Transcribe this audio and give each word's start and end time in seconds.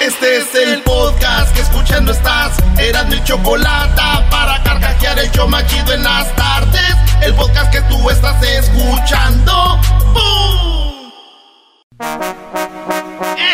Este 0.00 0.36
es 0.38 0.54
el 0.54 0.82
podcast 0.82 1.54
que 1.54 1.60
escuchando 1.62 2.12
estás. 2.12 2.52
Eran 2.78 3.08
mi 3.08 3.22
chocolate 3.24 4.02
para 4.30 4.62
carcajear 4.62 5.18
el 5.18 5.30
show 5.30 5.48
machido 5.48 5.92
en 5.92 6.02
las 6.02 6.34
tardes. 6.36 6.94
El 7.22 7.34
podcast 7.34 7.72
que 7.72 7.80
tú 7.82 8.10
estás 8.10 8.42
escuchando. 8.42 9.80
¡Bum! 10.12 11.10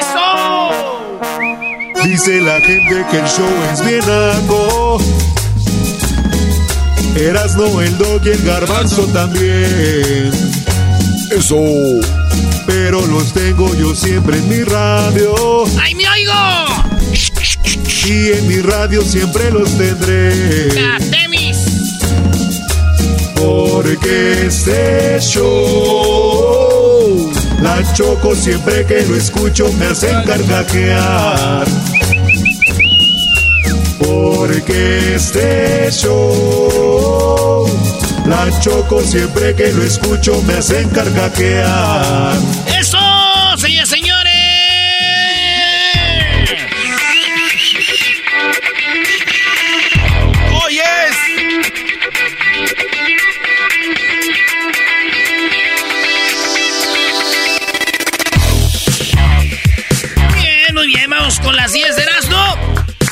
¡Eso! 0.01 1.21
Dice 2.03 2.41
la 2.41 2.61
gente 2.61 3.07
que 3.11 3.19
el 3.19 3.27
show 3.29 3.49
es 3.73 3.85
bien 3.85 4.03
algo. 4.03 4.99
Erasno, 7.17 7.81
el 7.81 7.97
dog 7.99 8.23
y 8.25 8.31
el 8.31 8.43
garbanzo 8.43 9.03
también. 9.13 10.31
Eso. 11.31 11.57
Pero 12.67 13.07
los 13.07 13.33
tengo 13.33 13.75
yo 13.75 13.95
siempre 13.95 14.39
en 14.39 14.49
mi 14.49 14.63
radio. 14.63 15.65
¡Ay, 15.81 15.95
me 15.95 16.05
oigo! 16.09 16.33
Y 18.07 18.33
en 18.33 18.49
mi 18.49 18.61
radio 18.61 19.03
siempre 19.03 19.51
los 19.51 19.71
tendré. 19.77 20.69
¡Temis! 21.11 21.59
Porque 23.37 24.47
este 24.47 25.19
show, 25.21 25.61
la 27.63 27.83
choco 27.95 28.35
siempre 28.35 28.85
que 28.87 29.03
lo 29.07 29.17
escucho 29.17 29.73
me 29.75 29.87
hacen 29.87 30.23
carcajear. 30.25 31.67
Porque 33.99 35.15
este 35.15 35.91
show, 35.91 37.00
la 38.27 38.61
choco 38.61 39.01
siempre 39.03 39.55
que 39.55 39.73
lo 39.73 39.83
escucho 39.83 40.43
me 40.43 40.55
hacen 40.55 40.89
carcajear. 40.91 42.37
¡Eso, 42.79 42.99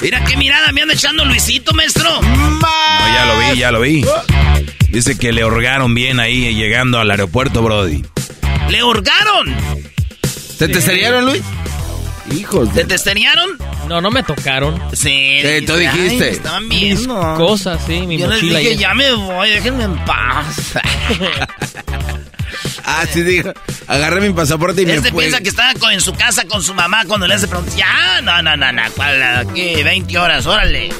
Mira 0.00 0.24
qué 0.24 0.36
mirada 0.36 0.70
me 0.72 0.82
anda 0.82 0.94
echando 0.94 1.24
Luisito, 1.24 1.72
maestro. 1.74 2.08
No, 2.22 2.60
ya 3.14 3.24
lo 3.26 3.38
vi, 3.38 3.58
ya 3.58 3.70
lo 3.72 3.80
vi. 3.80 4.04
Dice 4.90 5.18
que 5.18 5.32
le 5.32 5.44
hurgaron 5.44 5.94
bien 5.94 6.20
ahí 6.20 6.54
llegando 6.54 6.98
al 7.00 7.10
aeropuerto, 7.10 7.62
Brody. 7.62 8.02
¡Le 8.70 8.82
hurgaron! 8.84 9.54
¿Te 10.58 10.68
testearon, 10.68 11.26
Luis? 11.26 11.42
Hijos 12.30 12.72
¿Te 12.74 12.84
testearon? 12.84 13.56
No, 13.88 14.00
no 14.00 14.10
me 14.10 14.22
tocaron. 14.22 14.80
Sí. 14.92 15.40
Sí, 15.42 15.64
tú 15.66 15.72
ay, 15.74 15.80
dijiste. 15.88 16.18
me 16.20 16.28
estaban 16.30 16.68
viendo. 16.68 17.34
Cosas, 17.36 17.80
sí, 17.86 18.06
mi 18.06 18.18
Yo 18.18 18.26
les 18.26 18.36
mochila 18.36 18.60
y 18.60 18.62
dije, 18.64 18.72
eso. 18.74 18.80
ya 18.82 18.94
me 18.94 19.12
voy, 19.12 19.50
déjenme 19.50 19.84
en 19.84 19.96
paz. 20.04 20.74
Ah, 22.84 23.04
sí, 23.12 23.22
dijo. 23.22 23.52
Agarré 23.86 24.20
mi 24.20 24.32
pasaporte 24.34 24.82
y 24.82 24.86
me 24.86 24.94
Este 24.94 25.10
fui. 25.10 25.20
piensa 25.24 25.40
que 25.40 25.48
estaba 25.48 25.74
con- 25.74 25.92
en 25.92 26.00
su 26.00 26.12
casa 26.14 26.44
con 26.46 26.62
su 26.62 26.74
mamá 26.74 27.04
cuando 27.06 27.26
le 27.26 27.34
hace 27.34 27.48
preguntas. 27.48 27.76
Ya, 27.76 28.20
no, 28.22 28.42
no, 28.42 28.56
no, 28.56 28.72
no. 28.72 28.82
¿cuál? 28.96 29.22
Aquí, 29.22 29.82
20 29.82 30.18
horas, 30.18 30.46
órale. 30.46 30.90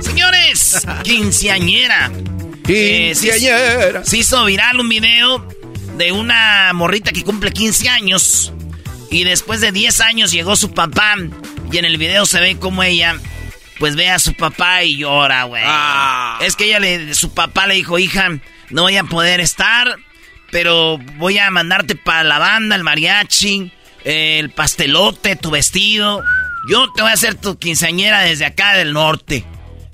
Señores, 0.00 0.86
quinceañera. 1.02 2.10
Eh, 2.68 3.12
se- 3.14 3.30
Quinceañera. 3.30 4.04
Se 4.04 4.18
hizo 4.18 4.44
viral 4.44 4.80
un 4.80 4.88
video 4.88 5.46
de 5.96 6.12
una 6.12 6.72
morrita 6.72 7.12
que 7.12 7.24
cumple 7.24 7.52
15 7.52 7.88
años. 7.88 8.52
Y 9.10 9.24
después 9.24 9.60
de 9.60 9.72
10 9.72 10.00
años 10.00 10.30
llegó 10.32 10.56
su 10.56 10.72
papá. 10.72 11.14
Y 11.72 11.78
en 11.78 11.84
el 11.84 11.98
video 11.98 12.26
se 12.26 12.40
ve 12.40 12.56
como 12.58 12.82
ella, 12.82 13.16
pues 13.78 13.96
ve 13.96 14.08
a 14.10 14.18
su 14.18 14.34
papá 14.34 14.82
y 14.84 14.98
llora, 14.98 15.44
güey. 15.44 15.62
Ah. 15.66 16.38
Es 16.42 16.56
que 16.56 16.64
ella 16.64 16.80
le, 16.80 17.14
su 17.14 17.32
papá 17.34 17.66
le 17.66 17.74
dijo, 17.74 17.98
hija, 17.98 18.28
no 18.70 18.82
voy 18.82 18.96
a 18.96 19.04
poder 19.04 19.40
estar, 19.40 19.96
pero 20.50 20.98
voy 21.16 21.38
a 21.38 21.50
mandarte 21.50 21.96
para 21.96 22.24
la 22.24 22.38
banda, 22.38 22.76
el 22.76 22.84
mariachi, 22.84 23.72
el 24.04 24.50
pastelote, 24.50 25.36
tu 25.36 25.50
vestido. 25.50 26.22
Yo 26.68 26.92
te 26.92 27.02
voy 27.02 27.10
a 27.10 27.14
hacer 27.14 27.34
tu 27.34 27.58
quinceañera 27.58 28.20
desde 28.20 28.44
acá 28.44 28.74
del 28.74 28.92
norte. 28.92 29.44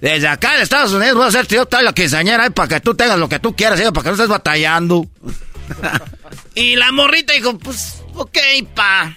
Desde 0.00 0.28
acá 0.28 0.56
de 0.56 0.62
Estados 0.62 0.92
Unidos 0.92 1.14
voy 1.14 1.24
a 1.24 1.28
hacerte 1.28 1.54
yo 1.54 1.66
toda 1.66 1.82
la 1.82 1.92
quinceañera 1.92 2.44
ahí 2.44 2.50
para 2.50 2.68
que 2.68 2.80
tú 2.80 2.94
tengas 2.94 3.18
lo 3.18 3.28
que 3.28 3.38
tú 3.38 3.56
quieras, 3.56 3.80
hija, 3.80 3.92
para 3.92 4.04
que 4.04 4.08
no 4.10 4.14
estés 4.14 4.28
batallando. 4.28 5.06
y 6.54 6.76
la 6.76 6.92
morrita 6.92 7.32
dijo, 7.32 7.58
pues, 7.58 8.02
ok, 8.14 8.38
pa. 8.74 9.14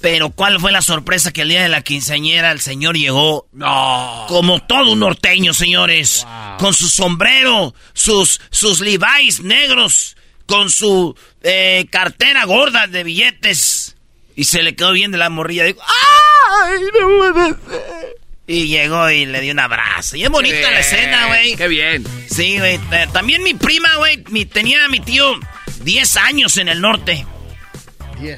Pero 0.00 0.30
¿cuál 0.30 0.60
fue 0.60 0.70
la 0.70 0.80
sorpresa 0.82 1.32
que 1.32 1.42
el 1.42 1.48
día 1.48 1.62
de 1.62 1.68
la 1.68 1.82
quinceañera 1.82 2.52
el 2.52 2.60
señor 2.60 2.96
llegó? 2.96 3.48
No. 3.52 4.26
Como 4.28 4.60
todo 4.62 4.92
un 4.92 5.00
norteño, 5.00 5.52
señores. 5.52 6.24
Con 6.58 6.72
su 6.72 6.88
sombrero, 6.88 7.74
sus, 7.94 8.40
sus 8.50 8.80
Levi's 8.80 9.40
negros, 9.40 10.16
con 10.46 10.70
su 10.70 11.16
eh, 11.42 11.86
cartera 11.90 12.44
gorda 12.44 12.86
de 12.86 13.02
billetes. 13.02 13.96
Y 14.36 14.44
se 14.44 14.62
le 14.62 14.76
quedó 14.76 14.92
bien 14.92 15.10
de 15.10 15.18
la 15.18 15.30
morrilla. 15.30 15.64
Dijo, 15.64 15.80
¡ay, 15.82 16.80
no 17.00 17.32
puede 17.32 17.48
ser! 17.48 18.16
Y 18.46 18.68
llegó 18.68 19.10
y 19.10 19.26
le 19.26 19.40
dio 19.40 19.52
un 19.52 19.58
abrazo. 19.58 20.16
Y 20.16 20.22
es 20.24 20.30
bonita 20.30 20.70
la 20.70 20.78
escena, 20.80 21.26
güey. 21.26 21.56
Qué 21.56 21.66
bien. 21.68 22.04
Sí, 22.30 22.56
güey. 22.58 22.76
Eh, 22.92 23.06
También 23.12 23.42
mi 23.42 23.54
prima, 23.54 23.96
güey, 23.96 24.24
mi- 24.30 24.46
tenía 24.46 24.84
a 24.84 24.88
mi 24.88 25.00
tío 25.00 25.38
10 25.82 26.16
años 26.18 26.56
en 26.56 26.68
el 26.68 26.80
norte. 26.80 27.26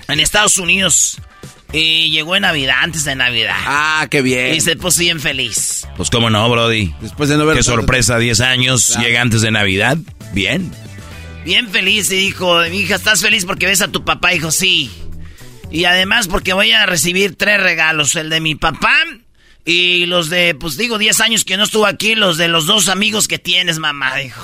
En 0.08 0.20
Estados 0.20 0.58
Unidos. 0.58 1.18
Y 1.72 2.10
llegó 2.10 2.34
en 2.34 2.42
Navidad, 2.42 2.76
antes 2.82 3.04
de 3.04 3.14
Navidad. 3.14 3.56
Ah, 3.64 4.06
qué 4.10 4.22
bien. 4.22 4.54
Y 4.54 4.60
se 4.60 4.76
puso 4.76 5.00
bien 5.00 5.20
feliz. 5.20 5.86
Pues 5.96 6.10
cómo 6.10 6.28
no, 6.30 6.48
Brody. 6.50 6.92
Después 7.00 7.28
de 7.28 7.36
no 7.36 7.46
ver 7.46 7.56
Qué 7.56 7.62
sorpresa, 7.62 8.18
10 8.18 8.40
años, 8.40 8.96
llega 8.98 9.20
antes 9.20 9.42
de 9.42 9.50
Navidad. 9.50 9.96
Bien. 10.32 10.72
Bien 11.44 11.68
feliz 11.68 12.10
y 12.10 12.16
dijo, 12.16 12.60
mi 12.70 12.80
hija, 12.80 12.96
¿estás 12.96 13.22
feliz 13.22 13.44
porque 13.44 13.66
ves 13.66 13.82
a 13.82 13.88
tu 13.88 14.04
papá? 14.04 14.30
Dijo, 14.30 14.50
sí. 14.50 14.90
Y 15.70 15.84
además 15.84 16.26
porque 16.26 16.52
voy 16.52 16.72
a 16.72 16.86
recibir 16.86 17.36
tres 17.36 17.62
regalos. 17.62 18.16
El 18.16 18.30
de 18.30 18.40
mi 18.40 18.56
papá 18.56 18.94
y 19.64 20.06
los 20.06 20.30
de, 20.30 20.54
pues 20.54 20.76
digo, 20.76 20.98
10 20.98 21.20
años 21.20 21.44
que 21.44 21.56
no 21.56 21.64
estuvo 21.64 21.86
aquí, 21.86 22.14
los 22.14 22.36
de 22.36 22.48
los 22.48 22.66
dos 22.66 22.88
amigos 22.88 23.28
que 23.28 23.38
tienes, 23.38 23.78
mamá. 23.78 24.16
Dijo. 24.16 24.40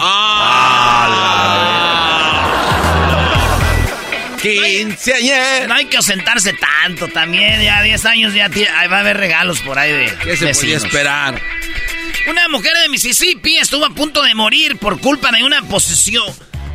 Quinceañera. 4.55 5.67
No 5.67 5.75
hay 5.75 5.87
que 5.87 5.97
ausentarse 5.97 6.53
tanto 6.55 7.09
también. 7.09 7.63
Ya 7.63 7.83
10 7.83 8.05
años 8.07 8.35
ya 8.35 8.47
ahí 8.47 8.89
va 8.89 8.99
a 8.99 9.01
haber 9.01 9.17
regalos 9.17 9.61
por 9.61 9.79
ahí 9.79 9.93
de 9.93 10.15
¿Qué 10.23 10.37
se 10.37 10.55
podía 10.55 10.77
esperar? 10.77 11.41
Una 12.29 12.49
mujer 12.49 12.73
de 12.83 12.89
Mississippi 12.89 13.57
estuvo 13.57 13.85
a 13.85 13.91
punto 13.91 14.23
de 14.23 14.35
morir 14.35 14.79
por 14.79 15.01
culpa 15.01 15.31
de 15.31 15.45
una 15.45 15.63
posición, 15.63 16.25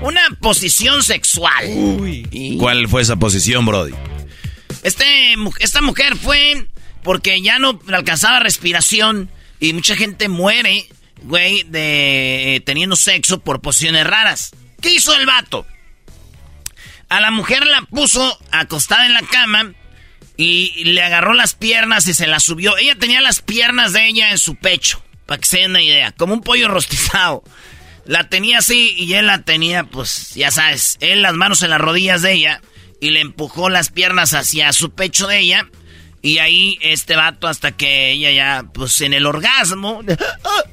una 0.01 0.21
posición 0.39 1.03
sexual. 1.03 1.65
¿Cuál 2.57 2.87
fue 2.87 3.01
esa 3.01 3.17
posición, 3.17 3.65
Brody? 3.65 3.93
Este, 4.83 5.35
esta 5.59 5.81
mujer 5.81 6.15
fue 6.15 6.67
porque 7.03 7.41
ya 7.41 7.59
no 7.59 7.79
alcanzaba 7.91 8.39
respiración 8.39 9.29
y 9.59 9.73
mucha 9.73 9.95
gente 9.95 10.29
muere, 10.29 10.87
güey, 11.23 11.63
de 11.63 12.55
eh, 12.55 12.59
teniendo 12.61 12.95
sexo 12.95 13.39
por 13.39 13.61
posiciones 13.61 14.07
raras. 14.07 14.51
¿Qué 14.81 14.91
hizo 14.91 15.13
el 15.15 15.25
vato? 15.25 15.65
A 17.11 17.19
la 17.19 17.29
mujer 17.29 17.65
la 17.67 17.81
puso 17.81 18.39
acostada 18.51 19.05
en 19.05 19.13
la 19.13 19.21
cama 19.21 19.73
Y 20.37 20.85
le 20.85 21.03
agarró 21.03 21.33
las 21.33 21.55
piernas 21.55 22.07
y 22.07 22.13
se 22.13 22.25
las 22.25 22.41
subió. 22.41 22.77
Ella 22.77 22.95
tenía 22.95 23.19
las 23.19 23.41
piernas 23.41 23.91
de 23.91 24.07
ella 24.07 24.31
en 24.31 24.37
su 24.37 24.55
pecho, 24.55 25.03
para 25.25 25.41
que 25.41 25.45
se 25.45 25.57
den 25.57 25.71
una 25.71 25.81
idea, 25.81 26.13
como 26.13 26.33
un 26.33 26.41
pollo 26.41 26.69
rostizado. 26.69 27.43
La 28.05 28.29
tenía 28.29 28.59
así 28.59 28.95
y 28.97 29.13
él 29.15 29.27
la 29.27 29.43
tenía, 29.43 29.83
pues, 29.83 30.35
ya 30.35 30.51
sabes, 30.51 30.97
él 31.01 31.21
las 31.21 31.33
manos 31.33 31.61
en 31.63 31.71
las 31.71 31.81
rodillas 31.81 32.21
de 32.21 32.31
ella 32.31 32.61
y 33.01 33.09
le 33.09 33.19
empujó 33.19 33.69
las 33.69 33.89
piernas 33.89 34.33
hacia 34.33 34.71
su 34.71 34.91
pecho 34.91 35.27
de 35.27 35.39
ella. 35.39 35.67
Y 36.21 36.37
ahí 36.37 36.79
este 36.79 37.17
vato 37.17 37.49
hasta 37.49 37.73
que 37.73 38.11
ella 38.11 38.31
ya, 38.31 38.63
pues 38.73 39.01
en 39.01 39.11
el 39.11 39.25
orgasmo, 39.25 40.01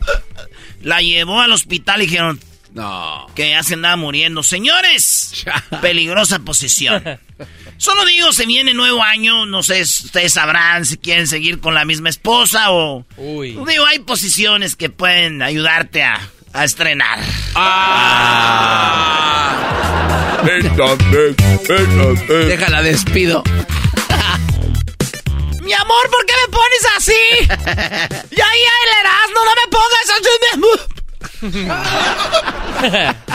la 0.82 1.02
llevó 1.02 1.40
al 1.40 1.50
hospital 1.50 2.00
y 2.00 2.06
dijeron, 2.06 2.40
No. 2.72 3.26
que 3.34 3.50
ya 3.50 3.62
se 3.62 3.74
andaba 3.74 3.96
muriendo. 3.96 4.42
Señores, 4.42 5.44
peligrosa 5.80 6.38
posición. 6.40 7.02
Solo 7.76 8.04
digo, 8.04 8.32
se 8.32 8.46
viene 8.46 8.74
nuevo 8.74 9.02
año, 9.02 9.46
no 9.46 9.62
sé, 9.62 9.82
ustedes 9.82 10.32
sabrán 10.32 10.84
si 10.84 10.96
quieren 10.98 11.26
seguir 11.26 11.60
con 11.60 11.74
la 11.74 11.84
misma 11.84 12.08
esposa 12.08 12.70
o... 12.70 13.04
Uy. 13.16 13.56
Digo, 13.66 13.86
hay 13.86 14.00
posiciones 14.00 14.76
que 14.76 14.90
pueden 14.90 15.42
ayudarte 15.42 16.02
a, 16.02 16.20
a 16.52 16.64
estrenar. 16.64 17.18
Déjala, 22.28 22.82
despido. 22.82 23.42
Mi 25.62 25.72
amor, 25.74 26.10
¿por 26.10 26.24
qué 26.26 26.32
me 26.46 26.52
pones 26.52 26.86
así? 26.96 27.46
ya, 27.46 28.26
ya, 28.30 28.44
el 28.46 28.92
Erasmo, 29.00 29.40
no 29.44 29.54
me 29.54 29.66
pongas 29.70 30.10
así. 30.18 30.97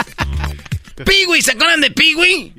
Piwi, 1.04 1.42
¿se 1.42 1.50
acuerdan 1.52 1.80
de 1.80 1.90
Piwi? 1.90 2.52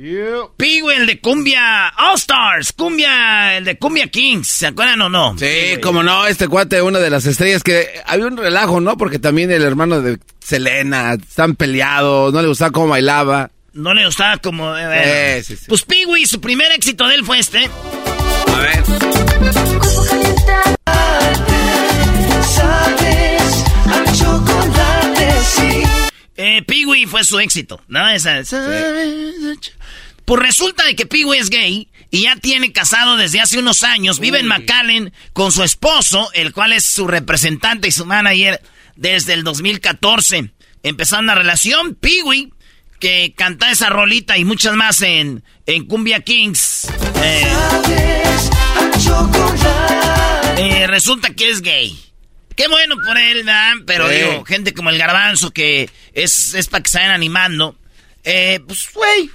Piwi, 0.57 0.93
el 0.93 1.07
de 1.07 1.21
Cumbia 1.21 1.87
All 1.97 2.15
Stars, 2.15 2.73
Cumbia, 2.73 3.55
el 3.57 3.63
de 3.63 3.77
Cumbia 3.77 4.07
Kings, 4.07 4.47
¿se 4.47 4.67
acuerdan 4.67 5.01
o 5.01 5.09
no? 5.09 5.37
Sí, 5.37 5.77
como 5.81 6.03
no, 6.03 6.27
este 6.27 6.49
cuate, 6.49 6.81
una 6.81 6.99
de 6.99 7.09
las 7.09 7.25
estrellas 7.25 7.63
que 7.63 7.87
había 8.05 8.27
un 8.27 8.35
relajo, 8.35 8.81
¿no? 8.81 8.97
Porque 8.97 9.19
también 9.19 9.51
el 9.51 9.61
hermano 9.61 10.01
de 10.01 10.19
Selena, 10.41 11.13
están 11.13 11.55
peleados, 11.55 12.33
no 12.33 12.41
le 12.41 12.47
gustaba 12.49 12.71
cómo 12.71 12.89
bailaba. 12.89 13.51
No 13.71 13.93
le 13.93 14.05
gustaba 14.05 14.37
como... 14.37 14.75
eh, 14.75 14.85
bueno. 14.85 15.03
Sí, 15.37 15.43
sí, 15.43 15.55
sí. 15.57 15.65
Pues 15.69 15.83
Piwi, 15.83 16.25
su 16.25 16.41
primer 16.41 16.71
éxito 16.73 17.07
de 17.07 17.15
él 17.15 17.23
fue 17.25 17.39
este. 17.39 17.69
A 18.53 18.57
ver. 18.59 18.83
Eh, 26.37 26.63
Peewee 26.63 27.05
fue 27.05 27.23
su 27.23 27.39
éxito, 27.39 27.81
¿no? 27.87 28.07
Esa. 28.09 28.41
Pues 30.25 30.41
resulta 30.41 30.83
de 30.85 30.95
que 30.95 31.05
Peewee 31.05 31.37
es 31.37 31.49
gay 31.49 31.87
y 32.09 32.23
ya 32.23 32.35
tiene 32.35 32.71
casado 32.71 33.15
desde 33.15 33.39
hace 33.41 33.59
unos 33.59 33.83
años. 33.83 34.19
Vive 34.19 34.39
en 34.39 34.47
McAllen 34.47 35.13
con 35.33 35.51
su 35.51 35.63
esposo, 35.63 36.29
el 36.33 36.51
cual 36.51 36.73
es 36.73 36.83
su 36.83 37.07
representante 37.07 37.87
y 37.87 37.91
su 37.91 38.05
manager 38.05 38.61
desde 38.95 39.33
el 39.33 39.43
2014. 39.43 40.51
Empezaron 40.83 41.25
una 41.25 41.35
relación, 41.35 41.95
Peewee, 41.95 42.51
que 42.99 43.33
canta 43.37 43.71
esa 43.71 43.89
rolita 43.89 44.37
y 44.37 44.45
muchas 44.45 44.75
más 44.75 45.01
en, 45.01 45.43
en 45.65 45.85
Cumbia 45.85 46.21
Kings. 46.21 46.87
Eh, 47.21 47.47
eh, 50.57 50.87
resulta 50.87 51.29
que 51.33 51.49
es 51.49 51.61
gay. 51.61 51.97
Qué 52.55 52.67
bueno 52.67 52.95
por 53.05 53.17
él, 53.17 53.37
¿verdad? 53.43 53.73
Pero 53.85 54.09
Sí. 54.09 54.15
digo, 54.15 54.45
gente 54.45 54.73
como 54.73 54.89
el 54.89 54.97
garbanzo 54.97 55.51
que 55.51 55.89
es, 56.13 56.53
es 56.53 56.67
para 56.67 56.83
que 56.83 56.89
se 56.89 56.97
vayan 56.99 57.13
animando. 57.13 57.77
Eh, 58.23 58.59
pues, 58.65 58.89
güey, 58.93 59.29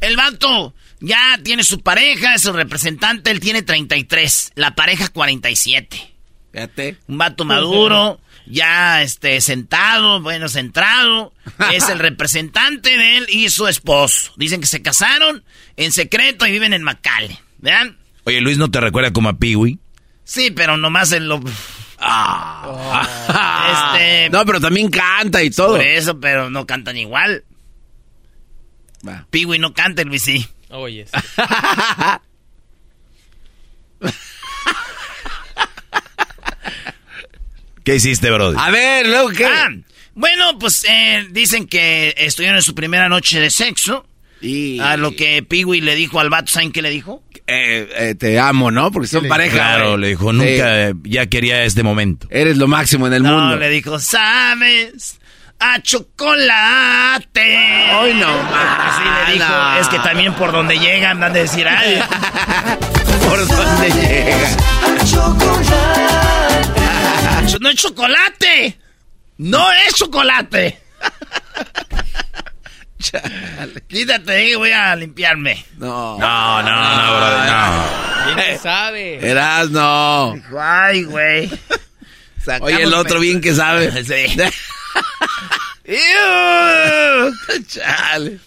el 0.00 0.16
vato 0.16 0.74
ya 1.00 1.38
tiene 1.42 1.62
su 1.64 1.80
pareja, 1.80 2.34
es 2.34 2.42
su 2.42 2.52
representante, 2.52 3.30
él 3.30 3.40
tiene 3.40 3.62
33, 3.62 4.52
la 4.56 4.74
pareja 4.74 5.08
47. 5.08 6.14
Fíjate. 6.52 6.96
Un 7.06 7.18
vato 7.18 7.44
maduro, 7.44 8.20
ya 8.46 9.02
este, 9.02 9.40
sentado, 9.40 10.20
bueno, 10.22 10.48
centrado. 10.48 11.32
Es 11.72 11.88
el 11.88 11.98
representante 11.98 12.96
de 12.96 13.18
él 13.18 13.26
y 13.30 13.48
su 13.50 13.68
esposo. 13.68 14.32
Dicen 14.36 14.60
que 14.60 14.66
se 14.66 14.82
casaron 14.82 15.44
en 15.76 15.92
secreto 15.92 16.46
y 16.46 16.50
viven 16.52 16.72
en 16.72 16.82
Macale. 16.82 17.38
¿Vean? 17.58 17.96
Oye, 18.24 18.40
Luis, 18.40 18.58
¿no 18.58 18.70
te 18.70 18.80
recuerda 18.80 19.12
como 19.12 19.28
a 19.28 19.38
Peewee? 19.38 19.78
Sí, 20.24 20.50
pero 20.50 20.76
nomás 20.76 21.12
en 21.12 21.28
lo... 21.28 21.40
Este... 23.98 24.30
No, 24.30 24.44
pero 24.44 24.60
también 24.60 24.90
canta 24.90 25.42
y 25.42 25.50
todo. 25.50 25.76
Por 25.76 25.82
eso, 25.82 26.20
pero 26.20 26.50
no 26.50 26.66
cantan 26.66 26.96
igual. 26.96 27.44
Va. 29.06 29.26
Piwi 29.30 29.58
no 29.58 29.72
canta, 29.74 30.02
Luis 30.04 30.22
sí. 30.22 30.46
Oye. 30.70 31.06
¿Qué 37.84 37.94
hiciste, 37.94 38.30
Brody? 38.30 38.56
A 38.58 38.70
ver, 38.70 39.06
luego 39.06 39.28
qué. 39.30 39.46
Ah, 39.46 39.68
bueno, 40.14 40.58
pues 40.58 40.84
eh, 40.88 41.26
dicen 41.30 41.68
que 41.68 42.14
estuvieron 42.16 42.56
en 42.56 42.62
su 42.62 42.74
primera 42.74 43.08
noche 43.08 43.38
de 43.38 43.50
sexo. 43.50 44.04
Y, 44.40 44.80
A 44.80 44.96
lo 44.96 45.14
que 45.14 45.42
Piwi 45.42 45.80
le 45.80 45.94
dijo 45.94 46.18
al 46.18 46.28
vato, 46.28 46.50
¿saben 46.50 46.72
qué 46.72 46.82
le 46.82 46.90
dijo? 46.90 47.22
Eh, 47.46 47.88
eh, 47.96 48.14
te 48.16 48.38
amo, 48.40 48.70
¿no? 48.70 48.90
Porque 48.90 49.08
son 49.08 49.28
pareja. 49.28 49.54
Claro, 49.56 49.96
le 49.96 50.08
dijo, 50.08 50.30
Sí. 50.30 50.36
nunca 50.36 50.88
eh, 50.88 50.94
ya 51.04 51.26
quería 51.26 51.62
este 51.64 51.82
momento. 51.82 52.26
Eres 52.30 52.56
lo 52.56 52.66
máximo 52.68 53.06
en 53.06 53.12
el 53.14 53.22
no, 53.22 53.38
mundo. 53.38 53.56
le 53.56 53.68
dijo, 53.70 53.98
¿sabes? 53.98 55.18
A 55.58 55.80
chocolate. 55.80 57.40
Ay, 57.46 58.14
no 58.14 58.28
Así 58.28 59.02
le 59.26 59.32
dijo, 59.34 59.48
no. 59.48 59.76
es 59.78 59.88
que 59.88 59.98
también 60.00 60.34
por 60.34 60.52
donde 60.52 60.78
llegan 60.78 61.18
van 61.20 61.30
a 61.30 61.34
decir, 61.34 61.66
ay, 61.66 62.00
¿Por 63.28 63.46
dónde 63.48 63.90
llega? 63.90 64.48
no 67.60 67.68
es 67.70 67.76
chocolate. 67.76 68.78
No 69.38 69.72
es 69.72 69.94
chocolate. 69.94 70.78
Quítate, 73.88 74.52
eh, 74.52 74.56
voy 74.56 74.70
a 74.70 74.94
limpiarme. 74.96 75.64
No. 75.78 76.18
No, 76.18 76.62
no, 76.62 76.96
no, 76.96 77.16
Brody, 77.16 77.50
no. 77.50 77.84
¿Quién 78.24 78.36
te 78.36 78.58
sabe? 78.58 79.30
Eras 79.30 79.70
no. 79.70 80.34
Ay, 80.58 81.04
güey. 81.04 81.50
Oye, 82.60 82.82
el 82.82 82.94
otro 82.94 83.20
bien 83.20 83.40
que 83.40 83.54
sabe. 83.54 83.92
Sí. 84.04 84.36
Chale. 87.68 88.40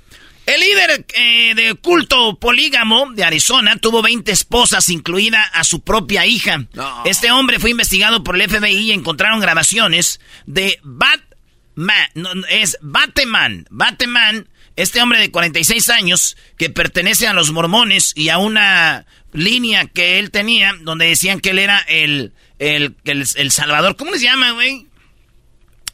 El 0.46 0.60
líder 0.60 1.06
eh, 1.14 1.54
de 1.56 1.76
culto 1.76 2.40
polígamo 2.40 3.12
de 3.12 3.24
Arizona 3.24 3.78
tuvo 3.78 4.02
20 4.02 4.32
esposas, 4.32 4.90
incluida 4.90 5.44
a 5.44 5.64
su 5.64 5.82
propia 5.82 6.26
hija. 6.26 6.66
No. 6.74 7.04
Este 7.06 7.32
hombre 7.32 7.60
fue 7.60 7.70
investigado 7.70 8.24
por 8.24 8.36
el 8.36 8.50
FBI 8.50 8.90
y 8.90 8.92
encontraron 8.92 9.40
grabaciones 9.40 10.20
de 10.48 10.80
Batman. 10.82 11.29
No, 12.16 12.30
es 12.50 12.78
Bateman. 12.82 13.66
Bateman, 13.70 14.48
este 14.76 15.02
hombre 15.02 15.20
de 15.20 15.32
46 15.32 15.90
años 15.90 16.36
que 16.58 16.70
pertenece 16.70 17.28
a 17.28 17.34
los 17.34 17.52
mormones 17.52 18.14
y 18.16 18.30
a 18.30 18.38
una 18.38 19.06
línea 19.32 19.86
que 19.86 20.20
él 20.20 20.32
tenía 20.32 20.74
donde 20.82 21.08
decían 21.08 21.40
que 21.40 21.52
él 21.52 21.60
era 21.60 21.80
el, 21.88 22.34
el, 22.60 22.96
el, 23.06 23.26
el 23.36 23.52
salvador. 23.52 23.96
¿Cómo 23.96 24.12
les 24.12 24.22
llama, 24.22 24.52
güey? 24.52 24.88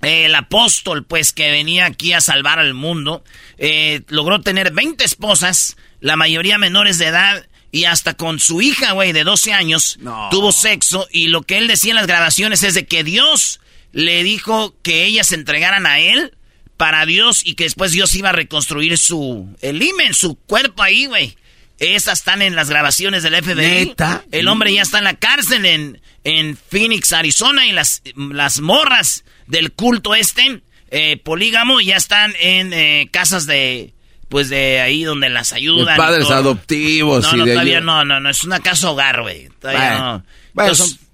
el 0.01 0.35
apóstol, 0.35 1.03
pues, 1.03 1.33
que 1.33 1.49
venía 1.49 1.85
aquí 1.87 2.13
a 2.13 2.21
salvar 2.21 2.59
al 2.59 2.75
mundo, 2.75 3.23
eh, 3.57 4.01
logró 4.09 4.39
tener 4.41 4.71
20 4.71 5.03
esposas, 5.03 5.77
la 5.99 6.15
mayoría 6.15 6.59
menores 6.59 6.99
de 6.99 7.07
edad, 7.07 7.47
y 7.71 7.85
hasta 7.85 8.13
con 8.13 8.39
su 8.39 8.61
hija, 8.61 8.91
güey, 8.91 9.13
de 9.13 9.23
12 9.23 9.53
años, 9.53 9.97
No. 10.01 10.27
tuvo 10.29 10.51
sexo, 10.51 11.07
y 11.11 11.29
lo 11.29 11.41
que 11.41 11.57
él 11.57 11.67
decía 11.67 11.91
en 11.91 11.95
las 11.95 12.05
grabaciones 12.07 12.61
es 12.61 12.75
de 12.75 12.85
que 12.85 13.03
Dios 13.03 13.61
le 13.95 14.25
dijo 14.25 14.75
que 14.83 15.05
ellas 15.05 15.27
se 15.27 15.35
entregaran 15.35 15.87
a 15.87 15.99
él 15.99 16.33
para 16.75 17.05
Dios 17.05 17.41
y 17.45 17.55
que 17.55 17.63
después 17.63 17.93
Dios 17.93 18.13
iba 18.13 18.27
a 18.27 18.33
reconstruir 18.33 18.97
su, 18.97 19.55
el 19.61 19.81
himen, 19.81 20.13
su 20.13 20.35
cuerpo 20.35 20.83
ahí, 20.83 21.05
güey. 21.05 21.37
Esas 21.79 22.19
están 22.19 22.41
en 22.41 22.57
las 22.57 22.69
grabaciones 22.69 23.23
del 23.23 23.41
FBI. 23.41 23.55
¿Neta? 23.55 24.25
El 24.33 24.49
hombre 24.49 24.73
ya 24.73 24.81
está 24.81 24.97
en 24.97 25.05
la 25.05 25.13
cárcel 25.13 25.65
en, 25.65 26.01
en 26.25 26.57
Phoenix, 26.57 27.13
Arizona, 27.13 27.67
y 27.67 27.71
las, 27.71 28.01
las 28.15 28.59
morras 28.59 29.23
del 29.47 29.71
culto 29.71 30.13
este, 30.13 30.61
eh, 30.91 31.15
polígamo, 31.15 31.79
ya 31.79 31.95
están 31.95 32.33
en 32.41 32.73
eh, 32.73 33.07
casas 33.11 33.45
de, 33.45 33.93
pues 34.27 34.49
de 34.49 34.81
ahí 34.81 35.05
donde 35.05 35.29
las 35.29 35.53
ayudan. 35.53 35.95
padres 35.95 36.29
adoptivos 36.31 37.23
No, 37.23 37.33
y 37.33 37.39
no, 37.39 37.45
de 37.45 37.51
todavía 37.53 37.79
no, 37.79 38.03
no, 38.03 38.19
no, 38.19 38.29
es 38.29 38.43
una 38.43 38.59
casa 38.59 38.91
hogar, 38.91 39.21
güey. 39.21 39.47
Todavía 39.61 39.89
Bueno. 39.91 39.99
no. 40.17 40.25
Bueno, 40.53 40.71
Entonces, 40.71 40.97
son, 40.97 41.04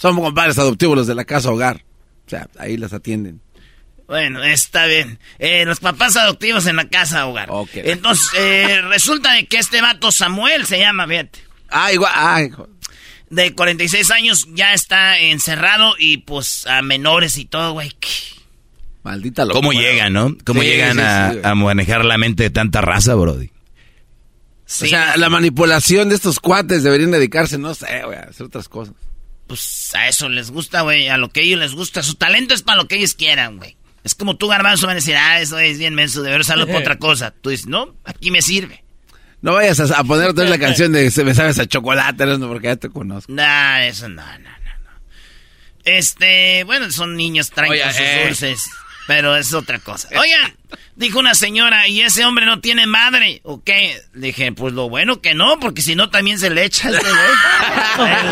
son 0.00 0.14
como 0.14 0.32
padres 0.32 0.58
adoptivos 0.58 0.96
los 0.96 1.06
de 1.06 1.14
la 1.14 1.24
casa 1.24 1.50
hogar. 1.50 1.84
O 2.26 2.30
sea, 2.30 2.48
ahí 2.58 2.76
las 2.76 2.92
atienden. 2.92 3.40
Bueno, 4.06 4.42
está 4.42 4.86
bien. 4.86 5.18
Eh, 5.38 5.64
los 5.64 5.78
papás 5.80 6.16
adoptivos 6.16 6.66
en 6.66 6.76
la 6.76 6.88
casa 6.88 7.26
hogar. 7.26 7.48
Ok. 7.50 7.70
Entonces, 7.74 8.28
eh, 8.36 8.80
resulta 8.88 9.32
de 9.34 9.46
que 9.46 9.58
este 9.58 9.80
vato 9.80 10.10
Samuel 10.10 10.66
se 10.66 10.78
llama, 10.78 11.06
fíjate. 11.06 11.40
Ah, 11.68 11.92
igual. 11.92 12.12
Ah, 12.14 12.42
hijo. 12.42 12.68
De 13.28 13.54
46 13.54 14.10
años 14.10 14.48
ya 14.54 14.74
está 14.74 15.18
encerrado 15.18 15.94
y 15.98 16.16
pues 16.18 16.66
a 16.66 16.82
menores 16.82 17.36
y 17.38 17.44
todo, 17.44 17.72
güey. 17.74 17.92
Maldita 19.04 19.44
locura. 19.44 19.60
¿Cómo 19.60 19.72
llegan, 19.72 20.12
no? 20.12 20.36
¿Cómo 20.44 20.60
Sí, 20.62 20.66
llegan 20.66 20.96
sí, 20.96 21.02
a, 21.02 21.30
sí, 21.30 21.36
güey. 21.38 21.50
a 21.50 21.54
manejar 21.54 22.04
la 22.04 22.18
mente 22.18 22.42
de 22.44 22.50
tanta 22.50 22.80
raza, 22.80 23.14
Brody? 23.14 23.50
Sí, 24.66 24.86
o 24.86 24.88
sea, 24.88 25.16
la 25.16 25.28
manipulación 25.28 26.08
de 26.08 26.16
estos 26.16 26.40
cuates 26.40 26.82
deberían 26.82 27.10
dedicarse, 27.10 27.58
no 27.58 27.74
sé, 27.74 28.02
güey, 28.04 28.18
a 28.18 28.22
hacer 28.22 28.46
otras 28.46 28.68
cosas. 28.68 28.94
Pues 29.50 29.90
a 29.96 30.06
eso 30.06 30.28
les 30.28 30.52
gusta, 30.52 30.82
güey, 30.82 31.08
a 31.08 31.16
lo 31.16 31.30
que 31.30 31.40
a 31.40 31.42
ellos 31.42 31.58
les 31.58 31.74
gusta. 31.74 32.04
Su 32.04 32.14
talento 32.14 32.54
es 32.54 32.62
para 32.62 32.76
lo 32.76 32.86
que 32.86 32.94
ellos 32.94 33.14
quieran, 33.14 33.56
güey. 33.56 33.76
Es 34.04 34.14
como 34.14 34.36
tú, 34.36 34.46
Garbanzo, 34.46 34.86
van 34.86 34.92
a 34.92 35.00
decir, 35.00 35.16
ah, 35.16 35.40
eso 35.40 35.58
es 35.58 35.76
bien 35.76 35.96
menso, 35.96 36.22
de 36.22 36.30
ver 36.30 36.42
usarlo 36.42 36.68
para 36.68 36.78
otra 36.78 36.98
cosa. 37.00 37.32
Tú 37.32 37.50
dices, 37.50 37.66
no, 37.66 37.96
aquí 38.04 38.30
me 38.30 38.42
sirve. 38.42 38.84
No 39.42 39.54
vayas 39.54 39.80
a, 39.80 39.98
a 39.98 40.04
poner 40.04 40.28
otra 40.28 40.44
vez 40.44 40.50
la 40.52 40.58
canción 40.64 40.92
de 40.92 41.10
Se 41.10 41.24
me 41.24 41.34
sabes 41.34 41.58
a 41.58 41.66
chocolate, 41.66 42.26
no, 42.26 42.46
porque 42.46 42.68
ya 42.68 42.76
te 42.76 42.90
conozco. 42.90 43.32
Nah, 43.32 43.84
eso 43.86 44.08
no, 44.08 44.22
no, 44.22 44.38
no, 44.38 44.48
no. 44.84 44.90
Este, 45.82 46.62
bueno, 46.62 46.88
son 46.92 47.16
niños, 47.16 47.50
traen 47.50 47.72
Oye, 47.72 47.84
sus 47.88 48.00
eh. 48.02 48.24
dulces, 48.28 48.62
pero 49.10 49.36
es 49.36 49.52
otra 49.54 49.80
cosa. 49.80 50.08
Oigan, 50.16 50.56
dijo 50.94 51.18
una 51.18 51.34
señora, 51.34 51.88
¿y 51.88 52.00
ese 52.00 52.24
hombre 52.24 52.46
no 52.46 52.60
tiene 52.60 52.86
madre? 52.86 53.40
¿O 53.42 53.60
qué? 53.60 54.00
Dije, 54.14 54.52
pues 54.52 54.72
lo 54.72 54.88
bueno 54.88 55.20
que 55.20 55.34
no, 55.34 55.58
porque 55.58 55.82
si 55.82 55.96
no 55.96 56.10
también 56.10 56.38
se 56.38 56.48
le 56.48 56.64
echa 56.64 56.86
a 56.86 56.92
este 56.92 57.08
güey. 57.08 58.30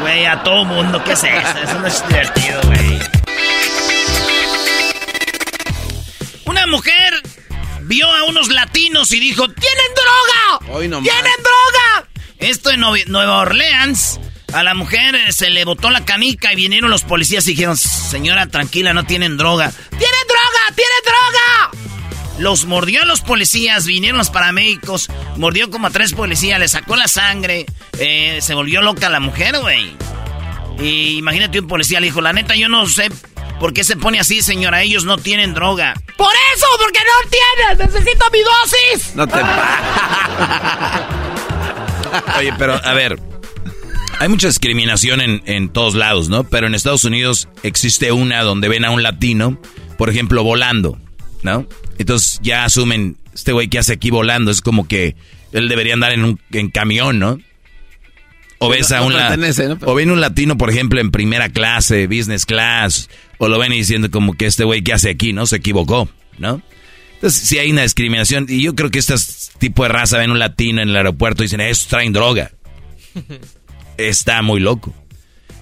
Güey, 0.00 0.26
a 0.26 0.42
todo 0.42 0.64
mundo, 0.64 1.04
¿qué 1.04 1.12
es 1.12 1.22
eso? 1.22 1.58
Eso 1.62 1.78
no 1.78 1.86
es 1.86 2.08
divertido, 2.08 2.60
güey. 2.64 2.98
Una 6.46 6.66
mujer 6.66 7.22
vio 7.82 8.10
a 8.10 8.24
unos 8.24 8.48
latinos 8.48 9.12
y 9.12 9.20
dijo, 9.20 9.46
¡Tienen 9.46 9.94
droga! 9.94 10.74
Hoy 10.76 10.88
no 10.88 11.00
¡Tienen 11.00 11.22
droga! 11.22 12.08
Esto 12.38 12.72
en 12.72 12.80
Nueva 12.80 13.38
Orleans. 13.38 14.18
A 14.52 14.62
la 14.62 14.74
mujer 14.74 15.14
eh, 15.14 15.32
se 15.32 15.48
le 15.50 15.64
botó 15.64 15.90
la 15.90 16.04
canica 16.04 16.52
y 16.52 16.56
vinieron 16.56 16.90
los 16.90 17.02
policías 17.02 17.46
y 17.46 17.50
dijeron, 17.50 17.76
señora, 17.76 18.46
tranquila, 18.46 18.94
no 18.94 19.04
tienen 19.04 19.36
droga. 19.36 19.70
¡Tienen 19.90 20.00
droga! 20.00 20.74
¡Tienen 20.74 21.02
droga! 21.04 21.70
Los 22.38 22.64
mordió 22.66 23.02
a 23.02 23.06
los 23.06 23.22
policías, 23.22 23.86
vinieron 23.86 24.18
los 24.18 24.30
paramédicos, 24.30 25.08
mordió 25.36 25.70
como 25.70 25.86
a 25.86 25.90
tres 25.90 26.12
policías, 26.12 26.60
le 26.60 26.68
sacó 26.68 26.94
la 26.94 27.08
sangre, 27.08 27.64
eh, 27.98 28.40
se 28.42 28.52
volvió 28.54 28.82
loca 28.82 29.08
la 29.08 29.20
mujer, 29.20 29.58
güey. 29.58 29.96
Y 30.78 31.16
imagínate 31.16 31.60
un 31.60 31.66
policía 31.66 31.98
le 32.00 32.06
dijo, 32.06 32.20
la 32.20 32.34
neta 32.34 32.54
yo 32.54 32.68
no 32.68 32.86
sé 32.86 33.10
por 33.58 33.72
qué 33.72 33.84
se 33.84 33.96
pone 33.96 34.20
así, 34.20 34.42
señora, 34.42 34.82
ellos 34.82 35.04
no 35.04 35.16
tienen 35.16 35.54
droga. 35.54 35.94
¡Por 36.16 36.32
eso! 36.54 36.66
¡Porque 36.78 37.00
no 37.00 37.30
tienen! 37.30 37.78
¡Necesito 37.90 38.26
mi 38.30 38.40
dosis! 38.40 39.14
No 39.14 39.26
te 39.26 39.38
Oye, 42.38 42.52
pero 42.58 42.78
a 42.84 42.92
ver, 42.92 43.18
hay 44.18 44.28
mucha 44.28 44.48
discriminación 44.48 45.20
en, 45.20 45.42
en 45.46 45.68
todos 45.68 45.94
lados, 45.94 46.28
¿no? 46.28 46.44
Pero 46.44 46.66
en 46.66 46.74
Estados 46.74 47.04
Unidos 47.04 47.48
existe 47.62 48.12
una 48.12 48.42
donde 48.42 48.68
ven 48.68 48.84
a 48.84 48.90
un 48.90 49.02
latino, 49.02 49.60
por 49.98 50.10
ejemplo, 50.10 50.42
volando, 50.42 50.98
¿no? 51.42 51.66
Entonces 51.98 52.40
ya 52.42 52.64
asumen, 52.64 53.16
este 53.34 53.52
güey 53.52 53.68
que 53.68 53.78
hace 53.78 53.94
aquí 53.94 54.10
volando, 54.10 54.50
es 54.50 54.60
como 54.60 54.88
que 54.88 55.16
él 55.52 55.68
debería 55.68 55.94
andar 55.94 56.12
en 56.12 56.24
un 56.24 56.40
en 56.52 56.70
camión, 56.70 57.18
¿no? 57.18 57.38
O 58.58 58.70
ves 58.70 58.90
a 58.90 59.00
no 59.00 59.06
un 59.06 59.14
o 59.82 59.94
ven 59.94 60.10
un 60.10 60.20
latino, 60.20 60.56
por 60.56 60.70
ejemplo, 60.70 60.98
en 61.00 61.10
primera 61.10 61.50
clase, 61.50 62.06
business 62.06 62.46
class, 62.46 63.10
o 63.38 63.48
lo 63.48 63.58
ven 63.58 63.72
y 63.72 63.78
diciendo 63.78 64.10
como 64.10 64.32
que 64.32 64.46
este 64.46 64.64
güey 64.64 64.82
que 64.82 64.94
hace 64.94 65.10
aquí, 65.10 65.34
¿no? 65.34 65.44
Se 65.46 65.56
equivocó, 65.56 66.08
¿no? 66.38 66.62
Entonces, 67.14 67.48
sí 67.48 67.58
hay 67.58 67.70
una 67.70 67.82
discriminación. 67.82 68.46
Y 68.48 68.62
yo 68.62 68.74
creo 68.74 68.90
que 68.90 68.98
este 68.98 69.14
tipo 69.58 69.82
de 69.82 69.88
raza 69.90 70.18
ven 70.18 70.30
un 70.30 70.38
latino 70.38 70.82
en 70.82 70.90
el 70.90 70.96
aeropuerto 70.96 71.42
y 71.42 71.46
dicen, 71.46 71.60
estos 71.60 71.88
traen 71.88 72.12
droga. 72.12 72.50
Está 73.98 74.42
muy 74.42 74.60
loco. 74.60 74.94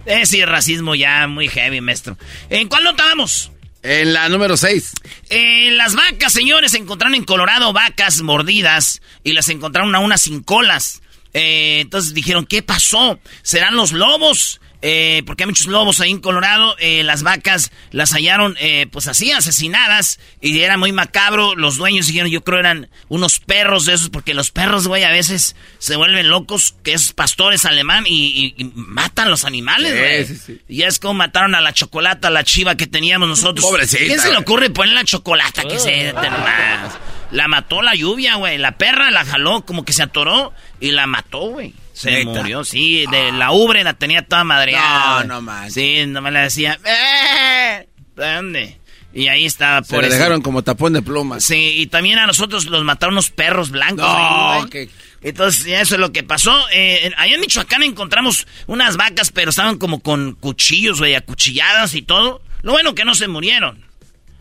Eh, 0.07 0.27
sí, 0.27 0.45
racismo 0.45 0.95
ya 0.95 1.27
muy 1.27 1.49
heavy, 1.49 1.81
maestro. 1.81 2.19
¿En 2.51 2.69
cuál 2.69 2.85
nota 2.85 3.05
vamos? 3.05 3.51
En 3.83 4.13
la 4.13 4.29
número 4.29 4.57
6. 4.57 4.93
Eh, 5.31 5.71
las 5.73 5.95
vacas, 5.95 6.33
señores, 6.33 6.73
se 6.73 6.79
encontraron 6.79 7.15
en 7.15 7.25
Colorado 7.25 7.73
vacas 7.73 8.23
mordidas 8.23 9.03
y 9.23 9.33
las 9.33 9.49
encontraron 9.49 9.95
a 9.95 9.99
unas 9.99 10.23
sin 10.23 10.43
colas. 10.43 11.03
Eh, 11.33 11.81
entonces 11.81 12.15
dijeron, 12.15 12.47
¿qué 12.47 12.63
pasó? 12.63 13.19
¿Serán 13.43 13.77
los 13.77 13.93
lobos? 13.93 14.61
Eh, 14.87 15.23
porque 15.25 15.45
hay 15.45 15.47
muchos 15.49 15.67
lobos 15.67 16.01
ahí 16.01 16.11
en 16.11 16.21
Colorado. 16.21 16.77
Eh, 16.79 17.03
las 17.05 17.23
vacas 17.23 17.73
las 17.91 18.11
hallaron, 18.13 18.55
eh, 18.61 18.87
pues 18.93 19.07
así, 19.09 19.33
asesinadas. 19.33 20.21
Y 20.43 20.61
era 20.61 20.77
muy 20.77 20.93
macabro. 20.93 21.55
Los 21.57 21.79
dueños 21.79 22.07
dijeron, 22.07 22.31
yo 22.31 22.45
creo 22.45 22.59
eran 22.61 22.91
unos 23.09 23.41
perros 23.41 23.87
de 23.87 23.95
esos. 23.95 24.11
Porque 24.11 24.35
los 24.35 24.51
perros, 24.51 24.87
güey, 24.87 25.03
a 25.05 25.11
veces 25.11 25.57
se 25.79 25.97
vuelven 25.97 26.29
locos. 26.29 26.75
Que 26.83 26.93
es 26.93 27.15
pastores 27.15 27.65
alemán 27.65 28.05
y, 28.07 28.55
y- 28.59 28.63
y 28.63 28.73
matan 28.75 29.31
los 29.31 29.47
animales, 29.47 29.93
Sí, 29.93 29.99
güey. 29.99 30.27
sí, 30.27 30.37
sí. 30.37 30.61
Y 30.69 30.77
ya 30.79 30.89
es 30.89 30.99
como 30.99 31.15
mataron 31.15 31.55
a 31.55 31.63
la 31.63 31.73
chocolata, 31.73 32.29
la 32.29 32.45
chiva 32.45 32.77
que 32.77 32.87
teníamos 32.87 33.27
nosotros. 33.27 33.65
Pobrecita, 33.65 34.05
¿Quién 34.05 34.21
se 34.21 34.31
le 34.33 34.37
ocurre 34.37 34.69
poner 34.69 34.93
la 34.95 35.05
chocolata 35.05 35.63
que 35.65 35.79
se 35.79 36.13
nomás? 36.13 36.99
La 37.31 37.49
mató 37.49 37.81
la 37.81 37.95
lluvia, 37.95 38.35
güey. 38.37 38.59
La 38.59 38.73
perra 38.77 39.11
la 39.11 39.25
jaló, 39.25 39.65
como 39.65 39.85
que 39.87 39.95
se 39.95 40.03
atoró 40.03 40.53
y 40.79 40.91
la 40.93 41.07
mató, 41.07 41.39
güey. 41.49 41.73
Se 41.95 42.11
¿Neta? 42.11 42.41
murió, 42.43 42.65
sí. 42.65 43.05
De 43.11 43.33
la 43.33 43.53
ubre 43.53 43.83
la 43.85 43.95
tenía 43.95 44.21
toda 44.27 44.45
madreada. 44.45 45.25
No, 45.25 45.41
no. 45.41 45.71
Sí, 45.71 46.05
nomás 46.07 46.33
le 46.35 46.41
decía, 46.41 46.79
¡eh! 46.85 47.89
¿Dónde? 48.15 48.79
Y 49.15 49.29
ahí 49.29 49.45
estaba, 49.45 49.83
Se 49.85 49.95
por 49.95 50.03
le 50.03 50.09
eso. 50.09 50.17
dejaron 50.19 50.43
como 50.43 50.63
tapón 50.63 50.93
de 50.93 51.01
plumas. 51.01 51.45
Sí, 51.45 51.75
y 51.79 51.87
también 51.87 52.19
a 52.19 52.27
nosotros 52.27 52.67
los 52.67 52.83
mataron 52.85 53.15
unos 53.15 53.31
perros 53.31 53.71
blancos. 53.71 54.05
No, 54.05 54.53
ahí, 54.65 54.91
Entonces, 55.23 55.67
eso 55.67 55.95
es 55.95 56.01
lo 56.01 56.11
que 56.13 56.25
pasó. 56.25 56.53
Eh, 56.73 57.01
en- 57.07 57.15
allá 57.17 57.35
en 57.37 57.41
Michoacán 57.41 57.85
encontramos 57.85 58.47
unas 58.67 58.97
vacas, 58.97 59.31
pero 59.31 59.51
estaban 59.51 59.79
como 59.79 60.01
con 60.01 60.35
cuchillos, 60.35 60.99
güey, 60.99 61.15
acuchilladas 61.15 61.95
y 61.95 62.03
todo. 62.03 62.43
Lo 62.63 62.73
bueno 62.73 62.95
que 62.97 63.05
no 63.05 63.15
se 63.15 63.29
murieron. 63.29 63.85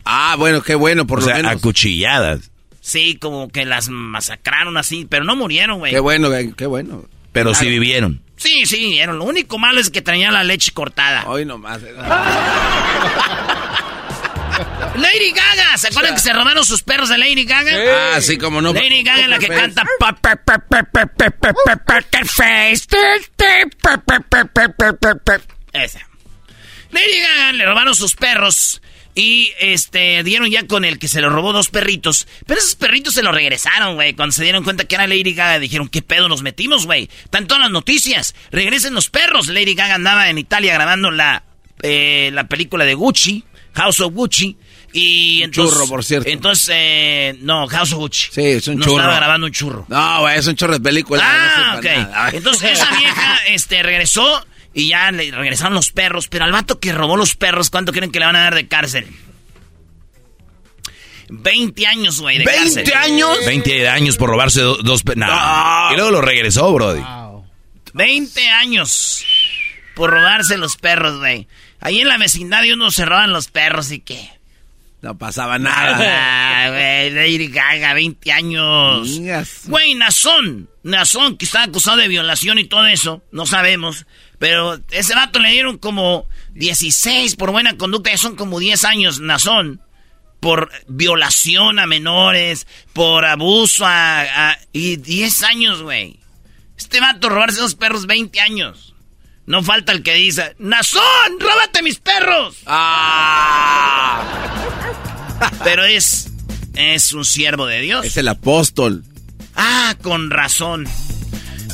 Ah, 0.04 0.34
bueno, 0.36 0.60
qué 0.62 0.74
bueno, 0.74 1.06
por 1.06 1.18
o 1.18 1.20
lo 1.20 1.26
sea, 1.28 1.36
menos. 1.36 1.52
acuchilladas. 1.52 2.50
Sí, 2.80 3.16
como 3.16 3.48
que 3.48 3.64
las 3.64 3.88
masacraron 3.88 4.76
así, 4.76 5.06
pero 5.08 5.24
no 5.24 5.36
murieron, 5.36 5.78
güey. 5.78 5.92
Qué 5.92 6.00
bueno, 6.00 6.28
qué 6.56 6.66
bueno. 6.66 7.04
Pero 7.34 7.50
Claro. 7.50 7.62
sí 7.64 7.68
vivieron. 7.70 8.22
Sí, 8.36 8.64
sí, 8.64 8.78
vieron. 8.92 9.18
Lo 9.18 9.24
único 9.24 9.58
malo 9.58 9.80
es 9.80 9.90
que 9.90 10.00
traían 10.00 10.32
la 10.32 10.42
leche 10.44 10.72
cortada. 10.72 11.24
Hoy 11.26 11.44
nomás. 11.44 11.82
eh. 11.82 11.92
Lady 14.96 15.32
Gaga, 15.32 15.76
¿se 15.76 15.88
acuerdan 15.88 16.14
que 16.14 16.20
se 16.20 16.32
robaron 16.32 16.64
sus 16.64 16.82
perros 16.82 17.08
de 17.08 17.18
Lady 17.18 17.44
Gaga? 17.44 18.14
Ah, 18.14 18.20
sí, 18.20 18.38
como 18.38 18.62
no. 18.62 18.72
Lady 18.72 19.02
Gaga 19.02 19.22
es 19.22 19.28
la 19.28 19.38
que 19.40 19.48
canta 19.48 19.82
Esa. 25.72 26.00
Lady 26.92 27.20
Gaga 27.20 27.52
le 27.52 27.66
robaron 27.66 27.94
sus 27.96 28.14
perros 28.14 28.80
y 29.14 29.52
este 29.60 30.22
dieron 30.24 30.50
ya 30.50 30.66
con 30.66 30.84
el 30.84 30.98
que 30.98 31.06
se 31.08 31.20
le 31.20 31.28
robó 31.28 31.52
dos 31.52 31.68
perritos. 31.68 32.26
Pero 32.46 32.58
esos 32.58 32.74
perritos 32.74 33.14
se 33.14 33.22
los 33.22 33.34
regresaron, 33.34 33.94
güey. 33.94 34.14
Cuando 34.14 34.32
se 34.32 34.42
dieron 34.42 34.64
cuenta 34.64 34.84
que 34.86 34.96
era 34.96 35.06
Lady 35.06 35.34
Gaga, 35.34 35.58
dijeron, 35.60 35.88
¿qué 35.88 36.02
pedo 36.02 36.28
nos 36.28 36.42
metimos, 36.42 36.86
güey? 36.86 37.08
Están 37.24 37.46
todas 37.46 37.62
las 37.62 37.70
noticias. 37.70 38.34
Regresen 38.50 38.94
los 38.94 39.10
perros. 39.10 39.46
Lady 39.48 39.74
Gaga 39.74 39.94
andaba 39.94 40.28
en 40.30 40.38
Italia 40.38 40.74
grabando 40.74 41.10
la, 41.12 41.44
eh, 41.82 42.30
la 42.32 42.48
película 42.48 42.84
de 42.84 42.94
Gucci, 42.94 43.44
House 43.74 44.00
of 44.00 44.12
Gucci. 44.12 44.56
Y 44.92 45.42
entonces, 45.42 45.74
churro, 45.74 45.88
por 45.88 46.04
cierto. 46.04 46.28
Entonces, 46.28 46.70
eh, 46.72 47.36
no, 47.40 47.66
House 47.68 47.92
of 47.92 47.98
Gucci. 47.98 48.28
Sí, 48.32 48.42
es 48.42 48.68
un 48.68 48.78
no 48.78 48.84
churro. 48.84 48.96
estaba 48.98 49.16
grabando 49.16 49.46
un 49.46 49.52
churro. 49.52 49.86
No, 49.88 50.20
güey, 50.20 50.38
es 50.38 50.46
un 50.46 50.56
chorro 50.56 50.72
de 50.74 50.80
película. 50.80 51.22
Ah, 51.24 51.72
no 51.74 51.78
ok. 51.78 51.84
nada. 51.84 52.30
Entonces 52.32 52.72
esa 52.72 52.90
vieja 52.96 53.38
este, 53.48 53.82
regresó 53.82 54.44
y 54.74 54.88
ya 54.88 55.10
le 55.12 55.30
regresaron 55.30 55.74
los 55.74 55.90
perros. 55.92 56.28
Pero 56.28 56.44
al 56.44 56.52
vato 56.52 56.80
que 56.80 56.92
robó 56.92 57.16
los 57.16 57.34
perros, 57.36 57.70
¿cuánto 57.70 57.92
creen 57.92 58.10
que 58.10 58.18
le 58.18 58.26
van 58.26 58.36
a 58.36 58.42
dar 58.44 58.54
de 58.54 58.68
cárcel? 58.68 59.06
20 61.28 61.86
años, 61.86 62.20
güey, 62.20 62.38
de 62.38 62.44
20 62.44 62.84
cárcel. 62.84 63.12
años. 63.12 63.38
20 63.46 63.88
años 63.88 64.16
por 64.16 64.28
robarse 64.30 64.60
do- 64.60 64.76
dos... 64.82 65.02
pe- 65.02 65.16
No. 65.16 65.26
No. 65.26 65.92
Y 65.92 65.96
luego 65.96 66.10
lo 66.10 66.20
regresó, 66.20 66.72
Brody. 66.72 67.02
20 67.94 68.48
años 68.50 69.24
por 69.94 70.10
robarse 70.10 70.58
los 70.58 70.76
perros, 70.76 71.18
güey. 71.18 71.48
Ahí 71.80 72.00
en 72.00 72.08
la 72.08 72.18
vecindad 72.18 72.62
de 72.62 72.74
uno 72.74 72.90
se 72.90 73.04
roban 73.04 73.32
los 73.32 73.48
perros 73.48 73.90
y 73.92 74.00
qué. 74.00 74.28
No 75.02 75.16
pasaba 75.16 75.58
nada. 75.58 75.98
Ah, 76.66 76.68
güey, 76.70 77.10
Lady 77.10 77.48
Gaga, 77.48 77.92
20 77.92 78.32
años. 78.32 79.20
Güey, 79.66 79.94
Nazón. 79.94 80.68
Nazón, 80.82 81.36
que 81.36 81.44
está 81.44 81.62
acusado 81.64 81.98
de 81.98 82.08
violación 82.08 82.58
y 82.58 82.64
todo 82.64 82.86
eso. 82.86 83.22
No 83.32 83.44
sabemos. 83.44 84.06
Pero 84.44 84.78
ese 84.90 85.14
vato 85.14 85.38
le 85.38 85.52
dieron 85.52 85.78
como 85.78 86.28
16 86.52 87.34
por 87.36 87.50
buena 87.50 87.78
conducta. 87.78 88.10
Ya 88.10 88.18
son 88.18 88.36
como 88.36 88.58
10 88.58 88.84
años, 88.84 89.18
Nazón. 89.20 89.80
Por 90.38 90.70
violación 90.86 91.78
a 91.78 91.86
menores. 91.86 92.66
Por 92.92 93.24
abuso 93.24 93.86
a... 93.86 94.50
a- 94.50 94.58
y 94.70 94.96
10 94.96 95.42
años, 95.44 95.80
güey. 95.80 96.18
Este 96.76 97.00
vato 97.00 97.30
robarse 97.30 97.58
dos 97.62 97.74
perros 97.74 98.04
20 98.06 98.38
años. 98.42 98.94
No 99.46 99.62
falta 99.62 99.92
el 99.92 100.02
que 100.02 100.12
dice, 100.12 100.54
Nazón, 100.58 101.00
róbate 101.40 101.82
mis 101.82 101.98
perros. 102.00 102.58
Ah, 102.66 104.22
Pero 105.64 105.84
es... 105.84 106.30
Es 106.74 107.12
un 107.14 107.24
siervo 107.24 107.64
de 107.64 107.80
Dios. 107.80 108.04
es 108.04 108.18
el 108.18 108.28
apóstol. 108.28 109.04
Ah, 109.56 109.94
con 110.02 110.28
razón. 110.30 110.86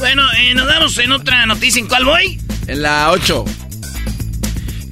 Bueno, 0.01 0.23
eh, 0.33 0.55
nos 0.55 0.67
damos 0.67 0.97
en 0.97 1.13
otra 1.13 1.45
noticia. 1.45 1.79
¿En 1.79 1.87
cuál 1.87 2.07
voy? 2.07 2.41
En 2.67 2.81
la 2.81 3.11
8. 3.11 3.45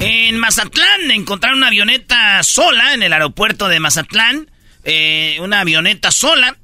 En 0.00 0.38
Mazatlán 0.38 1.10
encontraron 1.10 1.56
una 1.58 1.68
avioneta 1.68 2.42
sola 2.42 2.92
en 2.92 3.02
el 3.02 3.14
aeropuerto 3.14 3.68
de 3.68 3.80
Mazatlán. 3.80 4.50
Eh, 4.84 5.38
una 5.40 5.60
avioneta 5.60 6.10
sola. 6.10 6.56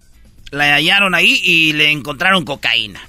la 0.51 0.75
hallaron 0.75 1.15
ahí 1.15 1.41
y 1.43 1.73
le 1.73 1.91
encontraron 1.91 2.45
cocaína. 2.45 3.01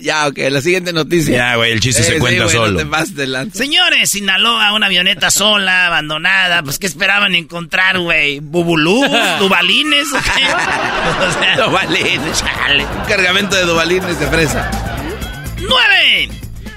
Ya, 0.00 0.26
ok, 0.26 0.38
la 0.50 0.60
siguiente 0.60 0.92
noticia. 0.92 1.34
Ya, 1.36 1.56
güey, 1.56 1.72
el 1.72 1.80
chiste 1.80 2.02
se 2.02 2.16
Eh, 2.16 2.18
cuenta 2.18 2.48
sí, 2.48 2.56
güey, 2.56 2.66
solo. 2.68 2.72
no 2.72 2.78
te 2.78 2.86
pases. 2.86 3.54
Señores, 3.54 4.10
Sinaloa, 4.10 4.72
una 4.74 4.86
avioneta 4.86 5.30
sola, 5.30 5.86
abandonada. 5.86 6.62
Pues, 6.62 6.78
¿qué 6.78 6.86
esperaban 6.86 7.34
encontrar, 7.34 7.98
güey? 7.98 8.40
¿Bubulú? 8.40 9.02
¿Dubalines? 9.38 10.12
¿O 10.12 10.16
qué? 10.18 10.30
O 11.28 11.32
sea, 11.32 11.56
Dubalines. 11.66 12.38
chale. 12.38 12.84
Un 12.84 13.04
cargamento 13.08 13.56
de 13.56 13.62
dubalines 13.64 14.18
de 14.20 14.26
fresa. 14.26 14.70
¡Nueve! 15.60 16.28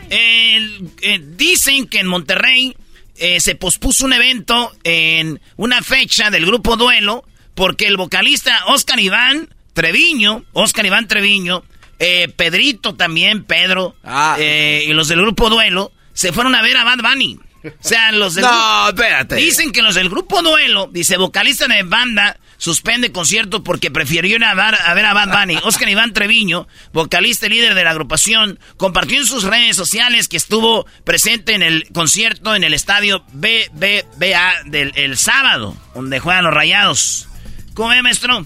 El- 0.09 0.89
eh, 1.01 1.19
dicen 1.35 1.87
que 1.87 1.99
en 1.99 2.07
Monterrey 2.07 2.75
eh, 3.17 3.39
se 3.39 3.55
pospuso 3.55 4.05
un 4.05 4.13
evento 4.13 4.71
en 4.83 5.39
una 5.57 5.81
fecha 5.81 6.29
del 6.29 6.45
grupo 6.45 6.77
Duelo 6.77 7.25
porque 7.53 7.85
el 7.87 7.97
vocalista 7.97 8.65
Oscar 8.67 8.99
Iván 8.99 9.49
Treviño, 9.73 10.45
Oscar 10.53 10.85
Iván 10.85 11.07
Treviño, 11.07 11.63
eh, 11.99 12.27
Pedrito 12.35 12.95
también, 12.95 13.43
Pedro, 13.43 13.95
Ah. 14.03 14.35
eh, 14.39 14.85
y 14.87 14.93
los 14.93 15.07
del 15.09 15.21
grupo 15.21 15.49
Duelo 15.49 15.91
se 16.13 16.31
fueron 16.33 16.55
a 16.55 16.61
ver 16.61 16.77
a 16.77 16.83
Bad 16.83 16.99
Bunny. 16.99 17.39
O 17.61 17.71
sea, 17.81 18.13
los 18.13 18.35
del 18.35 18.45
No, 18.45 18.87
espérate. 18.87 19.35
Dicen 19.35 19.71
que 19.73 19.81
los 19.81 19.95
del 19.95 20.09
grupo 20.09 20.41
Duelo, 20.41 20.89
dice 20.93 21.17
vocalista 21.17 21.67
de 21.67 21.83
banda, 21.83 22.39
suspende 22.57 23.11
concierto 23.11 23.65
porque 23.65 23.91
prefirió 23.91 24.37
ir 24.37 24.43
a, 24.45 24.53
ver 24.53 24.75
a 24.81 24.93
ver 24.93 25.05
a 25.05 25.13
Bad 25.13 25.37
Bunny. 25.37 25.57
Oscar 25.63 25.89
Iván 25.89 26.13
Treviño, 26.13 26.69
vocalista 26.93 27.47
y 27.47 27.49
líder 27.49 27.75
de 27.75 27.83
la 27.83 27.89
agrupación, 27.91 28.59
compartió 28.77 29.17
en 29.17 29.25
sus 29.25 29.43
redes 29.43 29.75
sociales 29.75 30.29
que 30.29 30.37
estuvo 30.37 30.85
presente 31.03 31.53
en 31.53 31.61
el 31.63 31.89
concierto 31.91 32.55
en 32.55 32.63
el 32.63 32.73
estadio 32.73 33.25
BBVA 33.33 34.63
del 34.65 34.93
el 34.95 35.17
sábado, 35.17 35.75
donde 35.93 36.19
juegan 36.19 36.45
los 36.45 36.53
rayados. 36.53 37.27
¿Cómo 37.73 37.89
ve, 37.89 38.01
maestro? 38.01 38.45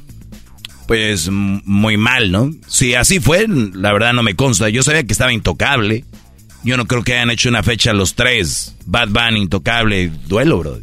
Pues 0.87 1.29
muy 1.29 1.97
mal, 1.97 2.31
¿no? 2.31 2.51
Si 2.67 2.93
así 2.93 3.19
fue, 3.19 3.45
la 3.47 3.93
verdad 3.93 4.13
no 4.13 4.23
me 4.23 4.35
consta. 4.35 4.69
Yo 4.69 4.83
sabía 4.83 5.03
que 5.03 5.13
estaba 5.13 5.31
intocable. 5.31 6.05
Yo 6.63 6.77
no 6.77 6.85
creo 6.85 7.03
que 7.03 7.13
hayan 7.13 7.31
hecho 7.31 7.49
una 7.49 7.63
fecha 7.63 7.93
los 7.93 8.15
tres. 8.15 8.75
Bad 8.85 9.09
Bunny, 9.09 9.41
intocable, 9.41 10.11
duelo, 10.27 10.59
bro. 10.59 10.79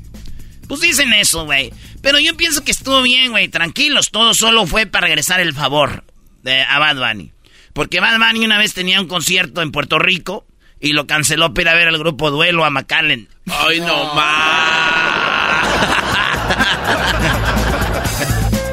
Pues 0.69 0.81
dicen 0.81 1.13
eso, 1.13 1.45
güey. 1.45 1.73
Pero 2.03 2.19
yo 2.19 2.37
pienso 2.37 2.63
que 2.65 2.71
estuvo 2.71 3.03
bien, 3.03 3.31
güey. 3.31 3.49
Tranquilos, 3.49 4.11
todo 4.11 4.35
solo 4.35 4.67
fue 4.67 4.87
para 4.87 5.07
regresar 5.07 5.41
el 5.41 5.53
favor 5.53 6.05
de, 6.43 6.63
a 6.63 6.79
Bad 6.79 6.97
Bunny. 6.97 7.33
Porque 7.73 8.01
Bad 8.01 8.19
Bunny 8.19 8.45
una 8.45 8.59
vez 8.59 8.75
tenía 8.75 9.01
un 9.01 9.09
concierto 9.09 9.63
en 9.63 9.73
Puerto 9.73 9.99
Rico 9.99 10.47
y 10.81 10.93
lo 10.93 11.07
canceló 11.07 11.53
para 11.53 11.63
ir 11.63 11.69
a 11.69 11.75
ver 11.75 11.89
al 11.89 11.99
grupo 11.99 12.31
Duelo 12.31 12.65
a 12.65 12.71
McAllen. 12.71 13.29
Ay, 13.47 13.81
no 13.81 14.15
no 14.15 14.15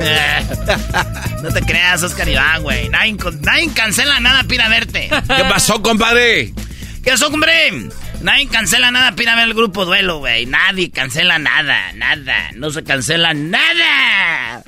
te 1.54 1.62
creas, 1.62 2.04
Oscar 2.04 2.28
Iván, 2.28 2.64
güey. 2.64 2.90
Nadie, 2.90 3.18
nadie 3.42 3.74
cancela 3.74 4.20
nada 4.20 4.44
para 4.44 4.56
ir 4.56 4.62
a 4.62 4.70
verte. 4.70 5.10
¿Qué 5.28 5.44
pasó, 5.50 5.82
compadre? 5.82 6.54
¿Qué 7.04 7.12
pasó, 7.12 7.28
hombre? 7.28 7.90
Nadie 8.22 8.48
cancela 8.48 8.92
nada 8.92 9.12
para 9.12 9.24
ir 9.24 9.30
a 9.30 9.36
ver 9.36 9.46
el 9.46 9.54
grupo 9.54 9.86
Duelo, 9.86 10.20
güey. 10.20 10.46
Nadie 10.46 10.92
cancela 10.92 11.40
nada, 11.40 11.94
nada. 11.94 12.52
No 12.56 12.72
se 12.72 12.84
cancela 12.84 13.34
nada. 13.34 14.64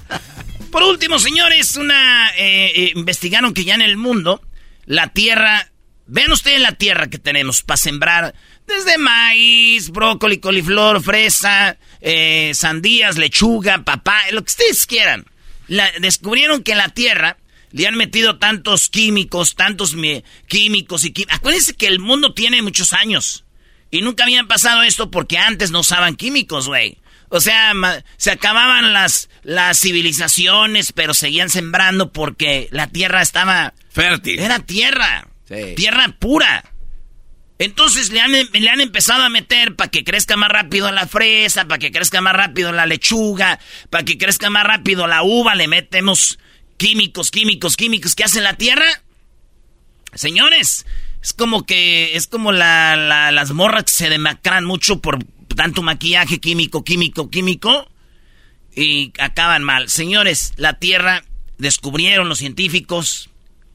Por 0.72 0.84
último, 0.84 1.18
señores, 1.20 1.76
una 1.76 2.30
eh, 2.38 2.72
eh, 2.76 2.92
investigaron 2.96 3.54
que 3.54 3.64
ya 3.64 3.76
en 3.76 3.82
el 3.82 3.98
mundo 3.98 4.42
la 4.86 5.08
tierra, 5.08 5.72
vean 6.06 6.32
ustedes 6.32 6.62
la 6.62 6.74
tierra 6.74 7.10
que 7.10 7.18
tenemos 7.18 7.64
para 7.64 7.78
sembrar 7.78 8.36
desde 8.68 8.98
maíz, 8.98 9.90
brócoli, 9.90 10.40
coliflor, 10.40 11.02
fresa, 11.02 11.78
eh, 12.02 12.52
sandías, 12.56 13.18
lechuga, 13.18 13.84
papá, 13.84 14.22
lo 14.32 14.44
que 14.44 14.50
ustedes 14.52 14.86
quieran. 14.88 15.26
La- 15.68 15.92
descubrieron 16.00 16.64
que 16.64 16.76
la 16.76 16.90
tierra 16.90 17.38
le 17.72 17.88
han 17.88 17.96
metido 17.96 18.40
tantos 18.40 18.90
químicos, 18.90 19.56
tantos 19.56 19.94
mi- 19.94 20.24
químicos 20.48 21.06
y 21.06 21.12
químicos. 21.12 21.36
Acuérdense 21.38 21.76
que 21.76 21.88
el 21.88 22.00
mundo 22.00 22.34
tiene 22.34 22.62
muchos 22.62 22.94
años. 22.94 23.46
Y 23.92 24.02
nunca 24.02 24.24
habían 24.24 24.48
pasado 24.48 24.84
esto 24.84 25.10
porque 25.12 25.38
antes 25.38 25.72
no 25.72 25.80
usaban 25.82 26.16
químicos, 26.16 26.68
güey. 26.68 26.98
O 27.30 27.40
sea, 27.42 27.74
se 28.18 28.32
acababan 28.32 28.92
las, 28.94 29.30
las 29.44 29.80
civilizaciones, 29.80 30.92
pero 30.94 31.14
seguían 31.14 31.50
sembrando 31.50 32.12
porque 32.12 32.68
la 32.72 32.88
tierra 32.88 33.22
estaba... 33.22 33.74
Fértil. 33.92 34.40
Era 34.40 34.60
tierra. 34.60 35.28
Sí. 35.48 35.74
Tierra 35.76 36.16
pura. 36.20 36.64
Entonces 37.60 38.10
le 38.12 38.22
han, 38.22 38.32
le 38.32 38.70
han 38.70 38.80
empezado 38.80 39.22
a 39.22 39.30
meter 39.30 39.76
para 39.76 39.92
que 39.92 40.06
crezca 40.06 40.38
más 40.38 40.50
rápido 40.50 40.92
la 40.92 41.08
fresa, 41.08 41.66
para 41.68 41.78
que 41.78 41.92
crezca 41.92 42.22
más 42.22 42.34
rápido 42.34 42.72
la 42.72 42.86
lechuga, 42.86 43.60
para 43.90 44.06
que 44.06 44.18
crezca 44.18 44.50
más 44.50 44.64
rápido 44.66 45.08
la 45.08 45.24
uva. 45.24 45.56
Le 45.56 45.68
metemos 45.68 46.40
químicos, 46.78 47.32
químicos, 47.32 47.76
químicos 47.76 48.16
que 48.16 48.24
hace 48.24 48.40
la 48.40 48.54
tierra. 48.56 48.86
Señores, 50.14 50.86
es 51.22 51.34
como 51.34 51.66
que 51.66 52.16
es 52.16 52.28
como 52.28 52.52
la, 52.54 52.96
la- 52.96 53.32
las 53.32 53.52
morras 53.52 53.84
que 53.84 53.92
se 53.92 54.10
demacran 54.10 54.64
mucho 54.66 55.02
por 55.02 55.20
tanto 55.56 55.82
maquillaje 55.84 56.40
químico, 56.40 56.84
químico, 56.86 57.30
químico 57.30 57.92
y 58.74 59.12
acaban 59.20 59.64
mal. 59.64 59.90
Señores, 59.90 60.54
la 60.56 60.80
tierra 60.80 61.26
descubrieron 61.58 62.30
los 62.30 62.38
científicos 62.40 63.30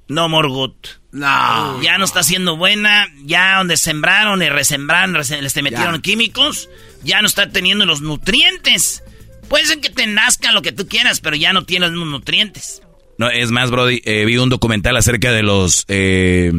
no 0.09 0.29
more 0.29 0.49
good. 0.49 0.73
No. 1.13 1.81
Ya 1.83 1.97
no 1.99 2.05
está 2.05 2.23
siendo 2.23 2.57
buena, 2.57 3.07
ya 3.25 3.59
donde 3.59 3.77
sembraron 3.77 4.43
y 4.43 4.49
resembraron, 4.49 5.15
rese- 5.15 5.41
les 5.41 5.53
te 5.55 5.63
metieron 5.63 5.97
Ya. 5.97 6.01
químicos, 6.03 6.69
ya 7.05 7.21
no 7.23 7.29
está 7.29 7.49
teniendo 7.51 7.87
los 7.87 8.01
nutrientes. 8.01 9.03
Puede 9.49 9.67
ser 9.67 9.81
que 9.81 9.91
te 9.91 10.07
nazca 10.07 10.53
lo 10.53 10.63
que 10.63 10.73
tú 10.73 10.89
quieras, 10.89 11.21
pero 11.21 11.37
ya 11.37 11.53
no 11.53 11.65
tienes 11.65 11.91
los 11.93 12.07
nutrientes. 12.09 12.83
No, 13.19 13.29
es 13.31 13.51
más, 13.53 13.71
Brody, 13.71 14.01
eh, 14.05 14.25
vi 14.25 14.39
un 14.39 14.49
documental 14.49 14.97
acerca 14.97 15.31
de 15.31 15.43
los, 15.45 15.85
eh, 15.89 16.51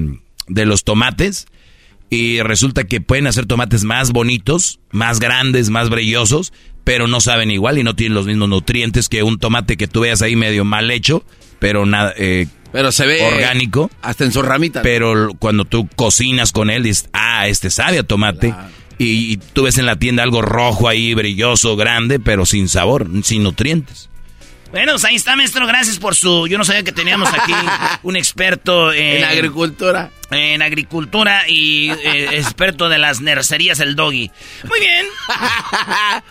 de 0.48 0.66
los 0.66 0.84
tomates 0.86 1.48
y 2.10 2.40
resulta 2.42 2.86
que 2.86 3.02
pueden 3.02 3.28
hacer 3.28 3.46
tomates 3.46 3.84
más 3.84 4.12
bonitos, 4.12 4.80
más 4.92 5.20
grandes, 5.20 5.70
más 5.70 5.90
brillosos, 5.90 6.54
pero 6.86 7.08
no 7.08 7.20
saben 7.20 7.52
igual 7.52 7.78
y 7.80 7.84
no 7.84 7.96
tienen 7.96 8.14
los 8.14 8.28
mismos 8.28 8.48
nutrientes 8.48 9.10
que 9.10 9.24
un 9.24 9.38
tomate 9.40 9.76
que 9.76 9.88
tú 9.88 10.02
veas 10.02 10.22
ahí 10.22 10.36
medio 10.38 10.64
mal 10.64 10.92
hecho, 10.92 11.26
pero 11.60 11.86
nada, 11.86 12.14
eh, 12.16 12.48
Pero 12.76 12.92
se 12.92 13.06
ve. 13.06 13.22
orgánico. 13.24 13.90
Hasta 14.02 14.26
en 14.26 14.34
su 14.34 14.42
ramita. 14.42 14.82
Pero 14.82 15.30
cuando 15.40 15.64
tú 15.64 15.88
cocinas 15.96 16.52
con 16.52 16.70
él, 16.70 16.84
dices, 16.84 17.08
ah, 17.14 17.48
este 17.48 17.70
sabe 17.70 18.00
a 18.00 18.04
tomate. 18.04 18.54
Y, 18.98 19.32
y 19.32 19.38
tú 19.38 19.64
ves 19.64 19.78
en 19.78 19.86
la 19.86 19.96
tienda 19.96 20.24
algo 20.24 20.42
rojo 20.42 20.90
ahí, 20.90 21.14
brilloso, 21.14 21.78
grande, 21.78 22.20
pero 22.20 22.46
sin 22.46 22.68
sabor, 22.68 23.08
sin 23.24 23.44
nutrientes. 23.44 24.10
Bueno, 24.72 24.92
pues 24.92 25.06
ahí 25.06 25.16
está, 25.16 25.38
maestro. 25.38 25.66
Gracias 25.66 26.00
por 26.00 26.16
su. 26.16 26.48
Yo 26.48 26.58
no 26.58 26.66
sabía 26.66 26.84
que 26.84 26.92
teníamos 26.92 27.30
aquí 27.30 27.54
un 28.04 28.18
experto 28.18 28.92
en, 28.92 29.20
En 29.20 29.24
agricultura. 29.24 30.12
en 30.32 30.62
agricultura 30.62 31.48
y 31.48 31.92
eh, 31.92 32.28
experto 32.34 32.90
de 32.90 32.98
las 32.98 33.22
nercerías, 33.22 33.80
el 33.80 33.96
doggy. 33.96 34.30
Muy 34.68 34.80
bien. 34.82 35.06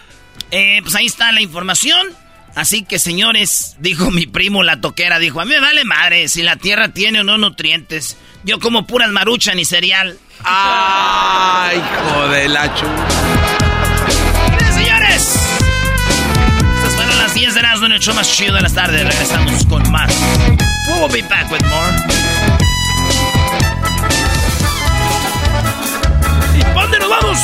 Eh, 0.50 0.80
pues 0.82 0.94
ahí 0.94 1.06
está 1.06 1.32
la 1.32 1.40
información. 1.40 2.06
Así 2.54 2.84
que, 2.84 2.98
señores, 2.98 3.76
dijo 3.78 4.10
mi 4.10 4.26
primo 4.26 4.62
la 4.62 4.80
toquera, 4.80 5.18
dijo, 5.18 5.40
a 5.40 5.44
mí 5.44 5.50
me 5.50 5.60
vale 5.60 5.84
madre 5.84 6.28
si 6.28 6.42
la 6.42 6.56
tierra 6.56 6.90
tiene 6.90 7.20
o 7.20 7.24
no 7.24 7.36
nutrientes. 7.36 8.16
Yo 8.44 8.60
como 8.60 8.86
puras 8.86 9.10
maruchan 9.10 9.58
y 9.58 9.64
cereal. 9.64 10.18
¡Ay, 10.44 11.78
hijo 11.78 12.28
de 12.28 12.48
la 12.48 12.74
chu! 12.74 12.86
Bien, 14.58 14.72
señores. 14.72 15.34
Estas 16.76 16.94
fueron 16.94 17.18
las 17.18 17.34
10 17.34 17.54
de 17.54 17.62
las 17.62 17.82
el 17.82 18.00
show 18.00 18.14
más 18.14 18.30
chido 18.30 18.54
de 18.54 18.60
las 18.60 18.74
tardes. 18.74 19.04
Regresamos 19.04 19.64
con 19.66 19.90
más. 19.90 20.12
We 20.88 21.00
will 21.00 21.12
be 21.12 21.22
back 21.22 21.50
with 21.50 21.62
more. 21.62 21.96
¿Y 26.56 26.74
dónde 26.74 26.98
nos 26.98 27.08
vamos? 27.08 27.38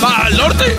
¡Para 0.00 0.28
el 0.28 0.36
norte! 0.36 0.76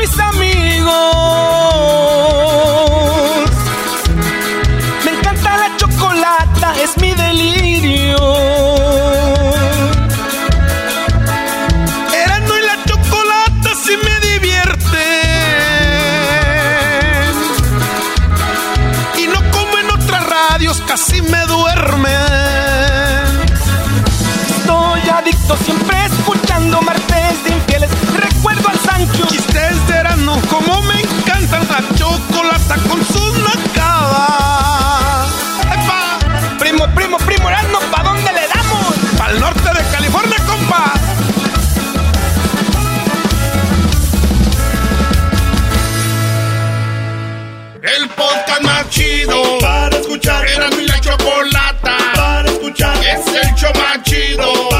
Mis 0.00 0.18
amigos. 0.18 1.90
Es 53.12 53.26
el 53.26 53.54
show 53.56 53.72
más 53.74 54.02
chido. 54.04 54.79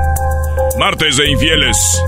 Martes 0.81 1.15
de 1.15 1.29
Infieles. 1.29 2.03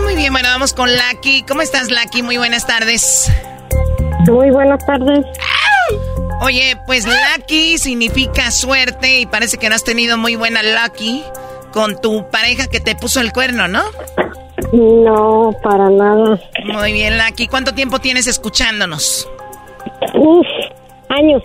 Muy 0.00 0.16
bien, 0.16 0.32
bueno, 0.32 0.48
vamos 0.48 0.72
con 0.72 0.88
Lucky. 0.90 1.42
¿Cómo 1.42 1.60
estás, 1.60 1.90
Lucky? 1.90 2.22
Muy 2.22 2.38
buenas 2.38 2.66
tardes. 2.66 3.30
Muy 4.26 4.50
buenas 4.50 4.82
tardes. 4.86 5.26
Oye, 6.40 6.78
pues 6.86 7.06
Lucky 7.06 7.76
significa 7.76 8.50
suerte 8.50 9.18
y 9.20 9.26
parece 9.26 9.58
que 9.58 9.68
no 9.68 9.74
has 9.74 9.84
tenido 9.84 10.16
muy 10.16 10.34
buena 10.34 10.62
Lucky 10.62 11.22
con 11.74 12.00
tu 12.00 12.30
pareja 12.30 12.66
que 12.68 12.80
te 12.80 12.96
puso 12.96 13.20
el 13.20 13.32
cuerno, 13.32 13.68
¿no? 13.68 13.82
No, 14.72 15.50
para 15.62 15.90
nada. 15.90 16.40
Muy 16.64 16.94
bien, 16.94 17.18
Lucky. 17.18 17.48
¿Cuánto 17.48 17.74
tiempo 17.74 17.98
tienes 17.98 18.26
escuchándonos? 18.26 19.28
Uf, 20.14 20.46
años. 21.10 21.42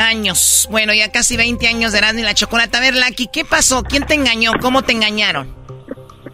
Años. 0.00 0.66
Bueno, 0.70 0.94
ya 0.94 1.12
casi 1.12 1.36
20 1.36 1.66
años 1.68 1.92
de 1.92 1.98
Erasmo 1.98 2.20
y 2.20 2.22
la 2.22 2.34
Chocolata. 2.34 2.78
A 2.78 2.80
ver, 2.80 2.94
Lucky, 2.94 3.28
¿qué 3.32 3.44
pasó? 3.44 3.82
¿Quién 3.82 4.04
te 4.04 4.14
engañó? 4.14 4.52
¿Cómo 4.60 4.82
te 4.82 4.92
engañaron? 4.92 5.54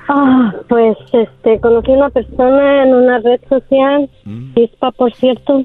Ah, 0.09 0.55
pues, 0.69 0.97
este, 1.13 1.61
conocí 1.61 1.91
a 1.91 1.95
una 1.95 2.11
persona 2.11 2.85
en 2.85 2.95
una 2.95 3.19
red 3.19 3.41
social, 3.49 4.09
Chispa, 4.55 4.93
por 4.93 5.13
cierto. 5.15 5.65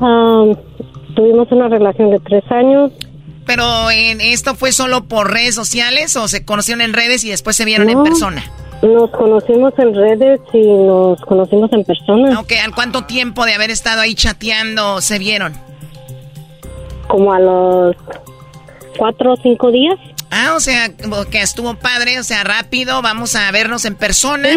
Ah, 0.00 0.44
tuvimos 1.16 1.50
una 1.50 1.68
relación 1.68 2.10
de 2.10 2.20
tres 2.20 2.44
años. 2.50 2.92
¿Pero 3.44 3.90
en 3.90 4.20
esto 4.20 4.54
fue 4.54 4.72
solo 4.72 5.04
por 5.04 5.32
redes 5.32 5.54
sociales 5.54 6.16
o 6.16 6.28
se 6.28 6.44
conocieron 6.44 6.80
en 6.80 6.92
redes 6.92 7.24
y 7.24 7.30
después 7.30 7.56
se 7.56 7.64
vieron 7.64 7.90
en 7.90 8.02
persona? 8.02 8.42
Nos 8.82 9.10
conocimos 9.10 9.72
en 9.78 9.94
redes 9.94 10.40
y 10.52 10.66
nos 10.66 11.20
conocimos 11.22 11.72
en 11.72 11.84
persona. 11.84 12.38
Ok, 12.40 12.52
¿al 12.62 12.74
cuánto 12.74 13.04
tiempo 13.04 13.44
de 13.44 13.54
haber 13.54 13.70
estado 13.70 14.00
ahí 14.00 14.14
chateando 14.14 15.00
se 15.00 15.18
vieron? 15.18 15.54
Como 17.08 17.32
a 17.32 17.38
los 17.40 17.96
cuatro 18.96 19.32
o 19.32 19.36
cinco 19.36 19.70
días. 19.70 19.96
Ah, 20.30 20.54
o 20.56 20.60
sea, 20.60 20.88
que 21.30 21.40
estuvo 21.40 21.74
padre, 21.74 22.18
o 22.18 22.24
sea, 22.24 22.42
rápido, 22.44 23.00
vamos 23.02 23.36
a 23.36 23.50
vernos 23.52 23.84
en 23.84 23.94
persona. 23.94 24.48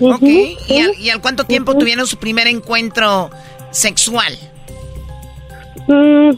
ujú, 0.00 0.14
ok, 0.14 0.22
¿Y, 0.22 0.56
sí. 0.66 0.78
al, 0.80 0.94
y 0.98 1.10
al 1.10 1.20
cuánto 1.20 1.44
tiempo 1.44 1.76
tuvieron 1.76 2.06
su 2.06 2.16
primer 2.16 2.48
encuentro 2.48 3.30
sexual? 3.70 4.36
Mm, 5.86 6.30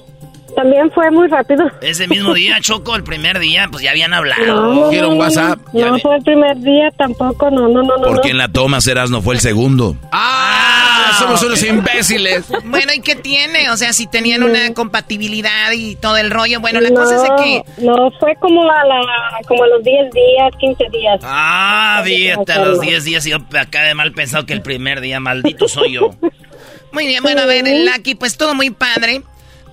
también 0.55 0.91
fue 0.93 1.11
muy 1.11 1.29
rápido. 1.29 1.71
Ese 1.81 2.07
mismo 2.07 2.35
día, 2.35 2.57
Choco, 2.61 2.95
el 2.97 3.05
primer 3.05 3.39
día, 3.39 3.69
pues 3.71 3.83
ya 3.83 3.91
habían 3.91 4.15
hablado. 4.15 4.45
No, 4.45 4.91
no, 4.91 4.91
no, 4.91 5.29
no, 5.29 5.57
No 5.73 5.99
fue 5.99 6.17
el 6.17 6.23
primer 6.23 6.57
día 6.59 6.91
tampoco, 6.97 7.51
no, 7.51 7.69
no, 7.69 7.83
no, 7.83 7.97
no. 7.97 8.03
Porque 8.03 8.29
no. 8.29 8.33
en 8.33 8.39
la 8.39 8.49
toma 8.49 8.79
Erasmo 8.87 9.23
fue 9.23 9.35
el 9.35 9.41
segundo. 9.41 9.97
¡Ah! 10.13 11.13
Somos 11.19 11.43
unos 11.43 11.63
imbéciles. 11.63 12.47
Bueno, 12.65 12.93
¿y 12.95 13.01
qué 13.01 13.15
tiene? 13.17 13.71
O 13.71 13.77
sea, 13.77 13.93
si 13.93 14.07
tenían 14.07 14.43
una 14.43 14.73
compatibilidad 14.75 15.73
y 15.73 15.97
todo 15.97 16.17
el 16.17 16.31
rollo. 16.31 16.61
Bueno, 16.61 16.81
la 16.81 16.91
no, 16.91 16.97
cosa 16.97 17.17
es 17.17 17.23
de 17.23 17.29
que... 17.37 17.63
No, 17.83 18.11
fue 18.19 18.35
como 18.37 18.63
a, 18.63 18.85
la, 18.85 19.01
como 19.47 19.65
a 19.65 19.67
los 19.69 19.83
10 19.85 20.11
días, 20.11 20.51
15 20.59 20.85
días. 20.91 21.21
Ah, 21.23 22.03
fíjate, 22.05 22.53
a 22.53 22.65
los 22.65 22.81
10 22.81 23.05
días 23.05 23.25
yo 23.25 23.39
acá 23.59 23.83
de 23.83 23.95
mal 23.95 24.13
pensado 24.13 24.47
que 24.47 24.53
el 24.53 24.63
primer 24.63 25.01
día, 25.01 25.21
maldito 25.21 25.69
soy 25.69 25.93
yo. 25.93 26.11
Muy 26.93 27.07
bien, 27.07 27.23
bueno, 27.23 27.43
a 27.43 27.47
ver, 27.47 27.65
Lucky, 27.67 28.15
pues 28.15 28.37
todo 28.37 28.55
muy 28.55 28.69
padre. 28.69 29.23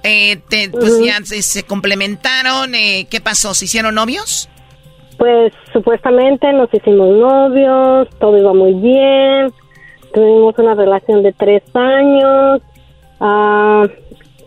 Eh, 0.03 0.37
te- 0.49 0.69
pues 0.69 0.99
ya 1.03 1.17
se, 1.23 1.41
se 1.41 1.63
complementaron. 1.63 2.73
eh, 2.75 3.07
¿Qué 3.09 3.19
pasó? 3.21 3.53
¿Se 3.53 3.65
hicieron 3.65 3.95
novios? 3.95 4.49
Pues 5.17 5.51
supuestamente 5.73 6.51
nos 6.53 6.73
hicimos 6.73 7.09
novios, 7.17 8.07
todo 8.19 8.37
iba 8.37 8.53
muy 8.53 8.73
bien. 8.75 9.51
Tuvimos 10.13 10.57
una 10.57 10.75
relación 10.75 11.21
de 11.23 11.33
tres 11.33 11.63
años. 11.73 12.61
Ah, 13.19 13.85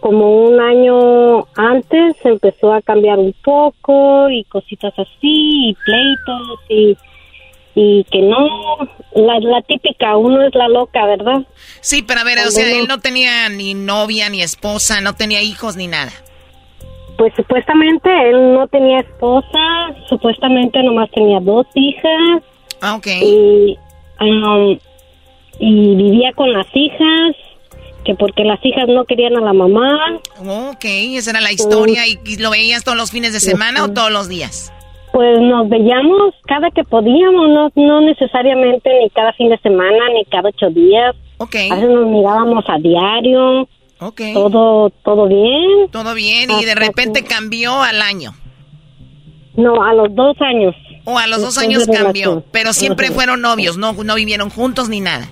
como 0.00 0.46
un 0.46 0.58
año 0.60 1.46
antes 1.54 2.16
empezó 2.24 2.72
a 2.72 2.82
cambiar 2.82 3.18
un 3.18 3.32
poco 3.44 4.28
y 4.30 4.42
cositas 4.44 4.92
así, 4.98 5.68
y 5.70 5.76
pleitos 5.84 6.58
y, 6.68 6.96
y 7.74 8.04
que 8.10 8.22
no. 8.22 8.48
La, 9.14 9.38
la 9.40 9.62
típica, 9.62 10.16
uno 10.16 10.42
es 10.42 10.54
la 10.54 10.68
loca, 10.68 11.04
¿verdad? 11.04 11.42
Sí, 11.80 12.02
pero 12.02 12.20
a 12.20 12.24
ver, 12.24 12.38
o 12.46 12.50
sea, 12.50 12.70
él 12.70 12.86
no 12.88 13.00
tenía 13.00 13.48
ni 13.50 13.74
novia, 13.74 14.30
ni 14.30 14.42
esposa, 14.42 15.00
no 15.00 15.14
tenía 15.14 15.42
hijos, 15.42 15.76
ni 15.76 15.86
nada. 15.86 16.12
Pues 17.18 17.34
supuestamente 17.36 18.08
él 18.30 18.54
no 18.54 18.66
tenía 18.68 19.00
esposa, 19.00 19.94
supuestamente 20.08 20.82
nomás 20.82 21.10
tenía 21.10 21.40
dos 21.40 21.66
hijas. 21.74 22.42
Ah, 22.80 22.94
ok. 22.94 23.06
Y, 23.06 23.78
um, 24.20 24.78
y 25.58 25.94
vivía 25.94 26.32
con 26.32 26.52
las 26.52 26.66
hijas, 26.72 27.36
que 28.04 28.14
porque 28.14 28.44
las 28.44 28.58
hijas 28.64 28.88
no 28.88 29.04
querían 29.04 29.36
a 29.36 29.40
la 29.42 29.52
mamá. 29.52 30.18
Ok, 30.40 30.84
esa 30.84 31.30
era 31.30 31.40
la 31.42 31.52
historia. 31.52 32.06
¿Y, 32.06 32.18
y 32.24 32.36
lo 32.38 32.50
veías 32.50 32.82
todos 32.82 32.96
los 32.96 33.10
fines 33.10 33.34
de 33.34 33.40
semana 33.40 33.84
o 33.84 33.92
todos 33.92 34.10
los 34.10 34.28
días? 34.28 34.72
Pues 35.12 35.40
nos 35.40 35.68
veíamos 35.68 36.34
cada 36.46 36.70
que 36.70 36.84
podíamos, 36.84 37.48
no, 37.48 37.70
no 37.74 38.00
necesariamente 38.00 38.90
ni 39.00 39.10
cada 39.10 39.32
fin 39.34 39.50
de 39.50 39.58
semana, 39.58 40.08
ni 40.14 40.24
cada 40.24 40.48
ocho 40.48 40.70
días. 40.70 41.14
Ok. 41.36 41.54
A 41.70 41.74
veces 41.74 41.90
nos 41.90 42.06
mirábamos 42.06 42.64
a 42.68 42.78
diario. 42.78 43.68
Ok. 44.00 44.20
Todo, 44.32 44.90
todo 45.04 45.28
bien. 45.28 45.88
Todo 45.90 46.14
bien, 46.14 46.50
y 46.50 46.64
de 46.64 46.74
repente 46.74 47.24
cambió 47.24 47.82
al 47.82 48.00
año. 48.00 48.32
No, 49.54 49.82
a 49.82 49.92
los 49.92 50.14
dos 50.14 50.34
años. 50.40 50.74
O 51.04 51.18
a 51.18 51.26
los 51.26 51.42
dos 51.42 51.58
años 51.58 51.86
cambió. 51.86 52.42
Pero 52.50 52.72
siempre 52.72 53.08
Ajá. 53.08 53.14
fueron 53.14 53.42
novios, 53.42 53.76
no, 53.76 53.92
no 53.92 54.14
vivieron 54.14 54.50
juntos 54.50 54.88
ni 54.88 55.00
nada. 55.00 55.28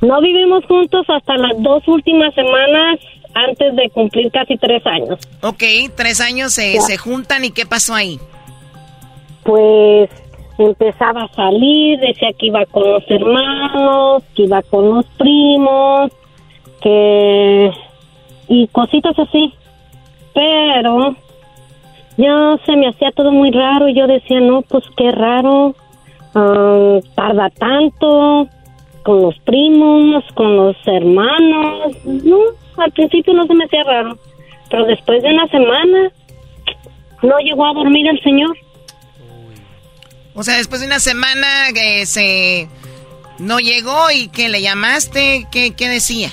No 0.00 0.20
vivimos 0.20 0.64
juntos 0.66 1.04
hasta 1.08 1.36
las 1.36 1.62
dos 1.62 1.86
últimas 1.88 2.34
semanas 2.34 3.00
antes 3.34 3.74
de 3.76 3.90
cumplir 3.90 4.30
casi 4.30 4.56
tres 4.56 4.86
años. 4.86 5.18
Ok, 5.42 5.62
tres 5.96 6.20
años 6.20 6.52
se, 6.52 6.80
se 6.80 6.96
juntan 6.96 7.44
y 7.44 7.50
¿qué 7.50 7.66
pasó 7.66 7.94
ahí? 7.94 8.18
Pues 9.42 10.08
empezaba 10.58 11.24
a 11.24 11.34
salir, 11.34 11.98
decía 12.00 12.28
que 12.38 12.46
iba 12.46 12.64
con 12.66 12.84
los 12.84 13.04
hermanos, 13.10 14.22
que 14.34 14.42
iba 14.44 14.62
con 14.62 14.88
los 14.94 15.04
primos, 15.18 16.12
que... 16.80 17.70
y 18.48 18.66
cositas 18.68 19.18
así. 19.18 19.52
Pero 20.32 21.16
ya 22.16 22.56
se 22.64 22.76
me 22.76 22.88
hacía 22.88 23.10
todo 23.12 23.32
muy 23.32 23.50
raro 23.50 23.88
y 23.88 23.94
yo 23.94 24.06
decía, 24.06 24.40
no, 24.40 24.62
pues 24.62 24.84
qué 24.96 25.10
raro, 25.10 25.74
ah, 26.34 26.98
tarda 27.14 27.50
tanto. 27.50 28.48
con 29.04 29.20
los 29.20 29.38
primos, 29.40 30.24
con 30.34 30.56
los 30.56 30.76
hermanos. 30.86 31.92
No, 32.04 32.38
al 32.76 32.92
principio 32.92 33.32
no 33.34 33.46
se 33.46 33.54
me 33.54 33.64
hacía 33.64 33.82
raro. 33.84 34.18
Pero 34.70 34.86
después 34.86 35.22
de 35.22 35.30
una 35.30 35.46
semana, 35.48 36.10
no 37.22 37.38
llegó 37.38 37.66
a 37.66 37.74
dormir 37.74 38.06
el 38.08 38.20
señor. 38.22 38.56
O 40.34 40.42
sea, 40.42 40.56
después 40.56 40.80
de 40.80 40.86
una 40.86 40.98
semana 40.98 41.46
que 41.72 42.06
se 42.06 42.68
no 43.38 43.58
llegó 43.58 44.10
y 44.12 44.28
que 44.28 44.48
le 44.48 44.62
llamaste, 44.62 45.46
¿qué, 45.50 45.74
qué 45.74 45.88
decía? 45.88 46.30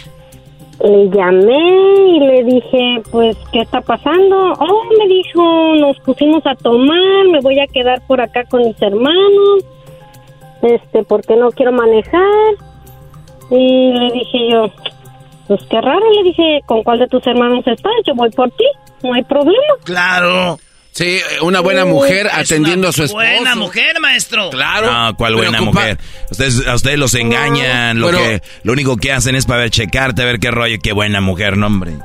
Le 0.84 1.10
llamé 1.10 2.16
y 2.16 2.20
le 2.20 2.44
dije, 2.44 3.02
pues, 3.12 3.38
¿qué 3.52 3.62
está 3.62 3.82
pasando? 3.82 4.54
Oh, 4.54 4.84
me 4.98 5.08
dijo, 5.08 5.76
nos 5.76 6.00
pusimos 6.00 6.44
a 6.46 6.56
tomar, 6.56 7.28
me 7.32 7.40
voy 7.42 7.60
a 7.60 7.68
quedar 7.68 8.02
por 8.08 8.20
acá 8.20 8.46
con 8.46 8.64
mis 8.64 8.82
hermanos, 8.82 9.64
este, 10.64 11.04
porque 11.04 11.36
no 11.36 11.52
quiero 11.52 11.72
manejar. 11.72 12.56
Y 13.52 13.94
le 13.94 14.12
dije 14.12 14.50
yo, 14.50 14.72
pues 15.52 15.64
qué 15.70 15.82
raro, 15.82 16.00
le 16.14 16.24
dije, 16.24 16.62
¿con 16.66 16.82
cuál 16.82 17.00
de 17.00 17.08
tus 17.08 17.28
hermanos 17.28 17.68
estás? 17.68 17.92
Yo 18.08 18.16
voy 18.16 18.30
por 18.30 18.50
ti, 18.52 18.64
no 19.04 19.14
hay 19.14 19.22
problema. 19.24 19.74
Claro. 19.84 20.58
Sí, 20.92 21.20
una 21.42 21.60
buena 21.60 21.84
mujer 21.84 22.30
atendiendo 22.32 22.88
a 22.88 22.94
su 22.94 23.04
esposo. 23.04 23.26
Buena 23.26 23.56
mujer, 23.56 24.00
maestro. 24.00 24.50
Claro. 24.50 24.90
No, 24.90 25.18
¿cuál 25.18 25.36
buena 25.36 25.60
mujer? 25.60 25.98
Ustedes, 26.30 26.66
a 26.66 26.76
ustedes 26.76 26.98
los 26.98 27.16
engañan, 27.16 28.00
lo, 28.00 28.12
que, 28.12 28.42
lo 28.64 28.72
único 28.72 28.96
que 28.96 29.12
hacen 29.12 29.36
es 29.36 29.46
para 29.46 29.64
ver, 29.64 29.72
checarte, 29.72 30.22
a 30.22 30.26
ver 30.26 30.40
qué 30.40 30.52
rollo, 30.52 30.78
qué 30.82 30.94
buena 30.94 31.20
mujer, 31.20 31.58
no, 31.58 31.68
hombre. 31.68 31.98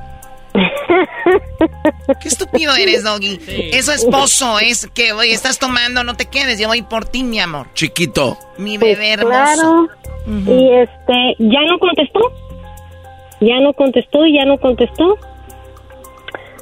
Qué 2.21 2.29
estúpido 2.29 2.75
eres, 2.75 3.05
Doggy. 3.05 3.39
Eso 3.73 3.93
esposo 3.93 4.59
es 4.59 4.89
que, 4.93 5.13
oye, 5.13 5.33
estás 5.33 5.61
tomando, 5.61 6.03
no 6.03 6.17
te 6.17 6.27
quedes, 6.27 6.59
yo 6.59 6.67
voy 6.67 6.83
por 6.83 7.05
ti, 7.05 7.23
mi 7.23 7.39
amor. 7.39 7.69
Chiquito. 7.75 8.37
Mi 8.59 8.77
Pues 8.77 8.97
bebé 8.97 9.13
hermoso. 9.13 9.29
claro. 9.31 9.89
Y 10.27 10.73
este, 10.73 11.37
ya 11.39 11.61
no 11.69 11.79
contestó. 11.79 12.46
Ya 13.47 13.61
no 13.61 13.73
contestó 13.73 14.27
y 14.27 14.35
ya 14.35 14.45
no 14.45 14.59
contestó. 14.59 15.17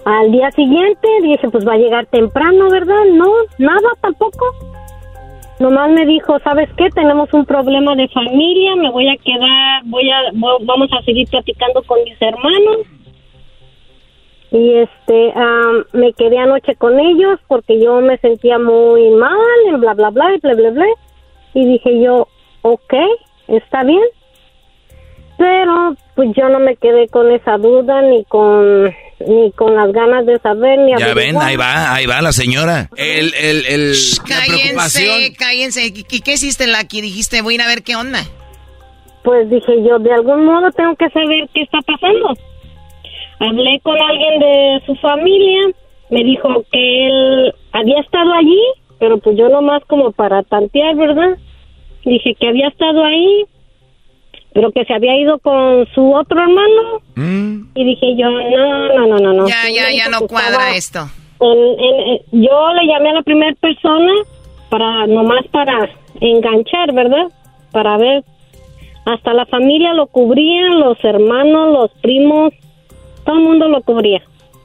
Al 0.05 0.31
día 0.33 0.51
siguiente 0.51 1.09
dije, 1.23 1.49
pues 1.49 1.67
va 1.67 1.75
a 1.75 1.79
llegar 1.79 2.07
temprano, 2.07 2.69
¿verdad? 2.71 3.05
No, 3.13 3.33
nada 3.59 3.89
tampoco. 4.03 4.45
Nomás 5.61 5.91
me 5.91 6.05
dijo, 6.05 6.39
¿sabes 6.41 6.69
qué? 6.77 6.91
Tenemos 6.91 7.33
un 7.33 7.47
problema 7.47 7.95
de 7.95 8.09
familia, 8.09 8.77
me 8.77 8.91
voy 8.91 9.09
a 9.09 9.17
quedar, 9.17 9.83
voy 9.85 10.11
a, 10.11 10.19
vamos 10.63 10.91
a 10.93 11.03
seguir 11.05 11.29
platicando 11.29 11.83
con 11.85 12.03
mis 12.05 12.21
hermanos. 12.21 12.79
Y 14.51 14.75
este, 14.75 15.33
me 15.93 16.13
quedé 16.13 16.39
anoche 16.39 16.75
con 16.77 17.01
ellos 17.01 17.41
porque 17.49 17.81
yo 17.81 18.01
me 18.01 18.19
sentía 18.19 18.59
muy 18.59 19.11
mal, 19.11 19.39
en 19.69 19.81
bla, 19.81 19.95
bla, 19.95 20.11
bla, 20.11 20.35
y 20.35 20.39
bla, 20.39 20.55
bla, 20.55 20.71
bla. 20.71 20.87
Y 21.55 21.65
dije 21.67 22.01
yo, 22.01 22.29
ok, 22.63 22.95
está 23.49 23.85
bien. 23.85 24.05
Pero 25.39 25.97
pues 26.15 26.31
yo 26.37 26.49
no 26.49 26.61
me 26.61 26.77
quedé 26.77 27.09
con 27.09 27.31
esa 27.33 27.57
duda 27.57 28.03
ni 28.03 28.25
con 28.25 28.85
ni 29.27 29.53
con 29.53 29.75
las 29.75 29.93
ganas 29.93 30.27
de 30.27 30.39
saber 30.39 30.79
ni 30.81 30.93
Ya 30.99 31.15
ven, 31.15 31.37
ahí 31.37 31.57
va, 31.57 31.95
ahí 31.95 32.07
va 32.07 32.21
la 32.21 32.33
señora. 32.33 32.91
El, 32.97 33.33
el, 33.35 33.67
el, 33.67 33.93
la 33.93 34.45
preocupación. 34.47 35.35
Cállense, 35.37 35.37
cállense. 35.37 35.87
¿Y 35.87 36.21
qué 36.21 36.33
hiciste, 36.33 36.67
Lucky? 36.67 37.01
Dijiste, 37.01 37.43
voy 37.43 37.55
a 37.55 37.57
ir 37.57 37.63
a 37.63 37.67
ver 37.67 37.83
qué 37.83 37.97
onda. 37.97 38.21
Pues 39.23 39.49
dije 39.49 39.73
yo, 39.83 39.99
de 39.99 40.13
algún 40.13 40.45
modo 40.45 40.71
tengo 40.73 40.95
que 40.97 41.09
saber 41.11 41.49
qué 41.55 41.63
está 41.63 41.79
pasando. 41.81 42.35
Hablé 43.41 43.81
con 43.83 43.97
alguien 44.01 44.39
de 44.39 44.83
su 44.87 44.95
familia, 44.97 45.71
me 46.11 46.23
dijo 46.23 46.65
que 46.71 47.07
él 47.07 47.55
había 47.73 48.01
estado 48.01 48.33
allí, 48.35 48.61
pero 48.99 49.19
pues 49.19 49.37
yo 49.37 49.49
nomás 49.49 49.83
como 49.87 50.13
para 50.13 50.43
tantear, 50.43 50.95
¿verdad? 50.97 51.39
Dije 52.05 52.35
que 52.39 52.49
había 52.49 52.69
estado 52.69 53.03
ahí, 53.05 53.47
pero 54.55 54.71
que 54.73 54.85
se 54.87 54.95
había 54.95 55.15
ido 55.21 55.39
con 55.41 55.87
su 55.95 56.15
otro 56.15 56.41
hermano. 56.41 57.03
Y 57.75 57.85
dije 57.85 58.17
yo, 58.17 58.31
no, 58.31 58.89
no, 58.95 59.07
no, 59.09 59.19
no, 59.19 59.33
no. 59.35 59.49
Ya, 59.49 59.69
ya, 59.69 59.91
ya 59.93 60.09
no 60.09 60.27
cuadra 60.27 60.75
esto. 60.77 61.09
en- 61.41 61.81
en- 61.81 62.01
en- 62.11 62.43
yo 62.43 62.73
le 62.73 62.87
llamé 62.87 63.11
a 63.11 63.15
la 63.15 63.23
primera 63.23 63.53
persona 63.61 64.13
para, 64.71 65.07
nomás 65.07 65.45
para 65.51 65.91
enganchar, 66.21 66.95
¿verdad? 66.95 67.27
Para 67.73 67.99
ver. 67.99 68.25
Hasta 69.05 69.35
la 69.35 69.45
familia 69.47 69.93
lo 69.93 70.07
cubrían, 70.07 70.81
los 70.81 70.97
hermanos, 71.05 71.73
los 71.73 71.91
primos, 72.01 72.55
todo 73.27 73.37
el 73.37 73.43
mundo 73.43 73.69
lo 73.69 73.83
cubría. 73.83 74.23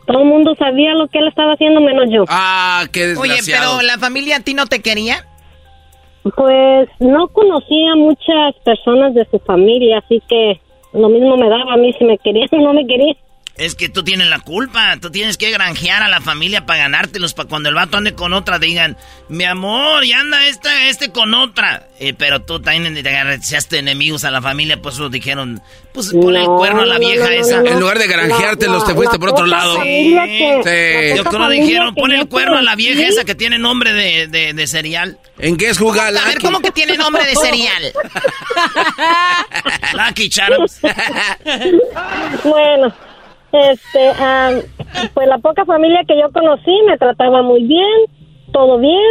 Todo 0.07 0.19
el 0.21 0.25
mundo 0.29 0.55
sabía 0.57 0.93
lo 0.93 1.07
que 1.07 1.19
él 1.19 1.27
estaba 1.27 1.53
haciendo 1.53 1.81
menos 1.81 2.05
yo. 2.09 2.23
Ah, 2.29 2.85
qué 2.93 3.01
Oye, 3.17 3.33
desgraciado. 3.33 3.77
pero 3.79 3.81
la 3.87 3.97
familia 3.97 4.37
a 4.37 4.39
ti 4.39 4.53
no 4.53 4.65
te 4.65 4.81
quería. 4.81 5.25
Pues 6.23 6.89
no 6.99 7.27
conocía 7.29 7.95
muchas 7.95 8.55
personas 8.63 9.13
de 9.13 9.25
su 9.25 9.39
familia, 9.39 9.99
así 9.99 10.21
que 10.27 10.59
lo 10.93 11.09
mismo 11.09 11.37
me 11.37 11.49
daba 11.49 11.73
a 11.73 11.77
mí 11.77 11.93
si 11.93 12.03
me 12.03 12.17
querían 12.17 12.49
o 12.51 12.57
no 12.57 12.73
me 12.73 12.85
querían. 12.85 13.15
Es 13.59 13.75
que 13.75 13.89
tú 13.89 14.03
tienes 14.05 14.27
la 14.27 14.39
culpa. 14.39 14.95
Tú 15.01 15.11
tienes 15.11 15.35
que 15.37 15.51
granjear 15.51 16.01
a 16.01 16.07
la 16.07 16.21
familia 16.21 16.65
para 16.65 16.79
ganártelos. 16.79 17.33
Para 17.33 17.49
cuando 17.49 17.67
el 17.67 17.75
vato 17.75 17.97
ande 17.97 18.13
con 18.15 18.31
otra, 18.31 18.57
digan: 18.57 18.95
Mi 19.27 19.43
amor, 19.43 20.05
ya 20.05 20.21
anda 20.21 20.47
esta, 20.47 20.87
este 20.87 21.11
con 21.11 21.33
otra. 21.33 21.87
Eh, 21.99 22.13
pero 22.17 22.41
tú 22.41 22.61
también 22.61 22.93
te 23.03 23.09
agarraste 23.09 23.77
enemigos 23.79 24.23
a 24.23 24.31
la 24.31 24.41
familia. 24.41 24.81
Pues 24.81 24.95
eso 24.95 25.09
dijeron: 25.09 25.61
Pues 25.93 26.09
ponle 26.13 26.39
el 26.39 26.45
No, 26.45 26.55
cuerno 26.55 26.83
a 26.83 26.85
la 26.85 26.93
no, 26.95 27.01
no, 27.01 27.07
vieja 27.07 27.25
no, 27.25 27.29
no, 27.31 27.35
esa. 27.41 27.61
no. 27.61 27.65
En 27.69 27.79
lugar 27.81 27.99
de 27.99 28.07
granjeártelos, 28.07 28.85
te 28.85 28.93
fuiste 28.93 29.19
por 29.19 29.29
otro 29.31 29.45
lado. 29.45 29.75
familia 29.77 30.25
que- 30.25 30.61
Sí. 30.63 31.09
la 31.09 31.15
Yo 31.17 31.23
creo 31.25 31.49
dijeron: 31.49 31.95
Ponle 31.95 32.15
el 32.15 32.29
cuerno 32.29 32.57
a 32.57 32.61
la 32.61 32.75
vieja 32.77 33.05
esa 33.07 33.25
que 33.25 33.35
tiene 33.35 33.59
nombre 33.59 33.91
de, 33.91 34.27
de, 34.27 34.53
de 34.53 34.67
cereal. 34.67 35.17
¿En 35.37 35.57
qué 35.57 35.67
es 35.69 35.77
jugar, 35.77 36.07
A 36.07 36.11
ver, 36.11 36.35
Lucky? 36.35 36.45
¿cómo 36.45 36.61
que 36.61 36.71
tiene 36.71 36.95
nombre 36.97 37.25
de 37.25 37.35
cereal? 37.35 37.91
Lucky 39.93 40.29
Charms. 40.29 40.79
Bueno, 42.43 42.93
este, 43.51 44.09
am, 44.09 44.61
pues 45.13 45.27
la 45.27 45.37
poca 45.39 45.65
familia 45.65 46.03
que 46.07 46.19
yo 46.19 46.31
conocí 46.31 46.73
me 46.87 46.97
trataba 46.97 47.41
muy 47.41 47.63
bien, 47.63 48.05
todo 48.51 48.77
bien, 48.77 49.01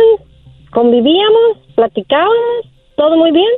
convivíamos, 0.71 1.59
platicábamos, 1.75 2.67
todo 2.97 3.17
muy 3.17 3.33
bien. 3.33 3.51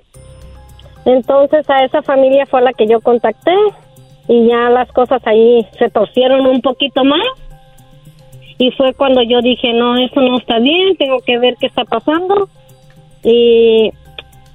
Entonces 1.05 1.69
a 1.71 1.85
esa 1.85 2.03
familia 2.03 2.47
fue 2.47 2.63
la 2.63 2.73
que 2.73 2.87
yo 2.87 3.01
contacté 3.01 3.55
y 4.29 4.47
ya 4.47 4.71
las 4.71 4.91
cosas 4.93 5.21
ahí 5.27 5.67
se 5.79 5.89
torcieron 5.89 6.47
un 6.47 6.61
poquito 6.61 7.05
más. 7.05 7.27
Y 8.59 8.71
fue 8.73 8.93
cuando 8.93 9.23
yo 9.23 9.41
dije, 9.41 9.73
no, 9.73 9.97
eso 9.97 10.21
no 10.21 10.37
está 10.37 10.59
bien, 10.59 10.97
tengo 10.97 11.21
que 11.21 11.39
ver 11.39 11.57
qué 11.59 11.67
está 11.67 11.85
pasando. 11.85 12.49
Y, 13.25 13.91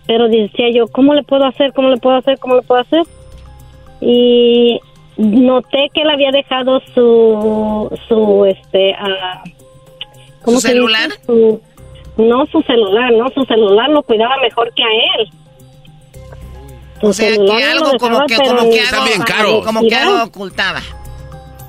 pero 0.05 0.27
decía 0.27 0.69
yo, 0.71 0.87
¿cómo 0.87 1.15
le 1.15 1.23
puedo 1.23 1.45
hacer? 1.45 1.73
¿Cómo 1.73 1.89
le 1.89 1.97
puedo 1.97 2.15
hacer? 2.15 2.37
¿Cómo 2.37 2.55
le 2.55 2.61
puedo 2.61 2.81
hacer? 2.81 3.03
y 4.01 4.79
noté 5.17 5.89
que 5.93 6.01
él 6.01 6.09
había 6.09 6.31
dejado 6.31 6.81
su 6.93 7.89
su 8.07 8.45
este 8.45 8.93
ah, 8.99 9.43
¿Su 10.43 10.51
se 10.51 10.55
dice? 10.55 10.67
celular? 10.69 11.09
Su- 11.25 11.61
no 12.17 12.45
su 12.47 12.61
celular 12.61 13.11
no 13.13 13.27
su 13.29 13.43
celular 13.45 13.89
lo 13.89 14.01
cuidaba 14.03 14.35
mejor 14.41 14.73
que 14.73 14.83
a 14.83 14.87
él 15.19 15.29
Su 17.01 17.07
O 17.07 17.13
sea, 17.13 17.29
que 17.29 17.63
algo 17.63 17.91
como 17.99 18.25
que, 18.25 18.35
como 18.37 18.69
que 18.69 18.79
algo, 18.81 19.05
bien 19.05 19.21
caro. 19.23 19.61
como 19.63 19.81
que 19.81 19.95
algo 19.95 20.23
ocultaba. 20.23 20.79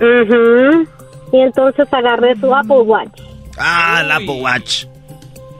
Ujú. 0.00 0.86
y 1.32 1.40
entonces 1.40 1.88
agarré 1.92 2.36
su 2.36 2.54
Apple 2.54 2.80
Watch 2.82 3.20
Ah, 3.58 4.02
el 4.04 4.10
Apple 4.12 4.40
Watch. 4.42 4.84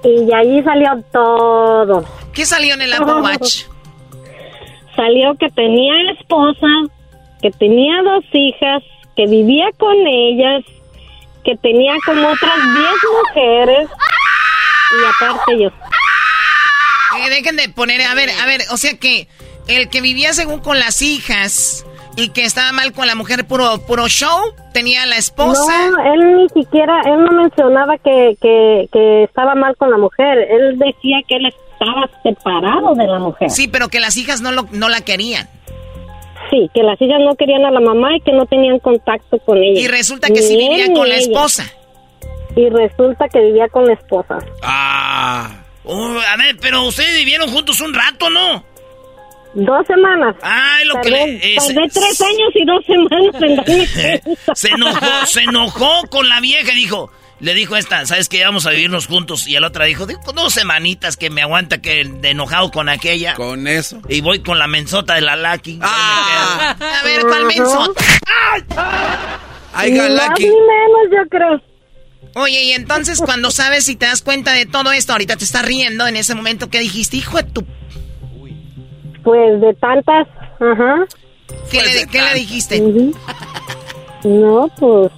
y 0.04 0.24
de 0.26 0.34
ahí 0.34 0.62
salió 0.62 0.90
todo 1.12 2.04
¿Qué 2.34 2.44
salió 2.44 2.74
en 2.74 2.82
el 2.82 2.92
Apple 2.92 3.14
Watch? 3.22 3.62
salió 4.96 5.34
que 5.36 5.48
tenía 5.50 5.94
esposa, 6.18 6.66
que 7.46 7.58
tenía 7.58 8.02
dos 8.02 8.24
hijas, 8.32 8.82
que 9.14 9.26
vivía 9.26 9.66
con 9.78 9.94
ellas, 10.04 10.64
que 11.44 11.56
tenía 11.56 11.94
como 12.04 12.28
otras 12.28 12.56
10 12.56 12.88
mujeres 13.22 13.88
y 14.90 15.24
aparte 15.24 15.58
yo. 15.62 15.68
Eh, 17.18 17.30
dejen 17.30 17.56
de 17.56 17.68
poner, 17.68 18.02
a 18.02 18.14
ver, 18.14 18.30
a 18.30 18.46
ver, 18.46 18.62
o 18.72 18.76
sea 18.76 18.98
que 18.98 19.28
el 19.68 19.88
que 19.90 20.00
vivía 20.00 20.32
según 20.32 20.58
con 20.58 20.80
las 20.80 21.02
hijas 21.02 21.86
y 22.16 22.30
que 22.30 22.42
estaba 22.44 22.72
mal 22.72 22.92
con 22.92 23.06
la 23.06 23.14
mujer 23.14 23.46
puro 23.46 23.78
puro 23.86 24.08
show, 24.08 24.54
tenía 24.72 25.06
la 25.06 25.16
esposa. 25.16 25.90
No, 25.90 26.14
él 26.14 26.36
ni 26.36 26.48
siquiera, 26.48 27.00
él 27.04 27.22
no 27.22 27.42
mencionaba 27.42 27.96
que, 27.98 28.36
que, 28.42 28.88
que 28.92 29.22
estaba 29.22 29.54
mal 29.54 29.76
con 29.76 29.90
la 29.90 29.98
mujer, 29.98 30.38
él 30.50 30.78
decía 30.78 31.18
que 31.28 31.36
él 31.36 31.46
estaba 31.46 32.10
separado 32.24 32.94
de 32.94 33.06
la 33.06 33.20
mujer. 33.20 33.50
Sí, 33.50 33.68
pero 33.68 33.88
que 33.88 34.00
las 34.00 34.16
hijas 34.16 34.40
no 34.40 34.50
lo, 34.50 34.66
no 34.72 34.88
la 34.88 35.02
querían. 35.02 35.48
Sí, 36.50 36.70
que 36.74 36.82
las 36.82 37.00
hijas 37.00 37.18
no 37.20 37.34
querían 37.34 37.64
a 37.64 37.70
la 37.70 37.80
mamá 37.80 38.16
y 38.16 38.20
que 38.20 38.32
no 38.32 38.46
tenían 38.46 38.78
contacto 38.78 39.38
con 39.38 39.58
ella. 39.58 39.80
Y 39.80 39.88
resulta 39.88 40.28
que 40.28 40.42
sí 40.42 40.56
Ni 40.56 40.66
él 40.66 40.70
vivía 40.70 40.94
con 40.94 41.08
la 41.08 41.16
ella. 41.16 41.22
esposa. 41.24 41.72
Y 42.54 42.68
resulta 42.70 43.28
que 43.28 43.40
vivía 43.40 43.68
con 43.68 43.84
la 43.86 43.92
esposa. 43.94 44.38
Ah. 44.62 45.62
Oh, 45.84 46.16
a 46.18 46.36
ver, 46.36 46.56
pero 46.60 46.82
ustedes 46.84 47.16
vivieron 47.16 47.48
juntos 47.50 47.80
un 47.80 47.92
rato, 47.94 48.28
¿no? 48.30 48.64
Dos 49.54 49.86
semanas. 49.86 50.36
Ah, 50.42 50.78
lo 50.84 51.00
que 51.00 51.10
Tardé, 51.10 51.26
le... 51.38 51.54
es- 51.56 51.66
tardé 51.66 51.88
tres 51.88 52.20
años 52.20 52.50
y 52.54 52.64
dos 52.64 52.84
semanas 52.84 53.34
en 53.42 53.56
darme 53.56 54.20
cuenta. 54.22 54.54
se 54.54 54.68
enojó, 54.68 55.26
se 55.26 55.40
enojó 55.42 56.02
con 56.10 56.28
la 56.28 56.40
vieja 56.40 56.72
y 56.72 56.76
dijo, 56.76 57.10
Le 57.38 57.52
dijo 57.52 57.76
esta, 57.76 58.06
¿sabes 58.06 58.28
qué? 58.28 58.42
Vamos 58.44 58.66
a 58.66 58.70
vivirnos 58.70 59.06
juntos. 59.06 59.46
Y 59.46 59.58
la 59.58 59.66
otra 59.66 59.84
dijo, 59.84 60.06
digo, 60.06 60.20
dos 60.34 60.54
semanitas 60.54 61.16
que 61.16 61.28
me 61.28 61.42
aguanta 61.42 61.82
que 61.82 62.04
de 62.04 62.30
enojado 62.30 62.70
con 62.70 62.88
aquella. 62.88 63.34
Con 63.34 63.66
eso. 63.66 64.00
Y 64.08 64.22
voy 64.22 64.40
con 64.40 64.58
la 64.58 64.66
mensota 64.66 65.14
de 65.14 65.20
la 65.20 65.36
Lucky. 65.36 65.78
Ah. 65.82 66.76
A 66.78 67.04
ver, 67.04 67.22
¿cuál 67.22 67.44
mensota? 67.44 68.02
Ay, 69.74 69.92
Lucky. 69.92 70.44
ni 70.44 70.50
menos, 70.50 71.10
yo 71.12 71.28
creo. 71.28 71.62
Oye, 72.36 72.64
y 72.64 72.72
entonces 72.72 73.20
cuando 73.20 73.50
sabes 73.50 73.88
y 73.88 73.96
te 73.96 74.06
das 74.06 74.22
cuenta 74.22 74.52
de 74.52 74.66
todo 74.66 74.92
esto, 74.92 75.12
ahorita 75.12 75.36
te 75.36 75.44
estás 75.44 75.64
riendo 75.64 76.06
en 76.06 76.16
ese 76.16 76.34
momento 76.34 76.68
que 76.68 76.80
dijiste, 76.80 77.18
hijo 77.18 77.36
de 77.36 77.44
tu... 77.44 77.66
Pues 79.22 79.60
de 79.60 79.74
tantas, 79.74 80.28
ajá. 80.60 81.06
¿Qué, 81.70 81.78
Pues 81.78 81.94
le, 81.94 82.06
¿qué 82.06 82.22
le 82.22 82.34
dijiste? 82.34 82.80
No, 84.24 84.70
pues 84.78 85.10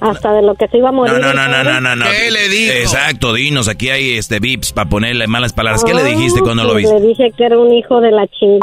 hasta 0.00 0.32
de 0.32 0.42
lo 0.42 0.54
que 0.54 0.68
se 0.68 0.78
iba 0.78 0.90
a 0.90 0.92
morir. 0.92 1.14
No, 1.14 1.32
no, 1.32 1.48
no, 1.48 1.64
no, 1.64 1.80
no, 1.80 1.96
no. 1.96 2.04
¿Qué 2.04 2.30
le 2.30 2.48
dijo? 2.48 2.72
Exacto, 2.74 3.32
dinos, 3.32 3.68
aquí 3.68 3.90
hay 3.90 4.16
este 4.16 4.40
vips 4.40 4.72
para 4.72 4.88
ponerle 4.88 5.26
malas 5.26 5.52
palabras. 5.52 5.84
¿Qué 5.84 5.94
le 5.94 6.04
dijiste 6.04 6.40
cuando 6.40 6.64
lo 6.64 6.74
viste? 6.74 6.98
Le 6.98 7.06
dije 7.06 7.32
que 7.36 7.44
era 7.44 7.58
un 7.58 7.72
hijo 7.72 8.00
de 8.00 8.10
la 8.10 8.26
chingada, 8.28 8.60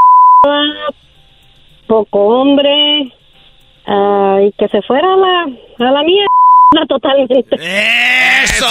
poco 1.87 2.19
hombre, 2.19 3.13
ah, 3.87 4.39
y 4.45 4.51
que 4.53 4.67
se 4.69 4.81
fuera 4.83 5.13
a 5.13 5.17
la, 5.17 5.87
a 5.87 5.91
la 5.91 6.03
mía 6.03 6.25
totalmente. 6.87 7.55
¡Eso! 7.59 8.65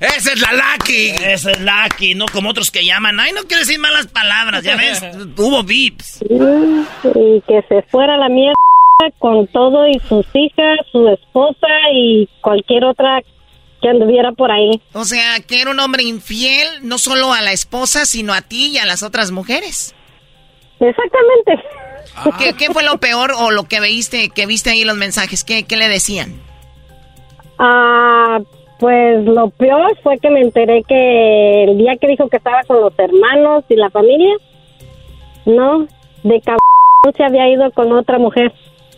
¡Esa 0.00 0.32
es 0.32 0.40
la 0.40 0.52
Lucky! 0.52 1.10
Esa 1.10 1.52
es 1.52 1.60
Lucky, 1.60 2.14
no 2.14 2.26
como 2.32 2.50
otros 2.50 2.70
que 2.70 2.84
llaman. 2.84 3.18
Ay, 3.20 3.32
no 3.32 3.42
quiero 3.42 3.60
decir 3.60 3.78
malas 3.78 4.06
palabras, 4.08 4.62
ya 4.62 4.76
ves. 4.76 5.02
Hubo 5.36 5.62
vips. 5.62 6.22
Y 6.22 7.40
que 7.46 7.62
se 7.68 7.82
fuera 7.90 8.14
a 8.14 8.18
la 8.18 8.28
mierda 8.28 8.54
con 9.18 9.46
todo 9.48 9.88
y 9.88 9.98
sus 10.00 10.26
hijas, 10.34 10.78
su 10.92 11.08
esposa 11.08 11.68
y 11.92 12.28
cualquier 12.40 12.84
otra 12.84 13.22
que 13.82 13.88
anduviera 13.88 14.32
por 14.32 14.50
ahí. 14.50 14.80
O 14.92 15.04
sea, 15.04 15.40
que 15.46 15.60
era 15.60 15.70
un 15.70 15.80
hombre 15.80 16.04
infiel, 16.04 16.66
no 16.82 16.98
solo 16.98 17.32
a 17.32 17.42
la 17.42 17.52
esposa, 17.52 18.06
sino 18.06 18.32
a 18.32 18.40
ti 18.40 18.70
y 18.72 18.78
a 18.78 18.86
las 18.86 19.02
otras 19.02 19.30
mujeres. 19.30 19.94
Exactamente. 20.80 21.62
¿Qué, 22.38 22.54
qué 22.54 22.72
fue 22.72 22.84
lo 22.84 22.98
peor 22.98 23.32
o 23.36 23.50
lo 23.50 23.64
que 23.64 23.80
viste, 23.80 24.30
que 24.30 24.46
viste 24.46 24.70
ahí 24.70 24.84
los 24.84 24.96
mensajes? 24.96 25.44
¿Qué, 25.44 25.64
qué 25.64 25.76
le 25.76 25.88
decían? 25.88 26.40
Ah, 27.58 28.40
pues 28.78 29.24
lo 29.24 29.50
peor 29.50 29.96
fue 30.02 30.18
que 30.18 30.30
me 30.30 30.40
enteré 30.40 30.82
que 30.84 31.64
el 31.64 31.78
día 31.78 31.96
que 32.00 32.08
dijo 32.08 32.28
que 32.28 32.36
estaba 32.36 32.62
con 32.66 32.80
los 32.80 32.92
hermanos 32.98 33.64
y 33.68 33.76
la 33.76 33.90
familia, 33.90 34.36
no, 35.46 35.86
de 36.22 36.40
cabrón 36.40 36.60
se 37.16 37.24
había 37.24 37.48
ido 37.48 37.70
con 37.72 37.92
otra 37.92 38.18
mujer 38.18 38.52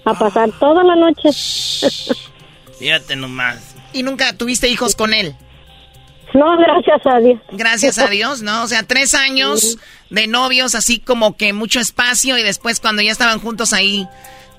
a 0.06 0.14
pasar 0.18 0.50
toda 0.58 0.82
la 0.84 0.96
noche. 0.96 1.28
Fíjate 2.78 3.16
nomás. 3.16 3.74
¿Y 3.92 4.02
nunca 4.02 4.32
tuviste 4.34 4.68
hijos 4.68 4.94
con 4.96 5.14
él? 5.14 5.34
No, 6.34 6.56
gracias 6.58 7.00
a 7.06 7.18
Dios. 7.18 7.40
Gracias 7.52 7.98
a 7.98 8.06
Dios, 8.10 8.42
¿no? 8.42 8.62
O 8.64 8.66
sea, 8.68 8.82
tres 8.82 9.14
años 9.14 9.78
de 10.10 10.26
novios, 10.26 10.74
así 10.74 10.98
como 10.98 11.36
que 11.36 11.52
mucho 11.52 11.80
espacio 11.80 12.36
y 12.38 12.42
después 12.42 12.80
cuando 12.80 13.02
ya 13.02 13.10
estaban 13.12 13.40
juntos 13.40 13.72
ahí, 13.72 14.06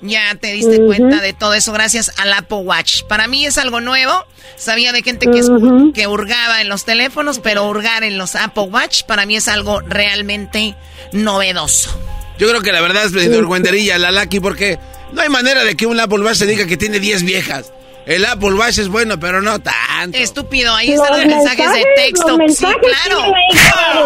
ya 0.00 0.34
te 0.36 0.52
diste 0.52 0.80
cuenta 0.84 1.20
de 1.20 1.32
todo 1.32 1.54
eso 1.54 1.72
gracias 1.72 2.12
al 2.18 2.32
Apple 2.32 2.58
Watch. 2.58 3.02
Para 3.04 3.26
mí 3.28 3.46
es 3.46 3.58
algo 3.58 3.80
nuevo. 3.80 4.12
Sabía 4.56 4.92
de 4.92 5.02
gente 5.02 5.30
que, 5.30 5.38
es- 5.38 5.48
Ujú. 5.48 5.92
que 5.92 6.06
hurgaba 6.08 6.60
en 6.60 6.68
los 6.68 6.84
teléfonos, 6.84 7.38
pero 7.38 7.64
hurgar 7.68 8.02
en 8.02 8.18
los 8.18 8.34
Apple 8.34 8.64
Watch 8.64 9.04
para 9.04 9.24
mí 9.26 9.36
es 9.36 9.46
algo 9.48 9.80
realmente 9.80 10.74
novedoso. 11.12 11.90
Yo 12.38 12.48
creo 12.48 12.60
que 12.62 12.72
la 12.72 12.80
verdad 12.80 13.04
es 13.04 13.12
medio 13.12 13.30
vergüenderilla 13.30 13.98
la 13.98 14.10
Lucky 14.12 14.40
porque 14.40 14.78
no 15.12 15.20
hay 15.22 15.28
manera 15.28 15.64
de 15.64 15.76
que 15.76 15.86
un 15.86 15.98
Apple 16.00 16.20
Watch 16.20 16.36
se 16.36 16.46
diga 16.46 16.66
que 16.66 16.76
tiene 16.76 16.98
10 17.00 17.22
viejas. 17.24 17.72
El 18.06 18.24
Apple 18.24 18.54
Watch 18.54 18.78
es 18.78 18.88
bueno, 18.88 19.20
pero 19.20 19.42
no 19.42 19.58
tanto. 19.58 20.16
Estúpido, 20.16 20.74
ahí 20.74 20.92
están 20.92 21.10
los 21.18 21.26
mensajes 21.26 21.72
de 21.72 21.84
texto. 21.96 22.38
Los 22.38 22.56
Sí, 22.56 22.64
mensajes 22.66 22.92
claro. 23.04 24.04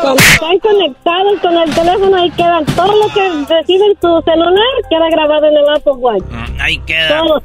Cuando 0.00 0.20
están 0.22 0.58
conectados 0.60 1.40
con 1.40 1.56
el 1.56 1.74
teléfono, 1.74 2.16
ahí 2.16 2.30
quedan. 2.32 2.64
Todo 2.66 2.96
lo 2.96 3.08
que 3.12 3.28
recibe 3.54 3.84
en 3.86 3.96
tu 4.00 4.20
celular 4.22 4.62
queda 4.90 5.08
grabado 5.10 5.46
en 5.46 5.56
el 5.56 5.68
Apple 5.76 5.92
Watch. 5.96 6.22
Ahí 6.60 6.78
queda. 6.86 7.18
Todo. 7.18 7.42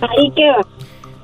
Ahí 0.00 0.30
queda. 0.34 0.56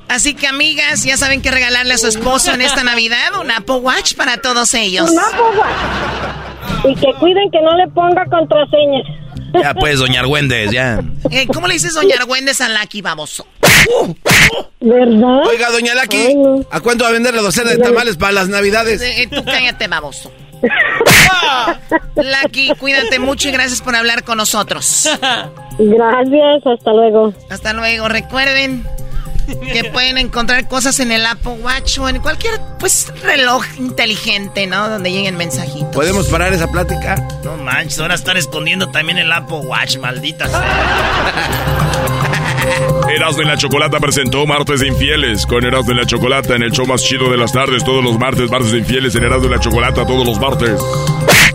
Así 0.08 0.34
que 0.34 0.46
amigas, 0.46 1.04
ya 1.04 1.16
saben 1.16 1.42
qué 1.42 1.50
regalarle 1.50 1.94
a 1.94 1.98
su 1.98 2.06
esposo 2.06 2.52
en 2.52 2.62
esta 2.62 2.82
Navidad, 2.82 3.40
un 3.40 3.50
Apple 3.50 3.76
Watch 3.76 4.14
para 4.14 4.38
todos 4.38 4.72
ellos. 4.74 5.10
Un 5.10 5.18
Apple 5.18 5.58
Watch. 5.58 6.84
Y 6.86 6.94
que 6.94 7.12
cuiden 7.18 7.50
que 7.50 7.60
no 7.60 7.76
le 7.76 7.88
ponga 7.88 8.24
contraseña. 8.26 9.02
Ya 9.52 9.74
pues, 9.74 9.98
doña 9.98 10.20
Argüendes, 10.20 10.70
ya. 10.70 11.00
Eh, 11.30 11.46
¿Cómo 11.52 11.66
le 11.66 11.74
dices 11.74 11.94
doña 11.94 12.16
Argüendes 12.16 12.60
a 12.60 12.68
Lucky, 12.68 13.02
baboso? 13.02 13.46
¿Verdad? 14.80 15.46
Oiga, 15.46 15.70
doña 15.70 15.94
Lucky, 15.94 16.34
¿a 16.70 16.80
cuánto 16.80 17.04
va 17.04 17.10
a 17.10 17.12
vender 17.12 17.34
la 17.34 17.42
docena 17.42 17.70
de 17.70 17.78
tamales 17.78 18.16
para 18.16 18.32
las 18.32 18.48
navidades? 18.48 19.00
Eh, 19.00 19.28
tú 19.30 19.44
cállate, 19.44 19.88
baboso. 19.88 20.32
Lucky, 22.16 22.72
cuídate 22.78 23.18
mucho 23.18 23.48
y 23.48 23.52
gracias 23.52 23.80
por 23.80 23.94
hablar 23.94 24.24
con 24.24 24.38
nosotros. 24.38 25.08
Gracias, 25.78 26.66
hasta 26.66 26.92
luego. 26.92 27.32
Hasta 27.50 27.72
luego. 27.72 28.08
Recuerden 28.08 28.84
que 29.72 29.84
pueden 29.84 30.18
encontrar 30.18 30.68
cosas 30.68 31.00
en 31.00 31.12
el 31.12 31.24
Apple 31.24 31.58
Watch 31.60 31.98
o 31.98 32.08
en 32.08 32.20
cualquier 32.20 32.60
pues 32.78 33.12
reloj 33.22 33.64
inteligente, 33.78 34.66
¿no? 34.66 34.88
Donde 34.88 35.10
lleguen 35.10 35.36
mensajitos. 35.36 35.94
¿Podemos 35.94 36.26
parar 36.26 36.52
esa 36.52 36.70
plática? 36.70 37.16
No 37.44 37.56
manches, 37.56 37.98
ahora 37.98 38.14
están 38.14 38.36
escondiendo 38.36 38.88
también 38.90 39.18
el 39.18 39.32
Apple 39.32 39.58
Watch, 39.58 39.98
maldita 39.98 40.46
sea. 40.48 40.58
Erasmo 43.14 43.42
y 43.42 43.46
la 43.46 43.56
Chocolata 43.56 43.98
presentó 43.98 44.46
Martes 44.46 44.80
de 44.80 44.88
Infieles 44.88 45.46
con 45.46 45.64
Erasmo 45.64 45.92
y 45.92 45.96
la 45.96 46.04
Chocolata 46.06 46.54
en 46.54 46.62
el 46.62 46.72
show 46.72 46.86
más 46.86 47.02
chido 47.02 47.30
de 47.30 47.38
las 47.38 47.52
tardes, 47.52 47.82
todos 47.84 48.04
los 48.04 48.18
martes, 48.18 48.50
martes 48.50 48.72
de 48.72 48.78
Infieles 48.78 49.14
en 49.14 49.24
Erasmo 49.24 49.46
y 49.46 49.50
la 49.50 49.60
Chocolata 49.60 50.06
todos 50.06 50.26
los 50.26 50.38
martes. 50.38 50.78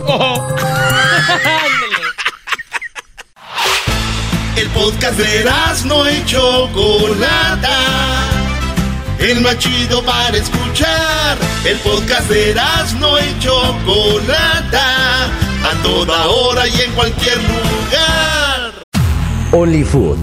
El 4.56 4.68
podcast 4.68 5.18
de 5.18 5.44
no 5.86 6.08
y 6.08 6.24
Chocolata. 6.26 7.78
El 9.18 9.40
más 9.40 9.58
chido 9.58 10.00
para 10.04 10.36
escuchar. 10.36 11.36
El 11.64 11.76
podcast 11.78 12.30
de 12.30 12.54
no 13.00 13.18
y 13.18 13.38
Chocolata. 13.40 15.24
A 15.26 15.82
toda 15.82 16.28
hora 16.28 16.68
y 16.68 16.80
en 16.82 16.92
cualquier 16.92 17.36
lugar. 17.38 18.84
Only 19.50 19.82
Food. 19.82 20.18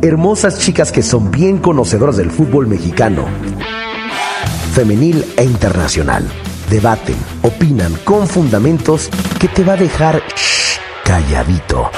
Hermosas 0.00 0.58
chicas 0.58 0.90
que 0.90 1.02
son 1.02 1.30
bien 1.30 1.58
conocedoras 1.58 2.16
del 2.16 2.30
fútbol 2.30 2.66
mexicano. 2.66 3.26
Femenil 4.74 5.26
e 5.36 5.44
internacional. 5.44 6.26
Debaten, 6.70 7.16
opinan 7.42 7.92
con 8.04 8.26
fundamentos 8.26 9.10
que 9.38 9.48
te 9.48 9.62
va 9.62 9.74
a 9.74 9.76
dejar 9.76 10.22
calladito. 11.04 11.90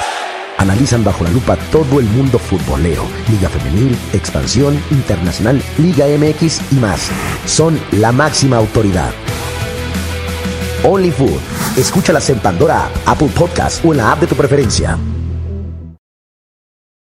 Analizan 0.59 1.05
bajo 1.05 1.25
la 1.25 1.31
lupa 1.31 1.57
todo 1.71 2.01
el 2.01 2.07
mundo 2.07 2.39
futbolero, 2.39 3.05
Liga 3.29 3.49
Femenil, 3.49 3.97
Expansión, 4.13 4.81
Internacional, 4.91 5.61
Liga 5.79 6.07
MX 6.07 6.61
y 6.73 6.77
más. 6.77 7.11
Son 7.47 7.79
la 7.93 8.13
máxima 8.13 8.57
autoridad. 8.57 9.13
Only 10.83 11.11
Food. 11.11 11.41
Escúchalas 11.77 12.29
en 12.31 12.39
Pandora, 12.39 12.89
Apple 13.07 13.31
Podcast 13.35 13.85
o 13.85 13.93
en 13.93 13.99
la 13.99 14.13
app 14.13 14.21
de 14.21 14.27
tu 14.27 14.35
preferencia. 14.37 14.99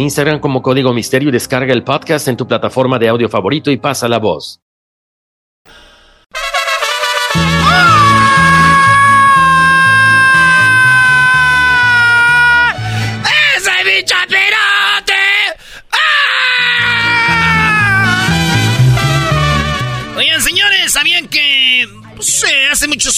Instagram 0.00 0.40
como 0.40 0.62
Código 0.62 0.92
Misterio 0.92 1.28
y 1.28 1.32
descarga 1.32 1.72
el 1.72 1.84
podcast 1.84 2.26
en 2.28 2.36
tu 2.36 2.46
plataforma 2.46 2.98
de 2.98 3.08
audio 3.08 3.28
favorito 3.28 3.70
y 3.70 3.76
pasa 3.76 4.08
la 4.08 4.18
voz. 4.18 4.60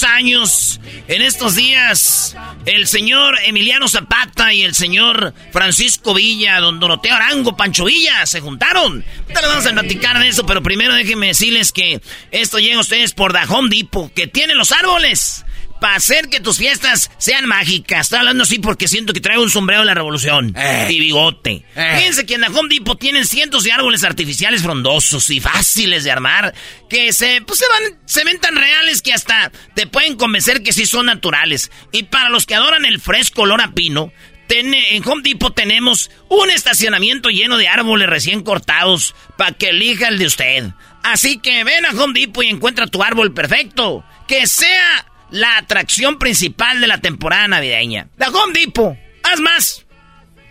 Años. 0.02 0.80
En 1.08 1.22
estos 1.22 1.54
días, 1.54 2.36
el 2.66 2.86
señor 2.86 3.36
Emiliano 3.44 3.88
Zapata 3.88 4.52
y 4.52 4.62
el 4.62 4.74
señor 4.74 5.34
Francisco 5.52 6.14
Villa, 6.14 6.60
don 6.60 6.80
Doroteo 6.80 7.14
Arango, 7.14 7.56
Pancho 7.56 7.84
Villa, 7.84 8.26
se 8.26 8.40
juntaron. 8.40 9.04
Ahora 9.34 9.48
vamos 9.48 9.66
a 9.66 9.72
platicar 9.72 10.18
de 10.18 10.28
eso, 10.28 10.44
pero 10.46 10.62
primero 10.62 10.94
déjenme 10.94 11.28
decirles 11.28 11.72
que 11.72 12.00
esto 12.30 12.58
llega 12.58 12.76
a 12.76 12.80
ustedes 12.80 13.12
por 13.12 13.32
The 13.32 13.40
Home 13.48 13.68
Depot, 13.74 14.12
que 14.12 14.26
tiene 14.26 14.54
los 14.54 14.72
árboles 14.72 15.44
para 15.82 15.96
hacer 15.96 16.28
que 16.28 16.38
tus 16.40 16.58
fiestas 16.58 17.10
sean 17.18 17.44
mágicas. 17.46 18.02
Estoy 18.06 18.20
hablando 18.20 18.44
así 18.44 18.60
porque 18.60 18.86
siento 18.86 19.12
que 19.12 19.20
traigo 19.20 19.42
un 19.42 19.50
sombrero 19.50 19.80
de 19.82 19.86
la 19.86 19.94
revolución 19.94 20.54
Eh. 20.56 20.86
y 20.90 21.00
bigote. 21.00 21.64
Fíjense 21.74 22.24
que 22.24 22.34
en 22.34 22.40
la 22.42 22.46
Home 22.46 22.72
Depot 22.72 22.98
tienen 22.98 23.26
cientos 23.26 23.64
de 23.64 23.72
árboles 23.72 24.04
artificiales 24.04 24.62
frondosos 24.62 25.28
y 25.30 25.40
fáciles 25.40 26.04
de 26.04 26.12
armar 26.12 26.54
que 26.88 27.12
se, 27.12 27.42
pues, 27.42 27.58
se, 27.58 27.66
van, 27.68 27.98
se 28.06 28.22
ven 28.24 28.38
tan 28.38 28.54
reales 28.54 29.02
que 29.02 29.12
hasta 29.12 29.50
te 29.74 29.88
pueden 29.88 30.14
convencer 30.16 30.62
que 30.62 30.72
sí 30.72 30.86
son 30.86 31.06
naturales. 31.06 31.70
Y 31.90 32.04
para 32.04 32.28
los 32.28 32.46
que 32.46 32.54
adoran 32.54 32.84
el 32.84 33.00
fresco 33.00 33.42
olor 33.42 33.60
a 33.60 33.72
pino, 33.72 34.12
ten- 34.46 34.72
en 34.74 35.08
Home 35.08 35.22
Depot 35.24 35.52
tenemos 35.52 36.10
un 36.28 36.48
estacionamiento 36.50 37.28
lleno 37.28 37.58
de 37.58 37.66
árboles 37.66 38.08
recién 38.08 38.42
cortados 38.44 39.16
para 39.36 39.50
que 39.52 39.70
elija 39.70 40.06
el 40.06 40.18
de 40.18 40.26
usted. 40.26 40.64
Así 41.02 41.38
que 41.38 41.64
ven 41.64 41.84
a 41.86 41.90
Home 41.90 42.18
Depot 42.20 42.44
y 42.44 42.48
encuentra 42.50 42.86
tu 42.86 43.02
árbol 43.02 43.34
perfecto. 43.34 44.04
Que 44.28 44.46
sea 44.46 45.06
la 45.32 45.56
atracción 45.56 46.18
principal 46.18 46.80
de 46.80 46.86
la 46.86 46.98
temporada 46.98 47.48
navideña. 47.48 48.08
La 48.16 48.28
Home 48.28 48.52
Depot. 48.52 48.96
Haz 49.24 49.40
más. 49.40 49.86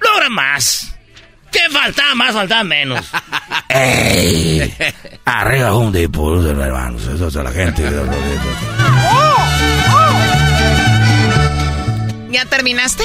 Logra 0.01 0.29
más. 0.29 0.95
¿Qué 1.51 1.69
faltaba 1.69 2.15
más? 2.15 2.33
Faltaba 2.33 2.63
menos. 2.63 3.05
¡Ey! 3.69 4.73
Arriba 5.25 5.73
Home 5.73 5.97
Depot, 5.97 6.43
hermanos. 6.45 7.03
Eso 7.03 7.27
es 7.27 7.35
a 7.35 7.43
la 7.43 7.51
gente. 7.51 7.83
¿Ya 12.31 12.45
terminaste? 12.45 13.03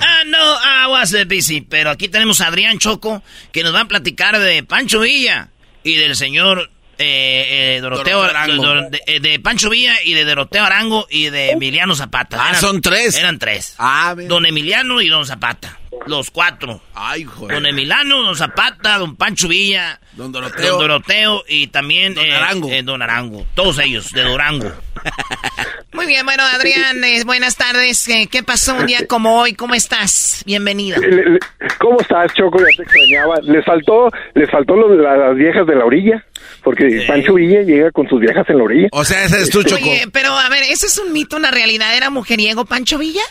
Ah, 0.00 0.22
no, 0.26 0.38
I 0.38 0.90
was 0.90 1.16
busy. 1.26 1.62
Pero 1.62 1.90
aquí 1.90 2.08
tenemos 2.08 2.40
a 2.40 2.46
Adrián 2.46 2.78
Choco, 2.78 3.22
que 3.50 3.64
nos 3.64 3.74
va 3.74 3.80
a 3.80 3.88
platicar 3.88 4.38
de 4.38 4.62
Pancho 4.62 5.00
Villa 5.00 5.48
y 5.82 5.96
del 5.96 6.14
señor 6.14 6.70
eh, 6.98 7.76
eh, 7.76 7.80
Doroteo 7.80 8.18
Doroteo 8.18 8.22
Arango. 8.38 8.74
de, 8.82 8.90
de- 8.90 9.02
eh, 9.06 9.20
de 9.20 9.38
Pancho 9.40 9.70
Villa 9.70 9.94
y 10.04 10.14
de 10.14 10.24
Doroteo 10.24 10.64
Arango 10.64 11.06
y 11.10 11.30
de 11.30 11.50
Emiliano 11.52 11.94
Zapata. 11.94 12.38
Ah, 12.40 12.54
son 12.54 12.80
tres. 12.80 13.16
Eran 13.18 13.38
tres. 13.38 13.74
Ah, 13.78 14.14
bien. 14.16 14.28
Don 14.28 14.46
Emiliano 14.46 15.00
y 15.00 15.08
Don 15.08 15.26
Zapata. 15.26 15.78
Los 16.06 16.30
cuatro. 16.30 16.80
Ay, 16.94 17.24
joder. 17.24 17.54
Don 17.56 17.66
Emiliano, 17.66 18.22
Don 18.22 18.36
Zapata, 18.36 18.98
Don 18.98 19.16
Pancho 19.16 19.48
Villa, 19.48 19.98
Don 20.12 20.30
Doroteo. 20.30 20.72
Don 20.72 20.80
Doroteo 20.80 21.42
y 21.48 21.68
también 21.68 22.14
Don 22.14 22.24
eh, 22.26 22.34
Arango. 22.36 22.68
eh, 22.70 22.82
Don 22.82 23.00
Arango. 23.02 23.46
Todos 23.54 23.78
ellos, 23.78 24.12
de 24.12 24.22
Durango. 24.22 24.70
Muy 25.92 26.06
bien, 26.06 26.26
bueno, 26.26 26.42
Adrián, 26.42 27.02
eh, 27.02 27.22
buenas 27.24 27.56
tardes. 27.56 28.06
Eh, 28.08 28.28
¿Qué 28.30 28.42
pasó 28.42 28.74
un 28.74 28.86
día 28.86 29.06
como 29.06 29.40
hoy? 29.40 29.54
¿Cómo 29.54 29.74
estás? 29.74 30.42
Bienvenida. 30.44 30.98
Le- 30.98 31.30
le- 31.30 31.38
¿Cómo 31.78 31.98
estás, 32.00 32.32
Choco? 32.34 32.58
Ya 32.58 32.76
te 32.76 32.82
extrañaba. 32.82 33.36
Les 33.42 33.64
faltó, 33.64 34.10
les 34.34 34.50
faltó 34.50 34.76
lo 34.76 34.94
las 34.94 35.34
viejas 35.36 35.66
de 35.66 35.74
la 35.74 35.84
orilla, 35.86 36.24
porque 36.66 37.04
Pancho 37.06 37.34
Villa 37.34 37.62
llega 37.62 37.92
con 37.92 38.08
sus 38.08 38.18
viejas 38.18 38.44
en 38.50 38.58
la 38.58 38.64
orilla. 38.64 38.88
O 38.90 39.04
sea, 39.04 39.24
ese 39.24 39.40
es 39.40 39.50
tu 39.50 39.62
Choco. 39.62 39.84
Oye, 39.84 40.06
pero 40.12 40.30
a 40.30 40.48
ver, 40.48 40.64
¿eso 40.64 40.86
es 40.86 40.98
un 40.98 41.12
mito, 41.12 41.36
una 41.36 41.52
realidad? 41.52 41.96
¿Era 41.96 42.10
mujeriego 42.10 42.64
Pancho 42.64 42.98
Villa? 42.98 43.22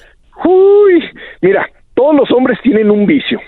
Uy, 0.45 1.03
mira, 1.41 1.69
todos 1.95 2.15
los 2.15 2.31
hombres 2.31 2.57
tienen 2.63 2.89
un 2.89 3.05
vicio. 3.05 3.41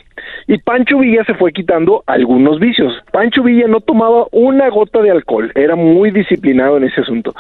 Y 0.50 0.58
Pancho 0.60 1.00
Villa 1.00 1.26
se 1.26 1.34
fue 1.34 1.52
quitando 1.52 2.04
algunos 2.08 2.58
vicios. 2.60 2.94
Pancho 3.12 3.44
Villa 3.44 3.68
no 3.68 3.82
tomaba 3.82 4.28
una 4.32 4.70
gota 4.70 5.02
de 5.02 5.12
alcohol, 5.12 5.52
era 5.56 5.76
muy 5.76 6.10
disciplinado 6.12 6.78
en 6.78 6.86
ese 6.86 7.02
asunto. 7.02 7.34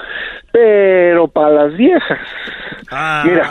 Pero 0.52 1.28
para 1.30 1.50
las 1.52 1.78
viejas, 1.78 2.20
Mira, 3.26 3.44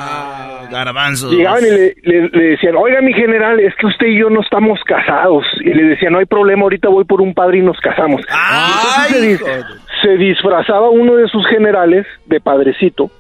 garbanzo. 0.71 1.31
Llegaban 1.31 1.63
y 1.65 1.71
le, 1.71 1.95
le- 2.03 2.29
le 2.29 2.45
decían, 2.51 2.75
oiga 2.77 3.01
mi 3.01 3.13
general, 3.13 3.61
es 3.61 3.75
que 3.77 3.87
usted 3.87 4.07
y 4.09 4.19
yo 4.19 4.29
no 4.31 4.41
estamos 4.41 4.79
casados. 4.85 5.45
Y 5.61 5.73
le 5.73 5.85
decían, 5.85 6.13
no 6.13 6.19
hay 6.19 6.27
problema, 6.27 6.63
ahorita 6.63 6.89
voy 6.89 7.05
por 7.05 7.21
un 7.21 7.33
padre 7.35 7.59
y 7.59 7.63
nos 7.63 7.79
casamos. 7.81 8.23
Entonces 8.23 9.39
se, 9.41 9.47
dis- 9.47 9.77
se 10.03 10.17
disfrazaba 10.17 10.91
uno 10.91 11.17
de 11.17 11.29
sus 11.29 11.47
generales 11.49 12.07
de 12.27 12.41
padrecito 12.41 13.11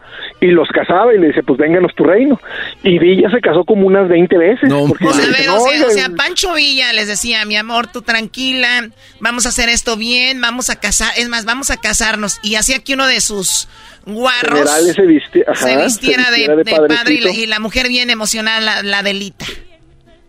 y 0.40 0.48
los 0.48 0.68
casaba 0.68 1.14
y 1.14 1.18
le 1.18 1.28
decía, 1.28 1.42
pues 1.46 1.58
vénganos 1.58 1.94
tu 1.94 2.04
reino. 2.04 2.40
Y 2.82 2.98
Villa 2.98 3.30
se 3.30 3.40
casó 3.40 3.64
como 3.64 3.86
unas 3.86 4.08
20 4.08 4.36
veces. 4.36 4.68
porque 4.86 5.06
O 5.06 5.12
sea, 5.12 5.26
le 5.26 5.28
a 5.28 5.30
ver, 5.30 5.36
decían, 5.38 5.54
o 5.56 5.60
sea, 5.60 5.70
"Oiga, 5.72 5.86
o 5.86 5.90
sea, 5.90 6.08
Pancho 6.10 6.54
Villa 6.54 6.92
les 6.92 7.08
decía, 7.08 7.44
mi 7.46 7.56
amor, 7.56 7.86
tú 7.86 8.02
tranquila, 8.02 8.88
vamos 9.20 9.46
a 9.46 9.48
hacer 9.48 9.68
esto 9.68 9.96
bien, 9.96 10.40
vamos 10.40 10.68
a 10.70 10.76
casar, 10.78 11.12
es 11.16 11.28
más, 11.28 11.44
vamos 11.46 11.70
a 11.70 11.78
casarnos. 11.78 12.38
Y 12.42 12.56
hacía 12.56 12.80
que 12.80 12.94
uno 12.94 13.06
de 13.06 13.20
sus 13.20 13.68
guarros 14.04 14.70
se, 14.94 15.02
visti- 15.02 15.44
ajá, 15.46 15.56
se 15.56 15.76
vistiera 15.84 16.30
de, 16.30 16.36
vistiera 16.36 16.56
de 16.56 16.64
padre 16.88 17.14
y 17.14 17.20
la, 17.20 17.30
y 17.30 17.46
la 17.46 17.58
mujer 17.58 17.88
bien 17.88 18.10
emocionada, 18.10 18.60
la, 18.60 18.82
la 18.82 19.02
delita. 19.02 19.46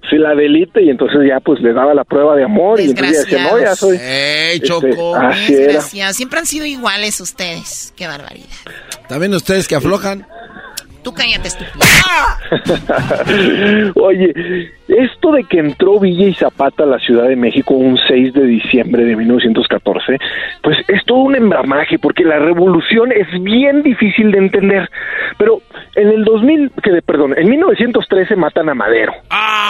Sí, 0.09 0.17
la 0.17 0.33
delita 0.35 0.79
y 0.79 0.89
entonces 0.89 1.19
ya 1.27 1.39
pues 1.41 1.59
le 1.61 1.73
daba 1.73 1.93
la 1.93 2.03
prueba 2.05 2.35
de 2.35 2.43
amor 2.45 2.79
y 2.79 2.85
entonces 2.91 3.25
ya 3.29 3.37
decía, 3.37 3.51
no, 3.51 3.59
ya 3.59 3.75
soy... 3.75 3.97
¡Ey, 3.99 4.55
Este, 4.55 4.67
Choco! 4.67 5.15
así 5.15 5.53
era. 5.53 5.63
Desgraciado, 5.65 6.13
siempre 6.13 6.39
han 6.39 6.45
sido 6.45 6.65
iguales 6.65 7.19
ustedes. 7.19 7.93
Qué 7.97 8.07
barbaridad. 8.07 8.47
También 9.09 9.33
ustedes 9.33 9.67
que 9.67 9.75
aflojan. 9.75 10.25
Tú 11.07 11.13
cállate, 11.13 11.47
estúpido. 11.47 11.85
Oye, 13.95 14.33
esto 14.89 15.31
de 15.31 15.45
que 15.45 15.59
entró 15.59 15.99
Villa 16.01 16.25
y 16.27 16.33
Zapata 16.33 16.83
a 16.83 16.85
la 16.85 16.99
Ciudad 16.99 17.29
de 17.29 17.37
México 17.37 17.73
un 17.75 17.97
6 18.09 18.33
de 18.33 18.43
diciembre 18.45 19.05
de 19.05 19.15
1914, 19.15 20.17
pues 20.61 20.77
es 20.89 21.05
todo 21.05 21.19
un 21.19 21.35
embramaje, 21.35 21.97
porque 21.97 22.25
la 22.25 22.39
revolución 22.39 23.13
es 23.13 23.27
bien 23.41 23.83
difícil 23.83 24.31
de 24.31 24.37
entender. 24.39 24.89
Pero 25.37 25.61
en 25.95 26.09
el 26.09 26.25
2000, 26.25 26.71
que 26.83 26.91
de- 26.91 27.01
perdón, 27.01 27.35
en 27.37 27.49
1913 27.49 28.35
matan 28.35 28.67
a 28.67 28.73
Madero. 28.75 29.13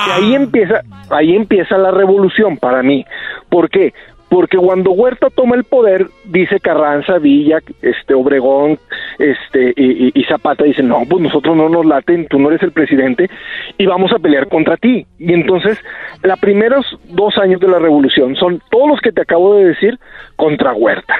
Y 0.08 0.12
ahí 0.24 0.34
empieza, 0.36 0.82
ahí 1.12 1.36
empieza 1.36 1.78
la 1.78 1.92
revolución 1.92 2.58
para 2.58 2.82
mí. 2.82 3.06
¿Por 3.50 3.70
qué? 3.70 3.94
Porque 4.30 4.58
cuando 4.58 4.92
Huerta 4.92 5.30
toma 5.30 5.56
el 5.56 5.64
poder, 5.64 6.08
dice 6.26 6.60
Carranza, 6.60 7.18
Villa, 7.18 7.60
este 7.82 8.14
Obregón, 8.14 8.78
este 9.20 9.74
y, 9.78 10.24
Zapata 10.26 10.66
dicen, 10.66 10.90
no, 10.90 11.04
pues 11.10 11.22
nosotros 11.22 11.56
no 11.56 11.70
nos 11.70 11.86
laten, 11.86 12.28
tú 12.28 12.38
no 12.38 12.50
eres 12.50 12.62
el 12.64 12.72
presidente 12.72 13.30
y 13.78 13.86
vamos 13.86 14.12
a 14.12 14.20
pelear 14.20 14.50
contra 14.50 14.76
ti. 14.76 15.06
Y 15.18 15.34
entonces, 15.34 15.80
los 16.24 16.40
primeros 16.40 16.86
dos 17.10 17.38
años 17.38 17.62
de 17.62 17.70
la 17.70 17.80
revolución 17.80 18.36
son 18.36 18.62
todos 18.70 18.90
los 18.90 19.02
que 19.02 19.14
te 19.14 19.22
acabo 19.22 19.56
de 19.56 19.66
decir 19.66 19.98
contra 20.36 20.74
Huerta. 20.74 21.16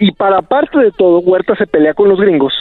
Y 0.00 0.12
para 0.12 0.42
parte 0.42 0.78
de 0.78 0.90
todo, 0.90 1.20
Huerta 1.20 1.54
se 1.56 1.66
pelea 1.66 1.94
con 1.94 2.08
los 2.08 2.20
gringos 2.20 2.52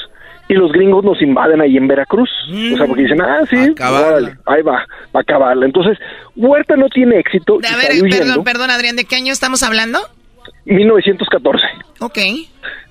y 0.52 0.54
los 0.54 0.74
gringos 0.74 1.06
nos 1.06 1.22
invaden 1.22 1.62
ahí 1.62 1.78
en 1.78 1.88
Veracruz. 1.88 2.30
O 2.74 2.78
sea, 2.78 2.86
porque 2.86 3.04
dicen, 3.04 3.22
ah, 3.22 3.40
sí, 3.50 3.74
órale, 3.80 4.36
ahí 4.46 4.62
va, 4.62 4.86
va 5.16 5.20
a 5.20 5.22
acabarla. 5.22 5.66
Entonces, 5.66 5.98
Huerta 6.36 6.76
no 6.76 6.90
tiene 6.90 7.20
éxito 7.20 7.60
y 7.62 7.74
A 7.74 7.78
ver, 7.78 7.92
perdón, 8.10 8.44
perdón, 8.44 8.70
Adrián, 8.70 8.98
¿de 8.98 9.06
qué 9.06 9.16
año 9.16 9.32
estamos 9.32 9.64
hablando? 9.64 10.00
1914. 10.66 11.64
Ok. 12.02 12.18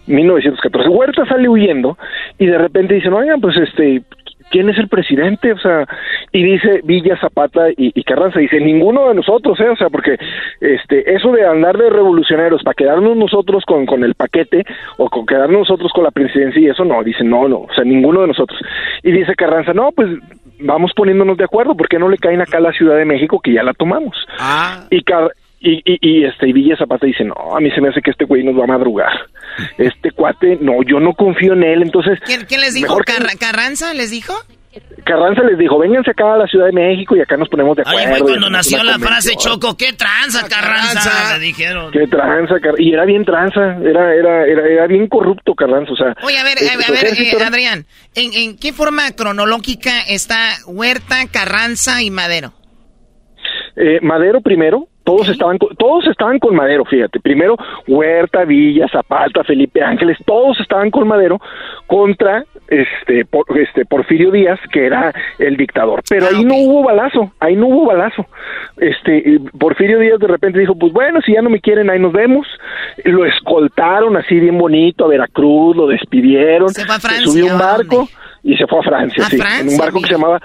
1914. 0.06 0.88
Huerta 0.88 1.26
sale 1.26 1.50
huyendo 1.50 1.98
y 2.38 2.46
de 2.46 2.56
repente 2.56 2.94
dicen, 2.94 3.12
oigan, 3.12 3.42
pues 3.42 3.54
este, 3.58 4.04
¿quién 4.50 4.68
es 4.68 4.78
el 4.78 4.88
presidente? 4.88 5.52
O 5.52 5.58
sea, 5.58 5.86
y 6.32 6.42
dice 6.42 6.80
Villa, 6.84 7.16
Zapata 7.20 7.70
y, 7.70 7.92
y 7.94 8.02
Carranza, 8.04 8.40
dice, 8.40 8.60
ninguno 8.60 9.08
de 9.08 9.14
nosotros, 9.14 9.58
¿eh? 9.60 9.68
O 9.68 9.76
sea, 9.76 9.88
porque 9.88 10.16
este, 10.60 11.14
eso 11.14 11.32
de 11.32 11.46
andar 11.46 11.76
de 11.78 11.88
revolucionarios 11.90 12.62
para 12.62 12.74
quedarnos 12.74 13.16
nosotros 13.16 13.64
con, 13.64 13.86
con 13.86 14.04
el 14.04 14.14
paquete 14.14 14.64
o 14.98 15.08
con 15.08 15.24
quedarnos 15.26 15.60
nosotros 15.60 15.92
con 15.92 16.04
la 16.04 16.10
presidencia 16.10 16.60
y 16.60 16.66
eso 16.68 16.84
no, 16.84 17.02
dice, 17.02 17.24
no, 17.24 17.48
no, 17.48 17.60
o 17.60 17.72
sea, 17.74 17.84
ninguno 17.84 18.22
de 18.22 18.28
nosotros. 18.28 18.58
Y 19.02 19.12
dice 19.12 19.34
Carranza, 19.34 19.72
no, 19.72 19.90
pues 19.92 20.08
vamos 20.60 20.92
poniéndonos 20.94 21.36
de 21.38 21.44
acuerdo, 21.44 21.74
¿por 21.74 21.88
qué 21.88 21.98
no 21.98 22.08
le 22.08 22.18
caen 22.18 22.40
acá 22.42 22.58
a 22.58 22.60
la 22.60 22.72
Ciudad 22.72 22.96
de 22.96 23.04
México 23.04 23.40
que 23.40 23.52
ya 23.54 23.62
la 23.62 23.72
tomamos? 23.72 24.14
Y, 24.90 25.02
Car- 25.02 25.30
y, 25.60 25.82
y, 25.84 25.98
y, 26.00 26.24
este 26.24 26.48
y 26.48 26.52
Villa 26.52 26.76
Zapata 26.76 27.06
dice, 27.06 27.22
no, 27.24 27.34
a 27.56 27.60
mí 27.60 27.70
se 27.70 27.80
me 27.80 27.90
hace 27.90 28.00
que 28.00 28.10
este 28.10 28.24
güey 28.24 28.42
nos 28.42 28.58
va 28.58 28.64
a 28.64 28.68
madrugar. 28.78 29.12
Este 29.78 30.10
cuate, 30.12 30.56
no, 30.60 30.82
yo 30.86 31.00
no 31.00 31.12
confío 31.12 31.52
en 31.52 31.62
él, 31.64 31.82
entonces... 31.82 32.18
¿Quién, 32.24 32.46
quién 32.46 32.60
les 32.60 32.72
dijo? 32.74 32.96
que- 32.98 33.36
¿Carranza 33.38 33.92
les 33.94 34.10
dijo? 34.10 34.32
Carranza 35.04 35.42
les 35.42 35.58
dijo, 35.58 35.76
vénganse 35.78 36.12
acá 36.12 36.34
a 36.34 36.38
la 36.38 36.46
Ciudad 36.46 36.66
de 36.66 36.72
México 36.72 37.16
y 37.16 37.20
acá 37.20 37.36
nos 37.36 37.48
ponemos 37.48 37.76
de 37.76 37.82
acuerdo. 37.82 37.98
Ahí 37.98 38.06
fue 38.06 38.18
y 38.18 38.22
cuando 38.22 38.48
nació 38.48 38.80
una 38.80 38.92
la 38.92 38.98
frase 39.00 39.30
convención". 39.32 39.54
Choco, 39.60 39.76
¿qué 39.76 39.92
tranza, 39.94 40.46
Carranza? 40.48 41.36
Le 41.36 41.44
dijeron. 41.44 41.90
Qué 41.90 42.06
tranza, 42.06 42.60
Car- 42.60 42.80
y 42.80 42.92
era 42.92 43.04
bien 43.04 43.24
tranza, 43.24 43.76
era, 43.82 44.14
era, 44.14 44.46
era, 44.46 44.66
era 44.68 44.86
bien 44.86 45.08
corrupto 45.08 45.54
Carranza, 45.54 45.92
o 45.92 45.96
sea... 45.96 46.14
Oye, 46.22 46.38
a 46.38 46.44
ver, 46.44 46.54
este, 46.58 46.70
a, 46.72 46.76
ver, 46.92 47.06
eh, 47.06 47.44
Adrián, 47.44 47.84
¿en, 48.14 48.32
en 48.32 48.56
qué 48.56 48.72
forma 48.72 49.10
cronológica 49.16 50.00
está 50.08 50.50
Huerta, 50.68 51.16
Carranza 51.30 52.02
y 52.02 52.10
Madero? 52.12 52.52
Eh, 53.76 53.98
Madero 54.02 54.40
primero, 54.40 54.86
Todos 55.04 55.28
estaban, 55.28 55.58
con- 55.58 55.74
todos 55.76 56.06
estaban 56.06 56.38
con 56.38 56.54
Madero, 56.54 56.84
fíjate. 56.84 57.20
Primero 57.20 57.56
Huerta, 57.88 58.44
Villa, 58.44 58.86
Zapata, 58.92 59.42
Felipe 59.44 59.82
Ángeles, 59.82 60.18
todos 60.26 60.60
estaban 60.60 60.90
con 60.90 61.08
Madero 61.08 61.40
contra 61.86 62.44
este, 62.68 63.24
por- 63.24 63.46
este 63.58 63.84
Porfirio 63.84 64.30
Díaz, 64.30 64.60
que 64.72 64.86
era 64.86 65.12
el 65.38 65.56
dictador. 65.56 66.02
Pero 66.08 66.26
ahí 66.28 66.44
no 66.44 66.54
hubo 66.56 66.84
balazo, 66.84 67.32
ahí 67.40 67.56
no 67.56 67.66
hubo 67.66 67.86
balazo. 67.86 68.26
Este, 68.76 69.40
Porfirio 69.58 69.98
Díaz 69.98 70.18
de 70.20 70.28
repente 70.28 70.58
dijo, 70.60 70.74
pues 70.76 70.92
bueno, 70.92 71.20
si 71.22 71.32
ya 71.32 71.42
no 71.42 71.50
me 71.50 71.60
quieren, 71.60 71.90
ahí 71.90 71.98
nos 71.98 72.12
vemos. 72.12 72.46
Lo 73.04 73.24
escoltaron 73.24 74.16
así 74.16 74.38
bien 74.38 74.56
bonito 74.58 75.04
a 75.04 75.08
Veracruz, 75.08 75.76
lo 75.76 75.86
despidieron, 75.88 76.68
Se 76.68 76.84
fue 76.84 76.94
a 76.94 77.00
Francia, 77.00 77.24
subió 77.26 77.46
un 77.46 77.52
¿a 77.52 77.56
barco 77.64 78.08
y 78.42 78.56
se 78.56 78.66
fue 78.66 78.78
a 78.78 78.82
Francia, 78.82 79.24
A 79.24 79.28
sí, 79.28 79.38
en 79.60 79.68
un 79.68 79.76
barco 79.78 80.00
que 80.00 80.06
se 80.08 80.14
llamaba 80.14 80.40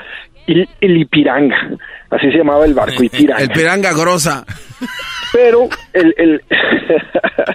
Il, 0.48 0.68
el 0.80 0.98
Ipiranga, 0.98 1.58
así 2.10 2.32
se 2.32 2.38
llamaba 2.38 2.66
el 2.66 2.74
barco, 2.74 3.04
Ipiranga. 3.04 3.44
El 3.44 3.50
piranga 3.50 3.94
grosa. 3.94 4.46
Pero 5.34 5.68
el, 5.94 6.14
el, 6.18 6.42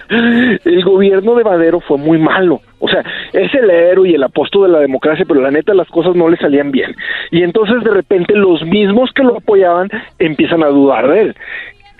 el 0.65 0.83
gobierno 0.83 1.35
de 1.35 1.43
Madero 1.43 1.79
fue 1.79 1.97
muy 1.97 2.17
malo. 2.17 2.61
O 2.79 2.87
sea, 2.87 3.03
es 3.31 3.53
el 3.53 3.69
héroe 3.69 4.09
y 4.09 4.15
el 4.15 4.23
apóstol 4.23 4.67
de 4.67 4.73
la 4.73 4.79
democracia, 4.79 5.25
pero 5.27 5.41
la 5.41 5.51
neta 5.51 5.73
las 5.73 5.87
cosas 5.87 6.15
no 6.15 6.29
le 6.29 6.37
salían 6.37 6.71
bien. 6.71 6.95
Y 7.29 7.43
entonces 7.43 7.83
de 7.83 7.91
repente 7.91 8.35
los 8.35 8.63
mismos 8.63 9.11
que 9.13 9.23
lo 9.23 9.37
apoyaban 9.37 9.89
empiezan 10.19 10.63
a 10.63 10.67
dudar 10.67 11.07
de 11.07 11.21
él. 11.21 11.35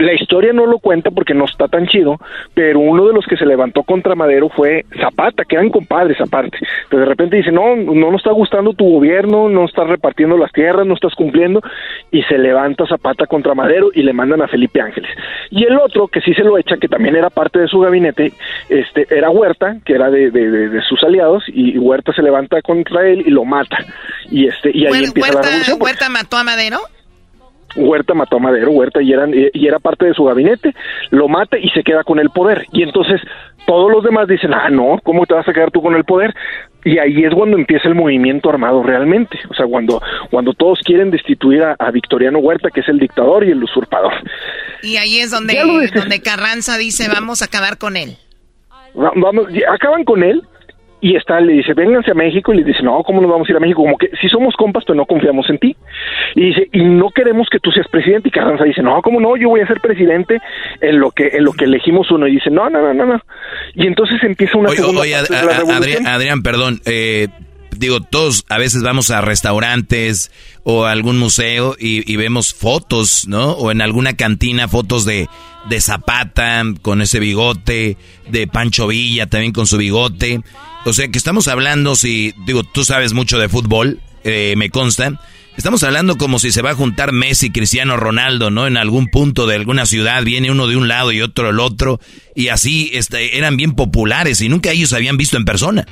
La 0.02 0.14
historia 0.14 0.52
no 0.54 0.66
lo 0.66 0.80
cuenta 0.80 1.12
porque 1.12 1.34
no 1.34 1.46
está 1.46 1.68
tan 1.68 1.86
chido, 1.88 2.18
pero 2.54 2.80
uno 2.80 3.06
de 3.08 3.14
los 3.14 3.26
que 3.26 3.38
se 3.38 3.46
levantó 3.46 3.84
contra 3.84 4.16
Madero 4.16 4.50
fue 4.50 4.86
Zapata, 5.00 5.44
que 5.46 5.56
eran 5.56 5.70
compadres 5.70 6.20
aparte. 6.20 6.58
Pero 6.90 7.02
de 7.04 7.08
repente 7.10 7.38
dice, 7.38 7.52
no, 7.52 7.76
no 7.76 8.12
nos 8.12 8.22
está 8.22 8.32
gustando 8.32 8.74
tu 8.74 8.86
gobierno, 8.90 9.48
no 9.50 9.66
estás 9.66 9.88
repartiendo 9.88 10.38
las 10.38 10.52
tierras, 10.52 10.86
no 10.88 10.96
estás 10.96 11.14
cumpliendo, 11.14 11.62
y 12.12 12.24
se 12.24 12.38
levanta 12.38 12.86
Zapata 12.88 13.28
contra 13.28 13.54
Madero 13.54 13.90
y 13.94 14.02
le 14.04 14.14
mandan 14.14 14.42
a 14.42 14.48
Felipe 14.48 14.82
Ángeles. 14.82 15.12
Y 15.52 15.66
el 15.66 15.78
otro, 15.78 16.08
que 16.08 16.22
sí 16.22 16.34
se 16.34 16.44
lo 16.44 16.58
echa, 16.58 16.78
que 16.78 16.88
también 16.88 17.16
era 17.16 17.30
parte 17.30 17.60
de 17.60 17.68
su 17.68 17.80
gabinete, 17.80 18.34
este, 18.70 19.06
era 19.10 19.30
Huerta, 19.30 19.78
que 19.86 19.94
era 19.94 20.10
de, 20.10 20.32
de- 20.32 20.50
de- 20.50 20.70
de 20.70 20.82
sus 20.84 21.04
aliados, 21.04 21.44
y 21.48 21.78
Huerta 21.78 22.12
se 22.14 22.22
levanta 22.24 22.62
contra 22.62 23.08
él 23.08 23.24
y 23.26 23.30
lo 23.30 23.46
mata. 23.46 23.78
Y 24.30 24.48
este, 24.48 24.72
y 24.74 24.86
ahí 24.86 24.92
Huer- 24.94 25.06
empieza 25.08 25.30
la 25.30 25.36
Huerta, 25.36 25.48
revolución. 25.50 25.78
porque- 25.80 25.92
Huerta 25.92 26.10
mató 26.10 26.38
a 26.38 26.44
Madero. 26.44 26.78
Huerta 27.76 28.14
mató 28.14 28.38
a 28.38 28.40
Madero, 28.40 28.72
Huerta 28.72 29.02
y, 29.02 29.12
eran, 29.14 29.32
y 29.34 29.68
era 29.68 29.80
parte 29.80 30.06
de 30.06 30.14
su 30.14 30.24
gabinete, 30.26 30.74
lo 31.10 31.28
mata 31.28 31.58
y 31.58 31.70
se 31.70 31.84
queda 31.84 32.04
con 32.04 32.20
el 32.20 32.30
poder. 32.30 32.66
Y 32.72 32.84
entonces 32.84 33.22
todos 33.66 33.92
los 33.92 34.04
demás 34.04 34.28
dicen, 34.28 34.54
ah, 34.54 34.70
no, 34.70 35.00
¿cómo 35.04 35.26
te 35.26 35.34
vas 35.34 35.48
a 35.48 35.54
quedar 35.54 35.72
tú 35.72 35.82
con 35.82 35.96
el 35.96 36.04
poder? 36.04 36.34
Y 36.84 36.98
ahí 36.98 37.24
es 37.24 37.34
cuando 37.34 37.58
empieza 37.58 37.88
el 37.88 37.96
movimiento 37.96 38.50
armado 38.50 38.82
realmente. 38.82 39.40
O 39.50 39.54
sea, 39.54 39.68
cuando, 39.68 40.02
cuando 40.32 40.54
todos 40.54 40.80
quieren 40.84 41.12
destituir 41.12 41.62
a, 41.64 41.76
a 41.78 41.92
Victoriano 41.92 42.40
Huerta, 42.40 42.70
que 42.74 42.80
es 42.80 42.90
el 42.90 42.98
dictador 42.98 43.44
y 43.46 43.52
el 43.52 43.64
usurpador. 43.64 44.14
Y 44.82 44.98
ahí 44.98 45.20
es 45.20 45.30
donde, 45.30 45.54
donde 45.94 46.22
Carranza 46.22 46.78
dice, 46.78 47.08
vamos 47.08 47.42
a 47.44 47.46
acabar 47.46 47.78
con 47.78 47.98
él. 47.98 48.18
Va- 49.00 49.12
Vamos, 49.16 49.46
acaban 49.72 50.04
con 50.04 50.24
él 50.24 50.42
y 51.02 51.16
está, 51.16 51.40
le 51.42 51.54
dice, 51.54 51.74
vénganse 51.74 52.12
a 52.12 52.14
México 52.14 52.54
y 52.54 52.58
le 52.58 52.64
dice, 52.64 52.84
no, 52.84 53.02
¿cómo 53.04 53.20
nos 53.22 53.30
vamos 53.32 53.48
a 53.50 53.52
ir 53.52 53.58
a 53.58 53.60
México? 53.60 53.82
Como 53.82 53.98
que 53.98 54.10
si 54.22 54.30
somos 54.30 54.56
compas, 54.56 54.84
pero 54.86 54.96
no 54.96 55.06
confiamos 55.06 55.50
en 55.50 55.58
ti. 55.58 55.76
Y 56.36 56.46
dice, 56.48 56.70
y 56.72 56.84
no 56.84 57.10
queremos 57.10 57.48
que 57.52 57.60
tú 57.60 57.72
seas 57.72 57.88
presidente. 57.88 58.30
Y 58.30 58.32
Carranza 58.32 58.64
dice, 58.66 58.82
no, 58.84 59.02
¿cómo 59.02 59.20
no? 59.20 59.36
Yo 59.36 59.50
voy 59.50 59.62
a 59.62 59.68
ser 59.68 59.82
presidente 59.82 60.40
en 60.80 61.00
lo 61.00 61.10
que, 61.12 61.28
en 61.34 61.44
lo 61.44 61.54
que 61.54 61.66
elegimos 61.66 62.10
uno. 62.12 62.28
Y 62.28 62.34
dice, 62.34 62.50
no, 62.52 62.70
no, 62.70 62.82
no, 62.82 62.94
no, 62.94 63.06
no. 63.06 63.22
Y 63.74 63.88
entonces 63.88 64.22
empieza 64.24 64.58
una 64.58 64.70
Oye, 64.70 64.78
segunda 64.78 65.02
oye, 65.02 65.14
parte 65.14 65.34
de 65.34 65.40
Ad- 65.40 65.46
la 65.46 65.52
Ad- 65.52 65.58
revolución. 65.60 65.84
Adrián, 65.98 66.08
Adrián, 66.08 66.44
perdón. 66.44 66.82
eh, 66.86 67.28
digo, 67.76 68.02
todos 68.02 68.46
a 68.50 68.58
veces 68.60 68.84
vamos 68.84 69.10
a 69.10 69.22
restaurantes 69.22 70.32
o 70.64 70.86
a 70.86 70.92
algún 70.92 71.18
museo 71.18 71.76
y, 71.80 72.10
y 72.12 72.16
vemos 72.18 72.54
fotos, 72.54 73.28
¿no? 73.28 73.52
O 73.54 73.72
en 73.72 73.82
alguna 73.82 74.14
cantina 74.16 74.68
fotos 74.68 75.06
de, 75.06 75.28
de 75.70 75.82
Zapata 75.82 76.64
con 76.82 77.02
ese 77.02 77.20
bigote, 77.20 77.98
de 78.30 78.48
Pancho 78.48 78.88
Villa 78.88 79.28
también 79.28 79.54
con 79.54 79.68
su 79.68 79.78
bigote. 79.78 80.42
O 80.86 80.94
sea 80.94 81.08
que 81.10 81.18
estamos 81.18 81.48
hablando, 81.48 81.96
si, 81.96 82.34
digo, 82.46 82.64
tú 82.64 82.84
sabes 82.84 83.14
mucho 83.14 83.38
de 83.38 83.50
fútbol, 83.50 84.02
eh, 84.24 84.56
me 84.58 84.70
consta. 84.70 85.20
Estamos 85.58 85.84
hablando 85.84 86.18
como 86.18 86.40
si 86.40 86.52
se 86.52 86.62
va 86.62 86.72
a 86.72 86.76
juntar 86.76 87.12
Messi, 87.12 87.52
Cristiano 87.52 87.98
Ronaldo, 87.98 88.50
¿no? 88.50 88.68
En 88.68 88.78
algún 88.78 89.08
punto 89.08 89.48
de 89.48 89.56
alguna 89.56 89.86
ciudad, 89.86 90.24
viene 90.24 90.50
uno 90.50 90.66
de 90.66 90.78
un 90.78 90.88
lado 90.88 91.12
y 91.12 91.22
otro 91.22 91.48
del 91.48 91.60
otro, 91.60 92.00
y 92.36 92.48
así 92.48 92.90
este, 92.94 93.38
eran 93.38 93.58
bien 93.58 93.74
populares 93.74 94.42
y 94.42 94.50
nunca 94.50 94.72
ellos 94.72 94.94
habían 94.94 95.18
visto 95.18 95.38
en 95.38 95.46
persona. 95.46 95.86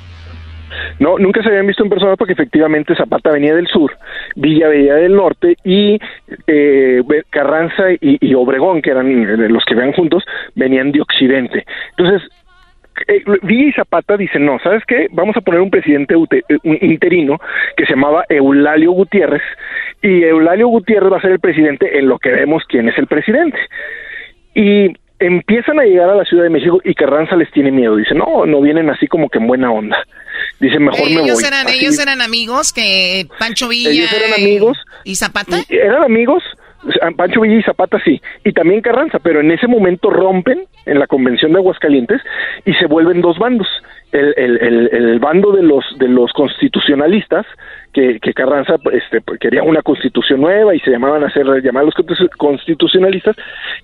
No, 1.00 1.18
nunca 1.18 1.42
se 1.42 1.50
habían 1.50 1.68
visto 1.68 1.84
en 1.84 1.90
persona 1.90 2.16
porque 2.16 2.34
efectivamente 2.34 2.96
Zapata 2.96 3.32
venía 3.32 3.56
del 3.56 3.68
sur, 3.68 3.92
Villa 4.36 4.70
venía 4.70 4.96
del 4.96 5.16
norte 5.16 5.56
y 5.64 6.00
eh, 6.48 7.02
Carranza 7.30 7.86
y, 8.00 8.34
Obregón, 8.34 8.82
que 8.82 8.92
eran 8.92 9.08
eh, 9.08 9.50
los 9.50 9.64
que 9.66 9.76
venían 9.76 9.94
juntos, 9.94 10.24
venían 10.56 10.92
de 10.92 11.02
occidente. 11.02 11.66
Entonces, 11.98 12.30
eh, 13.08 13.24
Villa 13.44 13.70
y 13.70 13.72
Zapata 13.74 14.18
dicen, 14.18 14.46
no, 14.46 14.60
¿sabes 14.60 14.84
qué? 14.86 15.08
Vamos 15.12 15.38
a 15.38 15.42
poner 15.42 15.62
un 15.62 15.72
presidente 15.72 16.16
eh, 16.16 16.58
interino 16.64 17.38
que 17.78 17.86
se 17.86 17.94
llamaba 17.94 18.26
Eulalio 18.30 18.92
Gutiérrez 18.92 19.44
y 20.02 20.24
Eulalio 20.24 20.68
Gutiérrez 20.68 21.12
va 21.12 21.18
a 21.18 21.22
ser 21.22 21.32
el 21.32 21.40
presidente 21.40 21.98
en 21.98 22.08
lo 22.08 22.20
que 22.20 22.32
vemos 22.32 22.64
quién 22.68 22.90
es 22.90 22.98
el 22.98 23.08
presidente. 23.08 23.58
Y 24.54 24.94
empiezan 25.20 25.80
a 25.80 25.84
llegar 25.84 26.10
a 26.10 26.16
la 26.16 26.26
Ciudad 26.26 26.44
de 26.44 26.50
México 26.50 26.80
y 26.84 26.94
Carranza 26.94 27.36
les 27.36 27.52
tiene 27.52 27.72
miedo. 27.72 27.96
Dice, 27.96 28.16
no, 28.16 28.46
no 28.46 28.62
vienen 28.62 28.90
así 28.90 29.08
como 29.08 29.30
que 29.30 29.40
en 29.40 29.48
buena 29.48 29.72
onda. 29.72 29.98
Dice, 30.60 30.80
mejor 30.80 31.06
me 31.10 31.22
ellos 31.24 31.36
voy. 31.36 31.44
eran, 31.46 31.68
Así- 31.68 31.80
ellos 31.80 32.00
eran 32.00 32.22
amigos 32.22 32.74
que 32.74 33.28
Pancho 33.40 33.68
Villa 33.70 33.92
ellos 33.92 34.14
eran 34.14 34.30
y- 34.40 34.44
amigos. 34.44 34.78
y 35.04 35.16
Zapata. 35.16 35.58
y- 35.70 35.76
eran 35.76 36.04
amigos, 36.04 36.44
Pancho 37.18 37.42
Villa 37.42 37.56
y 37.60 37.64
Zapata 37.64 38.00
sí, 38.04 38.22
y 38.46 38.52
también 38.54 38.82
Carranza, 38.82 39.20
pero 39.20 39.42
en 39.42 39.52
ese 39.52 39.68
momento 39.68 40.10
rompen 40.10 40.66
en 40.86 41.00
la 41.00 41.08
convención 41.08 41.52
de 41.54 41.60
Aguascalientes 41.60 42.22
y 42.66 42.74
se 42.74 42.86
vuelven 42.88 43.22
dos 43.22 43.38
bandos. 43.38 43.68
El, 44.12 44.34
el, 44.38 44.58
el, 44.60 44.90
el 44.92 45.20
bando 45.20 45.52
de 45.52 45.62
los 45.62 45.86
de 46.00 46.08
los 46.08 46.32
constitucionalistas 46.34 47.46
que, 47.94 48.20
que 48.20 48.34
Carranza 48.34 48.76
este, 48.92 49.22
quería 49.40 49.64
una 49.64 49.82
constitución 49.82 50.42
nueva 50.42 50.76
y 50.76 50.80
se 50.80 50.92
llamaban 50.92 51.24
a 51.24 51.28
hacer 51.28 51.46
llamar 51.64 51.86
los 51.86 51.94
constitu- 51.96 52.30
constitucionalistas 52.38 53.36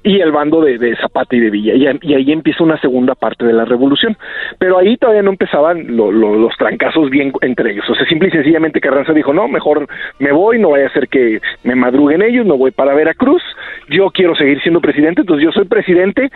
y 0.03 0.19
el 0.19 0.31
bando 0.31 0.61
de, 0.61 0.77
de 0.77 0.95
Zapata 0.97 1.35
y 1.35 1.39
de 1.39 1.49
Villa. 1.49 1.73
Y, 1.73 1.99
y 2.01 2.13
ahí 2.13 2.31
empieza 2.31 2.63
una 2.63 2.79
segunda 2.79 3.15
parte 3.15 3.45
de 3.45 3.53
la 3.53 3.65
revolución. 3.65 4.15
Pero 4.59 4.77
ahí 4.77 4.97
todavía 4.97 5.23
no 5.23 5.31
empezaban 5.31 5.95
lo- 5.97 6.11
lo- 6.11 6.35
los 6.35 6.55
trancazos 6.57 7.09
bien 7.09 7.31
entre 7.41 7.71
ellos. 7.71 7.89
O 7.89 7.95
sea 7.95 8.05
simple 8.07 8.27
y 8.29 8.31
sencillamente 8.31 8.79
Carranza 8.81 9.13
dijo 9.13 9.33
no 9.33 9.47
mejor 9.47 9.87
me 10.19 10.31
voy 10.31 10.59
no 10.59 10.71
vaya 10.71 10.87
a 10.87 10.93
ser 10.93 11.07
que 11.07 11.39
me 11.63 11.75
madruguen 11.75 12.21
ellos 12.21 12.45
no 12.45 12.57
voy 12.57 12.71
para 12.71 12.93
Veracruz 12.93 13.41
yo 13.89 14.09
quiero 14.11 14.35
seguir 14.35 14.61
siendo 14.61 14.81
presidente 14.81 15.21
entonces 15.21 15.43
yo 15.43 15.51
soy 15.51 15.65
presidente 15.65 16.29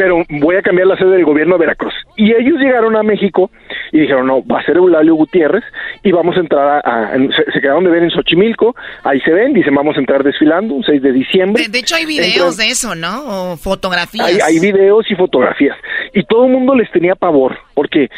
pero 0.00 0.24
voy 0.30 0.56
a 0.56 0.62
cambiar 0.62 0.86
la 0.86 0.96
sede 0.96 1.10
del 1.10 1.26
gobierno 1.26 1.56
a 1.56 1.58
Veracruz. 1.58 1.92
Y 2.16 2.32
ellos 2.32 2.58
llegaron 2.58 2.96
a 2.96 3.02
México 3.02 3.50
y 3.92 4.00
dijeron, 4.00 4.26
no, 4.28 4.42
va 4.46 4.60
a 4.60 4.64
ser 4.64 4.78
Eulalio 4.78 5.14
Gutiérrez 5.14 5.62
y 6.02 6.10
vamos 6.10 6.38
a 6.38 6.40
entrar 6.40 6.80
a... 6.82 7.10
a- 7.10 7.12
se, 7.12 7.52
se 7.52 7.60
quedaron 7.60 7.84
de 7.84 7.90
ver 7.90 8.02
en 8.04 8.10
Xochimilco, 8.10 8.74
ahí 9.04 9.20
se 9.20 9.30
ven, 9.30 9.52
dicen, 9.52 9.74
vamos 9.74 9.96
a 9.98 10.00
entrar 10.00 10.24
desfilando 10.24 10.72
un 10.72 10.84
6 10.84 11.02
de 11.02 11.12
diciembre. 11.12 11.64
De, 11.64 11.68
de 11.68 11.78
hecho 11.80 11.96
hay 11.96 12.06
videos 12.06 12.56
de 12.56 12.68
eso, 12.68 12.94
¿no? 12.94 13.52
O 13.52 13.56
fotografías. 13.58 14.26
Hay, 14.26 14.38
hay 14.40 14.58
videos 14.58 15.04
y 15.10 15.14
fotografías. 15.16 15.76
Y 16.14 16.22
todo 16.24 16.46
el 16.46 16.52
mundo 16.52 16.74
les 16.74 16.90
tenía 16.92 17.14
pavor, 17.14 17.58
porque 17.74 18.08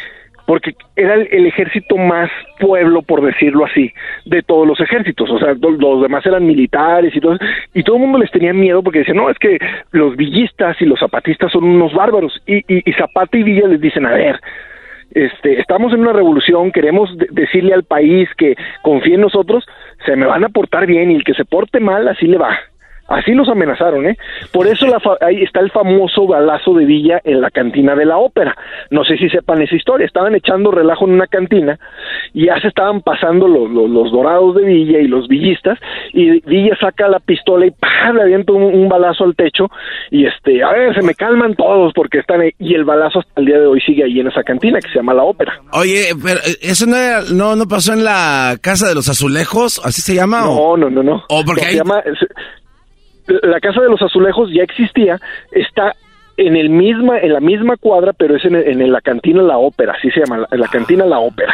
porque 0.53 0.75
era 0.95 1.15
el, 1.15 1.47
ejército 1.47 1.97
más 1.97 2.29
pueblo, 2.59 3.01
por 3.01 3.23
decirlo 3.25 3.65
así, 3.65 3.91
de 4.25 4.43
todos 4.43 4.67
los 4.67 4.79
ejércitos. 4.79 5.27
O 5.31 5.39
sea, 5.39 5.55
los 5.59 6.01
demás 6.03 6.23
eran 6.27 6.45
militares 6.45 7.11
y 7.15 7.19
todo. 7.19 7.39
Y 7.73 7.81
todo 7.81 7.95
el 7.95 8.03
mundo 8.03 8.19
les 8.19 8.29
tenía 8.29 8.53
miedo 8.53 8.83
porque 8.83 8.99
decían, 8.99 9.17
no, 9.17 9.31
es 9.31 9.39
que 9.39 9.57
los 9.93 10.15
villistas 10.15 10.79
y 10.79 10.85
los 10.85 10.99
zapatistas 10.99 11.51
son 11.51 11.63
unos 11.63 11.91
bárbaros. 11.91 12.39
Y, 12.45 12.57
y, 12.71 12.87
y 12.87 12.93
Zapata 12.93 13.35
y 13.35 13.41
Villa 13.41 13.67
les 13.67 13.81
dicen, 13.81 14.05
a 14.05 14.11
ver, 14.11 14.39
este, 15.09 15.59
estamos 15.59 15.91
en 15.91 16.01
una 16.01 16.13
revolución, 16.13 16.71
queremos 16.71 17.17
de- 17.17 17.29
decirle 17.31 17.73
al 17.73 17.83
país 17.83 18.29
que 18.37 18.55
confíe 18.83 19.15
en 19.15 19.21
nosotros, 19.21 19.65
se 20.05 20.15
me 20.15 20.27
van 20.27 20.43
a 20.43 20.49
portar 20.49 20.85
bien 20.85 21.09
y 21.09 21.15
el 21.15 21.23
que 21.23 21.33
se 21.33 21.45
porte 21.45 21.79
mal, 21.79 22.07
así 22.07 22.27
le 22.27 22.37
va. 22.37 22.59
Así 23.07 23.33
los 23.33 23.49
amenazaron, 23.49 24.07
¿eh? 24.07 24.17
Por 24.51 24.65
eso 24.67 24.87
la 24.87 24.99
fa- 24.99 25.17
ahí 25.21 25.43
está 25.43 25.59
el 25.59 25.69
famoso 25.71 26.25
balazo 26.25 26.73
de 26.73 26.85
Villa 26.85 27.19
en 27.25 27.41
la 27.41 27.51
cantina 27.51 27.95
de 27.95 28.05
la 28.05 28.17
ópera. 28.17 28.55
No 28.91 29.03
sé 29.03 29.17
si 29.17 29.29
sepan 29.29 29.61
esa 29.61 29.75
historia. 29.75 30.05
Estaban 30.07 30.33
echando 30.35 30.71
relajo 30.71 31.05
en 31.05 31.13
una 31.13 31.27
cantina 31.27 31.77
y 32.33 32.45
ya 32.47 32.59
se 32.61 32.69
estaban 32.69 33.01
pasando 33.01 33.47
los, 33.47 33.69
los, 33.69 33.89
los 33.89 34.11
dorados 34.11 34.55
de 34.55 34.63
Villa 34.63 34.99
y 34.99 35.07
los 35.07 35.27
villistas 35.27 35.77
y 36.13 36.39
Villa 36.47 36.75
saca 36.79 37.07
la 37.09 37.19
pistola 37.19 37.65
y 37.65 37.71
¡pam! 37.71 38.15
le 38.15 38.21
avienta 38.23 38.53
un, 38.53 38.63
un 38.63 38.87
balazo 38.89 39.25
al 39.25 39.35
techo 39.35 39.67
y 40.09 40.25
este, 40.25 40.63
a 40.63 40.71
ver, 40.71 40.95
se 40.95 41.01
me 41.01 41.13
calman 41.13 41.55
todos 41.55 41.91
porque 41.93 42.19
están 42.19 42.41
ahí. 42.41 42.51
Y 42.57 42.73
el 42.73 42.85
balazo 42.85 43.19
hasta 43.19 43.41
el 43.41 43.45
día 43.47 43.59
de 43.59 43.65
hoy 43.67 43.81
sigue 43.81 44.05
ahí 44.05 44.19
en 44.21 44.27
esa 44.27 44.43
cantina 44.43 44.79
que 44.79 44.87
se 44.89 44.95
llama 44.95 45.13
la 45.13 45.23
ópera. 45.23 45.53
Oye, 45.73 46.13
pero 46.23 46.39
eh, 46.39 46.55
eso 46.61 46.85
no, 46.85 46.95
era- 46.95 47.21
no, 47.33 47.55
no 47.57 47.65
pasó 47.67 47.93
en 47.93 48.03
la 48.05 48.55
Casa 48.61 48.87
de 48.87 48.95
los 48.95 49.09
Azulejos, 49.09 49.81
¿así 49.85 50.01
se 50.01 50.15
llama? 50.15 50.41
No, 50.41 50.77
no, 50.77 50.89
no, 50.89 51.03
no. 51.03 51.23
O 51.29 51.43
porque 51.45 51.61
No, 51.65 51.67
se 51.71 51.77
llama- 51.77 52.01
se- 52.03 52.27
la 53.27 53.59
casa 53.59 53.81
de 53.81 53.89
los 53.89 54.01
azulejos 54.01 54.49
ya 54.53 54.63
existía, 54.63 55.19
está 55.51 55.95
en 56.37 56.55
el 56.55 56.69
misma, 56.69 57.19
en 57.19 57.33
la 57.33 57.39
misma 57.39 57.77
cuadra, 57.77 58.13
pero 58.13 58.35
es 58.35 58.45
en, 58.45 58.55
en 58.55 58.91
la 58.91 59.01
cantina 59.01 59.41
La 59.41 59.57
Ópera, 59.57 59.93
así 59.97 60.09
se 60.11 60.21
llama, 60.21 60.39
la, 60.39 60.47
en 60.51 60.59
la 60.59 60.67
cantina 60.67 61.05
La 61.05 61.19
Ópera. 61.19 61.53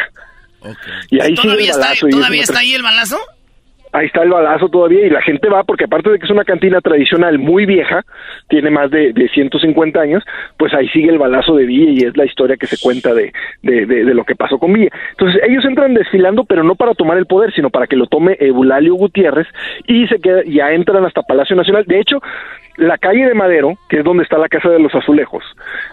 Y 1.10 1.20
ahí 1.20 1.36
sigue 1.36 1.42
¿Todavía, 1.42 1.72
el 1.72 1.80
está, 1.80 2.06
y 2.06 2.10
¿todavía 2.10 2.42
está 2.42 2.58
ahí 2.58 2.74
el 2.74 2.82
balazo? 2.82 3.18
Ahí 3.92 4.06
está 4.06 4.22
el 4.22 4.30
balazo 4.30 4.68
todavía 4.68 5.06
y 5.06 5.10
la 5.10 5.20
gente 5.22 5.48
va 5.48 5.64
porque 5.64 5.84
aparte 5.84 6.10
de 6.10 6.18
que 6.18 6.24
es 6.24 6.30
una 6.30 6.44
cantina 6.44 6.80
tradicional 6.80 7.38
muy 7.38 7.66
vieja, 7.66 8.02
tiene 8.48 8.70
más 8.70 8.90
de, 8.90 9.12
de 9.12 9.28
150 9.28 10.00
años, 10.00 10.22
pues 10.56 10.72
ahí 10.74 10.88
sigue 10.88 11.10
el 11.10 11.18
balazo 11.18 11.56
de 11.56 11.64
Villa 11.66 11.90
y 11.90 12.06
es 12.08 12.16
la 12.16 12.24
historia 12.24 12.56
que 12.56 12.66
se 12.66 12.78
cuenta 12.82 13.12
de, 13.14 13.32
de, 13.62 13.86
de, 13.86 14.04
de 14.04 14.14
lo 14.14 14.24
que 14.24 14.36
pasó 14.36 14.58
con 14.58 14.72
Villa. 14.72 14.90
Entonces 15.12 15.40
ellos 15.46 15.64
entran 15.64 15.94
desfilando, 15.94 16.44
pero 16.44 16.62
no 16.62 16.74
para 16.74 16.94
tomar 16.94 17.18
el 17.18 17.26
poder, 17.26 17.52
sino 17.52 17.70
para 17.70 17.86
que 17.86 17.96
lo 17.96 18.06
tome 18.06 18.36
Eulalio 18.40 18.94
Gutiérrez 18.94 19.46
y 19.86 20.06
se 20.06 20.18
queda, 20.20 20.42
ya 20.46 20.70
entran 20.72 21.04
hasta 21.04 21.22
Palacio 21.22 21.56
Nacional. 21.56 21.84
De 21.86 21.98
hecho, 22.00 22.20
la 22.76 22.96
calle 22.96 23.26
de 23.26 23.34
Madero, 23.34 23.74
que 23.88 23.98
es 23.98 24.04
donde 24.04 24.22
está 24.22 24.38
la 24.38 24.48
Casa 24.48 24.70
de 24.70 24.78
los 24.78 24.94
Azulejos, 24.94 25.44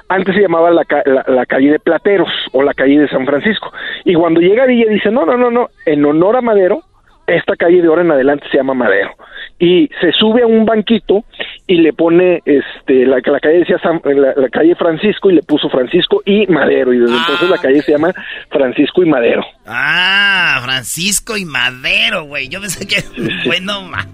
antes 0.08 0.36
se 0.36 0.41
llamaba 0.41 0.72
la, 0.72 0.84
la- 1.06 1.26
la 1.28 1.45
calle 1.45 1.72
de 1.72 1.80
Plateros 1.80 2.30
o 2.54 2.62
la 2.64 2.74
calle 2.74 3.00
de 3.00 3.08
San 3.10 3.26
Francisco. 3.26 3.74
Y 4.06 4.14
cuando 4.14 4.39
llega 4.39 4.66
Villa 4.66 4.89
dice, 4.89 5.12
no, 5.12 5.26
no, 5.26 5.36
no, 5.38 5.52
no, 5.52 5.68
en 5.86 6.06
honor 6.06 6.38
a 6.38 6.41
Madero, 6.41 6.82
esta 7.28 7.55
calle 7.55 7.82
de 7.82 7.88
ahora 7.88 8.01
en 8.01 8.11
adelante 8.11 8.45
se 8.51 8.57
llama 8.57 8.73
Madero. 8.73 9.11
Y 9.59 9.89
se 10.01 10.11
sube 10.11 10.43
a 10.43 10.47
un 10.47 10.65
banquito 10.65 11.23
y 11.65 11.78
le 11.82 11.91
pone, 11.91 12.41
este, 12.45 13.05
la, 13.05 13.17
la 13.25 13.39
calle 13.39 13.59
decía 13.59 13.78
San- 13.80 14.01
la, 14.03 14.34
la 14.36 14.49
calle 14.49 14.75
Francisco 14.75 15.30
y 15.32 15.36
le 15.36 15.41
puso 15.43 15.67
Francisco 15.69 16.21
y 16.25 16.45
Madero. 16.47 16.93
Y 16.93 16.99
desde 16.99 17.15
entonces 17.17 17.49
la 17.49 17.57
calle 17.57 17.82
se 17.82 17.91
llama 17.91 18.13
Francisco 18.49 19.03
y 19.03 19.09
Madero. 19.09 19.43
Ah, 19.65 20.59
Francisco 20.63 21.38
y 21.38 21.45
Madero, 21.45 22.25
güey. 22.25 22.47
Yo 22.49 22.61
pensé 22.61 22.88
que. 22.88 22.97
Bueno, 23.45 23.82
ma. 23.84 24.05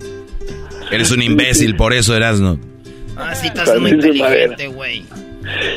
Eres 0.91 1.11
un 1.11 1.21
imbécil, 1.21 1.75
por 1.75 1.93
eso 1.93 2.15
Erasno. 2.15 2.57
Ah, 3.17 3.35
sí, 3.35 3.47
estás 3.47 3.79
muy 3.79 3.91
inteligente, 3.91 4.67
güey. 4.67 5.03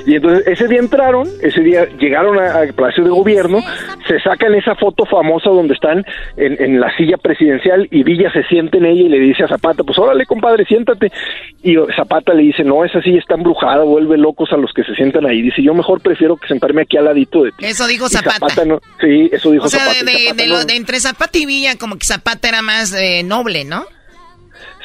Y 0.07 0.15
entonces 0.15 0.47
ese 0.47 0.69
día 0.69 0.79
entraron, 0.81 1.29
ese 1.43 1.61
día 1.61 1.87
llegaron 1.99 2.39
a- 2.39 2.53
al 2.59 2.73
Palacio 2.75 3.05
de 3.05 3.11
Gobierno, 3.11 3.59
se 4.07 4.21
sacan 4.21 4.55
esa 4.55 4.75
foto 4.77 5.05
famosa 5.07 5.51
donde 5.51 5.75
están 5.75 6.05
en, 6.37 6.63
en 6.63 6.81
la 6.81 6.95
silla 6.97 7.17
presidencial 7.17 7.89
y 7.91 8.03
Villa 8.03 8.31
se 8.33 8.43
siente 8.45 8.79
en 8.79 8.87
ella 8.87 9.03
y 9.03 9.09
le 9.09 9.19
dice 9.19 9.45
a 9.45 9.49
Zapata, 9.49 9.83
pues 9.85 9.99
órale 9.99 10.25
compadre, 10.27 10.65
siéntate. 10.65 11.11
Y 11.63 11.75
Zapata 11.97 12.33
le 12.35 12.43
dice, 12.43 12.63
no, 12.65 12.85
esa 12.85 13.01
silla 13.03 13.19
está 13.19 13.35
embrujada, 13.35 13.85
vuelve 13.85 14.17
locos 14.17 14.53
a 14.53 14.57
los 14.57 14.73
que 14.73 14.85
se 14.85 14.95
sientan 14.95 15.27
ahí. 15.27 15.43
Dice, 15.43 15.63
yo 15.63 15.75
mejor 15.75 16.01
prefiero 16.01 16.37
que 16.37 16.47
sentarme 16.49 16.83
aquí 16.83 16.97
al 16.97 17.07
ladito 17.07 17.43
de 17.43 17.51
ti. 17.53 17.65
Eso 17.67 17.87
dijo 17.87 18.07
Y 18.07 18.11
Zapata. 18.11 18.65
no- 18.65 18.81
sí, 19.01 19.29
eso 19.33 19.51
dijo 19.51 19.65
O 19.65 19.69
sea, 19.69 19.81
Zapata. 19.81 20.05
de, 20.05 20.13
Zapata 20.19 20.43
de 20.43 20.49
no- 20.49 20.55
lo- 20.59 20.65
de 20.65 20.77
entre 20.77 21.01
Zapata 21.01 21.39
y 21.39 21.47
Villa, 21.47 21.77
como 21.79 21.97
que 21.97 22.05
Zapata 22.07 22.49
era 22.49 22.63
más 22.63 22.95
eh, 22.95 23.23
noble, 23.25 23.65
¿no? 23.65 23.85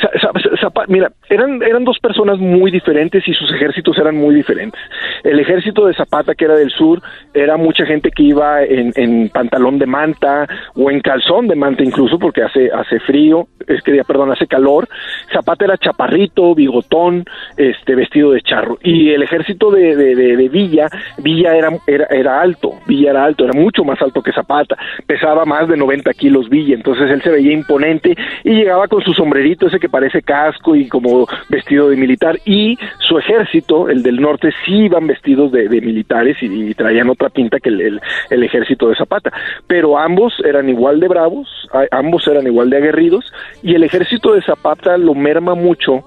Za- 0.01 0.11
Za- 0.19 0.57
Zapa- 0.61 0.85
mira, 0.87 1.11
eran, 1.29 1.61
eran 1.61 1.83
dos 1.83 1.99
personas 1.99 2.39
muy 2.39 2.71
diferentes 2.71 3.27
y 3.27 3.33
sus 3.33 3.51
ejércitos 3.53 3.97
eran 3.97 4.15
muy 4.15 4.33
diferentes. 4.35 4.79
El 5.23 5.39
ejército 5.39 5.85
de 5.85 5.93
Zapata, 5.93 6.33
que 6.35 6.45
era 6.45 6.55
del 6.55 6.71
sur, 6.71 7.01
era 7.33 7.57
mucha 7.57 7.85
gente 7.85 8.09
que 8.11 8.23
iba 8.23 8.63
en, 8.63 8.91
en 8.95 9.29
pantalón 9.29 9.77
de 9.79 9.85
manta 9.85 10.47
o 10.75 10.89
en 10.89 11.01
calzón 11.01 11.47
de 11.47 11.55
manta 11.55 11.83
incluso, 11.83 12.17
porque 12.19 12.41
hace, 12.43 12.69
hace 12.71 12.99
frío, 13.01 13.47
es 13.67 13.81
que, 13.83 14.01
perdón, 14.05 14.31
hace 14.31 14.47
calor. 14.47 14.87
Zapata 15.33 15.65
era 15.65 15.77
chaparrito, 15.77 16.55
bigotón, 16.55 17.25
este, 17.57 17.95
vestido 17.95 18.31
de 18.31 18.41
charro. 18.41 18.77
Y 18.83 19.11
el 19.11 19.23
ejército 19.23 19.71
de 19.71 20.49
Villa, 20.51 20.87
Villa 21.19 21.55
era, 21.55 21.69
era, 21.87 22.05
era 22.09 22.41
alto, 22.41 22.71
Villa 22.87 23.11
era 23.11 23.23
alto, 23.25 23.43
era 23.45 23.53
mucho 23.53 23.83
más 23.83 24.01
alto 24.01 24.21
que 24.21 24.31
Zapata, 24.33 24.75
pesaba 25.05 25.45
más 25.45 25.67
de 25.67 25.77
90 25.77 26.11
kilos 26.13 26.49
Villa, 26.49 26.75
entonces 26.75 27.09
él 27.09 27.21
se 27.21 27.29
veía 27.29 27.51
imponente 27.53 28.15
y 28.43 28.51
llegaba 28.51 28.87
con 28.87 29.01
su 29.03 29.13
sombrerito 29.13 29.67
ese 29.67 29.79
que 29.79 29.89
parece 29.91 30.21
casco 30.21 30.75
y 30.75 30.87
como 30.87 31.27
vestido 31.49 31.89
de 31.89 31.97
militar 31.97 32.39
y 32.45 32.77
su 32.99 33.17
ejército, 33.17 33.89
el 33.89 34.01
del 34.01 34.19
norte, 34.19 34.51
sí 34.65 34.85
iban 34.85 35.07
vestidos 35.07 35.51
de, 35.51 35.69
militares 35.69 36.37
y, 36.41 36.73
traían 36.73 37.09
otra 37.09 37.29
pinta 37.29 37.59
que 37.59 37.69
el, 37.69 37.99
ejército 38.29 38.89
de 38.89 38.95
Zapata, 38.95 39.31
pero 39.67 39.99
ambos 39.99 40.33
eran 40.43 40.69
igual 40.69 40.99
de 40.99 41.07
bravos, 41.07 41.47
ambos 41.91 42.27
eran 42.27 42.47
igual 42.47 42.69
de 42.69 42.77
aguerridos 42.77 43.31
y 43.61 43.75
el 43.75 43.83
ejército 43.83 44.33
de 44.33 44.41
Zapata 44.41 44.97
lo 44.97 45.13
merma 45.13 45.53
mucho 45.53 46.05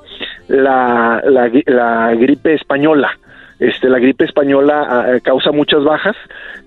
la 0.49 1.21
gripe 2.17 2.55
española. 2.55 3.19
Este, 3.61 3.89
la 3.89 3.99
gripe 3.99 4.25
española 4.25 4.85
ah, 4.89 5.21
causa 5.23 5.53
muchas 5.53 5.85
bajas, 5.85 6.17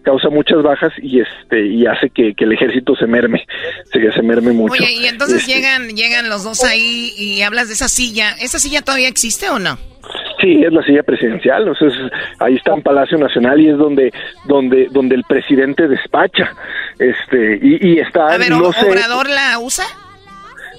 causa 0.03 0.29
muchas 0.29 0.63
bajas 0.63 0.93
y 1.01 1.19
este 1.19 1.65
y 1.65 1.85
hace 1.85 2.09
que, 2.09 2.33
que 2.33 2.45
el 2.45 2.53
ejército 2.53 2.95
se 2.95 3.05
merme, 3.07 3.45
se, 3.91 4.11
se 4.11 4.21
merme 4.21 4.51
mucho. 4.53 4.81
Oye, 4.81 4.91
y 4.93 5.05
entonces 5.05 5.41
Este, 5.41 5.53
llegan, 5.53 5.89
llegan 5.89 6.29
los 6.29 6.43
dos 6.45 6.63
ahí 6.63 7.13
y 7.17 7.41
hablas 7.41 7.67
de 7.67 7.73
esa 7.73 7.87
silla. 7.89 8.31
¿Esa 8.41 8.57
silla 8.59 8.81
todavía 8.81 9.09
existe 9.09 9.49
o 9.49 9.59
no? 9.59 9.77
Sí, 10.39 10.63
es 10.63 10.71
la 10.71 10.81
silla 10.83 11.03
presidencial, 11.03 11.67
o 11.67 11.75
sea, 11.75 11.89
es- 11.89 12.11
ahí 12.39 12.55
está 12.55 12.73
en 12.73 12.81
Palacio 12.81 13.17
Nacional 13.17 13.59
y 13.59 13.69
es 13.69 13.77
donde 13.77 14.13
donde 14.45 14.87
donde 14.91 15.15
el 15.15 15.23
presidente 15.23 15.87
despacha, 15.89 16.51
este 16.99 17.59
y, 17.61 17.95
y 17.95 17.99
está 17.99 18.27
A 18.27 18.37
ver, 18.37 18.51
no 18.51 18.69
¿O- 18.69 18.71
sé, 18.73 18.87
¿Obrador 18.87 19.29
la 19.29 19.59
usa? 19.59 19.83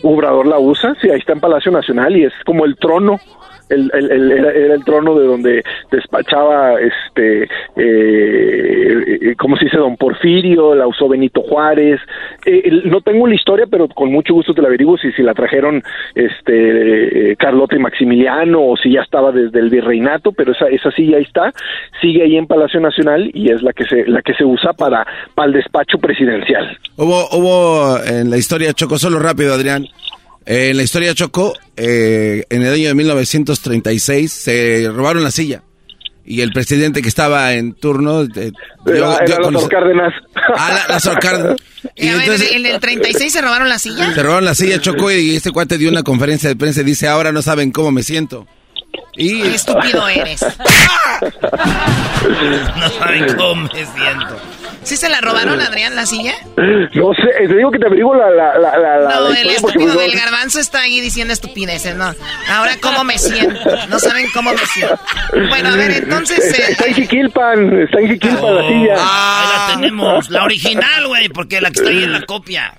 Obrador 0.03 0.47
la 0.47 0.59
usa, 0.59 0.95
sí, 1.03 1.11
ahí 1.11 1.19
está 1.19 1.33
en 1.33 1.41
Palacio 1.41 1.71
Nacional 1.73 2.17
y 2.17 2.25
es 2.25 2.33
como 2.47 2.65
el 2.65 2.77
trono. 2.77 3.21
El, 3.69 3.91
el- 3.95 4.11
el- 4.11 4.33
era, 4.33 4.75
el 4.75 4.85
trono 4.85 5.14
de 5.19 5.27
donde 5.27 5.62
despachaba, 5.91 6.75
este, 6.81 7.49
eh, 7.77 9.35
¿cómo 9.39 9.57
se 9.57 9.66
dice? 9.66 9.77
Don 9.79 9.97
Porfirio, 9.97 10.75
la 10.75 10.87
usó 10.87 11.09
Benito 11.09 11.43
Juárez. 11.43 12.01
Eh, 12.47 12.83
no 12.85 13.01
tengo 13.01 13.27
la 13.27 13.35
historia, 13.35 13.66
pero 13.71 13.89
con 13.89 14.11
mucho 14.12 14.35
gusto 14.35 14.55
te 14.55 14.62
la 14.62 14.69
averiguo 14.69 14.97
si, 14.97 15.12
si 15.12 15.23
la 15.23 15.35
trajeron 15.35 15.83
este, 16.14 17.33
eh, 17.33 17.37
Carlota 17.37 17.77
y 17.77 17.79
Maximiliano 17.81 18.61
o 18.64 18.77
si 18.77 18.93
ya 18.93 19.01
estaba 19.03 19.33
desde 19.33 19.59
el 19.59 19.71
virreinato, 19.71 20.33
pero 20.33 20.53
esa, 20.53 20.66
esa 20.69 20.91
sí 20.93 21.09
ya 21.11 21.19
está, 21.19 21.53
sigue 22.01 22.23
ahí 22.23 22.37
en 22.37 22.47
Palacio 22.47 22.81
Nacional 22.81 23.31
y 23.35 23.51
es 23.53 23.62
la 23.62 23.73
que 23.73 23.85
se, 23.85 24.07
la 24.07 24.23
que 24.23 24.35
se 24.35 24.45
usa 24.45 24.73
para, 24.73 25.07
para 25.35 25.49
el 25.49 25.55
despacho 25.55 25.99
presidencial. 25.99 26.77
Hubo, 26.97 27.29
hubo 27.33 27.99
en 28.05 28.31
la 28.31 28.37
historia 28.37 28.73
Choco, 28.73 28.99
solo 28.99 29.19
rápido, 29.19 29.55
Adrián. 29.55 29.87
Eh, 30.51 30.70
en 30.70 30.76
la 30.78 30.82
historia 30.82 31.14
Choco, 31.14 31.55
eh, 31.76 32.42
en 32.49 32.62
el 32.62 32.72
año 32.72 32.88
de 32.88 32.94
1936 32.94 34.32
se 34.32 34.88
robaron 34.92 35.22
la 35.22 35.30
silla. 35.30 35.62
Y 36.24 36.40
el 36.42 36.53
presidente 36.53 37.01
que 37.03 37.09
estaba 37.09 37.55
en 37.55 37.72
turno... 37.74 38.22
eh, 38.22 38.28
dio- 38.34 38.53
Era, 38.86 39.14
era 39.16 39.18
Lázaro 39.26 39.44
conocer- 39.44 39.68
Cárdenas. 39.68 40.12
Ah, 40.57 40.72
la- 40.86 40.94
Lázaro 40.94 41.20
Cárdenas. 41.20 41.57
Y 41.96 42.09
a 42.09 42.12
ver, 42.14 42.22
entonces 42.22 42.53
¿en 42.53 42.66
el 42.66 42.80
36 42.80 43.32
se 43.32 43.40
robaron 43.40 43.68
la 43.68 43.78
silla? 43.78 44.12
se 44.12 44.22
robaron 44.22 44.44
la 44.44 44.55
silla 44.55 44.80
Choco 44.80 45.11
y 45.12 45.36
este 45.36 45.53
cuate 45.53 45.78
dio 45.78 45.88
una 45.90 46.03
conferencia 46.03 46.49
de 46.49 46.57
prensa 46.57 46.80
y 46.80 46.84
dice, 46.84 47.07
ahora 47.09 47.30
no 47.32 47.40
saben 47.42 47.70
cómo 47.70 47.92
me 47.92 48.03
siento. 48.03 48.46
Y... 49.19 49.43
Qué 49.43 49.55
estúpido 49.55 50.09
eres. 50.09 50.45
No 52.77 52.89
saben 52.91 53.37
cómo 53.37 53.55
me 53.62 53.69
siento. 53.71 54.37
¿Sí 54.83 54.97
se 54.97 55.09
la 55.09 55.21
robaron, 55.21 55.61
Adrián, 55.61 55.95
la 55.97 56.07
silla? 56.07 56.35
No 56.57 57.12
sé, 57.14 57.47
te 57.47 57.57
digo 57.57 57.71
que 57.71 57.79
te 57.79 57.87
averiguo 57.87 58.14
la, 58.14 58.31
la, 58.31 58.59
la, 58.59 58.79
la, 58.79 58.99
la 58.99 59.09
No, 59.16 59.29
el 59.29 59.51
estúpido 59.51 59.95
pues, 59.95 60.11
del 60.11 60.19
garbanzo 60.19 60.61
está 60.61 60.81
ahí 60.81 61.01
diciendo 61.01 61.33
estupideces, 61.33 61.97
¿no? 61.97 62.14
Ahora, 62.51 62.77
¿cómo 62.81 63.05
me 63.05 63.19
siento? 63.19 63.61
No 63.89 63.99
saben 63.99 64.29
cómo 64.33 64.53
me 64.53 64.66
siento. 64.66 64.99
Bueno, 65.49 65.71
a 65.71 65.77
ver, 65.77 65.91
entonces... 65.91 66.39
Está, 66.39 66.62
eh, 66.62 66.71
está 66.71 66.87
en 66.87 66.95
Jiquilpan, 66.95 67.83
está 67.83 68.01
en 68.01 68.09
Jiquilpan 68.09 68.55
la 68.55 68.69
silla. 68.69 68.95
Ahí 68.99 69.49
la 69.53 69.75
tenemos, 69.75 70.31
la 70.31 70.45
original, 70.45 71.07
güey, 71.07 71.29
porque 71.29 71.61
la 71.61 71.71
que 71.71 71.81
está 71.81 71.91
ahí 71.91 72.05
en 72.05 72.12
la 72.12 72.23
copia. 72.23 72.75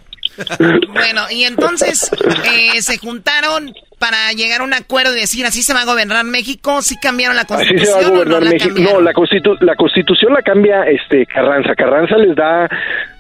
Bueno, 0.94 1.24
y 1.30 1.44
entonces 1.44 2.12
eh, 2.52 2.82
se 2.82 2.98
juntaron 2.98 3.74
para 3.98 4.32
llegar 4.32 4.62
a 4.62 4.64
un 4.64 4.74
acuerdo 4.74 5.16
y 5.16 5.20
decir, 5.20 5.46
así 5.46 5.62
se 5.62 5.74
va 5.74 5.82
a 5.82 5.86
gobernar 5.86 6.24
México, 6.26 6.82
sí 6.82 6.96
cambiaron 7.02 7.36
la 7.36 7.42
Así 7.44 7.50
se 7.50 7.56
constitución 7.56 7.96
va 7.96 8.00
a 8.00 8.04
no 8.04 8.10
gobernar 8.12 8.44
la 8.44 8.50
México. 8.52 8.68
cambiaron? 8.68 8.94
No, 8.94 9.02
la, 9.02 9.14
constitu 9.14 9.56
la 9.62 9.76
constitución 9.76 10.34
la 10.34 10.42
cambia 10.42 10.84
este 10.84 11.26
Carranza. 11.26 11.76
Carranza 11.76 12.18
les 12.18 12.36
da 12.36 12.70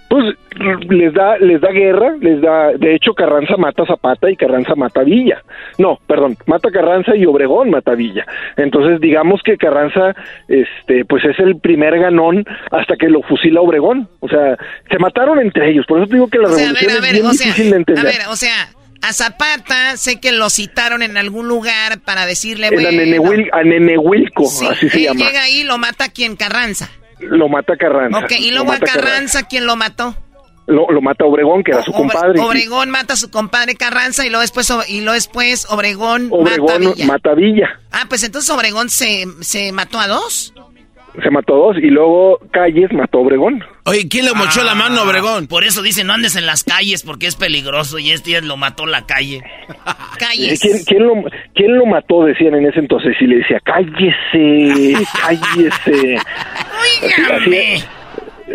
pues 0.09 0.35
les 0.89 1.13
da 1.13 1.37
les 1.37 1.61
da 1.61 1.69
guerra, 1.71 2.15
les 2.19 2.41
da 2.41 2.71
de 2.73 2.95
hecho 2.95 3.13
Carranza 3.13 3.57
mata 3.57 3.83
a 3.83 3.85
Zapata 3.85 4.29
y 4.29 4.35
Carranza 4.35 4.73
mata 4.75 5.01
a 5.01 5.03
Villa. 5.03 5.43
No, 5.77 5.99
perdón, 6.07 6.35
mata 6.47 6.69
a 6.69 6.71
Carranza 6.71 7.15
y 7.15 7.25
Obregón 7.25 7.69
mata 7.69 7.91
a 7.91 7.95
Villa. 7.95 8.25
Entonces, 8.57 8.99
digamos 8.99 9.41
que 9.43 9.55
Carranza 9.57 10.15
este 10.47 11.05
pues 11.05 11.23
es 11.25 11.37
el 11.39 11.59
primer 11.59 11.99
ganón 11.99 12.43
hasta 12.71 12.95
que 12.97 13.07
lo 13.07 13.21
fusila 13.21 13.61
Obregón. 13.61 14.09
O 14.19 14.27
sea, 14.27 14.57
se 14.89 14.97
mataron 14.97 15.39
entre 15.39 15.69
ellos, 15.69 15.85
por 15.87 15.99
eso 15.99 16.07
te 16.07 16.15
digo 16.15 16.27
que 16.27 16.39
la 16.39 16.47
O 16.47 16.51
sea, 16.53 16.69
a 16.69 16.73
revolución 16.73 16.87
ver, 16.87 16.91
a 16.91 16.95
es 16.95 17.01
ver, 17.01 17.13
bien 17.13 17.25
o 17.25 17.33
sea, 17.33 17.45
difícil 17.47 17.69
de 17.69 17.75
a 17.75 17.77
entender. 17.79 18.03
ver, 18.05 18.21
o 18.29 18.35
sea, 18.35 18.53
a 19.01 19.13
Zapata 19.13 19.95
sé 19.95 20.19
que 20.19 20.31
lo 20.31 20.49
citaron 20.49 21.03
en 21.03 21.17
algún 21.17 21.47
lugar 21.47 21.99
para 22.03 22.25
decirle, 22.25 22.69
bueno, 22.71 22.89
Nenehuil- 22.89 23.49
a 23.53 23.63
Nenehuilco, 23.63 24.45
sí, 24.45 24.65
así 24.67 24.89
se 24.89 24.97
él 24.97 25.03
llama. 25.05 25.25
llega 25.25 25.43
ahí 25.43 25.59
y 25.61 25.63
lo 25.63 25.77
mata 25.77 26.09
quien 26.09 26.35
Carranza. 26.35 26.89
Lo 27.21 27.49
mata 27.49 27.75
Carranza. 27.77 28.19
Ok, 28.19 28.31
y 28.39 28.51
Lo 28.51 28.57
luego 28.63 28.71
a 28.71 28.79
mata 28.79 28.85
Carranza, 28.93 29.43
¿quién 29.47 29.65
lo 29.65 29.75
mató? 29.75 30.15
Lo, 30.67 30.89
lo 30.91 31.01
mata 31.01 31.25
Obregón, 31.25 31.63
que 31.63 31.71
era 31.71 31.81
su 31.81 31.91
compadre. 31.91 32.39
Obregón 32.39 32.91
mata 32.91 33.13
a 33.13 33.17
su 33.17 33.31
compadre 33.31 33.75
Carranza 33.75 34.25
y 34.25 34.29
luego 34.29 34.41
después, 34.41 34.71
y 34.87 34.99
luego 35.01 35.13
después 35.13 35.65
Obregón, 35.69 36.29
mata 36.29 36.35
a 36.35 36.37
Obregón 36.37 36.93
Villa. 36.93 37.05
mata 37.07 37.31
a 37.31 37.33
Villa. 37.33 37.79
Ah, 37.91 38.03
pues 38.07 38.23
entonces 38.23 38.49
Obregón 38.51 38.89
se, 38.89 39.25
se 39.41 39.71
mató 39.71 39.99
a 39.99 40.07
dos. 40.07 40.53
Se 41.23 41.29
mató 41.31 41.55
dos 41.55 41.77
y 41.77 41.89
luego 41.89 42.39
Calles 42.51 42.91
mató 42.93 43.17
a 43.19 43.21
Obregón. 43.21 43.63
Oye, 43.85 44.07
¿quién 44.09 44.25
le 44.25 44.33
mochó 44.33 44.63
la 44.63 44.75
mano 44.75 44.99
a 44.99 45.03
Obregón? 45.03 45.47
Por 45.47 45.63
eso 45.63 45.81
dicen, 45.81 46.07
no 46.07 46.13
andes 46.13 46.35
en 46.35 46.45
las 46.45 46.63
calles 46.63 47.03
porque 47.03 47.27
es 47.27 47.35
peligroso 47.35 47.99
y 47.99 48.11
este 48.11 48.29
día 48.31 48.41
lo 48.41 48.57
mató 48.57 48.85
la 48.85 49.05
calle. 49.05 49.41
Eh, 50.21 50.57
¿Quién, 50.61 50.83
quién 50.85 51.07
lo, 51.07 51.13
¿Quién 51.55 51.77
lo 51.77 51.85
mató? 51.85 52.25
Decían 52.25 52.53
en 52.53 52.65
ese 52.67 52.79
entonces. 52.79 53.15
Y 53.21 53.25
le 53.25 53.37
decía, 53.37 53.59
cállese, 53.63 54.93
cállese. 55.21 56.17
Así, 57.33 57.55
así- 57.55 57.83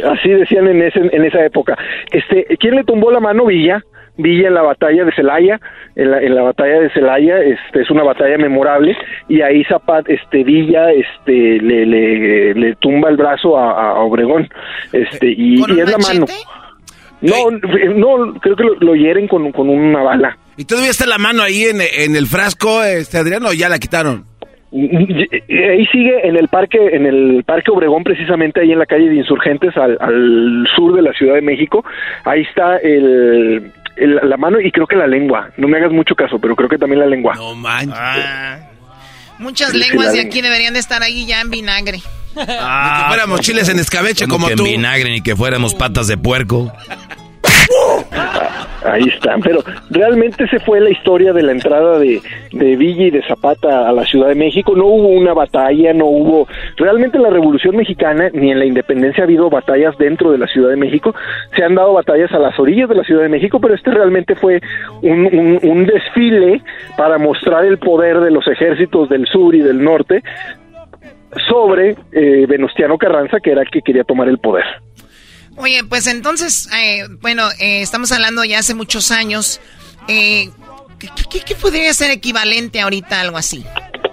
así 0.05 0.29
decían 0.29 0.69
en, 0.69 0.83
ese, 0.83 1.01
en 1.01 1.25
esa 1.25 1.45
época. 1.45 1.77
Este, 2.13 2.57
¿Quién 2.59 2.75
le 2.77 2.85
tumbó 2.85 3.11
la 3.11 3.21
mano? 3.21 3.47
Villa. 3.47 3.83
Villa 4.17 4.49
en 4.49 4.55
la 4.55 4.63
batalla 4.63 5.05
de 5.05 5.13
Celaya, 5.13 5.61
en 5.97 6.11
la, 6.11 6.23
en 6.23 6.35
la 6.35 6.43
batalla 6.43 6.81
de 6.81 6.91
Celaya, 6.91 7.39
este, 7.39 7.83
es 7.83 7.91
una 7.91 8.03
batalla 8.03 8.39
memorable, 8.39 8.97
y 9.29 9.41
ahí 9.43 9.65
Zapat, 9.65 10.09
este, 10.09 10.45
Villa, 10.45 10.93
este, 10.93 11.33
le, 11.33 11.87
le, 11.87 12.55
le 12.55 12.75
tumba 12.77 13.11
el 13.11 13.17
brazo 13.17 13.59
a, 13.59 13.91
a 13.91 13.95
Obregón, 14.01 14.49
este, 14.93 15.29
y, 15.29 15.59
y 15.59 15.81
es 15.81 15.91
la 15.91 15.99
mano. 15.99 16.27
No, 17.21 17.51
no, 17.51 18.35
creo 18.41 18.55
que 18.55 18.65
lo, 18.65 18.75
lo 18.81 18.95
hieren 18.95 19.27
con, 19.27 19.51
con 19.51 19.71
una 19.71 20.03
bala. 20.03 20.37
¿Y 20.57 20.65
todavía 20.67 20.91
está 20.91 21.07
la 21.07 21.19
mano 21.19 21.43
ahí 21.43 21.65
en, 21.65 21.81
en 21.81 22.17
el 22.17 22.27
frasco, 22.27 22.85
este 22.85 23.19
Adriano, 23.19 23.49
o 23.49 23.53
ya 23.53 23.69
la 23.69 23.79
quitaron? 23.79 24.25
Ahí 24.73 25.87
sigue 25.93 26.27
en 26.27 26.37
el 26.37 26.49
parque, 26.49 26.79
en 26.93 27.07
el 27.07 27.45
parque 27.45 27.71
Obregón, 27.71 28.03
precisamente 28.03 28.61
ahí 28.61 28.73
en 28.73 28.79
la 28.81 28.87
calle 28.87 29.09
de 29.09 29.15
Insurgentes, 29.15 29.77
al, 29.77 29.97
al 30.01 30.67
sur 30.75 30.95
de 30.95 31.03
la 31.03 31.13
Ciudad 31.13 31.35
de 31.37 31.43
México. 31.43 31.85
Ahí 32.25 32.43
está 32.43 32.79
el, 32.79 33.71
el- 33.97 34.21
la 34.29 34.37
mano 34.37 34.61
y 34.61 34.71
creo 34.71 34.87
que 34.87 34.97
la 34.97 35.07
lengua. 35.07 35.51
No 35.57 35.69
me 35.69 35.77
hagas 35.79 35.93
mucho 35.93 36.15
caso, 36.15 36.39
pero 36.39 36.55
creo 36.57 36.69
que 36.69 36.79
también 36.79 37.01
la 37.01 37.07
lengua. 37.07 37.35
No 37.35 37.55
manches. 37.55 37.95
Muchas 39.39 39.73
Sí, 39.73 39.81
sí, 39.83 39.89
lenguas 39.89 40.13
de 40.13 40.21
aquí 40.21 40.41
deberían 40.41 40.75
de 40.75 40.81
estar 40.81 41.03
ahí 41.03 41.27
ya 41.27 41.41
en 41.41 41.51
vinagre. 41.51 41.99
Ni 42.37 42.45
que 42.45 43.05
fuéramos 43.09 43.41
chiles 43.41 43.69
en 43.69 43.79
escabeche 43.79 44.27
como 44.27 44.49
que 44.49 44.57
tú. 44.57 44.65
en 44.67 44.73
vinagre 44.73 45.11
ni 45.11 45.21
que 45.21 45.37
fuéramos 45.37 45.75
patas 45.75 46.07
de 46.09 46.17
puerco. 46.17 46.73
Ahí 48.85 49.05
están, 49.09 49.41
pero 49.41 49.61
realmente 49.91 50.47
se 50.49 50.61
fue 50.61 50.79
la 50.79 50.91
historia 50.91 51.33
de 51.33 51.43
la 51.43 51.53
entrada 51.53 51.99
de, 51.99 52.21
de 52.53 52.77
Villa 52.77 53.07
y 53.07 53.11
de 53.11 53.23
Zapata 53.23 53.89
a 53.89 53.93
la 53.93 54.05
Ciudad 54.05 54.29
de 54.29 54.35
México. 54.35 54.75
No 54.77 54.85
hubo 54.87 55.09
una 55.09 55.33
batalla, 55.33 55.95
no 55.95 56.05
hubo... 56.05 56.47
Realmente 56.77 57.17
en 57.17 57.23
la 57.23 57.31
Revolución 57.31 57.77
Mexicana 57.77 58.29
ni 58.35 58.51
en 58.51 58.59
la 58.59 58.67
Independencia 58.67 59.23
ha 59.23 59.27
habido 59.27 59.49
batallas 59.49 59.97
dentro 59.97 60.31
de 60.33 60.39
la 60.39 60.47
Ciudad 60.49 60.69
de 60.69 60.77
México. 60.77 61.15
Se 61.57 61.65
han 61.65 61.75
dado 61.75 61.95
batallas 61.95 62.31
a 62.33 62.39
las 62.39 62.59
orillas 62.61 62.89
de 62.91 62.95
la 62.97 63.05
Ciudad 63.05 63.23
de 63.23 63.31
México, 63.31 63.59
pero 63.59 63.75
este 63.75 63.91
realmente 63.91 64.35
fue 64.37 64.61
un, 65.01 65.25
un- 65.27 65.61
un 65.63 65.87
desfile 65.87 66.61
para 66.99 67.17
mostrar 67.17 67.65
el 67.65 67.79
poder 67.79 68.21
de 68.21 68.31
los 68.31 68.47
ejércitos 68.47 69.09
del 69.09 69.27
sur 69.27 69.55
y 69.55 69.61
del 69.61 69.83
norte 69.83 70.23
sobre 71.49 71.97
eh, 72.13 72.45
Venustiano 72.47 72.99
Carranza, 72.99 73.41
que 73.41 73.51
era 73.53 73.63
el 73.63 73.71
que 73.71 73.81
quería 73.81 74.05
tomar 74.05 74.29
el 74.29 74.39
poder. 74.39 74.65
Oye, 75.57 75.85
pues 75.85 76.07
entonces, 76.07 76.69
eh, 76.77 77.07
bueno, 77.21 77.49
eh, 77.59 77.83
estamos 77.83 78.11
hablando 78.13 78.45
ya 78.45 78.59
hace 78.59 78.75
muchos 78.75 79.11
años. 79.11 79.61
Eh, 80.09 80.51
¿qué, 80.99 81.09
qué- 81.31 81.41
qué 81.41 81.55
podría 81.55 81.93
ser 81.95 82.11
equivalente 82.11 82.81
ahorita 82.81 83.19
a 83.19 83.21
algo 83.21 83.37
así? 83.39 83.65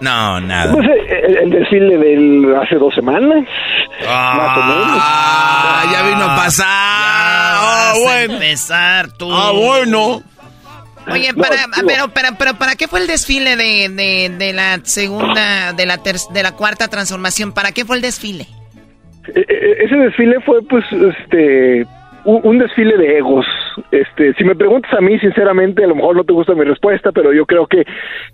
No, 0.01 0.39
nada. 0.41 0.71
Pues, 0.73 0.87
eh, 0.87 1.21
el, 1.27 1.37
el 1.37 1.49
desfile 1.51 1.97
del 1.97 2.55
hace 2.61 2.75
dos 2.75 2.93
semanas. 2.95 3.43
más 4.07 4.57
o 4.57 4.63
menos. 4.63 4.97
Ah, 5.01 5.89
ya 5.91 6.01
vino 6.03 6.23
a 6.25 6.35
pasar. 6.35 6.67
Ah, 6.67 7.93
bueno. 7.97 8.33
empezar 8.33 9.11
tú. 9.13 9.31
Ah, 9.31 9.51
bueno. 9.51 10.23
Oye, 11.07 11.33
No, 11.33 11.41
para, 11.41 11.55
digo- 11.55 11.87
pero, 11.87 12.07
pero, 12.13 12.27
pero, 12.37 12.53
¿para 12.55 12.75
qué 12.75 12.87
fue 12.87 12.99
el 12.99 13.07
desfile 13.07 13.55
de, 13.55 13.89
de, 13.89 14.35
de 14.37 14.53
la 14.53 14.79
segunda, 14.83 15.73
de 15.73 15.85
la, 15.87 15.97
ter- 15.97 16.19
de 16.31 16.43
la 16.43 16.51
cuarta 16.53 16.87
transformación? 16.87 17.51
¿Para 17.51 17.71
qué 17.71 17.85
fue 17.85 17.95
el 17.95 18.01
desfile? 18.03 18.47
E- 19.35 19.45
e- 19.47 19.83
ese 19.85 19.95
desfile 19.97 20.39
fue 20.41 20.61
pues 20.63 20.85
este 20.91 21.85
un, 22.25 22.41
un 22.43 22.59
desfile 22.59 22.97
de 22.97 23.17
egos 23.17 23.45
este 23.91 24.33
si 24.35 24.43
me 24.43 24.55
preguntas 24.55 24.91
a 24.93 25.01
mí 25.01 25.17
sinceramente 25.19 25.83
a 25.83 25.87
lo 25.87 25.95
mejor 25.95 26.15
no 26.15 26.23
te 26.23 26.33
gusta 26.33 26.53
mi 26.53 26.63
respuesta 26.65 27.11
pero 27.11 27.33
yo 27.33 27.45
creo 27.45 27.67
que 27.67 27.85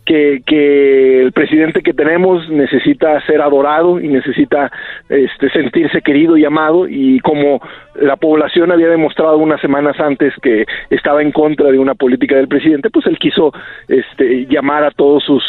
que, 0.05 0.41
que 0.45 1.21
el 1.21 1.31
presidente 1.31 1.81
que 1.81 1.93
tenemos 1.93 2.47
necesita 2.49 3.19
ser 3.25 3.41
adorado 3.41 3.99
y 3.99 4.07
necesita 4.07 4.71
este 5.09 5.49
sentirse 5.51 6.01
querido 6.01 6.38
y 6.38 6.45
amado 6.45 6.88
y 6.88 7.19
como 7.19 7.61
la 7.95 8.15
población 8.15 8.71
había 8.71 8.88
demostrado 8.89 9.38
unas 9.38 9.61
semanas 9.61 9.99
antes 9.99 10.33
que 10.41 10.65
estaba 10.89 11.21
en 11.21 11.31
contra 11.31 11.71
de 11.71 11.79
una 11.79 11.95
política 11.95 12.35
del 12.35 12.47
presidente 12.47 12.89
pues 12.89 13.05
él 13.05 13.17
quiso 13.19 13.51
este 13.88 14.45
llamar 14.49 14.83
a 14.83 14.91
todos 14.91 15.23
sus 15.23 15.43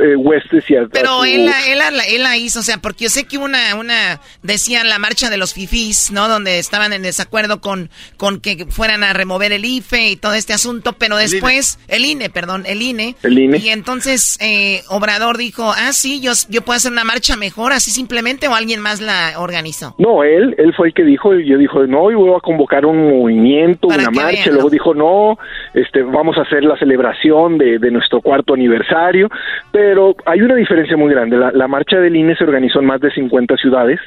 eh, 0.00 0.14
huestes 0.16 0.70
y 0.70 0.76
a, 0.76 0.82
a 0.82 0.86
Pero 0.92 1.08
su- 1.18 1.24
él, 1.24 1.46
la- 1.46 1.66
él, 1.68 1.78
la- 1.78 2.04
él 2.08 2.22
la 2.22 2.36
hizo, 2.36 2.60
o 2.60 2.62
sea, 2.62 2.78
porque 2.78 3.04
yo 3.04 3.10
sé 3.10 3.26
que 3.26 3.38
una, 3.38 3.74
una, 3.76 4.20
decían 4.42 4.88
la 4.88 5.00
marcha 5.00 5.30
de 5.30 5.36
los 5.36 5.52
fifís, 5.52 6.12
¿no? 6.12 6.28
Donde 6.28 6.60
estaban 6.60 6.92
en 6.92 7.02
desacuerdo 7.02 7.60
con, 7.64 7.88
con 8.18 8.40
que 8.40 8.66
fueran 8.68 9.02
a 9.02 9.14
remover 9.14 9.50
el 9.52 9.64
IFE 9.64 10.10
y 10.10 10.16
todo 10.16 10.34
este 10.34 10.52
asunto, 10.52 10.92
pero 10.98 11.16
después, 11.16 11.78
el 11.88 12.04
INE, 12.04 12.28
perdón, 12.28 12.64
el 12.66 12.82
INE. 12.82 13.16
El 13.22 13.38
INE. 13.38 13.56
Y 13.58 13.70
entonces 13.70 14.38
eh, 14.42 14.82
Obrador 14.90 15.38
dijo, 15.38 15.72
ah, 15.74 15.92
sí, 15.92 16.20
yo, 16.20 16.32
yo 16.50 16.60
puedo 16.60 16.76
hacer 16.76 16.92
una 16.92 17.04
marcha 17.04 17.36
mejor, 17.36 17.72
así 17.72 17.90
simplemente, 17.90 18.48
o 18.48 18.54
alguien 18.54 18.80
más 18.80 19.00
la 19.00 19.32
organizó. 19.38 19.94
No, 19.98 20.22
él, 20.24 20.54
él 20.58 20.74
fue 20.76 20.88
el 20.88 20.94
que 20.94 21.04
dijo, 21.04 21.32
yo 21.34 21.56
dijo, 21.56 21.86
no, 21.86 22.10
yo 22.10 22.18
voy 22.18 22.34
a 22.36 22.40
convocar 22.40 22.84
un 22.84 22.98
movimiento, 23.18 23.88
Para 23.88 24.02
una 24.02 24.10
marcha, 24.10 24.42
vean, 24.44 24.54
luego 24.54 24.68
dijo, 24.68 24.92
no, 24.94 25.38
este, 25.72 26.02
vamos 26.02 26.36
a 26.36 26.42
hacer 26.42 26.62
la 26.64 26.76
celebración 26.78 27.56
de, 27.56 27.78
de 27.78 27.90
nuestro 27.90 28.20
cuarto 28.20 28.52
aniversario, 28.52 29.30
pero 29.72 30.14
hay 30.26 30.42
una 30.42 30.54
diferencia 30.56 30.96
muy 30.98 31.10
grande, 31.14 31.38
la, 31.38 31.50
la 31.50 31.66
marcha 31.66 31.96
del 31.98 32.14
INE 32.14 32.36
se 32.36 32.44
organizó 32.44 32.80
en 32.80 32.86
más 32.86 33.00
de 33.00 33.10
50 33.10 33.56
ciudades, 33.56 33.98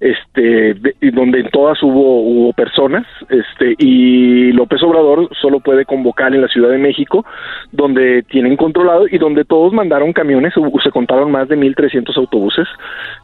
este, 0.00 0.74
de- 0.74 0.94
y 1.00 1.10
donde 1.10 1.40
en 1.40 1.48
todas 1.50 1.82
hubo, 1.82 2.20
hubo 2.22 2.52
personas, 2.52 2.89
este, 3.28 3.74
y 3.78 4.52
López 4.52 4.82
Obrador 4.82 5.28
solo 5.40 5.60
puede 5.60 5.84
convocar 5.84 6.34
en 6.34 6.42
la 6.42 6.48
Ciudad 6.48 6.70
de 6.70 6.78
México, 6.78 7.24
donde 7.72 8.22
tienen 8.24 8.56
controlado 8.56 9.06
y 9.10 9.18
donde 9.18 9.44
todos 9.44 9.72
mandaron 9.72 10.12
camiones, 10.12 10.52
se 10.82 10.90
contaron 10.90 11.30
más 11.30 11.48
de 11.48 11.56
1.300 11.56 12.16
autobuses, 12.16 12.66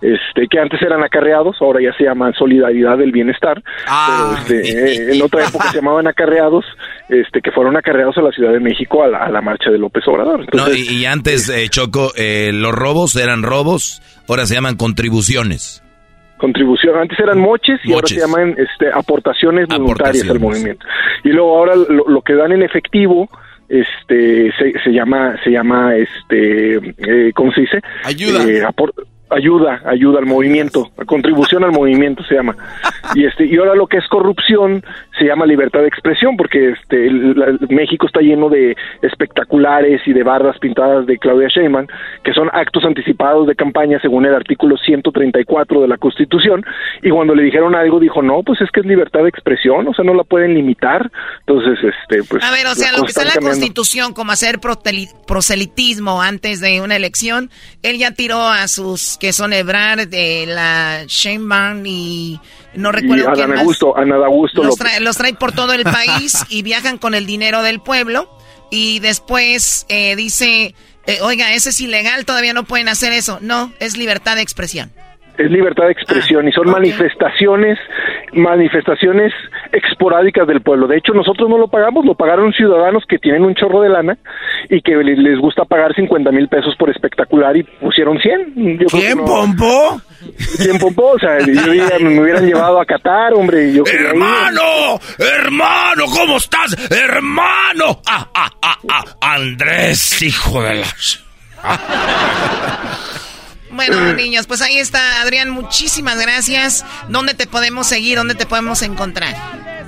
este, 0.00 0.46
que 0.48 0.58
antes 0.58 0.80
eran 0.82 1.02
acarreados, 1.02 1.56
ahora 1.60 1.80
ya 1.82 1.92
se 1.96 2.04
llaman 2.04 2.32
Solidaridad 2.34 2.98
del 2.98 3.12
Bienestar, 3.12 3.62
Ah. 3.88 4.36
pero 4.46 4.60
este, 4.62 5.10
eh, 5.10 5.14
en 5.14 5.22
otra 5.22 5.44
época 5.46 5.70
se 5.70 5.76
llamaban 5.78 6.06
acarreados, 6.06 6.64
este, 7.08 7.40
que 7.40 7.50
fueron 7.50 7.76
acarreados 7.76 8.16
a 8.18 8.22
la 8.22 8.30
Ciudad 8.32 8.52
de 8.52 8.60
México 8.60 9.02
a 9.02 9.08
la, 9.08 9.18
a 9.24 9.30
la 9.30 9.40
marcha 9.40 9.70
de 9.70 9.78
López 9.78 10.06
Obrador. 10.06 10.46
No, 10.54 10.72
y, 10.72 10.98
y 11.00 11.06
antes, 11.06 11.48
eh, 11.48 11.68
Choco, 11.68 12.12
eh, 12.16 12.50
los 12.52 12.72
robos 12.72 13.16
eran 13.16 13.42
robos, 13.42 14.02
ahora 14.28 14.46
se 14.46 14.54
llaman 14.54 14.76
contribuciones. 14.76 15.82
Contribución, 16.38 16.96
antes 16.96 17.18
eran 17.18 17.38
moches 17.38 17.80
y 17.84 17.92
ahora 17.92 18.06
se 18.06 18.16
llaman 18.16 18.54
este, 18.58 18.90
aportaciones 18.92 19.68
voluntarias 19.68 20.28
al 20.28 20.40
movimiento. 20.40 20.86
Y 21.24 21.30
luego 21.30 21.56
ahora 21.56 21.74
lo, 21.76 22.08
lo 22.08 22.22
que 22.22 22.34
dan 22.34 22.52
en 22.52 22.62
efectivo 22.62 23.28
este 23.68 24.52
se, 24.58 24.78
se 24.78 24.90
llama 24.90 25.36
se 25.42 25.50
llama 25.50 25.96
este 25.96 26.76
eh, 26.76 27.32
¿cómo 27.34 27.52
se 27.52 27.62
dice? 27.62 27.80
Ayuda. 28.04 28.44
Eh, 28.44 28.62
ayuda, 29.30 29.80
ayuda 29.86 30.18
al 30.20 30.26
movimiento, 30.26 30.90
contribución 31.06 31.64
al 31.64 31.72
movimiento 31.72 32.22
se 32.24 32.34
llama. 32.36 32.56
Y 33.14 33.24
este 33.24 33.44
y 33.46 33.56
ahora 33.56 33.74
lo 33.74 33.86
que 33.86 33.98
es 33.98 34.06
corrupción 34.08 34.84
se 35.18 35.24
llama 35.24 35.46
libertad 35.46 35.80
de 35.80 35.88
expresión 35.88 36.36
porque 36.36 36.70
este 36.70 37.06
el- 37.06 37.38
la- 37.38 37.58
México 37.70 38.06
está 38.06 38.20
lleno 38.20 38.48
de 38.48 38.76
espectaculares 39.02 40.00
y 40.06 40.12
de 40.12 40.22
barras 40.22 40.58
pintadas 40.58 41.06
de 41.06 41.18
Claudia 41.18 41.48
Sheinbaum 41.48 41.86
que 42.24 42.32
son 42.32 42.48
actos 42.52 42.84
anticipados 42.84 43.46
de 43.46 43.54
campaña 43.54 43.98
según 44.00 44.26
el 44.26 44.34
artículo 44.34 44.76
134 44.76 45.80
de 45.82 45.88
la 45.88 45.96
Constitución 45.98 46.64
y 47.02 47.10
cuando 47.10 47.34
le 47.34 47.42
dijeron 47.44 47.74
algo 47.74 47.98
dijo, 48.00 48.22
"No, 48.22 48.42
pues 48.42 48.60
es 48.60 48.70
que 48.70 48.80
es 48.80 48.86
libertad 48.86 49.22
de 49.22 49.28
expresión, 49.28 49.86
o 49.88 49.94
sea, 49.94 50.04
no 50.04 50.14
la 50.14 50.24
pueden 50.24 50.54
limitar." 50.54 51.10
Entonces, 51.46 51.78
este 51.82 52.22
pues 52.24 52.44
A 52.44 52.50
ver, 52.50 52.66
o 52.66 52.74
sea, 52.74 52.92
lo 52.92 53.02
que 53.02 53.08
está 53.08 53.22
en 53.22 53.28
la 53.28 53.34
cambiando. 53.34 53.58
constitución, 53.60 54.12
como 54.14 54.32
hacer 54.32 54.58
proselitismo 55.26 56.22
antes 56.22 56.60
de 56.60 56.80
una 56.80 56.96
elección, 56.96 57.50
él 57.82 57.98
ya 57.98 58.10
tiró 58.12 58.40
a 58.40 58.68
sus 58.68 59.15
que 59.18 59.32
son 59.32 59.52
Ebrard, 59.52 60.08
de 60.08 60.46
la 60.46 61.04
Sheinbaum 61.06 61.84
y 61.86 62.40
no 62.74 62.90
y 62.90 62.92
recuerdo 62.92 63.24
quién 63.32 63.44
Adán 63.44 63.50
más. 63.50 63.60
Augusto, 63.60 63.96
Ana 63.96 64.16
Augusto 64.16 64.62
Los 64.62 64.76
trae, 64.76 65.00
los 65.00 65.16
trae 65.16 65.34
por 65.34 65.52
todo 65.52 65.72
el 65.72 65.84
país 65.84 66.44
y 66.48 66.62
viajan 66.62 66.98
con 66.98 67.14
el 67.14 67.26
dinero 67.26 67.62
del 67.62 67.80
pueblo 67.80 68.28
y 68.70 68.98
después 69.00 69.86
eh, 69.88 70.16
dice, 70.16 70.74
eh, 71.06 71.18
oiga, 71.22 71.54
ese 71.54 71.70
es 71.70 71.80
ilegal, 71.80 72.24
todavía 72.24 72.52
no 72.52 72.64
pueden 72.64 72.88
hacer 72.88 73.12
eso. 73.12 73.38
No, 73.40 73.72
es 73.78 73.96
libertad 73.96 74.36
de 74.36 74.42
expresión. 74.42 74.92
Es 75.38 75.50
libertad 75.50 75.84
de 75.84 75.92
expresión 75.92 76.48
y 76.48 76.52
son 76.52 76.70
manifestaciones 76.70 77.78
manifestaciones 78.32 79.32
esporádicas 79.72 80.46
del 80.46 80.60
pueblo. 80.60 80.86
De 80.86 80.98
hecho, 80.98 81.12
nosotros 81.12 81.48
no 81.48 81.58
lo 81.58 81.68
pagamos, 81.68 82.04
lo 82.04 82.14
pagaron 82.14 82.52
ciudadanos 82.52 83.04
que 83.08 83.18
tienen 83.18 83.44
un 83.44 83.54
chorro 83.54 83.80
de 83.80 83.88
lana 83.88 84.16
y 84.68 84.80
que 84.82 84.94
les, 84.96 85.38
gusta 85.38 85.64
pagar 85.64 85.94
50 85.94 86.30
mil 86.32 86.48
pesos 86.48 86.74
por 86.78 86.90
espectacular 86.90 87.56
y 87.56 87.62
pusieron 87.62 88.18
100. 88.18 88.78
Yo 88.78 88.86
¿Quién, 88.86 89.18
no- 89.18 89.24
Pompo? 89.24 90.00
¿Quién 90.62 90.78
pompó? 90.78 91.12
O 91.12 91.18
sea, 91.18 91.38
yo 91.38 92.00
me 92.00 92.20
hubieran 92.20 92.46
llevado 92.46 92.80
a 92.80 92.84
Qatar, 92.84 93.32
hombre. 93.34 93.72
Yo. 93.72 93.84
¡Hermano! 93.86 94.98
¡Hermano! 95.18 96.04
¿Cómo 96.12 96.36
estás? 96.36 96.90
¡Hermano! 96.90 98.00
¡Ah, 98.06 98.28
ah, 98.34 98.50
ah, 98.62 98.76
ah! 98.88 99.04
Andrés, 99.20 100.22
hijo 100.22 100.62
de 100.62 100.74
las... 100.76 101.24
Bueno, 103.76 104.12
niños, 104.14 104.46
pues 104.46 104.62
ahí 104.62 104.78
está, 104.78 105.20
Adrián, 105.20 105.50
muchísimas 105.50 106.20
gracias. 106.20 106.84
¿Dónde 107.08 107.34
te 107.34 107.46
podemos 107.46 107.86
seguir? 107.86 108.16
¿Dónde 108.16 108.34
te 108.34 108.46
podemos 108.46 108.82
encontrar? 108.82 109.34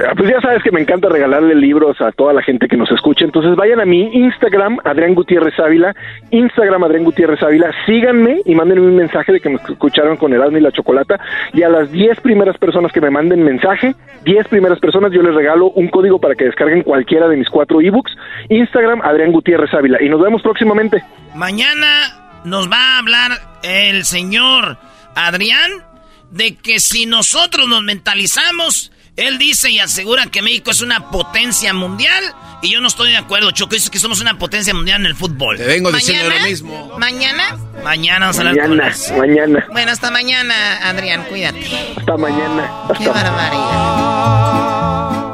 Ah, 0.00 0.12
Pues 0.16 0.30
ya 0.30 0.40
sabes 0.40 0.62
que 0.62 0.70
me 0.70 0.80
encanta 0.80 1.08
regalarle 1.08 1.54
libros 1.56 2.00
a 2.00 2.12
toda 2.12 2.32
la 2.32 2.42
gente 2.42 2.68
que 2.68 2.76
nos 2.76 2.90
escucha. 2.92 3.24
Entonces 3.24 3.56
vayan 3.56 3.80
a 3.80 3.84
mi 3.84 4.02
Instagram, 4.14 4.78
Adrián 4.84 5.14
Gutiérrez 5.14 5.58
Ávila. 5.58 5.94
Instagram, 6.30 6.84
Adrián 6.84 7.04
Gutiérrez 7.04 7.42
Ávila. 7.42 7.72
Síganme 7.84 8.42
y 8.44 8.54
mándenme 8.54 8.86
un 8.86 8.96
mensaje 8.96 9.32
de 9.32 9.40
que 9.40 9.48
me 9.48 9.56
escucharon 9.56 10.16
con 10.16 10.32
Erasmo 10.32 10.58
y 10.58 10.60
la 10.60 10.70
Chocolata. 10.70 11.18
Y 11.52 11.62
a 11.62 11.68
las 11.68 11.90
10 11.90 12.20
primeras 12.20 12.56
personas 12.58 12.92
que 12.92 13.00
me 13.00 13.10
manden 13.10 13.42
mensaje, 13.42 13.94
10 14.24 14.46
primeras 14.48 14.78
personas, 14.78 15.10
yo 15.12 15.22
les 15.22 15.34
regalo 15.34 15.70
un 15.70 15.88
código 15.88 16.20
para 16.20 16.34
que 16.36 16.44
descarguen 16.44 16.82
cualquiera 16.82 17.26
de 17.26 17.36
mis 17.36 17.48
cuatro 17.48 17.80
ebooks. 17.80 18.12
Instagram, 18.50 19.00
Adrián 19.02 19.32
Gutiérrez 19.32 19.74
Ávila. 19.74 20.00
Y 20.00 20.08
nos 20.08 20.20
vemos 20.22 20.42
próximamente. 20.42 21.02
Mañana 21.34 22.27
nos 22.48 22.70
va 22.70 22.94
a 22.94 22.98
hablar 22.98 23.58
el 23.62 24.04
señor 24.04 24.78
Adrián 25.14 25.70
de 26.30 26.56
que 26.56 26.80
si 26.80 27.06
nosotros 27.06 27.68
nos 27.68 27.82
mentalizamos, 27.82 28.92
él 29.16 29.38
dice 29.38 29.70
y 29.70 29.78
asegura 29.80 30.26
que 30.26 30.42
México 30.42 30.70
es 30.70 30.80
una 30.80 31.10
potencia 31.10 31.72
mundial 31.74 32.22
y 32.62 32.70
yo 32.72 32.80
no 32.80 32.88
estoy 32.88 33.10
de 33.10 33.16
acuerdo. 33.16 33.50
Choco 33.50 33.74
dice 33.74 33.90
que 33.90 33.98
somos 33.98 34.20
una 34.20 34.38
potencia 34.38 34.74
mundial 34.74 35.00
en 35.00 35.06
el 35.06 35.14
fútbol. 35.16 35.56
Te 35.56 35.64
vengo 35.64 35.90
diciendo 35.90 36.28
lo 36.30 36.40
mismo. 36.44 36.96
¿Mañana? 36.98 37.56
Mañana 37.82 38.26
vamos 38.26 38.36
a 38.36 38.40
hablar 38.40 38.56
con 38.68 38.76
Mañana, 38.76 38.94
él. 39.08 39.16
mañana. 39.18 39.66
Bueno, 39.72 39.92
hasta 39.92 40.10
mañana, 40.10 40.88
Adrián, 40.88 41.24
cuídate. 41.24 41.66
Hasta 41.96 42.16
mañana. 42.16 42.70
Qué 42.96 43.08
barbaridad. 43.08 44.77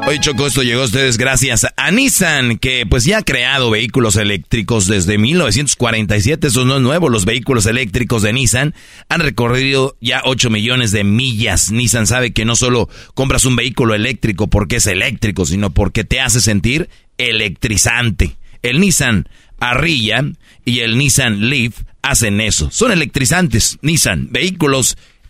Hoy 0.07 0.19
Choco, 0.19 0.45
esto 0.45 0.61
llegó 0.61 0.83
a 0.83 0.85
ustedes 0.85 1.17
gracias 1.17 1.65
a 1.75 1.89
Nissan, 1.89 2.59
que 2.59 2.85
pues 2.85 3.05
ya 3.05 3.17
ha 3.17 3.23
creado 3.23 3.71
vehículos 3.71 4.17
eléctricos 4.17 4.85
desde 4.85 5.17
1947. 5.17 6.45
Eso 6.45 6.63
no 6.63 6.75
es 6.75 6.81
nuevo. 6.83 7.09
Los 7.09 7.25
vehículos 7.25 7.65
eléctricos 7.65 8.21
de 8.21 8.31
Nissan 8.31 8.75
han 9.09 9.21
recorrido 9.21 9.97
ya 10.01 10.21
8 10.23 10.51
millones 10.51 10.91
de 10.91 11.03
millas. 11.03 11.71
Nissan 11.71 12.05
sabe 12.05 12.33
que 12.33 12.45
no 12.45 12.55
solo 12.55 12.87
compras 13.15 13.45
un 13.45 13.55
vehículo 13.55 13.95
eléctrico 13.95 14.47
porque 14.47 14.75
es 14.75 14.85
eléctrico, 14.85 15.43
sino 15.47 15.73
porque 15.73 16.03
te 16.03 16.21
hace 16.21 16.39
sentir 16.39 16.87
electrizante. 17.17 18.37
El 18.61 18.81
Nissan 18.81 19.27
Arrilla 19.59 20.23
y 20.65 20.79
el 20.79 20.99
Nissan 20.99 21.49
Leaf 21.49 21.81
hacen 22.03 22.41
eso. 22.41 22.69
Son 22.69 22.91
electrizantes. 22.91 23.79
Nissan, 23.81 24.27
vehículos 24.31 24.97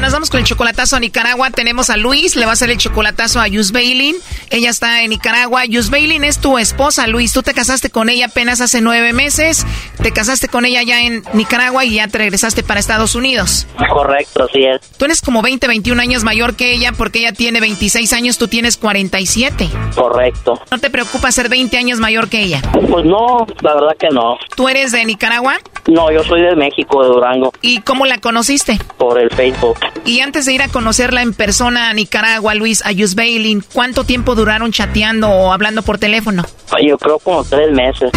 Nos 0.00 0.12
vamos 0.12 0.30
con 0.30 0.40
el 0.40 0.46
chocolatazo 0.46 0.96
a 0.96 1.00
Nicaragua. 1.00 1.50
Tenemos 1.50 1.90
a 1.90 1.96
Luis, 1.98 2.34
le 2.36 2.46
va 2.46 2.52
a 2.52 2.54
hacer 2.54 2.70
el 2.70 2.78
chocolatazo 2.78 3.40
a 3.40 3.48
Yus 3.48 3.72
Bailin. 3.72 4.16
Ella 4.48 4.70
está 4.70 5.02
en 5.02 5.10
Nicaragua. 5.10 5.66
Yus 5.66 5.90
Bailin 5.90 6.24
es 6.24 6.38
tu 6.38 6.56
esposa, 6.56 7.06
Luis. 7.08 7.32
Tú 7.34 7.42
te 7.42 7.52
casaste 7.52 7.90
con 7.90 8.08
ella 8.08 8.26
apenas 8.26 8.60
hace 8.62 8.80
nueve 8.80 9.12
meses. 9.12 9.66
Te 10.02 10.10
casaste 10.12 10.48
con 10.48 10.64
ella 10.64 10.82
ya 10.82 11.02
en 11.02 11.24
Nicaragua 11.34 11.84
y 11.84 11.94
ya 11.96 12.08
te 12.08 12.16
regresaste 12.18 12.62
para 12.62 12.80
Estados 12.80 13.14
Unidos. 13.16 13.66
Correcto, 13.92 14.44
así 14.44 14.64
es. 14.64 14.80
Tú 14.96 15.04
eres 15.04 15.20
como 15.20 15.42
20, 15.42 15.66
21 15.68 16.00
años 16.00 16.24
mayor 16.24 16.54
que 16.56 16.72
ella 16.72 16.92
porque 16.92 17.18
ella 17.18 17.32
tiene 17.32 17.60
26 17.60 18.10
años, 18.14 18.38
tú 18.38 18.48
tienes 18.48 18.78
47. 18.78 19.68
Correcto. 19.94 20.58
¿No 20.70 20.78
te 20.78 20.88
preocupa 20.88 21.30
ser 21.32 21.48
20 21.50 21.76
años 21.76 21.98
mayor 21.98 22.28
que 22.30 22.40
ella? 22.40 22.62
Pues 22.72 23.04
no, 23.04 23.46
la 23.60 23.74
verdad 23.74 23.96
que 23.98 24.08
no. 24.08 24.38
¿Tú 24.56 24.68
eres 24.68 24.92
de 24.92 25.04
Nicaragua? 25.04 25.58
No, 25.86 26.10
yo 26.10 26.22
soy 26.24 26.40
de 26.42 26.54
México, 26.56 27.02
de 27.02 27.08
Durango, 27.08 27.52
¿Y 27.60 27.80
cómo 27.82 28.06
la 28.06 28.18
conociste? 28.18 28.78
por 28.96 29.18
el 29.18 29.30
Facebook. 29.30 29.78
Y 30.04 30.20
antes 30.20 30.46
de 30.46 30.52
ir 30.52 30.62
a 30.62 30.68
conocerla 30.68 31.22
en 31.22 31.34
persona 31.34 31.90
a 31.90 31.92
Nicaragua, 31.92 32.54
Luis, 32.54 32.82
a 32.84 32.90
Bailin, 33.14 33.62
¿cuánto 33.72 34.04
tiempo 34.04 34.34
duraron 34.34 34.72
chateando 34.72 35.28
o 35.28 35.52
hablando 35.52 35.82
por 35.82 35.98
teléfono? 35.98 36.44
Yo 36.82 36.98
creo 36.98 37.18
como 37.18 37.44
tres 37.44 37.70
meses. 37.72 38.10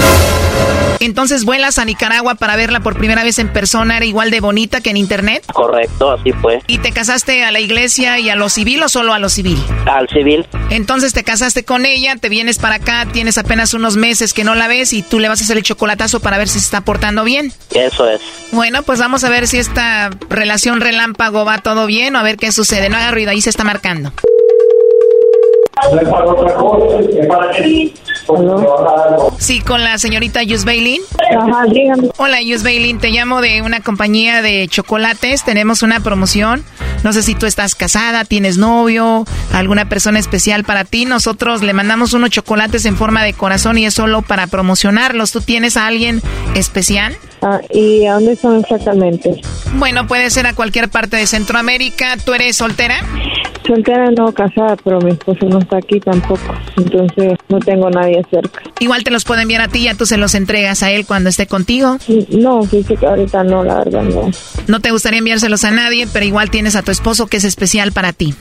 Entonces 0.99 1.45
vuelas 1.45 1.79
a 1.79 1.85
Nicaragua 1.85 2.35
para 2.35 2.55
verla 2.55 2.81
por 2.81 2.95
primera 2.95 3.23
vez 3.23 3.39
en 3.39 3.51
persona, 3.51 3.97
era 3.97 4.05
igual 4.05 4.29
de 4.29 4.39
bonita 4.39 4.81
que 4.81 4.91
en 4.91 4.97
internet. 4.97 5.43
Correcto, 5.51 6.11
así 6.11 6.31
fue. 6.31 6.61
¿Y 6.67 6.77
te 6.77 6.91
casaste 6.91 7.43
a 7.43 7.51
la 7.51 7.59
iglesia 7.59 8.19
y 8.19 8.29
a 8.29 8.35
lo 8.35 8.49
civil 8.49 8.83
o 8.83 8.89
solo 8.89 9.13
a 9.13 9.19
lo 9.19 9.29
civil? 9.29 9.57
Al 9.87 10.07
civil. 10.09 10.45
Entonces 10.69 11.13
te 11.13 11.23
casaste 11.23 11.65
con 11.65 11.87
ella, 11.87 12.17
te 12.17 12.29
vienes 12.29 12.59
para 12.59 12.75
acá, 12.75 13.07
tienes 13.11 13.39
apenas 13.39 13.73
unos 13.73 13.97
meses 13.97 14.33
que 14.33 14.43
no 14.43 14.53
la 14.53 14.67
ves 14.67 14.93
y 14.93 15.01
tú 15.01 15.19
le 15.19 15.27
vas 15.27 15.41
a 15.41 15.43
hacer 15.43 15.57
el 15.57 15.63
chocolatazo 15.63 16.19
para 16.19 16.37
ver 16.37 16.47
si 16.47 16.59
se 16.59 16.65
está 16.65 16.81
portando 16.81 17.23
bien. 17.23 17.51
Eso 17.71 18.07
es. 18.07 18.21
Bueno, 18.51 18.83
pues 18.83 18.99
vamos 18.99 19.23
a 19.23 19.29
ver 19.29 19.47
si 19.47 19.57
esta 19.57 20.11
relación 20.29 20.81
relámpago 20.81 21.45
va 21.45 21.57
todo 21.61 21.85
bien 21.85 22.15
o 22.15 22.19
a 22.19 22.23
ver 22.23 22.37
qué 22.37 22.51
sucede. 22.51 22.89
No 22.89 22.97
haga 22.97 23.11
ruido, 23.11 23.31
ahí 23.31 23.41
se 23.41 23.49
está 23.49 23.63
marcando. 23.63 24.11
Sí, 29.39 29.61
con 29.61 29.83
la 29.83 29.97
señorita 29.97 30.43
Yus 30.43 30.63
Bailin. 30.63 31.01
Ajá, 31.37 31.63
dígame. 31.71 32.09
Hola, 32.17 32.41
Yus 32.41 32.63
Bailin, 32.63 32.99
te 32.99 33.09
llamo 33.09 33.41
de 33.41 33.61
una 33.61 33.81
compañía 33.81 34.41
de 34.41 34.67
chocolates. 34.67 35.43
Tenemos 35.43 35.81
una 35.81 35.99
promoción. 35.99 36.63
No 37.03 37.13
sé 37.13 37.23
si 37.23 37.33
tú 37.33 37.47
estás 37.47 37.73
casada, 37.73 38.25
tienes 38.25 38.57
novio, 38.57 39.25
alguna 39.53 39.89
persona 39.89 40.19
especial 40.19 40.63
para 40.63 40.85
ti. 40.85 41.05
Nosotros 41.05 41.63
le 41.63 41.73
mandamos 41.73 42.13
unos 42.13 42.29
chocolates 42.29 42.85
en 42.85 42.95
forma 42.95 43.23
de 43.23 43.33
corazón 43.33 43.77
y 43.79 43.85
es 43.85 43.95
solo 43.95 44.21
para 44.21 44.45
promocionarlos. 44.47 45.31
¿Tú 45.31 45.41
tienes 45.41 45.77
a 45.77 45.87
alguien 45.87 46.21
especial? 46.53 47.17
Ah, 47.41 47.59
¿Y 47.71 48.05
a 48.05 48.13
dónde 48.13 48.35
son 48.35 48.59
exactamente? 48.59 49.41
Bueno, 49.73 50.05
puede 50.07 50.29
ser 50.29 50.45
a 50.45 50.53
cualquier 50.53 50.89
parte 50.89 51.17
de 51.17 51.25
Centroamérica. 51.25 52.17
¿Tú 52.23 52.33
eres 52.33 52.55
soltera? 52.55 53.01
Soltera 53.65 54.09
no 54.11 54.31
casada, 54.33 54.75
pero 54.83 54.99
mi 55.01 55.11
esposo 55.11 55.45
no 55.47 55.59
está 55.59 55.77
aquí 55.77 55.99
tampoco. 55.99 56.55
Entonces 56.77 57.33
no 57.49 57.59
tengo 57.59 57.89
nadie 57.89 58.21
cerca. 58.29 58.61
Igual 58.79 59.03
te 59.03 59.11
los 59.11 59.23
puede 59.23 59.43
enviar 59.43 59.61
a 59.61 59.67
ti 59.67 59.83
ya 59.83 59.95
tú 59.95 60.05
se 60.05 60.17
los 60.17 60.35
entregas 60.35 60.83
a 60.83 60.91
él 60.91 61.05
cuando 61.05 61.29
esté 61.29 61.47
contigo. 61.47 61.97
No, 62.29 62.63
fíjate 62.63 62.97
que 62.97 63.05
ahorita 63.05 63.43
no, 63.43 63.63
la 63.63 63.83
verdad 63.83 64.03
no. 64.03 64.31
No 64.67 64.79
te 64.79 64.91
gustaría 64.91 65.19
enviárselos 65.19 65.63
a 65.63 65.71
nadie, 65.71 66.07
pero 66.11 66.25
igual 66.25 66.49
tienes 66.49 66.75
a 66.75 66.81
tu 66.81 66.91
esposo 66.91 67.27
que 67.27 67.37
es 67.37 67.43
especial 67.43 67.91
para 67.91 68.13
ti. 68.13 68.33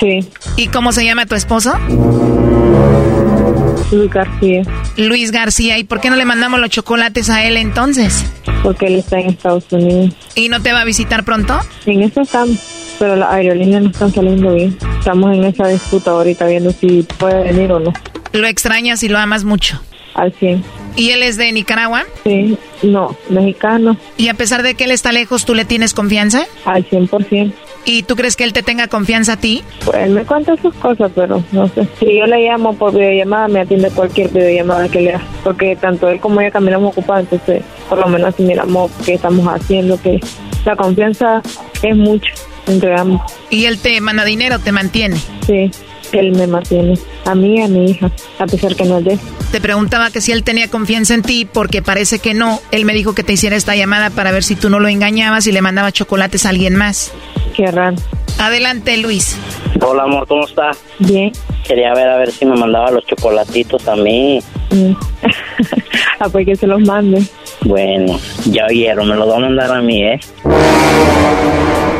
Sí. 0.00 0.20
¿Y 0.56 0.68
cómo 0.68 0.92
se 0.92 1.04
llama 1.04 1.26
tu 1.26 1.34
esposo? 1.34 1.72
Luis 3.90 4.10
García. 4.10 4.62
Luis 4.96 5.30
García. 5.32 5.78
¿Y 5.78 5.84
por 5.84 6.00
qué 6.00 6.10
no 6.10 6.16
le 6.16 6.24
mandamos 6.24 6.60
los 6.60 6.70
chocolates 6.70 7.30
a 7.30 7.44
él 7.44 7.56
entonces? 7.56 8.24
Porque 8.62 8.86
él 8.86 8.96
está 8.96 9.18
en 9.18 9.30
Estados 9.30 9.64
Unidos. 9.70 10.14
¿Y 10.34 10.48
no 10.48 10.60
te 10.60 10.72
va 10.72 10.82
a 10.82 10.84
visitar 10.84 11.24
pronto? 11.24 11.58
En 11.86 12.02
eso 12.02 12.20
estamos. 12.20 12.58
Pero 12.98 13.16
las 13.16 13.30
aerolíneas 13.30 13.82
no 13.82 13.90
están 13.90 14.12
saliendo 14.12 14.54
bien. 14.54 14.76
Estamos 14.98 15.34
en 15.34 15.44
esa 15.44 15.68
disputa 15.68 16.10
ahorita 16.10 16.46
viendo 16.46 16.70
si 16.70 17.02
puede 17.18 17.44
venir 17.44 17.72
o 17.72 17.80
no. 17.80 17.92
¿Lo 18.32 18.46
extrañas 18.46 19.02
y 19.02 19.08
lo 19.08 19.18
amas 19.18 19.44
mucho? 19.44 19.80
Al 20.14 20.32
100. 20.32 20.64
¿Y 20.96 21.10
él 21.10 21.22
es 21.22 21.36
de 21.36 21.52
Nicaragua? 21.52 22.04
Sí, 22.24 22.58
no, 22.82 23.16
mexicano. 23.28 23.96
¿Y 24.16 24.28
a 24.28 24.34
pesar 24.34 24.62
de 24.62 24.74
que 24.74 24.84
él 24.84 24.90
está 24.90 25.12
lejos, 25.12 25.44
tú 25.44 25.54
le 25.54 25.64
tienes 25.64 25.94
confianza? 25.94 26.44
Al 26.64 26.84
100%. 26.88 27.52
¿Y 27.84 28.02
tú 28.02 28.16
crees 28.16 28.36
que 28.36 28.44
él 28.44 28.52
te 28.52 28.62
tenga 28.62 28.88
confianza 28.88 29.34
a 29.34 29.36
ti? 29.36 29.62
Pues 29.84 29.96
él 29.96 30.10
me 30.10 30.24
cuenta 30.24 30.56
sus 30.60 30.74
cosas, 30.74 31.10
pero 31.14 31.42
no 31.52 31.68
sé. 31.68 31.88
Si 32.00 32.18
yo 32.18 32.26
le 32.26 32.44
llamo 32.44 32.74
por 32.74 32.92
videollamada, 32.92 33.48
me 33.48 33.60
atiende 33.60 33.90
cualquier 33.90 34.28
videollamada 34.30 34.88
que 34.88 35.00
le 35.00 35.14
haga. 35.14 35.24
Porque 35.44 35.76
tanto 35.76 36.08
él 36.08 36.20
como 36.20 36.40
ella 36.40 36.50
caminamos 36.50 36.92
ocupados, 36.92 37.28
entonces 37.30 37.62
por 37.88 37.98
lo 37.98 38.08
menos 38.08 38.34
así 38.34 38.42
miramos 38.42 38.90
qué 39.06 39.14
estamos 39.14 39.46
haciendo, 39.46 39.98
que 40.02 40.20
la 40.66 40.76
confianza 40.76 41.40
es 41.82 41.96
mucho 41.96 42.34
entre 42.68 42.98
ambos. 42.98 43.20
¿Y 43.50 43.64
él 43.64 43.78
te 43.78 44.00
manda 44.00 44.24
dinero, 44.24 44.58
te 44.58 44.72
mantiene? 44.72 45.16
Sí, 45.46 45.70
él 46.12 46.32
me 46.32 46.46
mantiene. 46.46 46.98
A 47.24 47.34
mí 47.34 47.56
y 47.56 47.62
a 47.62 47.68
mi 47.68 47.90
hija, 47.90 48.10
a 48.38 48.46
pesar 48.46 48.74
que 48.76 48.84
no 48.84 48.98
es 48.98 49.04
de 49.04 49.12
él. 49.14 49.20
Te 49.50 49.60
preguntaba 49.60 50.10
que 50.10 50.20
si 50.20 50.32
él 50.32 50.44
tenía 50.44 50.68
confianza 50.68 51.14
en 51.14 51.22
ti, 51.22 51.48
porque 51.50 51.82
parece 51.82 52.18
que 52.18 52.34
no. 52.34 52.60
Él 52.70 52.84
me 52.84 52.92
dijo 52.92 53.14
que 53.14 53.24
te 53.24 53.32
hiciera 53.32 53.56
esta 53.56 53.74
llamada 53.74 54.10
para 54.10 54.30
ver 54.30 54.44
si 54.44 54.56
tú 54.56 54.70
no 54.70 54.78
lo 54.78 54.88
engañabas 54.88 55.46
y 55.46 55.52
le 55.52 55.62
mandaba 55.62 55.92
chocolates 55.92 56.46
a 56.46 56.50
alguien 56.50 56.76
más. 56.76 57.12
Qué 57.56 57.66
raro. 57.70 57.96
Adelante, 58.38 58.96
Luis. 58.98 59.36
Hola, 59.80 60.04
amor, 60.04 60.26
¿cómo 60.26 60.44
está? 60.44 60.70
Bien. 60.98 61.32
Quería 61.66 61.92
ver 61.94 62.08
a 62.08 62.18
ver 62.18 62.30
si 62.30 62.46
me 62.46 62.56
mandaba 62.56 62.90
los 62.90 63.04
chocolatitos 63.06 63.86
a 63.88 63.96
mí. 63.96 64.40
Mm. 64.70 64.92
ah, 66.20 66.28
pues 66.30 66.46
que 66.46 66.56
se 66.56 66.66
los 66.66 66.80
mande. 66.80 67.22
Bueno, 67.62 68.18
ya 68.46 68.66
oyeron, 68.66 69.08
me 69.08 69.16
los 69.16 69.28
va 69.28 69.36
a 69.36 69.40
mandar 69.40 69.70
a 69.72 69.80
mí, 69.82 70.02
¿eh? 70.02 70.20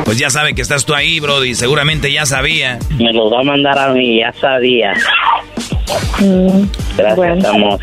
Pues 0.05 0.19
ya 0.19 0.31
sabe 0.31 0.55
que 0.55 0.63
estás 0.63 0.85
tú 0.85 0.95
ahí, 0.95 1.21
Brody. 1.21 1.55
Seguramente 1.55 2.11
ya 2.13 2.25
sabía. 2.27 2.79
Me 2.99 3.13
los 3.13 3.33
va 3.33 3.41
a 3.41 3.43
mandar 3.45 3.79
a 3.79 3.89
mí, 3.93 4.21
ya 4.21 4.33
sabía. 4.41 4.95
Mm, 6.21 6.65
Gracias, 6.97 7.45
amor. 7.45 7.79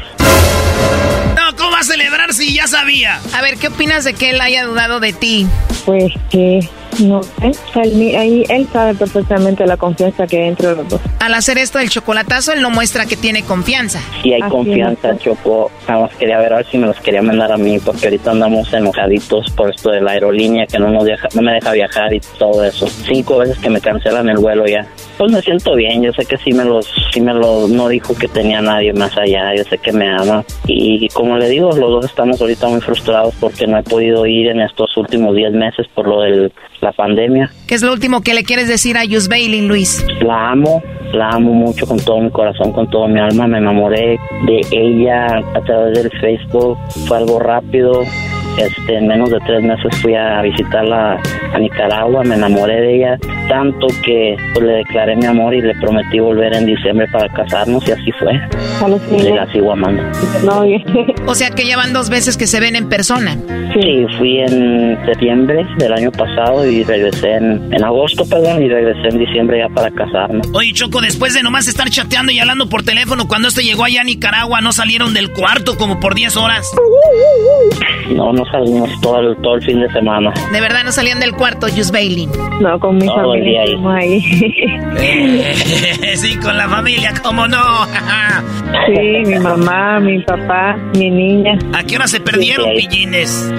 No, 1.35 1.55
¿cómo 1.57 1.71
va 1.71 1.79
a 1.79 1.83
celebrar 1.83 2.33
si 2.33 2.53
ya 2.53 2.67
sabía? 2.67 3.19
A 3.33 3.41
ver, 3.41 3.57
¿qué 3.57 3.67
opinas 3.67 4.03
de 4.05 4.13
que 4.13 4.31
él 4.31 4.41
haya 4.41 4.65
dudado 4.65 4.99
de 4.99 5.13
ti? 5.13 5.45
Pues 5.85 6.11
que 6.31 6.67
no 6.99 7.23
sé, 7.23 7.51
él, 7.83 8.15
ahí, 8.15 8.43
él 8.49 8.67
sabe 8.71 8.95
perfectamente 8.95 9.65
la 9.65 9.77
confianza 9.77 10.27
que 10.27 10.37
hay 10.37 10.49
entre 10.49 10.75
los 10.75 10.87
dos. 10.87 11.01
Al 11.19 11.33
hacer 11.33 11.57
esto 11.57 11.79
del 11.79 11.89
chocolatazo, 11.89 12.53
él 12.53 12.61
no 12.61 12.69
muestra 12.69 13.05
que 13.05 13.15
tiene 13.15 13.43
confianza. 13.43 13.99
Sí 14.21 14.33
hay 14.33 14.41
Así 14.41 14.51
confianza, 14.51 15.11
es. 15.11 15.19
Choco. 15.19 15.71
Nada 15.87 16.01
más 16.01 16.15
quería 16.15 16.37
ver 16.39 16.53
a 16.53 16.57
ver 16.57 16.65
si 16.67 16.77
me 16.77 16.87
los 16.87 16.99
quería 16.99 17.21
mandar 17.21 17.51
a 17.51 17.57
mí, 17.57 17.79
porque 17.79 18.05
ahorita 18.05 18.31
andamos 18.31 18.71
enojaditos 18.73 19.51
por 19.51 19.69
esto 19.69 19.91
de 19.91 20.01
la 20.01 20.11
aerolínea 20.11 20.65
que 20.67 20.79
no 20.79 20.89
nos 20.89 21.05
deja, 21.05 21.27
no 21.35 21.41
me 21.41 21.53
deja 21.53 21.71
viajar 21.71 22.13
y 22.13 22.19
todo 22.37 22.63
eso. 22.63 22.87
Cinco 22.87 23.39
veces 23.39 23.57
que 23.59 23.69
me 23.69 23.81
cancelan 23.81 24.29
el 24.29 24.37
vuelo 24.37 24.65
ya. 24.65 24.85
Pues 25.17 25.31
me 25.31 25.41
siento 25.41 25.75
bien, 25.75 26.03
yo 26.03 26.11
sé 26.11 26.25
que 26.25 26.37
sí 26.37 26.51
me 26.51 26.65
los, 26.65 26.91
sí 27.11 27.21
me 27.21 27.33
los, 27.33 27.69
no 27.69 27.87
dijo 27.87 28.13
que 28.15 28.27
tenía 28.27 28.61
nadie 28.61 28.91
más 28.93 29.17
allá, 29.17 29.55
yo 29.55 29.63
sé 29.63 29.77
que 29.77 29.91
me 29.91 30.09
ama. 30.09 30.43
Y 30.67 31.07
como 31.09 31.37
le 31.37 31.47
digo, 31.49 31.69
los 31.69 31.89
dos 31.89 32.05
estamos 32.05 32.41
ahorita 32.41 32.67
muy 32.67 32.81
frustrados 32.81 33.33
porque 33.39 33.65
no 33.65 33.77
he 33.77 33.83
podido 33.83 34.25
ir 34.25 34.47
en 34.47 34.61
estos 34.61 34.95
últimos 34.97 35.35
10 35.35 35.53
meses 35.53 35.87
por 35.93 36.07
lo 36.07 36.21
de 36.21 36.51
la 36.85 36.93
pandemia. 36.93 37.51
¿Qué 37.67 37.75
es 37.75 37.81
lo 37.81 37.91
último 37.91 38.21
que 38.21 38.33
le 38.33 38.43
quieres 38.43 38.67
decir 38.67 38.97
a 38.97 39.03
Yus 39.03 39.27
Bailey, 39.27 39.67
Luis? 39.67 40.05
La 40.21 40.51
amo, 40.51 40.83
la 41.13 41.29
amo 41.29 41.51
mucho 41.51 41.87
con 41.87 41.99
todo 41.99 42.21
mi 42.21 42.29
corazón, 42.29 42.71
con 42.71 42.87
todo 42.89 43.07
mi 43.07 43.19
alma. 43.19 43.47
Me 43.47 43.57
enamoré 43.57 44.19
de 44.45 44.61
ella 44.71 45.25
a 45.55 45.61
través 45.65 45.97
del 45.97 46.11
Facebook. 46.21 46.77
Fue 47.07 47.17
algo 47.17 47.39
rápido. 47.39 48.03
Este, 48.57 48.97
en 48.97 49.07
menos 49.07 49.29
de 49.29 49.39
tres 49.45 49.63
meses 49.63 50.01
fui 50.01 50.15
a 50.15 50.41
visitarla 50.41 51.19
a 51.53 51.59
Nicaragua. 51.59 52.23
Me 52.23 52.35
enamoré 52.35 52.81
de 52.81 52.95
ella 52.95 53.17
tanto 53.47 53.87
que 54.03 54.35
pues, 54.53 54.65
le 54.65 54.73
declaré 54.73 55.15
mi 55.15 55.25
amor 55.25 55.53
y 55.53 55.61
le 55.61 55.75
prometí 55.75 56.19
volver 56.19 56.53
en 56.55 56.65
diciembre 56.65 57.07
para 57.11 57.27
casarnos 57.29 57.87
y 57.87 57.91
así 57.91 58.11
fue. 58.13 58.33
Y 59.17 59.31
la 59.31 59.51
sigo 59.51 59.71
amando. 59.71 60.03
O 61.27 61.33
sea 61.33 61.49
que 61.49 61.65
ya 61.65 61.75
van 61.75 61.91
dos 61.91 62.09
veces 62.09 62.37
que 62.37 62.47
se 62.47 62.59
ven 62.59 62.75
en 62.75 62.87
persona. 62.87 63.35
Sí, 63.73 64.05
fui 64.17 64.39
en 64.39 64.97
septiembre 65.05 65.65
del 65.77 65.93
año 65.93 66.11
pasado 66.11 66.65
y 66.69 66.83
regresé 66.83 67.33
en, 67.33 67.73
en 67.73 67.83
agosto, 67.83 68.23
perdón, 68.29 68.63
y 68.63 68.69
regresé 68.69 69.09
en 69.09 69.19
diciembre 69.19 69.59
ya 69.59 69.73
para 69.73 69.91
casarnos. 69.91 70.47
Oye, 70.53 70.71
Choco, 70.73 71.01
después 71.01 71.33
de 71.33 71.43
nomás 71.43 71.67
estar 71.67 71.89
chateando 71.89 72.31
y 72.31 72.39
hablando 72.39 72.69
por 72.69 72.83
teléfono, 72.83 73.27
cuando 73.27 73.47
este 73.47 73.63
llegó 73.63 73.83
allá 73.83 74.01
a 74.01 74.03
Nicaragua, 74.03 74.61
¿no 74.61 74.71
salieron 74.71 75.13
del 75.13 75.31
cuarto 75.31 75.77
como 75.77 75.99
por 75.99 76.15
10 76.15 76.37
horas? 76.37 76.71
No, 78.15 78.31
no 78.31 78.44
salimos 78.51 78.89
todo 79.01 79.19
el, 79.19 79.35
todo 79.37 79.55
el 79.55 79.61
fin 79.63 79.79
de 79.81 79.89
semana. 79.91 80.31
De 80.51 80.61
verdad 80.61 80.83
no 80.83 80.91
salían 80.91 81.19
del 81.19 81.33
cuarto, 81.33 81.67
Yus 81.67 81.91
Bailey. 81.91 82.27
No, 82.61 82.79
con 82.79 82.97
mi 82.97 83.05
Todo 83.05 83.33
el 83.33 83.41
familia 83.41 83.63
día 83.63 83.77
ahí. 83.99 84.21
ahí. 84.95 86.15
sí, 86.15 86.37
con 86.37 86.57
la 86.57 86.67
familia, 86.69 87.13
¿cómo 87.23 87.47
no? 87.47 87.57
sí, 88.87 89.23
mi 89.25 89.39
mamá, 89.39 89.99
mi 89.99 90.21
papá, 90.23 90.77
mi 90.95 91.09
niña. 91.09 91.57
¿A 91.73 91.83
qué 91.83 91.95
hora 91.95 92.07
se 92.07 92.19
perdieron, 92.19 92.65
Sí, 92.75 92.87
pillines? 92.87 93.51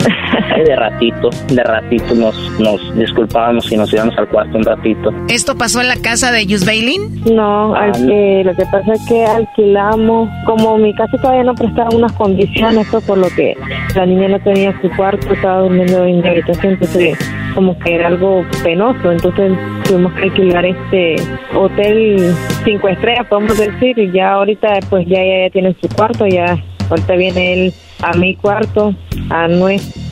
De 0.64 0.74
ratito, 0.76 1.30
de 1.48 1.62
ratito 1.62 2.14
nos, 2.14 2.34
nos 2.60 2.96
disculpábamos 2.98 3.70
y 3.70 3.76
nos 3.76 3.92
íbamos 3.92 4.16
al 4.16 4.28
cuarto 4.28 4.56
un 4.56 4.64
ratito. 4.64 5.10
¿Esto 5.28 5.56
pasó 5.56 5.80
en 5.80 5.88
la 5.88 5.96
casa 5.96 6.32
de 6.32 6.46
Yus 6.46 6.64
Bailey? 6.64 6.98
No, 7.30 7.74
al- 7.74 8.10
eh, 8.10 8.42
lo 8.44 8.54
que 8.54 8.64
pasa 8.66 8.94
es 8.94 9.06
que 9.06 9.24
alquilamos, 9.24 10.28
como 10.46 10.78
mi 10.78 10.94
casa 10.94 11.16
todavía 11.20 11.44
no 11.44 11.54
prestaba 11.54 11.90
unas 11.94 12.12
condiciones, 12.12 12.86
pues, 12.90 13.04
por 13.04 13.18
lo 13.18 13.28
que 13.30 13.54
la 13.94 14.06
niña 14.06 14.28
no 14.28 14.40
tenía 14.40 14.72
su 14.80 14.90
cuarto, 14.96 15.32
estaba 15.32 15.60
durmiendo 15.60 16.04
en 16.04 16.20
mi 16.20 16.28
habitación, 16.28 16.74
entonces 16.74 17.18
como 17.54 17.78
que 17.78 17.94
era 17.94 18.08
algo 18.08 18.44
penoso, 18.62 19.10
entonces 19.10 19.52
tuvimos 19.84 20.12
que 20.14 20.24
alquilar 20.24 20.66
este 20.66 21.16
hotel 21.54 22.34
cinco 22.64 22.88
estrellas, 22.88 23.26
podemos 23.28 23.56
decir, 23.58 23.98
y 23.98 24.10
ya 24.12 24.32
ahorita 24.32 24.80
pues 24.90 25.06
ya 25.06 25.20
ella 25.20 25.46
ya 25.46 25.52
tiene 25.52 25.76
su 25.80 25.88
cuarto, 25.88 26.26
ya 26.26 26.58
ahorita 26.90 27.16
viene 27.16 27.52
él 27.52 27.74
a 28.02 28.16
mi 28.16 28.36
cuarto, 28.36 28.94
a 29.30 29.48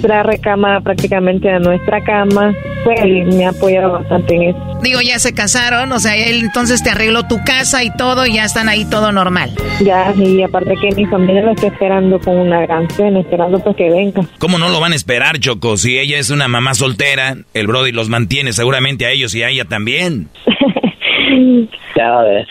nuestra 0.04 0.22
recámara, 0.22 0.80
prácticamente 0.82 1.50
a 1.50 1.58
nuestra 1.58 2.02
cama, 2.04 2.54
pues 2.84 3.00
él 3.00 3.24
me 3.24 3.46
ha 3.46 3.50
apoyado 3.50 3.92
bastante 3.92 4.34
en 4.34 4.42
eso. 4.50 4.78
Digo, 4.82 5.00
ya 5.00 5.18
se 5.18 5.32
casaron, 5.32 5.90
o 5.92 5.98
sea, 5.98 6.14
él 6.14 6.42
entonces 6.42 6.82
te 6.82 6.90
arregló 6.90 7.26
tu 7.26 7.42
casa 7.42 7.82
y 7.82 7.90
todo, 7.96 8.26
y 8.26 8.34
ya 8.34 8.44
están 8.44 8.68
ahí 8.68 8.84
todo 8.84 9.12
normal. 9.12 9.52
Ya, 9.82 10.12
y 10.14 10.42
aparte 10.42 10.74
que 10.80 10.94
mi 10.94 11.06
familia 11.06 11.42
lo 11.42 11.52
está 11.52 11.68
esperando 11.68 12.18
con 12.20 12.36
una 12.36 12.60
gran 12.60 12.88
cena, 12.90 13.20
esperando 13.20 13.58
pues 13.60 13.76
que 13.76 13.88
venga. 13.88 14.22
¿Cómo 14.38 14.58
no 14.58 14.68
lo 14.68 14.78
van 14.78 14.92
a 14.92 14.96
esperar, 14.96 15.38
Choco? 15.38 15.78
Si 15.78 15.98
ella 15.98 16.18
es 16.18 16.28
una 16.28 16.48
mamá 16.48 16.74
soltera, 16.74 17.36
el 17.54 17.66
Brody 17.66 17.92
los 17.92 18.10
mantiene 18.10 18.52
seguramente 18.52 19.06
a 19.06 19.10
ellos 19.10 19.34
y 19.34 19.42
a 19.42 19.48
ella 19.48 19.64
también. 19.64 20.28
Ya 21.96 22.18
a 22.18 22.22
ver. 22.22 22.46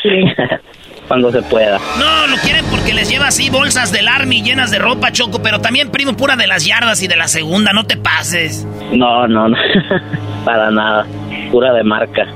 Cuando 1.08 1.32
se 1.32 1.42
pueda. 1.44 1.80
No, 2.00 2.28
lo 2.28 2.38
quieren 2.38 2.66
porque 2.72 2.94
les 2.94 3.10
lleva 3.10 3.28
así 3.28 3.50
bolsas 3.50 3.92
del 3.92 4.08
Army 4.08 4.42
llenas 4.42 4.72
de 4.72 4.80
ropa, 4.80 5.12
Choco, 5.12 5.42
pero 5.42 5.60
también 5.60 5.92
primo 5.92 6.14
pura 6.14 6.36
de 6.36 6.48
las 6.48 6.66
yardas 6.66 7.02
y 7.02 7.08
de 7.08 7.16
la 7.16 7.28
segunda, 7.28 7.74
no 7.74 7.86
te 7.86 7.98
pases. 7.98 8.66
No, 8.92 9.28
no, 9.28 9.48
no. 9.50 9.58
Para 10.46 10.72
nada. 10.72 11.06
Pura 11.52 11.74
de 11.74 11.84
marca. 11.84 12.28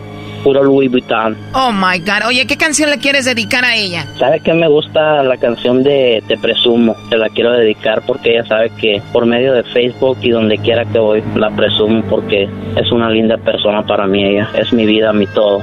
Puro 0.44 0.64
Louis 0.64 0.90
Vuitton. 0.90 1.36
Oh 1.54 1.72
my 1.72 2.00
God. 2.00 2.28
Oye, 2.28 2.46
¿qué 2.46 2.58
canción 2.58 2.90
le 2.90 3.00
quieres 3.00 3.26
dedicar 3.26 3.66
a 3.66 3.76
ella? 3.76 4.06
¿Sabe 4.18 4.40
que 4.40 4.54
me 4.54 4.68
gusta 4.68 5.24
la 5.24 5.36
canción 5.38 5.84
de 5.84 6.24
Te 6.28 6.38
Presumo? 6.38 6.96
Te 7.10 7.18
la 7.18 7.28
quiero 7.30 7.52
dedicar 7.54 8.04
porque 8.06 8.32
ella 8.32 8.46
sabe 8.46 8.70
que 8.80 9.02
por 9.12 9.26
medio 9.26 9.54
de 9.54 9.64
Facebook 9.64 10.20
y 10.22 10.30
donde 10.30 10.58
quiera 10.60 10.86
que 10.86 11.00
voy 11.00 11.24
la 11.36 11.50
presumo 11.50 12.02
porque 12.10 12.48
es 12.76 12.92
una 12.92 13.10
linda 13.10 13.38
persona 13.38 13.86
para 13.86 14.08
mí 14.08 14.24
ella. 14.24 14.50
Es 14.58 14.72
mi 14.72 14.86
vida, 14.86 15.12
mi 15.12 15.28
todo. 15.28 15.62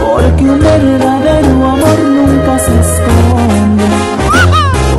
Porque 0.00 0.44
un 0.44 0.60
verdadero 0.60 1.52
amor 1.74 1.98
nunca 2.18 2.58
se 2.58 2.72
esconde. 2.84 3.84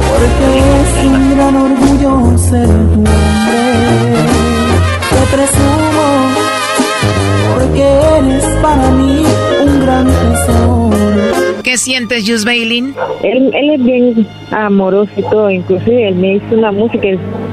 Porque 0.10 0.48
es 0.80 1.06
un 1.06 1.36
gran 1.36 1.56
orgullo 1.56 2.38
ser 2.38 2.68
tu 2.68 3.00
hombre. 3.00 4.22
Te 5.10 5.36
presumo 5.36 6.08
porque 7.54 7.84
eres 8.18 8.46
para 8.62 8.90
mí 8.92 9.24
un 9.64 9.82
gran 9.82 10.06
tesoro. 10.06 10.87
¿Qué 11.68 11.76
sientes, 11.76 12.26
Yus 12.26 12.46
Bailey? 12.46 12.94
Él, 13.24 13.52
él 13.54 13.70
es 13.72 13.84
bien 13.84 14.28
amoroso 14.52 15.12
y 15.18 15.22
todo, 15.24 15.52
inclusive 15.52 16.08
él 16.08 16.16
me 16.16 16.36
hizo 16.36 16.56
una 16.56 16.72
música 16.72 17.10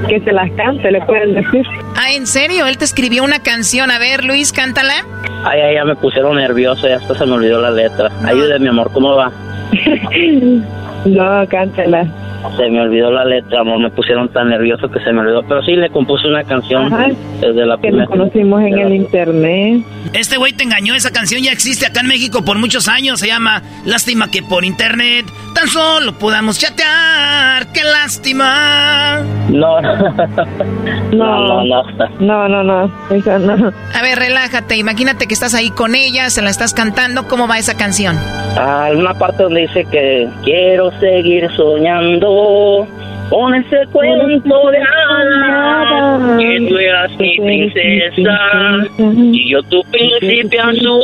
que 0.07 0.21
se 0.21 0.31
las 0.31 0.49
cante, 0.51 0.89
le 0.89 1.01
pueden 1.01 1.33
decir. 1.33 1.65
Ah, 1.97 2.13
¿en 2.13 2.25
serio? 2.25 2.65
Él 2.65 2.77
te 2.77 2.85
escribió 2.85 3.25
una 3.25 3.39
canción. 3.39 3.91
A 3.91 3.99
ver, 3.99 4.23
Luis, 4.23 4.53
cántala. 4.53 4.93
Ay, 5.43 5.59
ay, 5.59 5.75
ya 5.75 5.83
me 5.83 5.97
pusieron 5.97 6.37
nervioso, 6.37 6.87
ya 6.87 6.95
hasta 6.95 7.13
se 7.13 7.25
me 7.25 7.33
olvidó 7.33 7.59
la 7.59 7.71
letra. 7.71 8.09
Ayúdeme, 8.23 8.69
amor, 8.69 8.89
¿cómo 8.93 9.17
va? 9.17 9.33
no, 11.05 11.47
cántala. 11.49 12.07
Se 12.57 12.69
me 12.69 12.81
olvidó 12.81 13.11
la 13.11 13.25
letra, 13.25 13.61
amor, 13.61 13.79
me 13.79 13.89
pusieron 13.89 14.29
tan 14.29 14.49
nervioso 14.49 14.89
que 14.89 14.99
se 14.99 15.11
me 15.11 15.21
olvidó. 15.21 15.43
Pero 15.47 15.61
sí, 15.63 15.75
le 15.75 15.89
compuse 15.89 16.27
una 16.27 16.43
canción 16.43 16.93
Ajá. 16.93 17.07
desde 17.41 17.65
la 17.65 17.75
Que 17.77 17.81
primera. 17.81 18.05
nos 18.05 18.09
conocimos 18.09 18.61
en 18.61 18.79
el 18.79 18.93
internet. 18.93 19.83
Este 20.13 20.37
güey 20.37 20.53
te 20.53 20.63
engañó, 20.63 20.95
esa 20.95 21.11
canción 21.11 21.41
ya 21.43 21.51
existe 21.51 21.85
acá 21.85 22.01
en 22.01 22.07
México 22.07 22.43
por 22.43 22.57
muchos 22.57 22.87
años, 22.87 23.19
se 23.19 23.27
llama 23.27 23.61
Lástima 23.85 24.29
que 24.31 24.41
por 24.43 24.63
internet 24.65 25.25
tan 25.53 25.67
solo 25.67 26.13
podamos 26.13 26.59
chatear, 26.59 27.71
qué 27.73 27.81
lástima. 27.83 29.19
No. 29.49 29.77
No, 31.11 31.63
no, 31.63 31.83
no, 32.19 32.47
no, 32.49 32.63
no, 32.63 32.91
eso 33.09 33.39
no. 33.39 33.71
A 33.93 34.01
ver, 34.01 34.17
relájate. 34.19 34.75
Imagínate 34.75 35.27
que 35.27 35.33
estás 35.33 35.53
ahí 35.53 35.69
con 35.69 35.95
ella, 35.95 36.29
se 36.29 36.41
la 36.41 36.49
estás 36.49 36.73
cantando. 36.73 37.27
¿Cómo 37.27 37.47
va 37.47 37.57
esa 37.57 37.77
canción? 37.77 38.17
Ah, 38.57 38.89
una 38.93 39.13
parte 39.13 39.43
donde 39.43 39.61
dice 39.61 39.85
que 39.89 40.27
quiero 40.43 40.91
seguir 40.99 41.47
soñando 41.55 42.29
con 43.29 43.55
ese 43.55 43.85
cuento 43.91 44.71
de 44.71 44.77
hadas 44.77 46.37
que 46.37 46.65
tú 46.67 46.77
eras 46.77 47.11
mi 47.17 47.37
princesa 47.37 48.39
y 48.97 49.49
yo 49.49 49.63
tu 49.63 49.81
príncipe 49.91 50.59
azul 50.59 51.03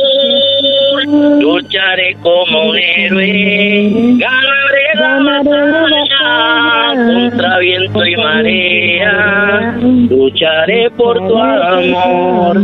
lucharé 1.40 2.16
como 2.22 2.70
un 2.70 2.78
héroe 2.78 4.16
ganaré 4.18 4.94
la 4.94 5.22
batalla 5.22 6.94
contra 6.94 7.58
viento 7.58 8.06
y 8.06 8.16
marea 8.16 9.76
lucharé 10.08 10.90
por 10.90 11.18
tu 11.26 11.36
amor. 11.38 12.56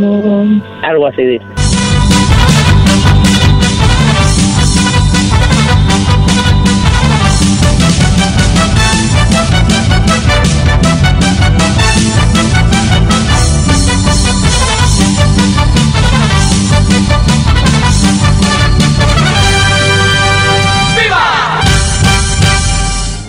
Algo 0.82 1.06
así 1.06 1.22
dice 1.22 1.67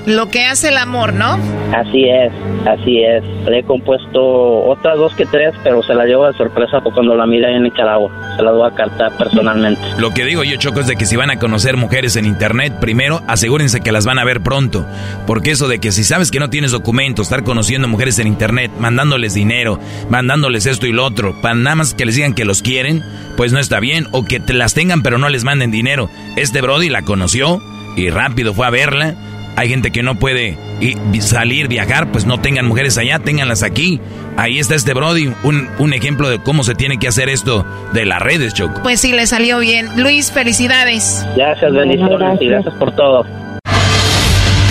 Lo 0.09 0.27
que 0.29 0.43
hace 0.43 0.69
el 0.69 0.77
amor, 0.77 1.13
¿no? 1.13 1.37
Así 1.71 2.05
es, 2.09 2.31
así 2.65 3.03
es. 3.03 3.23
Le 3.47 3.59
he 3.59 3.63
compuesto 3.63 4.65
otras 4.65 4.97
dos 4.97 5.13
que 5.13 5.27
tres, 5.27 5.53
pero 5.63 5.83
se 5.83 5.93
la 5.93 6.05
llevo 6.05 6.25
de 6.25 6.33
sorpresa 6.33 6.81
cuando 6.81 7.15
la 7.15 7.27
mira 7.27 7.51
en 7.51 7.61
Nicaragua. 7.61 8.11
Se 8.35 8.41
la 8.41 8.51
voy 8.51 8.67
a 8.67 8.73
cantar 8.73 9.15
personalmente. 9.17 9.79
Lo 9.99 10.09
que 10.09 10.25
digo 10.25 10.43
yo, 10.43 10.55
Choco, 10.57 10.79
es 10.79 10.87
de 10.87 10.95
que 10.95 11.05
si 11.05 11.15
van 11.15 11.29
a 11.29 11.37
conocer 11.37 11.77
mujeres 11.77 12.15
en 12.15 12.25
internet, 12.25 12.73
primero 12.81 13.21
asegúrense 13.27 13.81
que 13.81 13.91
las 13.91 14.07
van 14.07 14.17
a 14.17 14.23
ver 14.23 14.41
pronto. 14.41 14.83
Porque 15.27 15.51
eso 15.51 15.67
de 15.67 15.77
que 15.77 15.91
si 15.91 16.03
sabes 16.03 16.31
que 16.31 16.39
no 16.39 16.49
tienes 16.49 16.71
documentos, 16.71 17.27
estar 17.27 17.43
conociendo 17.43 17.87
mujeres 17.87 18.17
en 18.17 18.25
internet, 18.25 18.71
mandándoles 18.79 19.35
dinero, 19.35 19.77
mandándoles 20.09 20.65
esto 20.65 20.87
y 20.87 20.91
lo 20.91 21.05
otro, 21.05 21.39
para 21.39 21.53
nada 21.53 21.75
más 21.75 21.93
que 21.93 22.07
les 22.07 22.15
digan 22.15 22.33
que 22.33 22.45
los 22.45 22.63
quieren, 22.63 23.03
pues 23.37 23.53
no 23.53 23.59
está 23.59 23.79
bien. 23.79 24.07
O 24.11 24.25
que 24.25 24.39
te 24.39 24.53
las 24.53 24.73
tengan 24.73 25.03
pero 25.03 25.19
no 25.19 25.29
les 25.29 25.43
manden 25.43 25.69
dinero. 25.69 26.09
Este 26.35 26.61
Brody 26.61 26.89
la 26.89 27.03
conoció 27.03 27.61
y 27.95 28.09
rápido 28.09 28.55
fue 28.55 28.65
a 28.65 28.71
verla. 28.71 29.15
Hay 29.59 29.67
gente 29.67 29.91
que 29.91 30.03
no 30.03 30.15
puede 30.15 30.57
salir, 31.19 31.67
viajar, 31.67 32.13
pues 32.13 32.25
no 32.25 32.39
tengan 32.39 32.65
mujeres 32.65 32.97
allá, 32.97 33.19
ténganlas 33.19 33.61
aquí. 33.61 33.99
Ahí 34.37 34.57
está 34.57 34.73
este 34.73 34.93
Brody, 34.93 35.33
un, 35.43 35.67
un 35.79 35.91
ejemplo 35.91 36.29
de 36.29 36.39
cómo 36.39 36.63
se 36.63 36.75
tiene 36.75 36.97
que 36.97 37.09
hacer 37.09 37.27
esto 37.27 37.65
de 37.91 38.05
las 38.05 38.21
redes, 38.21 38.53
Choco. 38.53 38.79
Pues 38.83 39.01
sí, 39.01 39.11
le 39.11 39.27
salió 39.27 39.59
bien. 39.59 40.01
Luis, 40.01 40.31
felicidades. 40.31 41.27
Gracias, 41.35 41.73
bendiciones 41.73 42.41
y 42.41 42.47
gracias 42.47 42.73
por 42.75 42.95
todo. 42.95 43.25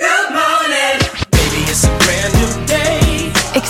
Good 0.00 0.30
morning. 0.30 1.00
Baby, 1.32 1.66
it's 1.66 1.82
a 1.82 1.88
brand 1.98 2.37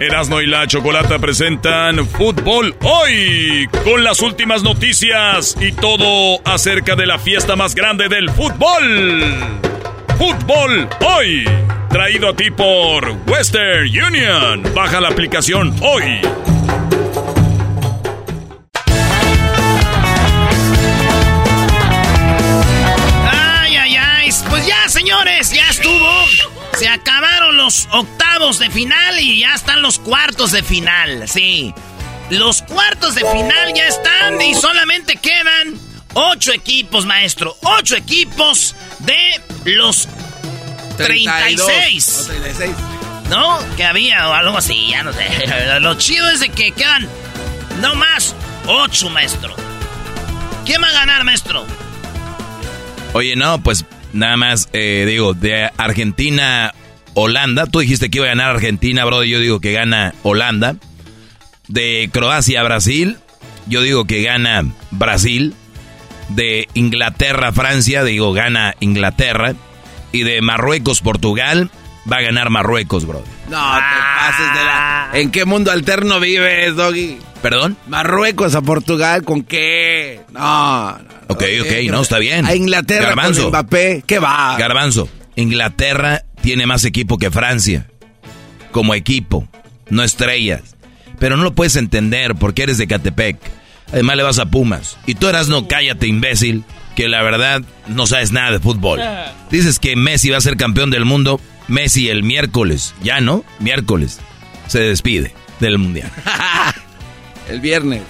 Erasno 0.00 0.40
y 0.40 0.46
la 0.46 0.66
Chocolata 0.66 1.20
presentan 1.20 2.06
Fútbol 2.08 2.74
Hoy 2.82 3.68
con 3.84 4.02
las 4.02 4.20
últimas 4.22 4.62
noticias 4.64 5.56
y 5.60 5.70
todo 5.70 6.40
acerca 6.44 6.96
de 6.96 7.06
la 7.06 7.18
fiesta 7.18 7.54
más 7.54 7.76
grande 7.76 8.08
del 8.08 8.28
fútbol. 8.30 9.34
Fútbol 10.18 10.88
Hoy, 11.00 11.44
traído 11.90 12.28
a 12.30 12.34
ti 12.34 12.50
por 12.50 13.08
Western 13.28 13.86
Union. 13.86 14.64
Baja 14.74 15.00
la 15.00 15.08
aplicación 15.08 15.74
hoy. 15.80 16.20
Ay, 23.30 23.76
ay, 23.76 23.96
ay. 23.96 24.30
Pues 24.50 24.66
ya, 24.66 24.88
señores, 24.88 25.52
ya 25.52 25.68
estuvo. 25.70 26.24
Se 26.72 26.88
acabaron 26.88 27.33
los 27.64 27.88
octavos 27.92 28.58
de 28.58 28.68
final 28.68 29.18
y 29.18 29.40
ya 29.40 29.54
están 29.54 29.80
los 29.80 29.98
cuartos 29.98 30.52
de 30.52 30.62
final, 30.62 31.26
sí. 31.26 31.72
Los 32.28 32.60
cuartos 32.60 33.14
de 33.14 33.22
final 33.22 33.72
ya 33.74 33.86
están 33.86 34.38
y 34.42 34.54
solamente 34.54 35.16
quedan 35.16 35.72
ocho 36.12 36.52
equipos, 36.52 37.06
maestro. 37.06 37.56
Ocho 37.62 37.96
equipos 37.96 38.76
de 38.98 39.40
los 39.64 40.06
36. 40.98 42.18
O 42.20 42.26
36. 42.26 42.70
¿No? 43.30 43.58
Que 43.76 43.84
había 43.84 44.28
o 44.28 44.34
algo 44.34 44.58
así, 44.58 44.88
ya 44.90 45.02
no 45.02 45.14
sé. 45.14 45.26
Lo 45.80 45.94
chido 45.94 46.28
es 46.28 46.40
de 46.40 46.50
que 46.50 46.72
quedan 46.72 47.08
no 47.80 47.94
más 47.94 48.34
ocho, 48.66 49.08
maestro. 49.08 49.56
¿Quién 50.66 50.82
va 50.82 50.88
a 50.88 50.92
ganar, 50.92 51.24
maestro? 51.24 51.64
Oye, 53.14 53.36
no, 53.36 53.58
pues 53.62 53.86
nada 54.12 54.36
más, 54.36 54.68
eh, 54.74 55.04
digo, 55.08 55.32
de 55.32 55.70
Argentina, 55.78 56.74
Holanda. 57.14 57.66
Tú 57.66 57.80
dijiste 57.80 58.10
que 58.10 58.18
iba 58.18 58.26
a 58.26 58.30
ganar 58.30 58.50
Argentina, 58.50 59.04
bro. 59.04 59.24
Yo 59.24 59.40
digo 59.40 59.60
que 59.60 59.72
gana 59.72 60.14
Holanda. 60.22 60.76
De 61.68 62.10
Croacia, 62.12 62.62
Brasil. 62.62 63.18
Yo 63.66 63.82
digo 63.82 64.04
que 64.04 64.22
gana 64.22 64.64
Brasil. 64.90 65.54
De 66.28 66.68
Inglaterra, 66.74 67.52
Francia. 67.52 68.04
Digo, 68.04 68.32
gana 68.32 68.74
Inglaterra. 68.80 69.54
Y 70.12 70.22
de 70.22 70.42
Marruecos, 70.42 71.00
Portugal. 71.00 71.70
Va 72.10 72.18
a 72.18 72.22
ganar 72.22 72.50
Marruecos, 72.50 73.06
bro. 73.06 73.22
No, 73.48 73.74
te 73.74 73.96
pases 74.18 74.46
de 74.54 74.64
la... 74.64 75.10
¿En 75.14 75.30
qué 75.30 75.44
mundo 75.44 75.70
alterno 75.70 76.20
vives, 76.20 76.76
Doggy? 76.76 77.18
¿Perdón? 77.40 77.76
Marruecos 77.86 78.54
a 78.54 78.62
Portugal, 78.62 79.22
¿con 79.22 79.42
qué? 79.42 80.20
No. 80.32 80.92
no 80.92 81.04
Ok, 81.28 81.44
ok, 81.62 81.90
no, 81.90 82.02
está 82.02 82.18
bien. 82.18 82.46
A 82.46 82.54
Inglaterra 82.54 83.08
Garbanzo. 83.08 83.42
con 83.42 83.50
Mbappé, 83.50 84.04
¿qué 84.06 84.18
va? 84.18 84.56
Garbanzo, 84.58 85.08
Inglaterra 85.36 86.22
tiene 86.44 86.66
más 86.66 86.84
equipo 86.84 87.16
que 87.16 87.30
Francia. 87.30 87.86
Como 88.70 88.94
equipo, 88.94 89.48
no 89.88 90.02
estrellas. 90.02 90.76
Pero 91.18 91.38
no 91.38 91.42
lo 91.42 91.54
puedes 91.54 91.74
entender 91.76 92.34
porque 92.34 92.64
eres 92.64 92.76
de 92.76 92.86
Catepec. 92.86 93.38
Además 93.90 94.16
le 94.16 94.22
vas 94.24 94.38
a 94.38 94.44
Pumas. 94.44 94.98
Y 95.06 95.14
tú 95.14 95.26
eras 95.26 95.48
no, 95.48 95.68
cállate, 95.68 96.06
imbécil, 96.06 96.62
que 96.96 97.08
la 97.08 97.22
verdad 97.22 97.62
no 97.88 98.06
sabes 98.06 98.30
nada 98.30 98.50
de 98.50 98.60
fútbol. 98.60 99.00
Dices 99.50 99.78
que 99.78 99.96
Messi 99.96 100.28
va 100.28 100.36
a 100.36 100.42
ser 100.42 100.58
campeón 100.58 100.90
del 100.90 101.06
mundo. 101.06 101.40
Messi 101.66 102.10
el 102.10 102.22
miércoles, 102.22 102.94
ya 103.02 103.22
no, 103.22 103.42
miércoles, 103.58 104.20
se 104.66 104.80
despide 104.80 105.32
del 105.60 105.78
mundial. 105.78 106.10
el 107.48 107.60
viernes. 107.60 108.02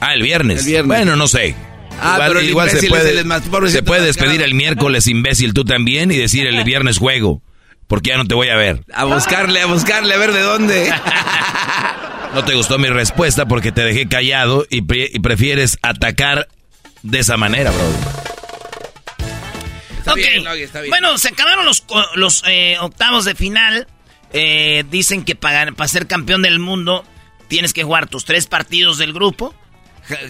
Ah, 0.00 0.14
el 0.14 0.22
viernes. 0.22 0.60
El 0.60 0.66
viernes. 0.66 0.96
Bueno, 0.96 1.14
no 1.14 1.28
sé. 1.28 1.54
Ah, 2.00 2.14
igual, 2.14 2.28
pero 2.28 2.40
el 2.40 2.48
igual 2.48 2.70
se 2.70 2.88
puede, 2.88 3.12
es 3.12 3.18
el 3.18 3.26
más 3.26 3.42
pobrecito 3.42 3.80
se 3.80 3.82
puede 3.82 4.06
despedir 4.06 4.40
el 4.40 4.54
miércoles, 4.54 5.06
imbécil, 5.08 5.52
tú 5.52 5.66
también, 5.66 6.10
y 6.10 6.16
decir 6.16 6.46
el 6.46 6.64
viernes 6.64 6.96
juego. 6.96 7.42
Porque 7.90 8.08
ya 8.10 8.16
no 8.16 8.24
te 8.24 8.34
voy 8.34 8.48
a 8.48 8.56
ver. 8.56 8.82
A 8.94 9.04
buscarle, 9.04 9.60
a 9.60 9.66
buscarle, 9.66 10.14
a 10.14 10.18
ver 10.18 10.32
de 10.32 10.40
dónde. 10.40 10.94
No 12.32 12.44
te 12.44 12.54
gustó 12.54 12.78
mi 12.78 12.86
respuesta 12.88 13.44
porque 13.46 13.72
te 13.72 13.82
dejé 13.82 14.06
callado 14.08 14.64
y, 14.70 14.82
pre- 14.82 15.10
y 15.12 15.18
prefieres 15.18 15.78
atacar 15.82 16.46
de 17.02 17.18
esa 17.18 17.36
manera, 17.36 17.72
bro. 17.72 17.82
Ok. 20.12 20.16
bien, 20.16 20.46
está 20.62 20.80
bien. 20.80 20.90
Bueno, 20.90 21.18
se 21.18 21.26
acabaron 21.28 21.64
los, 21.64 21.84
los 22.14 22.42
eh, 22.46 22.76
octavos 22.80 23.24
de 23.24 23.34
final. 23.34 23.88
Eh, 24.32 24.84
dicen 24.90 25.24
que 25.24 25.34
para, 25.34 25.72
para 25.72 25.88
ser 25.88 26.06
campeón 26.06 26.42
del 26.42 26.60
mundo 26.60 27.04
tienes 27.48 27.72
que 27.72 27.82
jugar 27.82 28.06
tus 28.06 28.24
tres 28.24 28.46
partidos 28.46 28.96
del 28.98 29.12
grupo. 29.12 29.52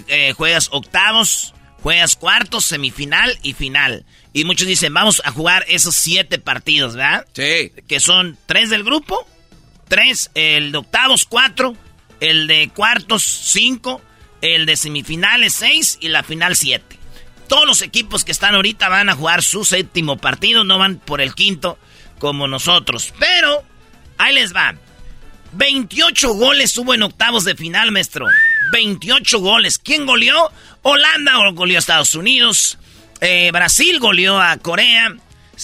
Eh, 0.09 0.33
juegas 0.35 0.69
octavos, 0.73 1.55
juegas 1.83 2.17
cuartos, 2.17 2.65
semifinal 2.65 3.39
y 3.43 3.53
final. 3.53 4.07
Y 4.33 4.45
muchos 4.45 4.69
dicen, 4.69 4.95
vamos 4.95 5.21
a 5.25 5.33
jugar 5.33 5.65
esos 5.69 5.95
siete 5.95 6.39
partidos, 6.39 6.95
¿verdad? 6.95 7.27
Sí. 7.33 7.73
Que 7.89 7.99
son 7.99 8.39
tres 8.47 8.71
del 8.71 8.85
grupo, 8.85 9.27
tres, 9.89 10.31
el 10.35 10.73
de 10.73 10.79
octavos, 10.79 11.25
cuatro, 11.25 11.77
el 12.21 12.47
de 12.47 12.71
cuartos, 12.75 13.23
cinco, 13.23 14.01
el 14.41 14.67
de 14.67 14.77
semifinales, 14.77 15.55
seis 15.55 15.99
y 16.01 16.09
la 16.09 16.23
final, 16.23 16.55
siete. 16.55 16.99
Todos 17.49 17.67
los 17.67 17.83
equipos 17.83 18.25
que 18.25 18.31
están 18.31 18.55
ahorita 18.55 18.89
van 18.89 19.09
a 19.09 19.17
jugar 19.17 19.43
su 19.43 19.65
séptimo 19.65 20.17
partido, 20.17 20.63
no 20.63 20.79
van 20.79 20.99
por 20.99 21.21
el 21.21 21.35
quinto 21.35 21.79
como 22.21 22.47
nosotros. 22.47 23.13
Pero, 23.19 23.65
ahí 24.19 24.35
les 24.35 24.55
va. 24.55 24.77
28 25.53 26.35
goles 26.35 26.77
hubo 26.79 26.95
en 26.95 27.03
octavos 27.03 27.45
de 27.45 27.57
final, 27.57 27.91
maestro. 27.91 28.29
28 28.71 29.41
goles. 29.41 29.79
¿Quién 29.79 30.07
goleó? 30.07 30.53
Holanda 30.83 31.33
goleó 31.53 31.77
a 31.77 31.81
Estados 31.81 32.15
Unidos. 32.15 32.79
Eh, 33.21 33.51
Brasil 33.53 33.99
goleó 34.01 34.41
a 34.41 34.57
Corea. 34.59 35.15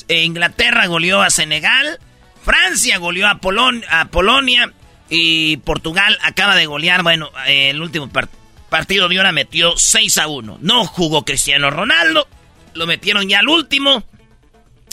eh, 0.08 0.24
Inglaterra 0.24 0.86
goleó 0.86 1.22
a 1.22 1.30
Senegal. 1.30 1.98
Francia 2.42 2.98
goleó 2.98 3.26
a, 3.28 3.40
Polon- 3.40 3.84
a 3.88 4.06
Polonia. 4.08 4.72
Y 5.08 5.58
Portugal 5.58 6.18
acaba 6.22 6.54
de 6.56 6.66
golear. 6.66 7.02
Bueno, 7.02 7.30
eh, 7.46 7.70
el 7.70 7.80
último 7.80 8.08
par- 8.08 8.28
partido 8.68 9.08
de 9.08 9.18
hora 9.20 9.32
metió 9.32 9.76
6 9.76 10.18
a 10.18 10.26
1. 10.26 10.58
No 10.60 10.84
jugó 10.84 11.24
Cristiano 11.24 11.70
Ronaldo. 11.70 12.28
Lo 12.74 12.86
metieron 12.86 13.28
ya 13.28 13.38
al 13.38 13.48
último. 13.48 14.04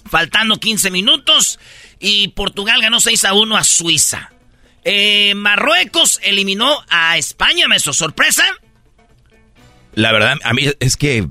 Faltando 0.09 0.57
15 0.59 0.89
minutos. 0.91 1.59
Y 1.99 2.29
Portugal 2.29 2.81
ganó 2.81 2.99
6 2.99 3.25
a 3.25 3.33
1 3.33 3.57
a 3.57 3.63
Suiza. 3.63 4.29
Marruecos 5.35 6.19
eliminó 6.23 6.83
a 6.89 7.17
España, 7.17 7.67
maestro. 7.67 7.93
¿Sorpresa? 7.93 8.43
La 9.95 10.11
verdad, 10.11 10.37
a 10.43 10.53
mí 10.53 10.63
es 10.79 10.97
que... 10.97 11.27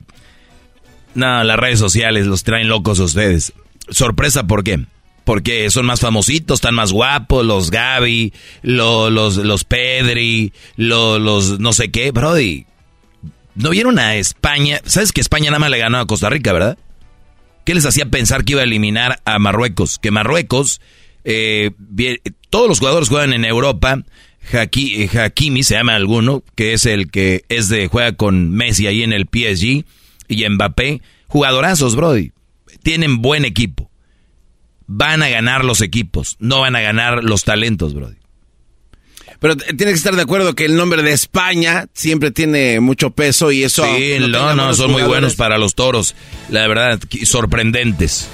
No, 1.15 1.45
las 1.45 1.59
redes 1.59 1.79
sociales 1.79 2.27
los 2.27 2.43
traen 2.43 2.69
locos 2.69 2.99
a 3.01 3.05
ustedes. 3.05 3.53
Sorpresa, 3.91 4.47
¿por 4.47 4.65
qué? 4.65 4.85
Porque 5.25 5.71
son 5.71 5.87
más 5.87 6.01
famositos, 6.01 6.57
están 6.57 6.75
más 6.75 6.91
guapos, 6.93 7.45
los 7.45 7.71
Gaby, 7.71 8.33
lo- 8.63 9.11
los, 9.11 9.37
los 9.37 9.65
Pedri, 9.65 10.53
lo- 10.77 11.19
los 11.19 11.61
no 11.61 11.73
sé 11.73 11.91
qué. 11.91 12.11
Brody, 12.11 12.67
¿no 13.55 13.71
vieron 13.71 13.99
a 13.99 14.17
España? 14.17 14.81
¿Sabes 14.85 15.13
que 15.13 15.21
España 15.21 15.47
nada 15.51 15.59
más 15.61 15.71
le 15.71 15.79
ganó 15.79 15.99
a 15.99 16.07
Costa 16.07 16.29
Rica, 16.31 16.53
verdad? 16.53 16.79
¿Qué 17.65 17.75
les 17.75 17.87
hacía 17.87 18.07
pensar 18.07 18.45
que 18.45 18.53
iba 18.53 18.63
a 18.63 18.65
eliminar 18.65 19.21
a 19.25 19.39
Marruecos? 19.39 19.99
Que 20.01 20.11
Marruecos, 20.11 20.81
eh, 21.25 21.71
todos 22.51 22.69
los 22.69 22.81
jugadores 22.81 23.09
juegan 23.09 23.33
en 23.33 23.45
Europa. 23.45 24.03
Haki- 24.53 25.09
eh, 25.15 25.19
Hakimi 25.21 25.63
se 25.63 25.75
llama 25.77 25.95
alguno, 25.95 26.43
que 26.57 26.73
es 26.73 26.85
el 26.87 27.13
que 27.13 27.45
es 27.49 27.69
de 27.69 27.87
juega 27.87 28.13
con 28.17 28.51
Messi 28.51 28.89
ahí 28.89 29.05
en 29.05 29.13
el 29.13 29.27
PSG 29.27 29.85
y 30.33 30.49
Mbappé. 30.49 31.01
Jugadorazos, 31.29 31.95
Brody. 31.97 32.33
Tienen 32.83 33.23
buen 33.23 33.45
equipo. 33.45 33.91
Van 34.87 35.23
a 35.23 35.29
ganar 35.29 35.65
los 35.65 35.81
equipos, 35.81 36.37
no 36.41 36.61
van 36.61 36.77
a 36.77 36.81
ganar 36.81 37.23
los 37.25 37.45
talentos, 37.45 37.95
Brody. 37.95 38.17
Pero 39.39 39.57
t- 39.57 39.65
tienes 39.75 39.95
que 39.95 39.99
estar 39.99 40.15
de 40.17 40.23
acuerdo 40.23 40.55
que 40.55 40.65
el 40.67 40.77
nombre 40.77 41.03
de 41.03 41.13
España 41.13 41.87
siempre 41.95 42.31
tiene 42.31 42.79
mucho 42.81 43.11
peso 43.11 43.51
y 43.53 43.63
eso. 43.65 43.85
Sí, 43.85 44.17
no, 44.21 44.29
no, 44.29 44.45
buenos 44.45 44.77
son 44.77 44.91
muy 44.93 45.03
buenos 45.03 45.35
para 45.35 45.57
los 45.59 45.75
toros. 45.75 46.15
La 46.51 46.67
verdad, 46.69 47.01
sorprendentes. 47.25 48.29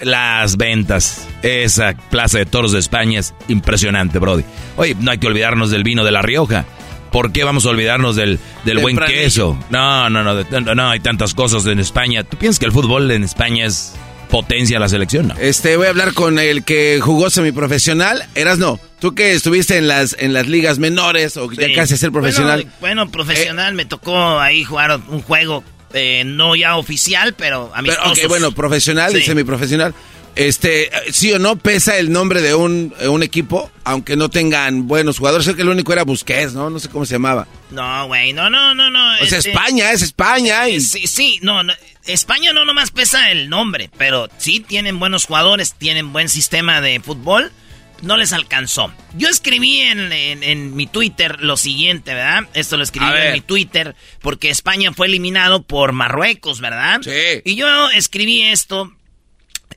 Las 0.00 0.56
ventas. 0.56 1.28
Esa 1.42 1.94
plaza 2.10 2.38
de 2.38 2.46
toros 2.46 2.72
de 2.72 2.80
España 2.80 3.20
es 3.20 3.34
impresionante, 3.48 4.18
Brody. 4.18 4.44
Oye, 4.76 4.96
no 4.98 5.10
hay 5.12 5.18
que 5.18 5.28
olvidarnos 5.28 5.70
del 5.70 5.84
vino 5.84 6.04
de 6.04 6.10
La 6.10 6.22
Rioja. 6.22 6.66
¿Por 7.12 7.30
qué 7.32 7.44
vamos 7.44 7.66
a 7.66 7.68
olvidarnos 7.70 8.16
del, 8.16 8.38
del 8.64 8.78
buen 8.78 8.96
queso? 8.96 9.58
No, 9.70 10.08
no, 10.10 10.24
no, 10.24 10.42
no, 10.42 10.74
no, 10.74 10.90
hay 10.90 11.00
tantas 11.00 11.34
cosas 11.34 11.66
en 11.66 11.78
España. 11.78 12.24
¿Tú 12.24 12.36
piensas 12.38 12.58
que 12.58 12.66
el 12.66 12.72
fútbol 12.72 13.10
en 13.10 13.22
España 13.22 13.66
es 13.66 13.94
potencia 14.30 14.78
la 14.78 14.88
selección? 14.88 15.28
No. 15.28 15.34
Este, 15.38 15.76
voy 15.76 15.86
a 15.86 15.90
hablar 15.90 16.14
con 16.14 16.38
el 16.38 16.64
que 16.64 16.98
jugó 17.02 17.28
semiprofesional. 17.30 18.24
Eras 18.34 18.58
no. 18.58 18.80
Tú 18.98 19.14
que 19.14 19.32
estuviste 19.32 19.76
en 19.76 19.88
las 19.88 20.16
en 20.18 20.32
las 20.32 20.46
ligas 20.48 20.78
menores 20.78 21.36
o 21.36 21.50
ya 21.52 21.66
Sí. 21.66 21.74
casi 21.74 21.94
a 21.94 21.96
ser 21.98 22.12
profesional. 22.12 22.62
Bueno, 22.80 23.04
bueno, 23.04 23.10
profesional, 23.10 23.74
me 23.74 23.84
tocó 23.84 24.40
ahí 24.40 24.64
jugar 24.64 24.98
un 25.08 25.20
juego 25.22 25.62
eh, 25.94 26.22
no 26.24 26.56
ya 26.56 26.76
oficial, 26.76 27.34
pero 27.34 27.66
Pero, 27.66 27.76
amistosos. 27.76 28.18
ok, 28.24 28.28
bueno, 28.28 28.52
profesional 28.52 29.14
y 29.14 29.20
Sí. 29.20 29.26
semiprofesional. 29.26 29.92
Este, 30.34 30.90
sí 31.10 31.30
o 31.32 31.38
no 31.38 31.56
pesa 31.56 31.98
el 31.98 32.10
nombre 32.10 32.40
de 32.40 32.54
un, 32.54 32.94
eh, 33.00 33.08
un 33.08 33.22
equipo, 33.22 33.70
aunque 33.84 34.16
no 34.16 34.30
tengan 34.30 34.88
buenos 34.88 35.18
jugadores. 35.18 35.44
Sé 35.46 35.54
que 35.54 35.62
el 35.62 35.68
único 35.68 35.92
era 35.92 36.04
Busquets, 36.04 36.54
¿no? 36.54 36.70
No 36.70 36.78
sé 36.78 36.88
cómo 36.88 37.04
se 37.04 37.14
llamaba. 37.14 37.46
No, 37.70 38.06
güey, 38.06 38.32
no, 38.32 38.48
no, 38.48 38.74
no, 38.74 38.88
no. 38.90 39.16
Sea, 39.26 39.38
este- 39.38 39.50
España 39.50 39.92
es 39.92 40.00
España 40.02 40.68
y 40.68 40.80
Sí, 40.80 41.06
sí, 41.06 41.38
no, 41.42 41.62
no, 41.62 41.74
España 42.06 42.52
no 42.54 42.64
nomás 42.64 42.90
pesa 42.90 43.30
el 43.30 43.48
nombre, 43.50 43.90
pero 43.98 44.28
sí 44.38 44.60
tienen 44.60 44.98
buenos 44.98 45.26
jugadores, 45.26 45.74
tienen 45.74 46.12
buen 46.12 46.28
sistema 46.28 46.80
de 46.80 47.00
fútbol. 47.00 47.52
No 48.00 48.16
les 48.16 48.32
alcanzó. 48.32 48.92
Yo 49.16 49.28
escribí 49.28 49.80
en, 49.82 50.10
en- 50.10 50.42
en 50.42 50.74
mi 50.74 50.86
Twitter 50.88 51.36
lo 51.40 51.56
siguiente, 51.56 52.14
¿verdad? 52.14 52.48
Esto 52.52 52.76
lo 52.76 52.82
escribí 52.82 53.06
en 53.06 53.32
mi 53.34 53.40
Twitter 53.42 53.94
porque 54.22 54.50
España 54.50 54.92
fue 54.92 55.06
eliminado 55.06 55.62
por 55.62 55.92
Marruecos, 55.92 56.60
¿verdad? 56.60 57.00
Sí. 57.04 57.42
Y 57.44 57.54
yo 57.54 57.90
escribí 57.90 58.42
esto 58.42 58.92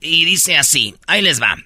y 0.05 0.25
dice 0.25 0.57
así, 0.57 0.95
ahí 1.07 1.21
les 1.21 1.41
va. 1.41 1.57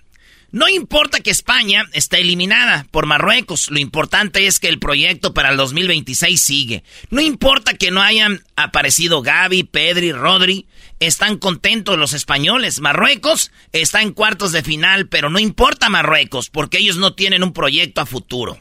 No 0.52 0.68
importa 0.68 1.20
que 1.20 1.30
España 1.30 1.86
está 1.94 2.18
eliminada 2.18 2.88
por 2.90 3.06
Marruecos, 3.06 3.70
lo 3.70 3.78
importante 3.78 4.48
es 4.48 4.60
que 4.60 4.68
el 4.68 4.80
proyecto 4.80 5.32
para 5.32 5.50
el 5.50 5.58
2026 5.58 6.42
sigue. 6.42 6.84
No 7.12 7.22
importa 7.22 7.76
que 7.76 7.92
no 7.92 8.02
hayan 8.02 8.44
aparecido 8.56 9.22
Gaby, 9.22 9.66
Pedri, 9.66 10.12
Rodri, 10.12 10.66
están 11.00 11.38
contentos 11.38 12.00
los 12.00 12.14
españoles. 12.14 12.80
Marruecos 12.80 13.52
está 13.74 14.02
en 14.02 14.12
cuartos 14.12 14.52
de 14.52 14.64
final, 14.64 15.08
pero 15.08 15.30
no 15.30 15.38
importa 15.38 15.88
Marruecos, 15.88 16.50
porque 16.50 16.80
ellos 16.80 16.98
no 16.98 17.14
tienen 17.14 17.44
un 17.44 17.54
proyecto 17.54 18.02
a 18.02 18.08
futuro. 18.08 18.58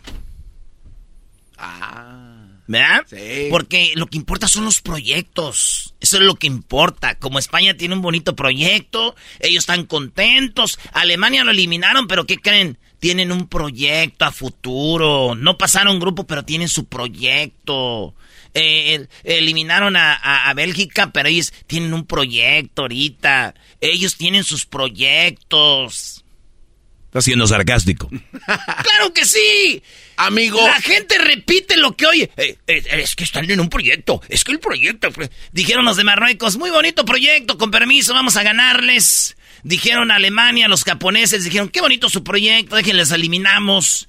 ¿Verdad? 2.68 3.00
Sí. 3.08 3.48
Porque 3.50 3.92
lo 3.96 4.06
que 4.06 4.18
importa 4.18 4.46
son 4.46 4.64
los 4.66 4.80
proyectos. 4.82 5.94
Eso 6.00 6.18
es 6.18 6.22
lo 6.22 6.34
que 6.36 6.46
importa. 6.46 7.14
Como 7.16 7.38
España 7.38 7.74
tiene 7.76 7.94
un 7.94 8.02
bonito 8.02 8.36
proyecto, 8.36 9.16
ellos 9.40 9.62
están 9.62 9.86
contentos. 9.86 10.78
Alemania 10.92 11.42
lo 11.44 11.50
eliminaron, 11.50 12.06
pero 12.06 12.26
¿qué 12.26 12.36
creen? 12.36 12.78
Tienen 13.00 13.32
un 13.32 13.48
proyecto 13.48 14.26
a 14.26 14.32
futuro. 14.32 15.34
No 15.34 15.56
pasaron 15.56 15.98
grupo, 15.98 16.26
pero 16.26 16.44
tienen 16.44 16.68
su 16.68 16.84
proyecto. 16.84 18.14
Eh, 18.54 18.94
el- 18.96 19.08
eliminaron 19.24 19.96
a, 19.96 20.12
a- 20.14 20.50
a 20.50 20.54
Bélgica, 20.54 21.10
pero 21.12 21.28
ellos 21.30 21.52
tienen 21.66 21.94
un 21.94 22.04
proyecto 22.06 22.82
ahorita. 22.82 23.54
Ellos 23.80 24.16
tienen 24.16 24.44
sus 24.44 24.66
proyectos. 24.66 26.24
Está 27.06 27.22
siendo 27.22 27.46
sarcástico. 27.46 28.08
¡Claro 28.82 29.12
que 29.14 29.24
sí! 29.24 29.82
Amigo. 30.18 30.60
La 30.66 30.80
gente 30.80 31.16
repite 31.16 31.76
lo 31.76 31.96
que 31.96 32.06
oye. 32.06 32.30
Eh, 32.36 32.56
eh, 32.66 32.82
es 32.90 33.14
que 33.14 33.22
están 33.22 33.48
en 33.48 33.60
un 33.60 33.68
proyecto. 33.68 34.20
Es 34.28 34.42
que 34.42 34.50
el 34.50 34.58
proyecto. 34.58 35.08
Dijeron 35.52 35.84
los 35.84 35.96
de 35.96 36.02
Marruecos, 36.02 36.56
muy 36.56 36.70
bonito 36.70 37.04
proyecto, 37.04 37.56
con 37.56 37.70
permiso, 37.70 38.14
vamos 38.14 38.36
a 38.36 38.42
ganarles. 38.42 39.36
Dijeron 39.62 40.10
Alemania, 40.10 40.66
los 40.66 40.82
japoneses, 40.82 41.44
dijeron, 41.44 41.68
qué 41.68 41.80
bonito 41.80 42.08
su 42.08 42.24
proyecto, 42.24 42.74
déjenles 42.74 43.12
eliminamos. 43.12 44.08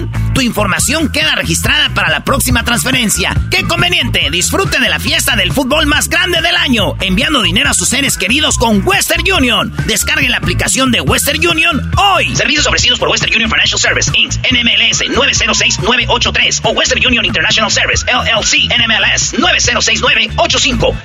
tu 0.33 0.41
información 0.41 1.11
queda 1.11 1.35
registrada 1.35 1.89
para 1.93 2.09
la 2.09 2.23
próxima 2.23 2.63
transferencia. 2.63 3.35
¡Qué 3.49 3.63
conveniente! 3.63 4.29
Disfrute 4.31 4.79
de 4.79 4.89
la 4.89 4.99
fiesta 4.99 5.35
del 5.35 5.51
fútbol 5.51 5.85
más 5.87 6.09
grande 6.09 6.41
del 6.41 6.55
año, 6.55 6.95
enviando 7.01 7.41
dinero 7.41 7.69
a 7.69 7.73
sus 7.73 7.89
seres 7.89 8.17
queridos 8.17 8.57
con 8.57 8.85
Western 8.85 9.23
Union. 9.31 9.73
Descargue 9.85 10.29
la 10.29 10.37
aplicación 10.37 10.91
de 10.91 11.01
Western 11.01 11.45
Union 11.45 11.91
hoy. 11.97 12.35
Servicios 12.35 12.67
ofrecidos 12.67 12.99
por 12.99 13.09
Western 13.09 13.33
Union 13.33 13.49
Financial 13.49 13.79
Service, 13.79 14.11
Inc., 14.15 14.33
NMLS 14.51 15.09
906983 15.09 16.61
o 16.63 16.69
Western 16.71 17.05
Union 17.05 17.25
International 17.25 17.71
Service, 17.71 18.05
LLC, 18.05 18.69
NMLS 18.69 19.39
906985. 19.39 20.95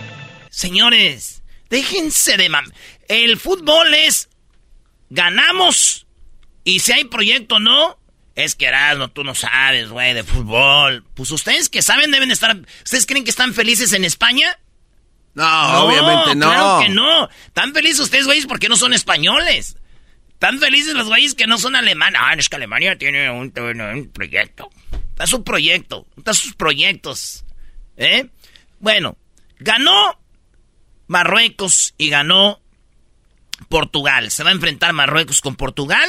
Señores, 0.50 1.42
déjense 1.70 2.36
de 2.36 2.48
mam... 2.48 2.64
El 3.08 3.38
fútbol 3.38 3.94
es... 3.94 4.28
Ganamos 5.08 6.06
y 6.66 6.80
si 6.80 6.90
hay 6.90 7.04
proyecto 7.04 7.60
no, 7.60 7.96
es 8.36 8.54
que 8.54 8.66
Erasmo, 8.66 9.08
tú 9.08 9.24
no 9.24 9.34
sabes, 9.34 9.88
güey, 9.88 10.12
de 10.12 10.22
fútbol. 10.22 11.04
Pues 11.14 11.30
ustedes 11.30 11.70
que 11.70 11.80
saben 11.80 12.10
deben 12.10 12.30
estar... 12.30 12.54
¿Ustedes 12.84 13.06
creen 13.06 13.24
que 13.24 13.30
están 13.30 13.54
felices 13.54 13.94
en 13.94 14.04
España? 14.04 14.58
No, 15.34 15.84
obviamente 15.84 16.34
no. 16.34 16.46
Claro 16.46 16.80
que 16.80 16.88
no. 16.90 17.28
Están 17.46 17.72
felices 17.72 18.00
ustedes, 18.00 18.26
güeyes, 18.26 18.46
porque 18.46 18.68
no 18.68 18.76
son 18.76 18.92
españoles. 18.92 19.76
Están 20.28 20.58
felices 20.58 20.92
los 20.92 21.08
güeyes 21.08 21.34
que 21.34 21.46
no 21.46 21.56
son 21.56 21.76
alemanes. 21.76 22.20
Ah, 22.22 22.34
es 22.36 22.48
que 22.50 22.56
Alemania 22.56 22.98
tiene 22.98 23.30
un, 23.30 23.52
un 23.58 24.10
proyecto. 24.12 24.70
Está 25.10 25.26
su 25.26 25.42
proyecto. 25.42 26.06
Está 26.18 26.34
sus 26.34 26.54
proyectos. 26.54 27.46
¿Eh? 27.96 28.28
Bueno, 28.80 29.16
ganó 29.58 30.20
Marruecos 31.06 31.94
y 31.96 32.10
ganó 32.10 32.60
Portugal. 33.70 34.30
Se 34.30 34.44
va 34.44 34.50
a 34.50 34.54
enfrentar 34.54 34.92
Marruecos 34.92 35.40
con 35.40 35.56
Portugal. 35.56 36.06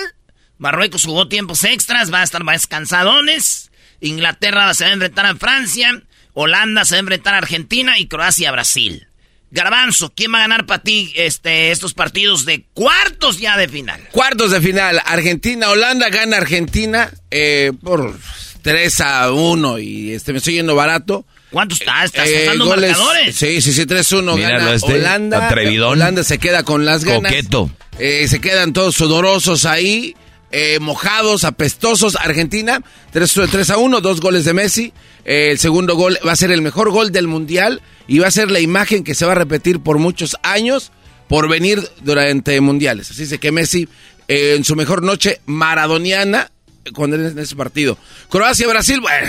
Marruecos 0.58 1.06
jugó 1.06 1.28
tiempos 1.28 1.64
extras, 1.64 2.12
va 2.14 2.22
a 2.22 2.24
estar 2.24 2.44
más 2.44 2.68
cansadones. 2.68 3.72
Inglaterra 4.02 4.74
se 4.74 4.84
va 4.86 4.90
a 4.92 4.94
enfrentar 4.94 5.26
a 5.26 5.36
Francia. 5.36 6.02
Holanda 6.34 6.86
se 6.86 6.96
va 6.96 6.98
a 6.98 7.00
enfrentar 7.02 7.34
a 7.34 7.38
Argentina 7.40 7.98
y 8.00 8.08
Croacia 8.08 8.50
a 8.50 8.52
Brasil. 8.52 9.08
Garbanzo, 9.50 10.12
¿quién 10.14 10.34
va 10.34 10.40
a 10.40 10.42
ganar 10.42 10.66
para 10.66 10.84
ti 10.84 11.14
este, 11.16 11.72
estos 11.72 11.94
partidos 11.94 12.44
de 12.46 12.66
cuartos 12.74 13.40
ya 13.40 13.56
de 13.58 13.70
final? 13.70 14.02
Cuartos 14.12 14.52
de 14.52 14.60
final. 14.62 15.02
Argentina, 15.06 15.70
Holanda 15.70 16.10
gana 16.10 16.38
Argentina 16.38 17.10
eh, 17.32 17.72
por 17.82 18.18
3 18.62 19.02
a 19.02 19.32
1 19.32 19.80
y 19.80 20.12
este 20.14 20.34
me 20.34 20.40
estoy 20.40 20.56
yendo 20.56 20.76
barato. 20.76 21.26
¿Cuánto 21.50 21.76
está? 21.76 22.04
¿Estás 22.04 22.28
Eh, 22.28 22.44
usando 22.44 22.66
goles- 22.66 22.90
marcadores? 22.92 23.36
Sí, 23.38 23.62
sí, 23.62 23.72
sí, 23.72 23.86
3-1 23.86 24.36
Míralo 24.36 24.60
gana 24.66 24.74
este, 24.74 24.94
Holanda. 24.96 25.48
atrevidón. 25.48 25.92
Holanda 25.94 26.24
se 26.26 26.40
queda 26.40 26.64
con 26.64 26.84
las 26.84 27.06
ganas. 27.06 27.32
Coqueto. 27.32 27.72
Eh, 28.00 28.28
se 28.28 28.42
quedan 28.42 28.74
todos 28.74 28.96
sudorosos 28.96 29.66
ahí, 29.66 30.14
eh, 30.52 30.80
mojados, 30.80 31.44
apestosos. 31.44 32.16
Argentina, 32.16 32.82
3, 33.12 33.42
3 33.52 33.70
a 33.70 33.78
1, 33.78 34.02
dos 34.02 34.22
goles 34.22 34.46
de 34.46 34.54
Messi. 34.54 34.94
Eh, 35.26 35.50
el 35.52 35.60
segundo 35.60 35.96
gol 35.96 36.18
va 36.26 36.32
a 36.32 36.38
ser 36.38 36.52
el 36.52 36.62
mejor 36.62 36.92
gol 36.92 37.12
del 37.12 37.28
Mundial 37.28 37.82
y 38.08 38.20
va 38.20 38.28
a 38.28 38.32
ser 38.32 38.50
la 38.50 38.60
imagen 38.60 39.04
que 39.04 39.16
se 39.16 39.26
va 39.26 39.34
a 39.34 39.36
repetir 39.36 39.80
por 39.80 39.98
muchos 39.98 40.38
años 40.44 40.92
por 41.28 41.50
venir 41.50 41.86
durante 42.02 42.60
mundiales. 42.62 43.12
Así 43.12 43.38
que 43.38 43.52
Messi, 43.52 43.90
eh, 44.28 44.56
en 44.56 44.64
su 44.64 44.76
mejor 44.76 45.04
noche 45.04 45.42
maradoniana, 45.46 46.52
cuando 46.94 47.18
en 47.18 47.38
ese 47.38 47.56
partido. 47.56 47.98
Croacia-Brasil, 48.30 49.02
bueno, 49.02 49.28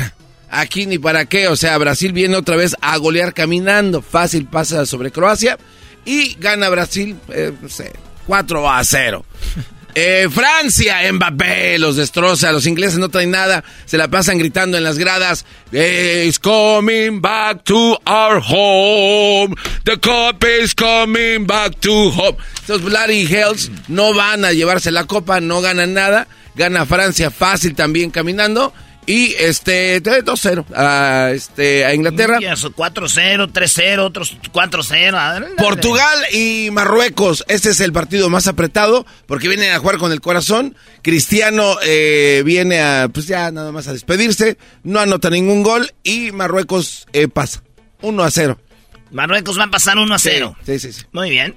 aquí 0.50 0.86
ni 0.86 0.98
para 0.98 1.24
qué. 1.26 1.48
O 1.48 1.56
sea, 1.56 1.76
Brasil 1.78 2.12
viene 2.12 2.36
otra 2.36 2.56
vez 2.56 2.76
a 2.80 2.96
golear 2.98 3.34
caminando. 3.34 4.02
Fácil 4.02 4.46
pasa 4.46 4.86
sobre 4.86 5.10
Croacia 5.10 5.58
y 6.04 6.36
gana 6.38 6.68
Brasil, 6.68 7.16
eh, 7.30 7.52
no 7.60 7.68
sé, 7.68 7.92
4 8.26 8.70
a 8.70 8.84
0. 8.84 9.24
Eh, 9.94 10.28
Francia, 10.30 10.98
Mbappé, 11.12 11.78
los 11.78 11.96
destroza. 11.96 12.52
Los 12.52 12.66
ingleses 12.66 12.98
no 12.98 13.08
traen 13.08 13.30
nada. 13.30 13.64
Se 13.84 13.98
la 13.98 14.08
pasan 14.08 14.38
gritando 14.38 14.76
en 14.76 14.84
las 14.84 14.98
gradas. 14.98 15.44
It's 15.72 16.38
coming 16.38 17.20
back 17.20 17.64
to 17.64 17.98
our 18.06 18.40
home. 18.40 19.54
The 19.84 19.98
cup 19.98 20.44
is 20.44 20.74
coming 20.74 21.46
back 21.46 21.80
to 21.80 22.10
home. 22.10 22.36
Estos 22.60 22.82
Bloody 22.82 23.26
Hells 23.26 23.70
no 23.88 24.14
van 24.14 24.44
a 24.44 24.52
llevarse 24.52 24.90
la 24.90 25.04
copa, 25.04 25.40
no 25.40 25.60
ganan 25.60 25.94
nada. 25.94 26.28
Gana 26.54 26.86
Francia 26.86 27.30
fácil 27.30 27.74
también 27.74 28.10
caminando. 28.10 28.72
Y 29.08 29.34
este 29.38 30.02
2-0 30.02 30.66
a, 30.76 31.30
este, 31.32 31.86
a 31.86 31.94
Inglaterra. 31.94 32.36
Y 32.42 32.44
eso, 32.44 32.70
4-0, 32.74 33.50
3-0, 33.50 33.98
otros 34.00 34.36
4-0. 34.52 35.14
a 35.14 35.40
ver, 35.40 35.48
Portugal 35.56 36.18
y 36.30 36.68
Marruecos, 36.72 37.42
este 37.48 37.70
es 37.70 37.80
el 37.80 37.94
partido 37.94 38.28
más 38.28 38.48
apretado 38.48 39.06
porque 39.24 39.48
vienen 39.48 39.72
a 39.72 39.78
jugar 39.78 39.96
con 39.96 40.12
el 40.12 40.20
corazón. 40.20 40.76
Cristiano 41.00 41.78
eh, 41.82 42.42
viene 42.44 42.82
a, 42.82 43.08
pues 43.08 43.26
ya 43.26 43.50
nada 43.50 43.72
más 43.72 43.88
a 43.88 43.94
despedirse, 43.94 44.58
no 44.82 45.00
anota 45.00 45.30
ningún 45.30 45.62
gol 45.62 45.90
y 46.02 46.30
Marruecos 46.32 47.06
eh, 47.14 47.28
pasa 47.28 47.62
1 48.02 48.22
a 48.22 48.30
0. 48.30 48.60
Marruecos 49.10 49.58
va 49.58 49.64
a 49.64 49.70
pasar 49.70 49.96
1 49.96 50.14
a 50.14 50.18
0. 50.18 50.54
Sí, 50.66 50.78
sí, 50.78 50.92
sí. 50.92 51.04
Muy 51.12 51.30
bien. 51.30 51.56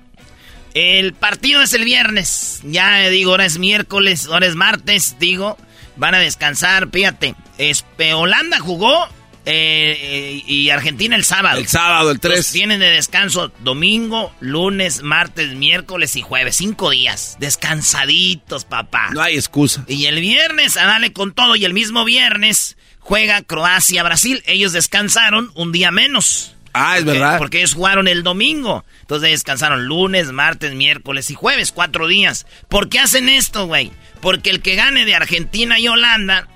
El 0.73 1.11
partido 1.15 1.61
es 1.61 1.73
el 1.73 1.84
viernes. 1.84 2.61
Ya 2.64 3.10
digo, 3.10 3.32
ahora 3.32 3.45
es 3.45 3.60
miércoles, 3.60 4.28
ahora 4.32 4.45
es 4.45 4.56
martes, 4.56 5.18
digo. 5.19 5.57
Van 6.02 6.15
a 6.15 6.18
descansar, 6.19 6.90
fíjate. 6.91 7.36
Este, 7.60 8.15
Holanda 8.15 8.60
jugó 8.60 9.06
eh, 9.45 9.95
eh, 10.02 10.44
y 10.48 10.72
Argentina 10.72 11.15
el 11.15 11.23
sábado. 11.23 11.60
El 11.60 11.68
sábado, 11.68 12.10
el 12.10 12.19
3. 12.19 12.34
Entonces, 12.34 12.53
tienen 12.53 12.80
de 12.80 12.90
descanso 12.90 13.52
domingo, 13.60 14.34
lunes, 14.40 15.03
martes, 15.03 15.53
miércoles 15.53 16.15
y 16.15 16.23
jueves. 16.23 16.56
Cinco 16.56 16.90
días. 16.90 17.38
Descansaditos, 17.40 18.65
papá. 18.65 19.11
No 19.14 19.22
hay 19.22 19.36
excusa. 19.36 19.86
Y 19.88 20.07
el 20.07 20.19
viernes, 20.22 20.76
a 20.76 20.86
darle 20.86 21.14
con 21.14 21.36
todo. 21.36 21.56
Y 21.56 21.65
el 21.65 21.76
mismo 21.76 22.03
viernes 22.03 22.78
juega 22.98 23.44
Croacia-Brasil. 23.44 24.41
Ellos 24.48 24.73
descansaron 24.73 25.52
un 25.53 25.72
día 25.72 25.91
menos. 25.91 26.56
Ah, 26.73 26.98
es 26.98 27.03
Porque- 27.03 27.19
verdad. 27.19 27.38
Porque 27.38 27.57
ellos 27.60 27.73
jugaron 27.73 28.07
el 28.07 28.23
domingo. 28.23 28.85
Entonces 29.02 29.31
descansaron 29.31 29.85
lunes, 29.85 30.31
martes, 30.31 30.73
miércoles 30.73 31.30
y 31.30 31.34
jueves. 31.35 31.72
Cuatro 31.72 32.07
días. 32.07 32.45
¿Por 32.69 32.89
qué 32.89 32.99
hacen 32.99 33.27
esto, 33.30 33.65
güey? 33.68 33.91
Porque 34.22 34.49
el 34.49 34.61
que 34.61 34.76
gane 34.76 35.06
de 35.06 35.15
Argentina 35.15 35.80
y 35.80 35.88
Holanda 35.88 36.48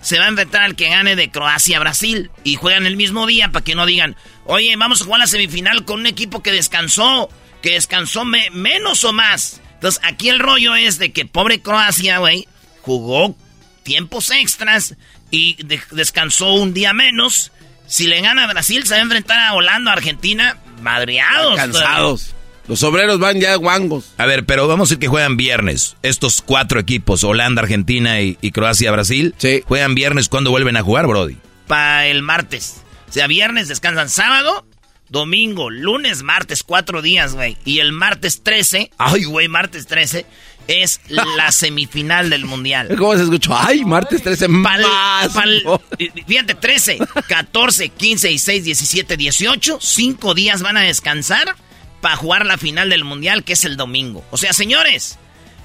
se 0.00 0.18
va 0.18 0.24
a 0.24 0.28
enfrentar 0.28 0.62
al 0.62 0.76
que 0.76 0.88
gane 0.88 1.14
de 1.14 1.30
Croacia-Brasil. 1.30 2.30
Y 2.44 2.56
juegan 2.56 2.86
el 2.86 2.96
mismo 2.96 3.26
día 3.26 3.50
para 3.52 3.64
que 3.64 3.74
no 3.74 3.86
digan, 3.86 4.16
oye, 4.46 4.74
vamos 4.76 5.02
a 5.02 5.04
jugar 5.04 5.20
la 5.20 5.26
semifinal 5.26 5.84
con 5.84 6.00
un 6.00 6.06
equipo 6.06 6.42
que 6.42 6.52
descansó. 6.52 7.28
Que 7.62 7.72
descansó 7.72 8.24
me- 8.24 8.50
menos 8.50 9.04
o 9.04 9.12
más. 9.12 9.60
Entonces 9.74 10.00
aquí 10.04 10.28
el 10.30 10.38
rollo 10.40 10.74
es 10.74 10.98
de 10.98 11.12
que 11.12 11.26
pobre 11.26 11.60
Croacia, 11.60 12.18
güey, 12.18 12.48
jugó 12.80 13.36
tiempos 13.82 14.30
extras 14.30 14.96
y 15.30 15.62
de- 15.62 15.80
descansó 15.92 16.54
un 16.54 16.72
día 16.74 16.92
menos. 16.94 17.52
Si 17.90 18.06
le 18.06 18.20
gana 18.20 18.44
a 18.44 18.46
Brasil, 18.46 18.84
se 18.84 18.94
va 18.94 19.00
a 19.00 19.02
enfrentar 19.02 19.40
a 19.40 19.52
Holanda, 19.52 19.92
Argentina, 19.92 20.56
madreados. 20.80 21.56
Cansados. 21.56 22.34
Los 22.68 22.84
obreros 22.84 23.18
van 23.18 23.40
ya 23.40 23.56
guangos. 23.56 24.12
A 24.16 24.26
ver, 24.26 24.46
pero 24.46 24.68
vamos 24.68 24.88
a 24.88 24.88
decir 24.90 25.00
que 25.00 25.08
juegan 25.08 25.36
viernes. 25.36 25.96
Estos 26.04 26.40
cuatro 26.40 26.78
equipos, 26.78 27.24
Holanda, 27.24 27.62
Argentina 27.62 28.20
y, 28.20 28.38
y 28.40 28.52
Croacia, 28.52 28.92
Brasil, 28.92 29.34
juegan 29.66 29.96
viernes. 29.96 30.28
¿Cuándo 30.28 30.52
vuelven 30.52 30.76
a 30.76 30.82
jugar, 30.82 31.08
Brody? 31.08 31.36
Para 31.66 32.06
el 32.06 32.22
martes. 32.22 32.82
O 33.08 33.12
sea, 33.12 33.26
viernes 33.26 33.66
descansan 33.66 34.08
sábado, 34.08 34.64
domingo, 35.08 35.68
lunes, 35.68 36.22
martes, 36.22 36.62
cuatro 36.62 37.02
días, 37.02 37.34
güey. 37.34 37.56
Y 37.64 37.80
el 37.80 37.90
martes 37.90 38.44
13, 38.44 38.92
ay, 38.98 39.24
güey, 39.24 39.48
martes 39.48 39.88
13, 39.88 40.26
es 40.70 41.00
la 41.08 41.50
semifinal 41.52 42.30
del 42.30 42.44
mundial. 42.44 42.88
¿Cómo 42.98 43.16
se 43.16 43.22
escuchó? 43.24 43.56
Ay, 43.56 43.84
martes 43.84 44.22
13 44.22 44.46
Pal- 44.48 44.82
más. 44.82 45.32
pal- 45.34 45.62
fíjate, 46.26 46.54
13, 46.54 46.98
14, 47.28 47.88
15, 47.90 48.28
16, 48.28 48.64
17, 48.64 49.16
18. 49.16 49.78
Cinco 49.80 50.34
días 50.34 50.62
van 50.62 50.76
a 50.76 50.82
descansar 50.82 51.56
para 52.00 52.16
jugar 52.16 52.46
la 52.46 52.56
final 52.58 52.90
del 52.90 53.04
mundial, 53.04 53.44
que 53.44 53.52
es 53.54 53.64
el 53.64 53.76
domingo. 53.76 54.24
O 54.30 54.36
sea, 54.36 54.52
señores, 54.52 55.18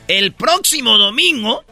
el 0.07 0.33
próximo 0.33 0.97
domingo 0.97 1.63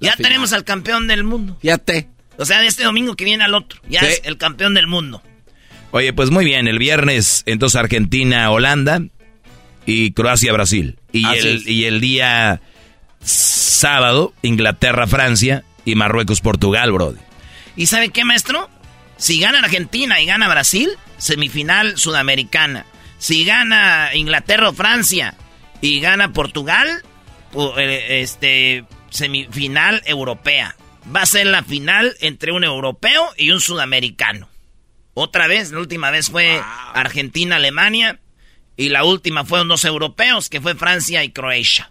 ya 0.00 0.12
final. 0.14 0.30
tenemos 0.30 0.52
al 0.52 0.64
campeón 0.64 1.06
del 1.08 1.24
mundo. 1.24 1.56
Fíjate. 1.60 2.08
O 2.38 2.44
sea, 2.44 2.60
de 2.60 2.66
este 2.66 2.84
domingo 2.84 3.14
que 3.16 3.24
viene 3.24 3.44
al 3.44 3.54
otro. 3.54 3.80
Ya 3.88 4.00
Sí. 4.00 4.06
es 4.06 4.20
el 4.24 4.36
campeón 4.38 4.74
del 4.74 4.86
mundo. 4.86 5.22
Oye, 5.90 6.12
pues 6.12 6.30
muy 6.30 6.44
bien, 6.44 6.68
el 6.68 6.78
viernes 6.78 7.42
entonces 7.46 7.76
Argentina, 7.76 8.50
Holanda 8.50 9.02
y 9.86 10.12
Croacia, 10.12 10.52
Brasil. 10.52 10.98
Y, 11.12 11.24
Así 11.24 11.38
el, 11.38 11.56
es. 11.56 11.66
y 11.66 11.84
el 11.86 12.00
día 12.00 12.60
sábado, 13.20 14.32
Inglaterra, 14.42 15.06
Francia 15.06 15.64
y 15.84 15.94
Marruecos-Portugal, 15.94 16.92
Brody. 16.92 17.18
¿Y 17.76 17.86
sabe 17.86 18.10
qué, 18.10 18.24
maestro? 18.24 18.70
Si 19.16 19.40
gana 19.40 19.60
Argentina 19.60 20.20
y 20.20 20.26
gana 20.26 20.48
Brasil, 20.48 20.90
semifinal 21.18 21.96
sudamericana. 21.96 22.86
Si 23.18 23.44
gana 23.44 24.10
Inglaterra 24.14 24.70
o 24.70 24.72
Francia 24.72 25.34
y 25.80 26.00
gana 26.00 26.32
Portugal, 26.32 27.02
eh, 27.78 28.20
este, 28.22 28.84
semifinal 29.10 30.02
europea. 30.06 30.76
Va 31.14 31.22
a 31.22 31.26
ser 31.26 31.46
la 31.46 31.62
final 31.62 32.14
entre 32.20 32.52
un 32.52 32.64
europeo 32.64 33.24
y 33.36 33.50
un 33.50 33.60
sudamericano. 33.60 34.48
Otra 35.14 35.46
vez, 35.46 35.70
la 35.70 35.78
última 35.78 36.10
vez 36.10 36.30
fue 36.30 36.60
Argentina-Alemania 36.92 38.20
y 38.76 38.90
la 38.90 39.04
última 39.04 39.44
fueron 39.44 39.68
dos 39.68 39.84
europeos, 39.84 40.50
que 40.50 40.60
fue 40.60 40.74
Francia 40.74 41.24
y 41.24 41.30
Croacia. 41.30 41.90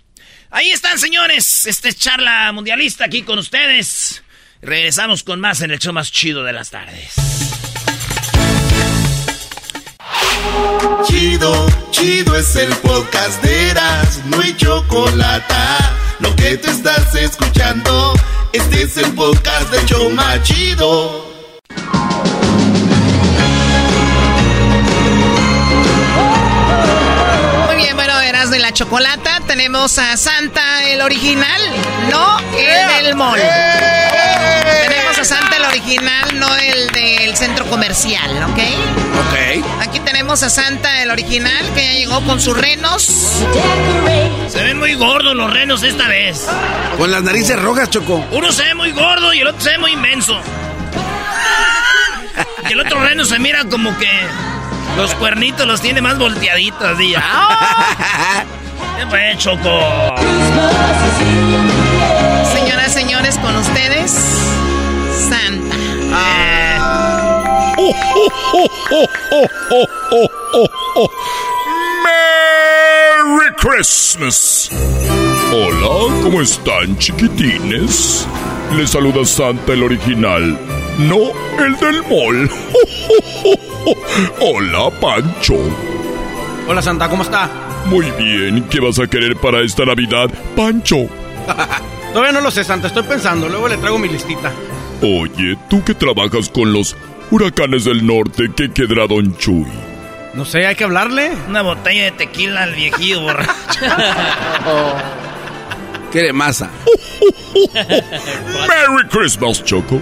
Ahí 0.50 0.72
están, 0.72 1.00
señores. 1.00 1.66
Esta 1.66 1.90
es 1.90 1.98
charla 1.98 2.52
mundialista 2.52 3.06
aquí 3.06 3.24
con 3.24 3.40
ustedes. 3.40 4.24
Regresamos 4.62 5.24
con 5.24 5.40
más 5.40 5.62
en 5.62 5.72
el 5.72 5.80
show 5.80 5.94
más 5.94 6.12
chido 6.12 6.44
de 6.44 6.54
las 6.54 6.70
tardes. 6.70 7.14
Chido, 11.08 11.68
chido 11.92 12.36
es 12.36 12.56
el 12.56 12.74
podcast 12.78 13.44
de 13.44 13.70
Eras, 13.70 14.22
no 14.26 14.40
hay 14.40 14.56
chocolate. 14.56 15.54
Lo 16.20 16.36
que 16.36 16.58
te 16.58 16.70
estás 16.72 17.14
escuchando, 17.16 18.14
este 18.54 18.84
es 18.84 18.98
el 18.98 19.14
podcast 19.14 19.72
de 19.72 19.86
Choma 19.86 20.42
Chido. 20.44 21.25
De 28.50 28.60
la 28.60 28.72
chocolata. 28.72 29.42
Tenemos 29.48 29.98
a 29.98 30.18
Santa, 30.18 30.84
el 30.86 31.02
original, 31.02 31.62
no 32.10 32.40
el 32.58 33.04
del 33.04 33.16
mall. 33.16 33.40
Tenemos 34.88 35.18
a 35.18 35.24
Santa, 35.24 35.58
el 35.58 35.66
original, 35.66 36.40
no 36.40 36.56
el 36.56 36.88
del 36.92 37.36
centro 37.36 37.66
comercial, 37.66 38.32
¿ok? 38.44 38.60
Ok. 39.28 39.82
Aquí 39.82 40.00
tenemos 40.02 40.44
a 40.44 40.50
Santa, 40.50 41.02
el 41.02 41.12
original, 41.12 41.74
que 41.74 41.84
ya 41.84 41.94
llegó 41.94 42.22
con 42.22 42.40
sus 42.40 42.58
renos. 42.58 43.04
Se 44.48 44.64
ven 44.64 44.80
muy 44.80 44.94
gordos 44.96 45.36
los 45.36 45.52
renos 45.52 45.84
esta 45.84 46.08
vez. 46.08 46.48
Con 46.98 47.12
las 47.12 47.24
narices 47.24 47.60
rojas, 47.60 47.90
Choco. 47.90 48.26
Uno 48.32 48.52
se 48.52 48.64
ve 48.64 48.76
muy 48.76 48.92
gordo 48.92 49.34
y 49.34 49.42
el 49.42 49.48
otro 49.48 49.62
se 49.62 49.72
ve 49.72 49.78
muy 49.80 49.92
inmenso. 49.94 50.40
Y 52.70 52.74
el 52.74 52.80
otro 52.80 53.00
reno 53.04 53.26
se 53.26 53.40
mira 53.40 53.64
como 53.66 53.98
que 53.98 54.10
los 54.96 55.14
cuernitos 55.16 55.68
los 55.68 55.82
tiene 55.82 56.02
más 56.02 56.18
volteaditos 56.18 56.82
así. 56.82 57.14
¡Ah! 57.18 58.44
¿Qué 58.98 59.06
fue, 59.08 59.36
Choco? 59.38 60.16
Señoras, 62.54 62.94
señores, 62.94 63.38
con 63.40 63.56
ustedes, 63.56 64.12
Santa. 65.30 65.76
¡Merry 72.04 73.54
Christmas! 73.58 74.70
Hola, 75.52 76.22
¿cómo 76.22 76.42
están, 76.42 76.98
chiquitines? 76.98 78.28
Les 78.76 78.92
saluda 78.92 79.26
Santa 79.26 79.74
el 79.74 79.84
original, 79.84 80.58
no 80.98 81.32
el 81.64 81.76
del 81.78 82.02
mall. 82.04 82.50
Hola, 84.40 84.90
Pancho. 85.00 85.56
Hola, 86.68 86.82
Santa, 86.82 87.10
¿cómo 87.10 87.24
está? 87.24 87.50
Muy 87.86 88.10
bien, 88.12 88.64
¿qué 88.70 88.80
vas 88.80 89.00
a 89.00 89.08
querer 89.08 89.36
para 89.36 89.62
esta 89.62 89.86
Navidad, 89.86 90.30
Pancho? 90.56 91.08
Todavía 92.14 92.32
no 92.32 92.42
lo 92.42 92.50
sé, 92.50 92.64
Santa, 92.64 92.88
estoy 92.88 93.04
pensando. 93.04 93.50
Luego 93.50 93.68
le 93.68 93.78
traigo 93.78 94.00
mi 94.00 94.08
listita. 94.08 94.52
Oye, 95.02 95.58
tú 95.70 95.84
que 95.84 95.94
trabajas 95.94 96.50
con 96.50 96.74
los 96.74 96.96
huracanes 97.30 97.86
del 97.86 98.06
norte, 98.06 98.50
¿qué 98.56 98.72
quedará 98.72 99.08
Don 99.08 99.38
Chuy? 99.38 99.68
No 100.34 100.46
sé, 100.46 100.66
hay 100.66 100.76
que 100.76 100.86
hablarle. 100.86 101.32
Una 101.48 101.62
botella 101.62 102.06
de 102.06 102.12
tequila 102.12 102.64
al 102.64 102.74
viejillo 102.74 103.22
borracho. 103.22 103.52
Quiere 106.12 106.34
masa. 106.34 106.70
Merry 107.74 109.08
Christmas, 109.10 109.64
Choco. 109.64 110.02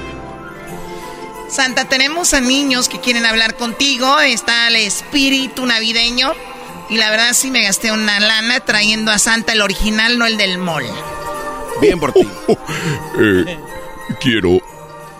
Santa, 1.53 1.85
tenemos 1.88 2.34
a 2.34 2.41
niños 2.41 2.89
que 2.89 2.99
quieren 2.99 3.27
hablar 3.27 3.55
contigo. 3.55 4.19
Está 4.19 4.69
el 4.69 4.75
espíritu 4.77 5.67
navideño. 5.67 6.31
Y 6.89 6.97
la 6.97 7.11
verdad 7.11 7.34
sí 7.34 7.51
me 7.51 7.61
gasté 7.61 7.91
una 7.91 8.19
lana 8.19 8.59
trayendo 8.61 9.11
a 9.11 9.19
Santa 9.19 9.53
el 9.53 9.61
original, 9.61 10.17
no 10.17 10.25
el 10.25 10.35
del 10.38 10.57
mall. 10.57 10.84
Bien 11.80 11.99
por 11.99 12.11
ti. 12.11 12.27
Eh, 13.19 13.59
quiero 14.19 14.59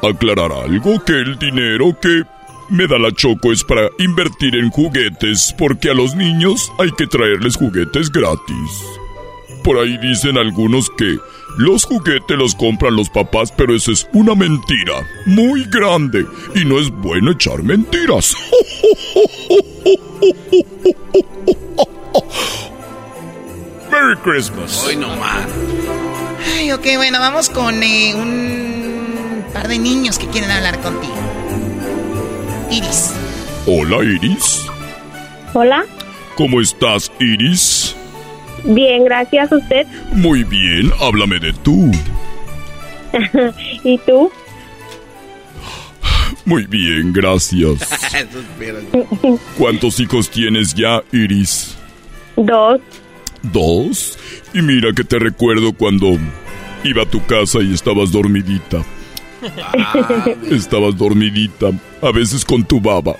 aclarar 0.01 0.51
algo, 0.51 1.03
que 1.05 1.14
el 1.14 1.38
dinero 1.38 1.95
que 2.01 2.23
me 2.69 2.88
da 2.88 2.97
la 2.97 3.11
Choco 3.11 3.51
es 3.51 3.64
para 3.64 3.88
invertir 3.99 4.55
en 4.55 4.72
juguetes, 4.72 5.53
porque 5.55 5.91
a 5.91 5.93
los 5.93 6.15
niños 6.15 6.72
hay 6.80 6.91
que 6.93 7.05
traerles 7.05 7.55
juguetes 7.55 8.11
gratis. 8.11 8.84
Por 9.64 9.77
ahí 9.77 9.95
dicen 9.99 10.39
algunos 10.39 10.89
que 10.97 11.19
los 11.57 11.85
juguetes 11.85 12.38
los 12.38 12.55
compran 12.55 12.95
los 12.95 13.09
papás, 13.09 13.51
pero 13.55 13.75
eso 13.75 13.91
es 13.91 14.07
una 14.13 14.35
mentira 14.35 14.93
muy 15.25 15.65
grande 15.65 16.25
y 16.55 16.65
no 16.65 16.80
es 16.80 16.89
bueno 16.89 17.31
echar 17.31 17.61
mentiras. 17.63 18.35
Merry 23.91 24.17
Christmas. 24.23 24.85
Hoy 24.88 24.95
no 24.95 25.15
más. 25.17 25.45
Ay, 26.55 26.71
ok, 26.71 26.85
bueno, 26.95 27.19
vamos 27.19 27.49
con 27.49 27.84
eh, 27.84 28.15
un 28.15 29.45
par 29.53 29.67
de 29.67 29.77
niños 29.77 30.17
que 30.17 30.27
quieren 30.27 30.49
hablar 30.49 30.80
contigo. 30.81 31.13
Iris. 32.71 33.11
Hola, 33.67 34.03
Iris. 34.03 34.65
Hola. 35.53 35.85
¿Cómo 36.35 36.59
estás, 36.59 37.11
Iris? 37.19 37.95
Bien, 38.64 39.03
gracias 39.03 39.52
a 39.52 39.57
usted. 39.57 39.88
Muy 40.14 40.44
bien, 40.44 40.91
háblame 41.02 41.40
de 41.40 41.53
tú. 41.53 41.91
¿Y 43.84 43.98
tú? 43.99 44.31
Muy 46.45 46.65
bien, 46.65 47.14
gracias. 47.14 47.90
¿Cuántos 49.57 49.99
hijos 49.99 50.30
tienes 50.30 50.73
ya, 50.73 51.02
Iris? 51.11 51.76
Dos. 52.35 52.81
¿Dos? 53.41 54.18
Y 54.53 54.61
mira 54.61 54.94
que 54.94 55.03
te 55.03 55.19
recuerdo 55.19 55.73
cuando 55.73 56.18
iba 56.84 57.03
a 57.03 57.06
tu 57.06 57.26
casa 57.26 57.60
y 57.61 57.73
estabas 57.73 58.11
dormidita. 58.11 58.84
Estabas 60.49 60.98
dormidita, 60.98 61.72
a 62.02 62.11
veces 62.11 62.45
con 62.45 62.64
tu 62.64 62.80
baba. 62.80 63.15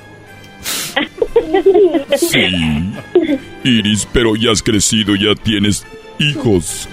Sí. 2.18 2.94
Iris, 3.64 4.08
pero 4.12 4.36
ya 4.36 4.52
has 4.52 4.62
crecido, 4.64 5.16
ya 5.16 5.36
tienes 5.36 5.86
hijos. 6.20 6.88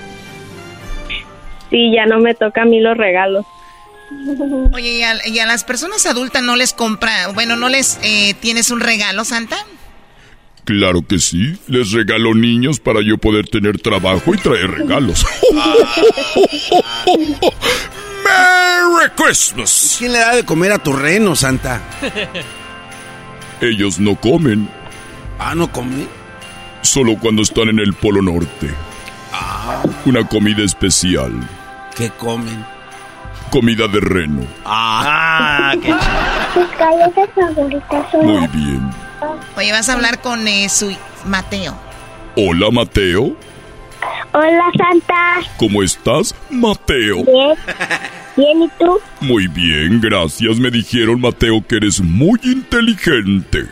Sí, 1.71 1.93
ya 1.95 2.07
no 2.07 2.19
me 2.19 2.35
toca 2.35 2.63
a 2.63 2.65
mí 2.65 2.81
los 2.81 2.97
regalos. 2.97 3.47
Oye, 4.73 4.99
¿y 4.99 5.03
a, 5.03 5.15
y 5.27 5.39
a 5.39 5.47
las 5.47 5.63
personas 5.65 6.05
adultas 6.07 6.43
no 6.43 6.57
les 6.57 6.73
compra, 6.73 7.29
bueno, 7.29 7.57
no 7.57 7.69
les 7.69 8.01
eh, 8.03 8.35
tienes 8.41 8.71
un 8.71 8.81
regalo, 8.81 9.25
Santa? 9.25 9.57
Claro 10.65 11.03
que 11.07 11.19
sí, 11.19 11.59
les 11.69 11.93
regalo 11.93 12.35
niños 12.35 12.81
para 12.81 13.01
yo 13.03 13.19
poder 13.19 13.49
tener 13.49 13.81
trabajo 13.81 14.35
y 14.35 14.39
traer 14.39 14.71
regalos. 14.71 15.25
¡Merry 18.25 19.11
Christmas! 19.17 19.97
¿Quién 19.99 20.13
le 20.13 20.19
da 20.19 20.35
de 20.37 20.45
comer 20.45 20.73
a 20.73 20.79
tu 20.79 20.93
reno, 20.93 21.35
Santa? 21.37 21.81
Ellos 23.61 23.99
no 23.99 24.17
comen. 24.17 24.69
Ah, 25.39 25.55
¿no 25.55 25.71
comen? 25.71 26.09
Solo 26.83 27.17
cuando 27.19 27.43
están 27.43 27.69
en 27.69 27.79
el 27.79 27.93
Polo 27.93 28.23
Norte. 28.23 28.75
Ah. 29.33 29.83
Una 30.07 30.27
comida 30.27 30.65
especial. 30.65 31.33
¿Qué 31.95 32.11
comen? 32.11 32.65
Comida 33.51 33.87
de 33.89 34.01
reno. 34.01 34.47
Ah, 34.65 35.75
qué 35.83 35.91
son 38.11 38.27
Muy 38.27 38.47
bien. 38.49 38.91
Oye, 39.57 39.73
vas 39.73 39.89
a 39.89 39.93
hablar 39.93 40.21
con 40.21 40.47
eh, 40.49 40.69
su 40.69 40.97
Mateo. 41.27 41.77
Hola, 42.37 42.71
Mateo. 42.71 43.37
Hola, 44.33 44.71
Santa. 44.77 45.41
¿Cómo 45.57 45.83
estás, 45.83 46.35
Mateo? 46.51 47.25
Bien. 47.25 47.57
Bien, 48.37 48.63
¿y 48.63 48.69
tú? 48.79 49.01
Muy 49.21 49.49
bien, 49.49 50.01
gracias. 50.01 50.59
Me 50.59 50.71
dijeron, 50.71 51.21
Mateo, 51.21 51.65
que 51.67 51.77
eres 51.77 52.01
muy 52.01 52.39
inteligente. 52.45 53.65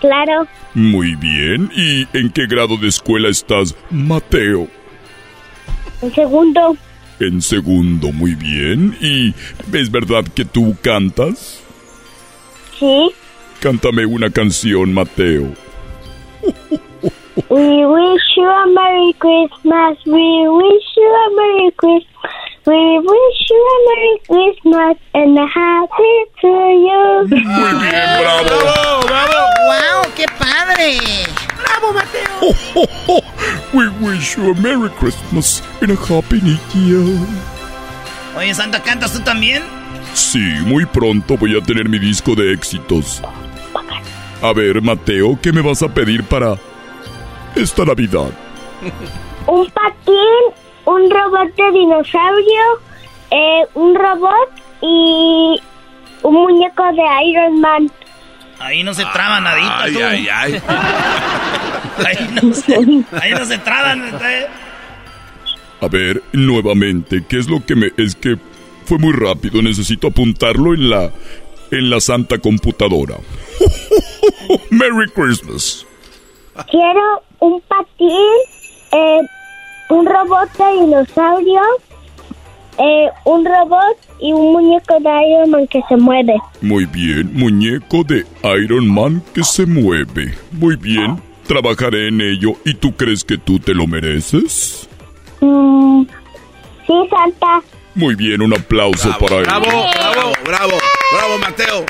Claro. 0.00 0.46
Muy 0.74 1.16
bien. 1.16 1.70
¿Y 1.74 2.06
en 2.16 2.30
qué 2.30 2.46
grado 2.46 2.76
de 2.76 2.88
escuela 2.88 3.28
estás, 3.28 3.74
Mateo? 3.90 4.68
En 6.00 6.14
segundo. 6.14 6.76
En 7.18 7.42
segundo, 7.42 8.12
muy 8.12 8.34
bien. 8.34 8.96
¿Y 9.00 9.34
es 9.76 9.90
verdad 9.90 10.24
que 10.34 10.44
tú 10.44 10.76
cantas? 10.82 11.62
Sí. 12.78 13.10
Cántame 13.60 14.06
una 14.06 14.30
canción, 14.30 14.94
Mateo. 14.94 15.52
We 17.36 17.84
wish 17.84 18.22
you 18.36 18.46
a 18.46 18.66
Merry 18.72 19.12
Christmas. 19.18 19.98
We 20.06 20.46
wish 20.48 20.86
you 20.96 21.10
a 21.10 21.30
Merry 21.34 21.70
Christmas. 21.76 22.14
We 22.64 22.98
wish 22.98 23.50
you 23.50 23.62
a 23.74 23.78
Merry 23.90 24.18
Christmas 24.28 24.96
and 25.14 25.38
a 25.38 25.46
Happy 25.46 26.16
to 26.40 26.48
you. 26.48 27.26
Muy 27.28 27.72
bien, 27.80 28.08
bravo. 28.20 29.02
¡Bravo! 29.04 29.40
¡Wow! 29.66 30.12
¡Qué 30.14 30.26
padre! 30.38 30.98
¡Bravo, 31.58 31.92
Mateo! 31.92 33.20
We 33.74 33.88
wish 34.00 34.36
you 34.36 34.52
a 34.52 34.54
Merry 34.54 34.90
Christmas 34.90 35.60
and 35.80 35.90
a 35.90 35.96
Happy 35.96 36.40
New 36.40 36.58
Year. 36.72 37.26
Oye, 38.36 38.54
Santa, 38.54 38.80
¿cantas 38.80 39.12
tú 39.12 39.20
también? 39.24 39.62
Sí, 40.14 40.38
muy 40.66 40.86
pronto 40.86 41.36
voy 41.36 41.58
a 41.58 41.60
tener 41.60 41.88
mi 41.88 41.98
disco 41.98 42.36
de 42.36 42.52
éxitos. 42.52 43.20
A 44.40 44.52
ver, 44.52 44.80
Mateo, 44.80 45.36
¿qué 45.42 45.52
me 45.52 45.60
vas 45.60 45.82
a 45.82 45.88
pedir 45.88 46.22
para 46.22 46.56
esta 47.56 47.84
Navidad? 47.84 48.30
Un 49.46 49.66
patín, 49.70 50.54
un 50.86 51.10
robot 51.10 51.54
de 51.56 51.72
dinosaurio, 51.78 52.62
eh, 53.30 53.62
un 53.74 53.94
robot 53.94 54.50
y 54.82 55.60
un 56.22 56.34
muñeco 56.34 56.82
de 56.92 57.02
Iron 57.28 57.60
Man. 57.60 57.90
Ahí 58.58 58.82
no 58.82 58.94
se 58.94 59.04
traba 59.12 59.40
nadita, 59.40 59.82
Ay, 59.82 59.92
tú. 59.92 59.98
ay, 60.02 60.28
ay. 60.32 60.62
Ahí 62.06 62.28
no 62.42 62.52
se, 62.54 62.74
ahí 62.74 63.30
no 63.30 63.44
se 63.44 63.58
traban. 63.58 64.02
¿eh? 64.20 64.46
A 65.80 65.86
ver, 65.86 66.22
nuevamente, 66.32 67.24
¿qué 67.28 67.38
es 67.38 67.48
lo 67.48 67.64
que 67.64 67.76
me... 67.76 67.92
Es 67.96 68.16
que 68.16 68.36
fue 68.84 68.98
muy 68.98 69.12
rápido, 69.12 69.62
necesito 69.62 70.08
apuntarlo 70.08 70.74
en 70.74 70.90
la... 70.90 71.12
En 71.70 71.90
la 71.90 72.00
santa 72.00 72.38
computadora. 72.38 73.16
Merry 74.70 75.08
Christmas. 75.14 75.86
Quiero 76.70 77.22
un 77.40 77.60
patín, 77.62 78.08
eh, 78.92 79.20
un 79.90 80.06
robot 80.06 80.48
de 80.56 80.80
dinosaurio, 80.80 81.60
eh, 82.78 83.08
un 83.24 83.44
robot 83.44 83.96
y 84.20 84.32
un 84.32 84.52
muñeco 84.52 84.98
de 85.00 85.28
Iron 85.28 85.50
Man 85.50 85.66
que 85.66 85.82
se 85.88 85.96
mueve. 85.96 86.34
Muy 86.60 86.86
bien, 86.86 87.30
muñeco 87.34 88.04
de 88.04 88.24
Iron 88.62 88.86
Man 88.88 89.22
que 89.34 89.42
se 89.42 89.66
mueve. 89.66 90.34
Muy 90.52 90.76
bien, 90.76 91.20
trabajaré 91.46 92.08
en 92.08 92.20
ello. 92.20 92.52
¿Y 92.64 92.74
tú 92.74 92.92
crees 92.92 93.24
que 93.24 93.36
tú 93.36 93.58
te 93.58 93.74
lo 93.74 93.86
mereces? 93.86 94.88
Mm, 95.40 96.04
sí, 96.86 96.92
Santa. 97.10 97.62
Muy 97.94 98.16
bien, 98.16 98.42
un 98.42 98.52
aplauso 98.52 99.16
para 99.18 99.36
él. 99.36 99.44
Bravo, 99.44 99.66
bravo, 99.66 100.32
bravo, 100.44 100.78
bravo, 101.12 101.38
Mateo. 101.38 101.86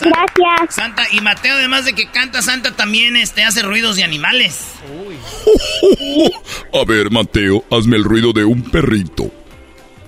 Gracias. 0.00 0.74
Santa, 0.74 1.04
y 1.12 1.20
Mateo, 1.20 1.54
además 1.54 1.84
de 1.84 1.92
que 1.92 2.10
canta, 2.10 2.42
Santa 2.42 2.74
también 2.74 3.16
este, 3.16 3.44
hace 3.44 3.62
ruidos 3.62 3.94
de 3.96 4.02
animales. 4.02 4.74
A 6.72 6.84
ver, 6.84 7.10
Mateo, 7.10 7.64
hazme 7.70 7.96
el 7.96 8.04
ruido 8.04 8.32
de 8.32 8.44
un 8.44 8.62
perrito. 8.62 9.30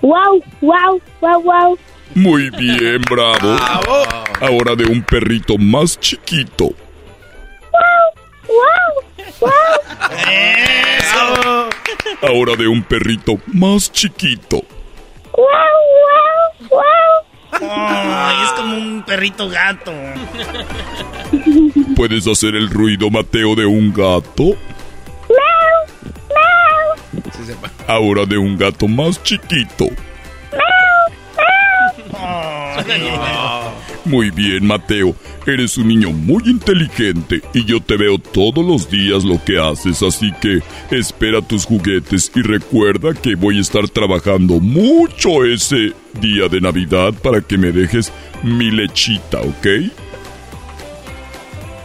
Wow, 0.03 0.43
wow, 0.61 1.01
wow, 1.21 1.43
wow. 1.43 1.79
Muy 2.15 2.51
bien, 2.51 3.01
bravo. 3.09 3.57
Ahora 4.41 4.75
de 4.75 4.85
un 4.87 5.03
perrito 5.03 5.59
más 5.59 5.99
chiquito. 6.01 6.71
Wow, 8.49 9.41
wow. 9.41 9.51
¡Eso! 10.29 11.69
Ahora 12.23 12.57
de 12.57 12.67
un 12.67 12.83
perrito 12.83 13.39
más 13.47 13.93
chiquito. 13.93 14.65
Wow, 15.37 15.45
wow, 16.71 16.71
wow. 16.71 17.71
Ay, 17.71 18.37
es 18.45 18.53
como 18.53 18.77
un 18.77 19.03
perrito 19.03 19.49
gato. 19.49 19.93
¿Puedes 21.95 22.27
hacer 22.27 22.55
el 22.55 22.71
ruido, 22.71 23.11
Mateo, 23.11 23.55
de 23.55 23.67
un 23.67 23.93
gato? 23.93 24.57
Meow, 25.29 25.87
meow. 26.29 26.97
Ahora 27.87 28.25
de 28.25 28.39
un 28.39 28.57
gato 28.57 28.89
más 28.89 29.23
chiquito. 29.23 29.87
Muy 34.05 34.31
bien, 34.31 34.67
Mateo. 34.67 35.15
Eres 35.47 35.77
un 35.79 35.89
niño 35.89 36.11
muy 36.11 36.43
inteligente 36.47 37.41
y 37.55 37.65
yo 37.65 37.81
te 37.81 37.97
veo 37.97 38.19
todos 38.19 38.65
los 38.65 38.91
días 38.91 39.25
lo 39.25 39.43
que 39.45 39.59
haces, 39.59 40.03
así 40.03 40.33
que 40.41 40.61
espera 40.91 41.43
tus 41.43 41.67
juguetes 41.67 42.31
y 42.35 42.43
recuerda 42.43 43.15
que 43.15 43.35
voy 43.35 43.59
a 43.59 43.61
estar 43.61 43.89
trabajando 43.89 44.61
mucho 44.61 45.45
ese 45.45 45.93
día 46.21 46.49
de 46.49 46.61
Navidad 46.61 47.15
para 47.15 47.41
que 47.41 47.59
me 47.59 47.73
dejes 47.73 48.13
mi 48.43 48.71
lechita, 48.71 49.41
¿ok? 49.41 49.67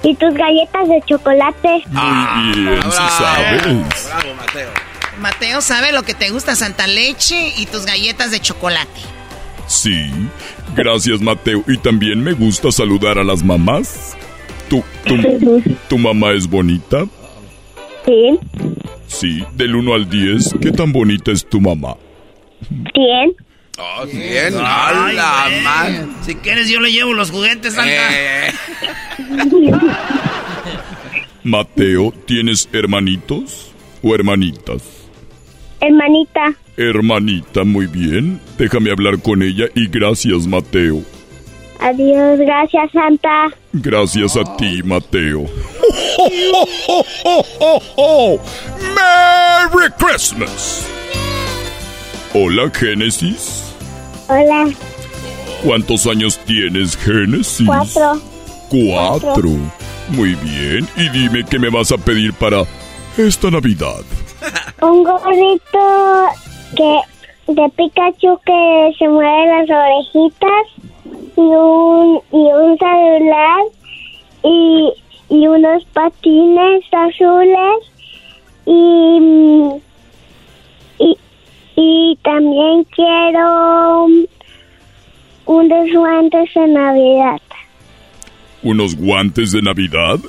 Y 0.03 0.15
tus 0.15 0.33
galletas 0.33 0.89
de 0.89 1.01
chocolate. 1.05 1.83
Muy 1.89 2.53
bien, 2.53 2.81
si 2.83 2.91
sabes. 2.91 3.63
Bravo, 3.63 4.35
Mateo. 4.35 4.69
Mateo 5.19 5.61
sabe 5.61 5.91
lo 5.91 6.03
que 6.03 6.15
te 6.15 6.29
gusta, 6.29 6.55
Santa 6.55 6.87
Leche 6.87 7.53
y 7.57 7.67
tus 7.67 7.85
galletas 7.85 8.31
de 8.31 8.39
chocolate. 8.39 9.20
Sí, 9.71 10.09
gracias 10.75 11.21
Mateo. 11.21 11.63
Y 11.65 11.77
también 11.77 12.21
me 12.21 12.33
gusta 12.33 12.71
saludar 12.73 13.17
a 13.17 13.23
las 13.23 13.41
mamás. 13.41 14.17
¿Tu, 14.69 14.83
tu, 15.05 15.61
tu 15.89 15.97
mamá 15.97 16.31
es 16.33 16.45
bonita? 16.47 17.05
Sí, 18.05 18.39
Sí, 19.07 19.43
del 19.55 19.75
1 19.75 19.93
al 19.93 20.09
10, 20.09 20.55
¿qué 20.61 20.71
tan 20.71 20.91
bonita 20.91 21.31
es 21.31 21.45
tu 21.47 21.59
mamá? 21.61 21.95
bien. 22.69 23.33
Oh, 23.77 24.05
bien, 24.05 24.53
Ay, 24.57 25.17
¡Hala, 25.17 25.45
güey. 25.49 25.61
man! 25.63 26.15
Si 26.21 26.35
quieres, 26.35 26.69
yo 26.69 26.79
le 26.81 26.91
llevo 26.91 27.13
los 27.13 27.31
juguetes, 27.31 27.73
Santa. 27.73 28.47
Eh, 28.47 28.51
Mateo, 31.43 32.13
¿tienes 32.25 32.69
hermanitos 32.73 33.71
o 34.03 34.13
hermanitas? 34.13 35.00
Hermanita, 35.81 36.53
Hermanita, 36.77 37.63
muy 37.63 37.85
bien. 37.87 38.39
Déjame 38.57 38.91
hablar 38.91 39.19
con 39.21 39.41
ella 39.43 39.65
y 39.75 39.87
gracias, 39.87 40.47
Mateo. 40.47 41.01
adiós, 41.79 42.39
gracias 42.39 42.91
Santa. 42.91 43.49
Gracias 43.73 44.37
a 44.37 44.55
ti, 44.57 44.81
Mateo. 44.83 45.45
¡Merry 48.95 49.89
Christmas! 49.97 50.85
Hola, 52.33 52.71
Génesis. 52.73 53.73
Hola, 54.27 54.69
¿Cuántos 55.63 56.07
años 56.07 56.39
tienes, 56.45 56.97
Génesis? 56.97 57.67
cuatro. 57.67 58.21
Cuatro. 58.69 59.49
Muy 60.09 60.35
bien. 60.35 60.87
Y 60.97 61.09
dime 61.09 61.43
qué 61.49 61.59
me 61.59 61.69
vas 61.69 61.91
a 61.91 61.97
pedir 61.97 62.33
para 62.33 62.63
esta 63.17 63.51
Navidad. 63.51 64.01
Un 64.81 65.03
gorrito 65.03 66.27
que 66.75 66.99
de 67.47 67.69
Pikachu 67.69 68.39
que 68.45 68.91
se 68.97 69.07
mueve 69.07 69.45
las 69.47 69.69
orejitas 69.69 70.67
y 71.35 71.41
un 71.41 72.21
y 72.31 72.37
un 72.37 72.77
celular 72.77 73.61
y, 74.43 74.93
y 75.29 75.47
unos 75.47 75.83
patines 75.93 76.83
azules 76.91 77.91
y 78.65 79.69
y, 80.99 81.17
y 81.75 82.19
también 82.23 82.83
quiero 82.95 84.07
unos 85.45 85.93
guantes 85.93 86.53
de 86.53 86.67
Navidad. 86.67 87.41
¿Unos 88.63 88.95
guantes 88.95 89.51
de 89.51 89.61
Navidad? 89.61 90.19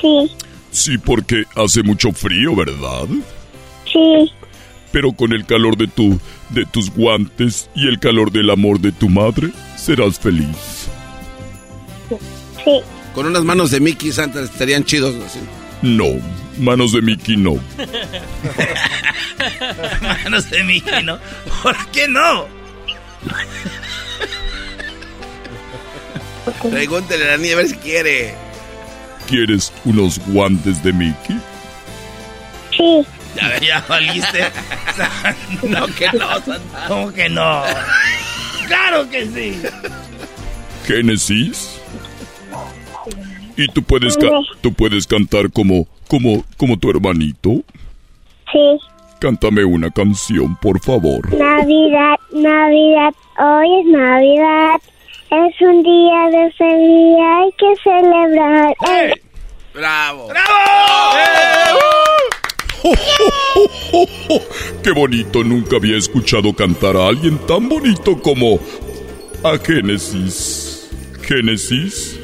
Sí, 0.00 0.30
Sí, 0.74 0.98
porque 0.98 1.44
hace 1.54 1.82
mucho 1.84 2.10
frío, 2.12 2.56
¿verdad? 2.56 3.06
sí, 3.90 4.32
Pero 4.90 5.12
con 5.12 5.32
el 5.32 5.46
calor 5.46 5.76
de 5.76 5.86
tu 5.86 6.18
de 6.50 6.66
tus 6.66 6.90
guantes 6.90 7.70
y 7.76 7.86
el 7.88 7.98
calor 8.00 8.30
del 8.32 8.50
amor 8.50 8.80
de 8.80 8.90
tu 8.92 9.08
madre, 9.08 9.50
serás 9.76 10.18
feliz. 10.18 10.88
sí. 12.08 12.80
Con 13.14 13.26
unas 13.26 13.44
manos 13.44 13.70
de 13.70 13.78
Mickey 13.78 14.10
Santa 14.10 14.42
estarían 14.42 14.82
chidos. 14.84 15.14
Así. 15.24 15.38
No, 15.82 16.06
manos 16.58 16.92
de 16.92 17.02
Mickey 17.02 17.36
no. 17.36 17.54
Manos 20.24 20.50
de 20.50 20.64
Mickey, 20.64 21.04
¿no? 21.04 21.18
¿Por 21.62 21.76
qué 21.92 22.08
no? 22.08 22.46
Pregúntele 26.70 27.24
a 27.24 27.28
la 27.32 27.36
niña 27.36 27.54
a 27.54 27.56
ver 27.58 27.68
si 27.68 27.76
quiere. 27.76 28.34
¿Quieres 29.28 29.72
unos 29.84 30.18
guantes 30.26 30.82
de 30.82 30.92
Mickey? 30.92 31.38
Sí. 32.76 33.06
Ya, 33.36 33.58
ya 33.60 33.84
valiste. 33.88 34.44
No, 35.68 35.86
que 35.86 36.06
no, 36.16 36.28
Santa. 36.40 36.84
¿Cómo 36.86 37.12
que 37.12 37.28
no? 37.28 37.62
¡Claro 38.68 39.08
que 39.10 39.26
sí! 39.26 39.60
Génesis. 40.86 41.80
Y 43.56 43.66
tú 43.68 43.82
puedes 43.82 44.16
ca- 44.16 44.30
tú 44.60 44.72
puedes 44.72 45.06
cantar 45.06 45.50
como 45.50 45.86
como 46.08 46.44
como 46.56 46.78
tu 46.78 46.90
hermanito. 46.90 47.62
Sí. 48.52 48.78
Cántame 49.20 49.64
una 49.64 49.90
canción, 49.90 50.56
por 50.56 50.80
favor. 50.80 51.32
Navidad, 51.34 52.16
Navidad, 52.32 53.14
hoy 53.38 53.80
es 53.80 53.86
Navidad. 53.86 54.80
Es 55.34 55.60
un 55.62 55.82
día 55.82 56.30
de 56.30 56.52
felicidad, 56.52 57.42
hay 57.42 57.50
que 57.58 57.74
celebrar. 57.82 58.74
¡Ey! 58.86 59.12
¡Bravo! 59.74 60.28
¡Bravo! 60.28 61.80
¡Qué 64.84 64.92
bonito! 64.92 65.42
Nunca 65.42 65.74
había 65.76 65.96
escuchado 65.96 66.52
cantar 66.54 66.96
a 66.96 67.08
alguien 67.08 67.36
tan 67.48 67.68
bonito 67.68 68.16
como 68.22 68.60
a 69.42 69.58
Génesis. 69.58 70.88
Génesis. 71.22 72.20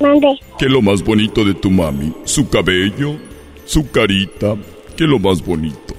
Mande. 0.00 0.40
¿Qué 0.58 0.64
es 0.64 0.72
lo 0.72 0.82
más 0.82 1.00
bonito 1.00 1.44
de 1.44 1.54
tu 1.54 1.70
mami? 1.70 2.12
¿Su 2.24 2.48
cabello? 2.48 3.14
¿Su 3.66 3.88
carita? 3.88 4.56
¿Qué 4.96 5.04
es 5.04 5.10
lo 5.10 5.20
más 5.20 5.44
bonito? 5.44 5.94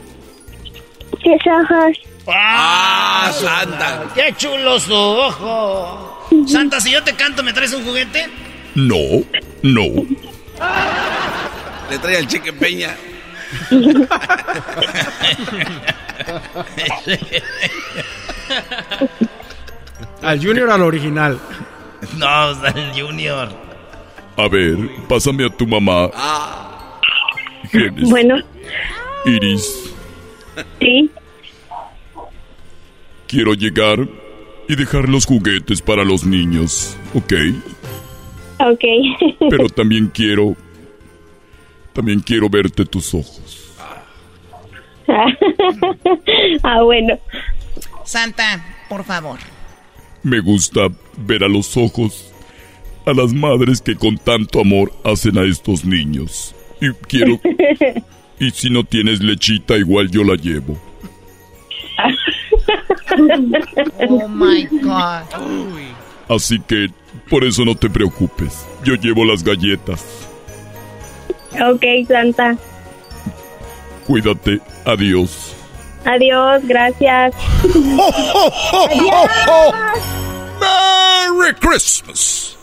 Sus 1.23 1.47
ojos. 1.47 2.14
¡Ah, 2.27 3.31
Santa! 3.33 4.05
¡Qué 4.15 4.33
chulo 4.35 4.79
su 4.79 4.93
ojo! 4.93 6.27
Santa, 6.47 6.79
si 6.79 6.91
yo 6.91 7.03
te 7.03 7.13
canto, 7.15 7.43
¿me 7.43 7.53
traes 7.53 7.73
un 7.73 7.83
juguete? 7.85 8.27
No, 8.75 9.23
no. 9.61 10.05
Le 11.89 11.99
trae 11.99 12.17
al 12.17 12.27
chique 12.27 12.51
peña. 12.51 12.95
al 20.21 20.39
Junior 20.43 20.69
al 20.71 20.81
original. 20.81 21.39
No, 22.17 22.27
al 22.27 22.91
Junior. 22.93 23.49
A 24.37 24.47
ver, 24.49 24.77
pásame 25.07 25.45
a 25.45 25.49
tu 25.49 25.65
mamá. 25.65 26.09
Génesis. 27.71 28.09
Bueno, 28.09 28.35
Iris, 29.25 29.93
sí. 30.79 31.09
Quiero 33.27 33.53
llegar 33.53 34.07
y 34.67 34.75
dejar 34.75 35.09
los 35.09 35.25
juguetes 35.25 35.81
para 35.81 36.03
los 36.03 36.25
niños, 36.25 36.97
¿ok? 37.13 37.33
Ok. 38.59 38.83
Pero 39.49 39.69
también 39.69 40.07
quiero... 40.07 40.55
También 41.93 42.19
quiero 42.19 42.49
verte 42.49 42.85
tus 42.85 43.13
ojos. 43.13 43.73
ah, 46.63 46.81
bueno. 46.83 47.17
Santa, 48.03 48.65
por 48.89 49.05
favor. 49.05 49.39
Me 50.23 50.41
gusta 50.41 50.89
ver 51.17 51.43
a 51.43 51.47
los 51.47 51.77
ojos 51.77 52.33
a 53.05 53.13
las 53.13 53.33
madres 53.33 53.81
que 53.81 53.95
con 53.95 54.17
tanto 54.17 54.59
amor 54.59 54.91
hacen 55.03 55.37
a 55.37 55.43
estos 55.43 55.85
niños. 55.85 56.55
Y 56.81 56.89
quiero... 57.07 57.39
Y 58.37 58.51
si 58.51 58.69
no 58.69 58.83
tienes 58.83 59.21
lechita, 59.21 59.77
igual 59.77 60.11
yo 60.11 60.25
la 60.25 60.35
llevo. 60.35 60.77
Oh 64.09 64.27
my 64.27 64.65
God. 64.81 65.23
Así 66.29 66.59
que 66.59 66.89
por 67.29 67.43
eso 67.43 67.65
no 67.65 67.75
te 67.75 67.89
preocupes. 67.89 68.65
Yo 68.83 68.95
llevo 68.95 69.25
las 69.25 69.43
galletas. 69.43 70.05
Ok, 71.53 71.83
Santa. 72.07 72.57
Cuídate. 74.05 74.59
Adiós. 74.85 75.55
Adiós, 76.05 76.61
gracias. 76.65 77.33
¡Merry 80.59 81.53
Christmas! 81.59 82.54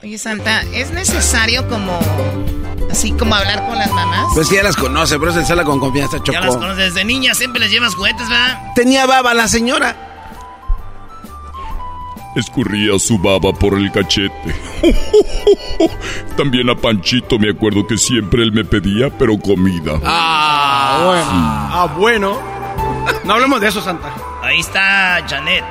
Oye, 0.00 0.16
Santa, 0.16 0.62
¿es 0.72 0.92
necesario 0.92 1.66
como... 1.68 1.98
así 2.88 3.10
como 3.12 3.34
hablar 3.34 3.66
con 3.66 3.76
las 3.76 3.90
mamás? 3.90 4.26
Pues 4.32 4.48
ya 4.48 4.62
las 4.62 4.76
conoce, 4.76 5.18
pero 5.18 5.32
se 5.32 5.44
sala 5.44 5.64
con 5.64 5.80
confianza, 5.80 6.18
Choco. 6.18 6.32
Ya 6.32 6.40
las 6.40 6.56
conoces 6.56 6.94
desde 6.94 7.04
niña, 7.04 7.34
siempre 7.34 7.60
les 7.60 7.72
llevas 7.72 7.96
juguetes, 7.96 8.28
¿verdad? 8.28 8.62
Tenía 8.76 9.06
baba 9.06 9.34
la 9.34 9.48
señora. 9.48 9.96
Escurría 12.36 12.96
su 13.00 13.18
baba 13.18 13.52
por 13.52 13.74
el 13.74 13.90
cachete. 13.90 14.54
También 16.36 16.70
a 16.70 16.76
Panchito 16.76 17.36
me 17.36 17.50
acuerdo 17.50 17.84
que 17.84 17.98
siempre 17.98 18.44
él 18.44 18.52
me 18.52 18.64
pedía, 18.64 19.10
pero 19.10 19.36
comida. 19.36 19.98
Ah, 20.04 21.02
bueno. 21.04 21.26
Ah, 21.32 21.94
bueno. 21.98 22.38
No 23.24 23.32
hablemos 23.34 23.60
de 23.60 23.66
eso, 23.66 23.80
Santa. 23.82 24.14
Ahí 24.42 24.60
está 24.60 25.26
Janet. 25.28 25.64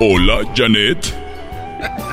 Hola, 0.00 0.40
Janet. 0.56 1.25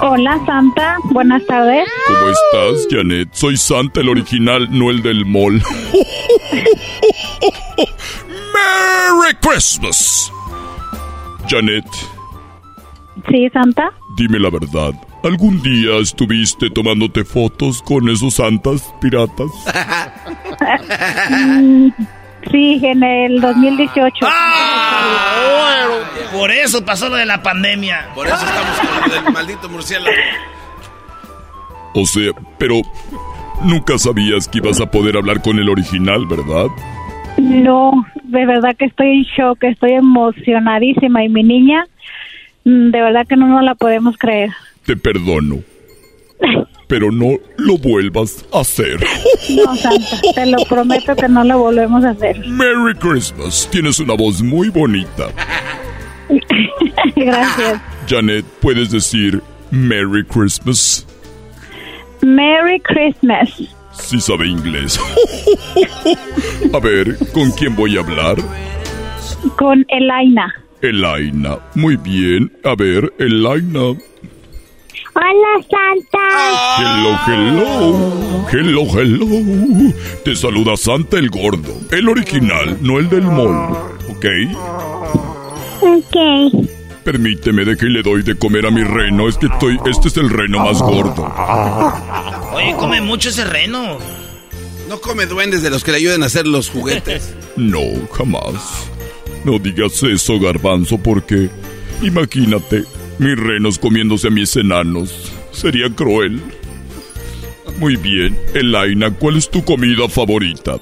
Hola, 0.01 0.39
Santa. 0.45 0.97
Buenas 1.11 1.45
tardes. 1.45 1.87
¿Cómo 2.07 2.29
estás, 2.29 2.87
Janet? 2.91 3.29
Soy 3.33 3.55
Santa, 3.57 4.01
el 4.01 4.09
original, 4.09 4.67
no 4.71 4.89
el 4.89 5.01
del 5.01 5.25
mall. 5.25 5.61
¡Merry 8.53 9.33
Christmas! 9.41 10.31
Janet, 11.47 11.85
Sí, 13.29 13.47
Santa. 13.53 13.91
dime 14.17 14.39
la 14.39 14.49
verdad. 14.49 14.93
¿Algún 15.23 15.61
día 15.61 15.97
estuviste 16.01 16.69
tomándote 16.69 17.23
fotos 17.23 17.81
con 17.81 18.09
esos 18.09 18.33
santas 18.35 18.93
piratas? 18.99 19.49
Sí, 22.51 22.79
en 22.83 23.03
el 23.03 23.41
2018. 23.41 24.25
Ah, 24.27 25.87
Por 26.31 26.51
eso 26.51 26.83
pasó 26.85 27.09
lo 27.09 27.15
de 27.15 27.25
la 27.25 27.41
pandemia. 27.41 28.09
Por 28.13 28.27
eso 28.27 28.35
estamos 28.35 28.79
con 28.79 29.09
lo 29.09 29.15
del 29.23 29.33
maldito 29.33 29.69
murciélago. 29.69 30.15
O 31.95 32.05
sea, 32.05 32.31
pero 32.57 32.81
nunca 33.63 33.97
sabías 33.97 34.47
que 34.47 34.57
ibas 34.57 34.81
a 34.81 34.89
poder 34.89 35.15
hablar 35.17 35.41
con 35.41 35.59
el 35.59 35.69
original, 35.69 36.25
¿verdad? 36.25 36.67
No, 37.37 38.05
de 38.23 38.45
verdad 38.45 38.75
que 38.77 38.85
estoy 38.85 39.17
en 39.17 39.23
shock, 39.23 39.63
estoy 39.63 39.93
emocionadísima 39.93 41.23
y 41.23 41.29
mi 41.29 41.43
niña, 41.43 41.85
mm, 42.65 42.89
de 42.89 43.01
verdad 43.01 43.27
que 43.27 43.35
no 43.35 43.47
nos 43.47 43.63
la 43.63 43.75
podemos 43.75 44.17
creer. 44.17 44.51
Te 44.85 44.95
perdono. 44.95 45.59
Pero 46.93 47.11
no 47.11 47.39
lo 47.57 47.79
vuelvas 47.79 48.45
a 48.53 48.59
hacer. 48.59 48.99
No, 49.49 49.75
Santa, 49.75 50.21
te 50.35 50.45
lo 50.45 50.59
prometo 50.69 51.15
que 51.15 51.27
no 51.27 51.43
lo 51.43 51.57
volvemos 51.57 52.05
a 52.05 52.11
hacer. 52.11 52.37
Merry 52.47 52.93
Christmas. 52.93 53.67
Tienes 53.71 53.97
una 53.97 54.13
voz 54.13 54.43
muy 54.43 54.69
bonita. 54.69 55.31
Gracias. 57.15 57.81
Janet, 58.07 58.45
¿puedes 58.61 58.91
decir 58.91 59.41
Merry 59.71 60.23
Christmas? 60.23 61.07
Merry 62.21 62.79
Christmas. 62.81 63.49
Sí 63.93 64.21
sabe 64.21 64.45
inglés. 64.45 64.99
A 66.75 66.79
ver, 66.79 67.17
¿con 67.33 67.49
quién 67.53 67.75
voy 67.75 67.97
a 67.97 68.01
hablar? 68.01 68.37
Con 69.57 69.83
Elaina. 69.87 70.53
Elaina. 70.83 71.57
Muy 71.73 71.95
bien. 71.95 72.51
A 72.63 72.75
ver, 72.75 73.11
Elaina. 73.17 73.97
Hola, 75.15 75.63
Santa. 75.69 76.19
Hello, 76.79 77.19
hello. 77.27 78.47
Hello, 78.51 78.99
hello. 78.99 79.93
Te 80.25 80.35
saluda 80.35 80.75
Santa 80.75 81.17
el 81.17 81.29
Gordo. 81.29 81.73
El 81.91 82.09
original, 82.09 82.77
no 82.81 82.97
el 82.99 83.09
del 83.09 83.23
mall. 83.23 83.77
¿Ok? 84.09 84.25
Ok. 85.81 86.67
Permíteme 87.03 87.65
de 87.65 87.77
que 87.77 87.85
le 87.87 88.01
doy 88.01 88.23
de 88.23 88.35
comer 88.35 88.65
a 88.65 88.71
mi 88.71 88.83
reno. 88.83 89.27
Es 89.27 89.37
que 89.37 89.47
estoy. 89.47 89.77
Este 89.85 90.07
es 90.07 90.17
el 90.17 90.29
reno 90.29 90.59
más 90.59 90.81
gordo. 90.81 91.31
Oye, 92.53 92.73
come 92.77 93.01
mucho 93.01 93.29
ese 93.29 93.43
reno. 93.43 93.99
No 94.89 94.99
come 94.99 95.25
duendes 95.25 95.61
de 95.61 95.69
los 95.69 95.83
que 95.83 95.91
le 95.91 95.97
ayuden 95.97 96.23
a 96.23 96.27
hacer 96.27 96.47
los 96.47 96.69
juguetes. 96.69 97.35
No, 97.55 97.81
jamás. 98.11 98.89
No 99.43 99.59
digas 99.59 100.01
eso, 100.01 100.39
garbanzo, 100.39 100.97
porque. 100.97 101.51
Imagínate, 102.01 102.83
mis 103.23 103.37
renos 103.37 103.79
comiéndose 103.79 104.27
a 104.27 104.31
mis 104.31 104.55
enanos. 104.57 105.31
Sería 105.51 105.89
cruel. 105.89 106.41
Muy 107.79 107.95
bien, 107.95 108.37
Elaina, 108.53 109.11
¿cuál 109.11 109.37
es 109.37 109.49
tu 109.49 109.63
comida 109.63 110.07
favorita? 110.09 110.75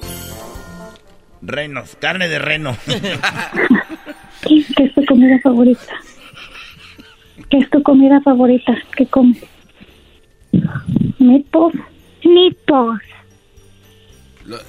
Renos, 1.42 1.96
carne 2.00 2.28
de 2.28 2.40
reno. 2.40 2.76
¿Qué, 2.86 4.66
qué 4.76 4.84
es 4.84 4.94
tu 4.94 5.06
comida 5.06 5.40
favorita? 5.40 5.94
¿Qué 7.50 7.58
es 7.58 7.70
tu 7.70 7.82
comida 7.84 8.20
favorita? 8.22 8.76
¿Qué 8.96 9.06
comes? 9.06 9.38
¿Meatballs? 11.20 11.80
Meatballs. 12.24 13.04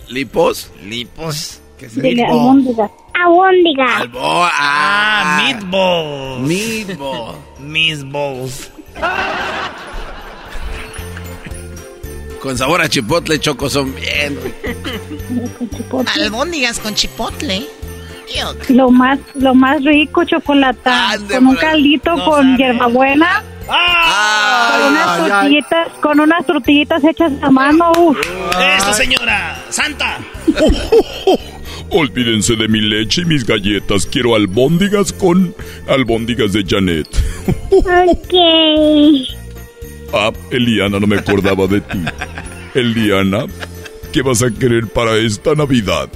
¿Lipos? 0.09 0.71
Lipos. 0.85 1.61
¿Qué 1.79 1.87
es 1.87 1.95
Dile 1.95 2.23
lipo? 2.23 2.55
Albóndigas. 3.25 3.91
Albóndiga. 3.93 3.97
Albo- 3.99 4.45
Ah, 4.45 5.39
ah, 5.39 5.43
meatballs. 5.43 6.41
meatball. 6.49 7.35
Meatballs. 7.61 8.71
Con 12.41 12.59
sabor 12.59 12.81
a 12.83 12.89
chipotle, 12.89 13.39
Choco, 13.39 13.71
son 13.71 13.95
bien. 13.95 14.39
Albóndigas 16.17 16.79
con 16.81 16.95
chipotle. 16.95 17.67
Lo 18.71 18.91
más, 18.91 19.19
lo 19.35 19.55
más 19.55 19.85
rico, 19.85 20.25
chocolata. 20.25 21.17
Con 21.31 21.49
un 21.49 21.57
caldito 21.57 22.17
No 22.17 22.25
con 22.25 22.43
sabe. 22.43 22.57
hierbabuena. 22.57 23.43
¡Ah! 23.69 24.71
Con 24.81 24.91
unas 24.93 25.09
ay. 25.09 25.29
tortillitas, 25.31 25.89
con 26.01 26.21
unas 26.21 26.47
tortillitas 26.47 27.05
hechas 27.05 27.33
a 27.43 27.51
mano. 27.51 27.93
Uf. 27.99 28.17
¡Eso, 28.79 28.93
señora! 28.95 29.63
¡Santa! 29.69 30.19
Olvídense 31.93 32.57
de 32.57 32.69
mi 32.69 32.81
leche 32.81 33.23
y 33.23 33.25
mis 33.25 33.45
galletas. 33.45 34.07
Quiero 34.07 34.35
albóndigas 34.35 35.13
con 35.13 35.55
albóndigas 35.89 36.53
de 36.53 36.65
Janet. 36.67 37.09
Ok. 37.71 38.35
Ah, 40.15 40.31
Eliana, 40.51 41.01
no 41.01 41.07
me 41.07 41.17
acordaba 41.17 41.67
de 41.67 41.81
ti. 41.81 41.99
Eliana, 42.75 43.47
¿Qué 44.13 44.21
vas 44.21 44.43
a 44.43 44.51
querer 44.51 44.87
para 44.89 45.17
esta 45.17 45.55
Navidad? 45.55 46.11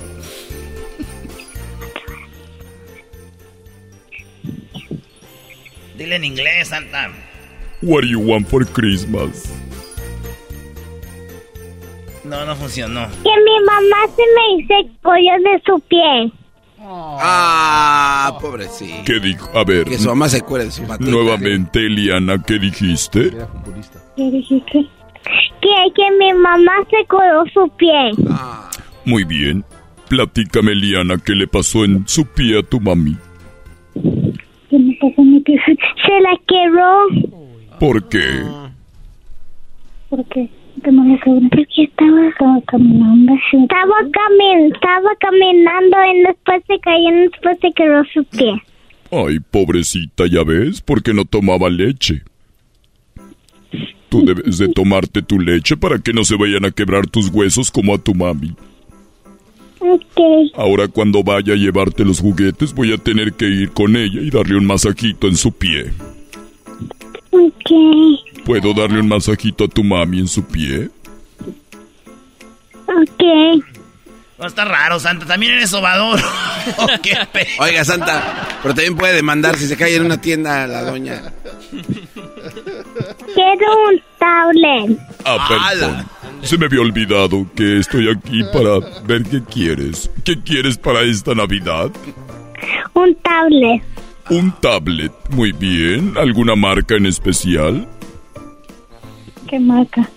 Dile 5.97 6.17
en 6.17 6.25
inglés, 6.25 6.69
Santa. 6.69 7.11
What 7.81 8.03
do 8.03 8.09
you 8.09 8.21
want 8.21 8.49
for 8.49 8.67
Christmas? 8.67 9.51
No, 12.27 12.45
no 12.45 12.57
funcionó. 12.57 13.07
Que 13.23 13.31
mi 13.45 13.65
mamá 13.65 13.97
se 14.17 14.23
me 14.35 14.63
hizo 14.63 14.91
collo 15.03 15.33
de 15.45 15.63
su 15.65 15.81
pie. 15.89 16.33
Ah, 16.79 18.37
pobrecito. 18.41 19.05
¿Qué 19.05 19.21
dijo? 19.21 19.49
A 19.57 19.65
ver. 19.65 19.85
Que 19.85 19.99
su 19.99 20.09
mamá 20.09 20.29
se 20.29 20.41
cuele 20.43 20.67
de 20.67 20.71
su 20.73 20.83
patita. 20.87 21.11
Nuevamente, 21.11 21.87
Eliana, 21.87 22.43
¿qué 22.45 22.59
dijiste? 22.59 23.33
¿Qué 24.17 24.31
dijiste? 24.31 24.87
Que, 25.61 25.93
que 25.95 26.11
mi 26.19 26.33
mamá 26.35 26.73
se 26.91 27.07
coló 27.07 27.45
su 27.53 27.69
pie. 27.77 28.11
Muy 29.05 29.25
bien. 29.25 29.65
Platícame, 30.09 30.73
Eliana, 30.73 31.17
¿qué 31.25 31.33
le 31.33 31.47
pasó 31.47 31.85
en 31.85 32.07
su 32.07 32.25
pie 32.27 32.59
a 32.59 32.63
tu 32.63 32.81
mami? 32.81 33.17
¿Qué 33.95 34.79
me 34.79 34.97
pasó 35.01 35.23
mi 35.23 35.41
pie? 35.41 35.61
Se 35.65 36.21
la 36.21 36.37
quebró. 36.47 37.07
¿Por 37.81 38.09
qué? 38.09 38.43
¿Por 40.09 40.25
qué? 40.27 40.49
¿Qué 40.87 40.93
no 40.93 41.03
le 41.03 41.19
quebró? 41.19 41.41
Porque 41.51 41.83
estaba, 41.83 42.29
estaba 42.29 42.61
caminando. 42.69 43.33
Estaba, 43.35 43.97
camin 44.13 44.73
estaba 44.73 45.11
caminando 45.19 45.97
y 46.15 46.23
después 46.23 46.63
se 46.69 46.79
cayó 46.79 47.09
y 47.09 47.29
después 47.29 47.59
se 47.61 47.73
quebró 47.73 48.05
su 48.15 48.23
pie. 48.23 48.63
Ay, 49.11 49.41
pobrecita, 49.41 50.27
ya 50.29 50.45
ves, 50.45 50.81
porque 50.81 51.13
no 51.13 51.25
tomaba 51.25 51.69
leche. 51.71 52.23
Tú 54.09 54.25
debes 54.25 54.59
de 54.59 54.69
tomarte 54.69 55.23
tu 55.23 55.41
leche 55.41 55.77
para 55.77 55.99
que 55.99 56.13
no 56.13 56.23
se 56.23 56.37
vayan 56.37 56.65
a 56.65 56.71
quebrar 56.71 57.09
tus 57.09 57.31
huesos 57.31 57.73
como 57.73 57.93
a 57.93 57.99
tu 57.99 58.15
mami. 58.15 58.55
Ok. 59.81 60.21
Ahora 60.55 60.87
cuando 60.87 61.25
vaya 61.25 61.55
a 61.55 61.57
llevarte 61.57 62.05
los 62.05 62.21
juguetes 62.21 62.73
voy 62.73 62.93
a 62.93 62.99
tener 62.99 63.33
que 63.33 63.47
ir 63.47 63.71
con 63.71 63.97
ella 63.97 64.21
y 64.21 64.31
darle 64.31 64.57
un 64.57 64.67
masajito 64.67 65.27
en 65.27 65.37
su 65.37 65.51
pie. 65.51 65.87
Ok. 67.33 68.36
¿Puedo 68.47 68.73
darle 68.75 69.01
un 69.01 69.09
masajito 69.09 69.65
a 69.65 69.69
tu 69.69 69.83
mami 69.83 70.21
en 70.21 70.29
su 70.29 70.45
pie? 70.47 70.89
Ok. 72.87 73.65
No, 74.39 74.47
está 74.47 74.65
raro, 74.65 75.01
Santa. 75.01 75.27
También 75.27 75.53
eres 75.53 75.71
sobador. 75.71 76.21
Oh, 76.79 76.89
Oiga, 77.61 77.85
Santa, 77.85 78.59
pero 78.61 78.75
también 78.75 78.97
puede 78.97 79.15
demandar 79.15 79.57
si 79.57 79.69
se 79.69 79.77
cae 79.77 79.95
en 79.95 80.05
una 80.05 80.21
tienda 80.21 80.67
la 80.67 80.83
doña. 80.83 81.33
Quiero 83.35 83.89
un 83.89 84.03
tablet. 84.19 84.99
Ah, 85.25 85.47
perdón. 85.49 86.09
Se 86.43 86.59
me 86.59 86.67
había 86.67 86.81
olvidado 86.81 87.47
que 87.55 87.79
estoy 87.79 88.11
aquí 88.11 88.43
para 88.53 88.81
ver 89.05 89.23
qué 89.31 89.45
quieres. 89.45 90.11
¿Qué 90.25 90.43
quieres 90.43 90.77
para 90.77 91.03
esta 91.03 91.37
Navidad? 91.37 91.93
Un 92.95 93.15
tablet. 93.23 93.83
Un 94.29 94.51
tablet. 94.61 95.13
Muy 95.31 95.53
bien. 95.53 96.15
¿Alguna 96.19 96.57
marca 96.57 96.97
en 96.97 97.07
especial? 97.07 97.87
¿Qué 99.49 99.59
marca? 99.61 100.09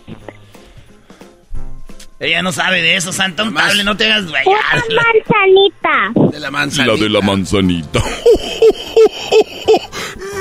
Ella 2.19 2.41
no 2.41 2.51
sabe 2.51 2.81
de 2.81 2.95
eso, 2.97 3.13
Santa. 3.13 3.43
Un 3.43 3.53
no 3.53 3.95
te 3.95 4.05
hagas 4.11 4.25
Una 4.25 4.39
rayar. 4.39 4.83
manzanita. 4.93 6.11
De 6.31 6.39
la 6.39 6.51
manzanita. 6.51 6.93
La 6.93 6.99
de 7.01 7.09
la 7.09 7.21
manzanita. 7.21 8.03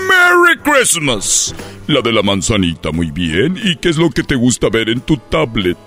¡Merry 0.09 0.59
Christmas! 0.65 1.55
La 1.87 2.01
de 2.03 2.13
la 2.13 2.23
manzanita, 2.23 2.91
muy 2.91 3.11
bien. 3.13 3.59
¿Y 3.63 3.77
qué 3.77 3.91
es 3.91 3.97
lo 3.97 4.11
que 4.11 4.25
te 4.25 4.35
gusta 4.35 4.69
ver 4.71 4.89
en 4.89 5.01
tu 5.01 5.17
tablet? 5.17 5.79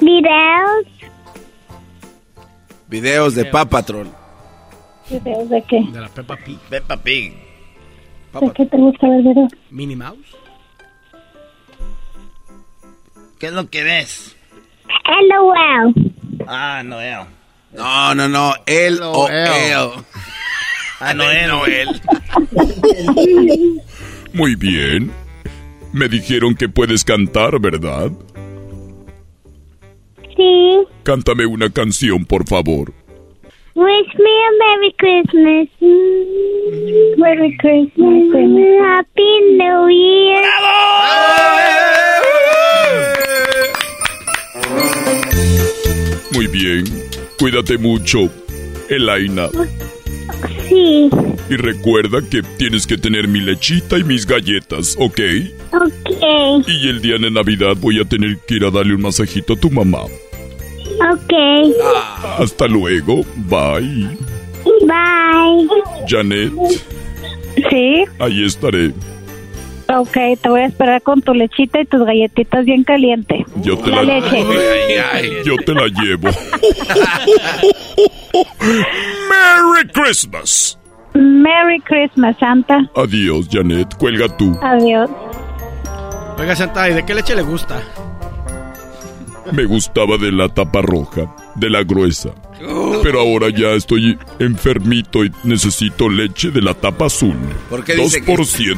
Videos. 0.00 0.86
Videos 2.88 3.34
de 3.34 3.44
Papatrol. 3.44 4.08
¿Videos 5.10 5.48
de 5.48 5.62
qué? 5.62 5.80
De 5.92 6.00
la 6.00 6.08
Peppa 6.08 6.36
Pig. 6.36 6.58
Peppa 6.68 6.96
Pig. 6.96 7.32
¿De 8.40 8.52
qué 8.54 8.66
te 8.66 8.76
gusta 8.76 9.08
ver 9.08 9.22
videos? 9.22 9.52
Minnie 9.70 9.96
Mouse. 9.96 10.36
¿Qué 13.38 13.46
es 13.46 13.52
lo 13.52 13.70
que 13.70 13.84
ves? 13.84 14.36
LOL. 15.28 15.94
Ah, 16.46 16.82
Noel. 16.84 17.26
No, 17.72 18.14
no, 18.14 18.28
no. 18.28 18.54
Él 18.66 19.00
o 19.02 19.28
él. 19.28 19.90
Ah, 21.00 21.14
Noel. 21.14 21.48
Noel. 21.48 22.02
Muy 24.32 24.56
bien. 24.56 25.12
Me 25.92 26.08
dijeron 26.08 26.54
que 26.54 26.68
puedes 26.68 27.04
cantar, 27.04 27.60
¿verdad? 27.60 28.10
Sí. 30.36 30.78
Cántame 31.02 31.46
una 31.46 31.70
canción, 31.70 32.24
por 32.24 32.46
favor. 32.46 32.92
Wish 33.78 34.12
me 34.18 34.34
a 34.48 34.50
Merry 34.58 34.92
Christmas. 34.98 35.68
Merry 37.16 37.56
Christmas. 37.58 38.24
Happy 38.82 39.32
New 39.56 39.88
Year. 39.88 40.42
Muy 46.34 46.48
bien. 46.48 46.84
Cuídate 47.38 47.78
mucho, 47.78 48.28
Elaina. 48.88 49.48
Sí. 50.68 51.08
Y 51.48 51.54
recuerda 51.54 52.18
que 52.28 52.42
tienes 52.56 52.84
que 52.84 52.98
tener 52.98 53.28
mi 53.28 53.38
lechita 53.38 53.96
y 53.96 54.02
mis 54.02 54.26
galletas, 54.26 54.96
¿ok? 54.98 55.20
Ok. 55.70 56.66
Y 56.66 56.88
el 56.88 57.00
día 57.00 57.18
de 57.18 57.30
Navidad 57.30 57.76
voy 57.76 58.00
a 58.00 58.04
tener 58.04 58.38
que 58.38 58.56
ir 58.56 58.64
a 58.64 58.72
darle 58.72 58.96
un 58.96 59.02
masajito 59.02 59.52
a 59.52 59.56
tu 59.56 59.70
mamá. 59.70 60.00
Ok. 61.24 61.32
Hasta 62.38 62.66
luego. 62.66 63.22
Bye. 63.36 64.16
Bye. 64.82 65.68
Janet, 66.06 66.52
Sí, 67.70 68.04
ahí 68.20 68.44
estaré. 68.44 68.92
ok, 69.88 70.16
te 70.40 70.48
voy 70.48 70.60
a 70.60 70.66
esperar 70.66 71.02
con 71.02 71.20
tu 71.22 71.34
lechita 71.34 71.80
y 71.80 71.86
tus 71.86 72.04
galletitas 72.04 72.64
bien 72.64 72.84
caliente. 72.84 73.44
Yo 73.62 73.76
te 73.78 73.90
La 73.90 74.02
la, 74.04 74.20
leche. 74.20 74.44
Yo 75.44 75.56
te 75.56 75.74
la 75.74 75.86
llevo. 75.88 76.28
Merry 79.30 79.88
Christmas. 79.92 80.78
Merry 81.14 81.80
Christmas, 81.80 82.36
Santa. 82.38 82.88
Adiós, 82.94 83.48
Janet. 83.50 83.94
Cuelga 83.98 84.28
tú. 84.36 84.56
Adiós. 84.62 85.10
Oiga, 86.38 86.54
Santa, 86.54 86.88
¿y 86.88 86.94
de 86.94 87.04
qué 87.04 87.14
leche 87.14 87.34
le 87.34 87.42
gusta? 87.42 87.80
Me 89.52 89.64
gustaba 89.64 90.16
de 90.18 90.30
la 90.32 90.48
tapa 90.48 90.82
roja, 90.82 91.34
de 91.54 91.70
la 91.70 91.82
gruesa. 91.82 92.30
Pero 93.02 93.20
ahora 93.20 93.48
ya 93.50 93.68
estoy 93.70 94.18
enfermito 94.38 95.24
y 95.24 95.32
necesito 95.44 96.08
leche 96.08 96.50
de 96.50 96.60
la 96.60 96.74
tapa 96.74 97.06
azul. 97.06 97.36
¿Por 97.70 97.84
qué 97.84 97.94
dice 97.94 98.22
que- 98.22 98.32
2%. 98.32 98.76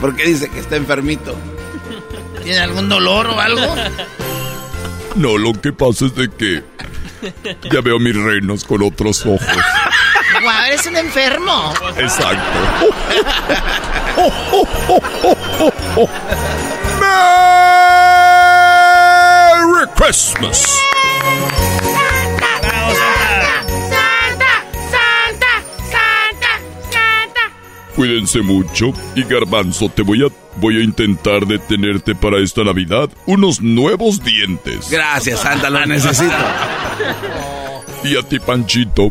¿Por 0.00 0.16
qué 0.16 0.26
dice 0.26 0.48
que 0.50 0.58
está 0.60 0.76
enfermito? 0.76 1.34
¿Tiene 2.42 2.58
algún 2.60 2.88
dolor 2.88 3.26
o 3.28 3.40
algo? 3.40 3.74
No, 5.16 5.38
lo 5.38 5.52
que 5.52 5.72
pasa 5.72 6.06
es 6.06 6.14
de 6.14 6.28
que 6.28 6.62
ya 7.70 7.80
veo 7.80 7.98
mis 7.98 8.16
renos 8.16 8.64
con 8.64 8.82
otros 8.82 9.24
ojos. 9.24 9.40
Guau, 10.42 10.64
eres 10.66 10.86
un 10.86 10.96
enfermo. 10.96 11.72
Exacto. 11.96 12.42
Christmas. 20.04 20.60
Santa, 22.20 22.52
Santa, 24.90 25.62
Santa, 25.90 26.60
Santa. 26.90 27.40
Cuídense 27.96 28.42
mucho 28.42 28.92
y 29.14 29.24
Garbanzo, 29.24 29.88
te 29.88 30.02
voy 30.02 30.26
a 30.26 30.28
voy 30.56 30.76
a 30.76 30.84
intentar 30.84 31.46
detenerte 31.46 32.14
para 32.14 32.38
esta 32.38 32.64
Navidad 32.64 33.08
unos 33.24 33.62
nuevos 33.62 34.22
dientes. 34.22 34.90
Gracias, 34.90 35.40
Santa, 35.40 35.70
lo 35.70 35.86
necesito. 35.86 36.34
Y 38.04 38.18
a 38.18 38.22
ti, 38.22 38.38
Panchito, 38.40 39.10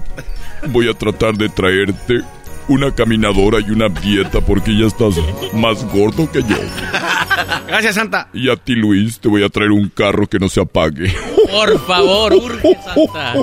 voy 0.67 0.89
a 0.89 0.93
tratar 0.93 1.33
de 1.35 1.49
traerte 1.49 2.21
una 2.67 2.93
caminadora 2.93 3.59
y 3.59 3.71
una 3.71 3.89
dieta 3.89 4.41
porque 4.41 4.77
ya 4.77 4.87
estás 4.87 5.15
más 5.53 5.83
gordo 5.85 6.29
que 6.31 6.41
yo. 6.43 6.57
Gracias, 7.67 7.95
Santa. 7.95 8.27
Y 8.33 8.49
a 8.49 8.55
ti, 8.55 8.75
Luis, 8.75 9.19
te 9.19 9.27
voy 9.27 9.43
a 9.43 9.49
traer 9.49 9.71
un 9.71 9.89
carro 9.89 10.27
que 10.27 10.39
no 10.39 10.49
se 10.49 10.61
apague. 10.61 11.13
Por 11.51 11.79
favor, 11.85 12.33
urge, 12.33 12.77
Santa. 12.83 13.33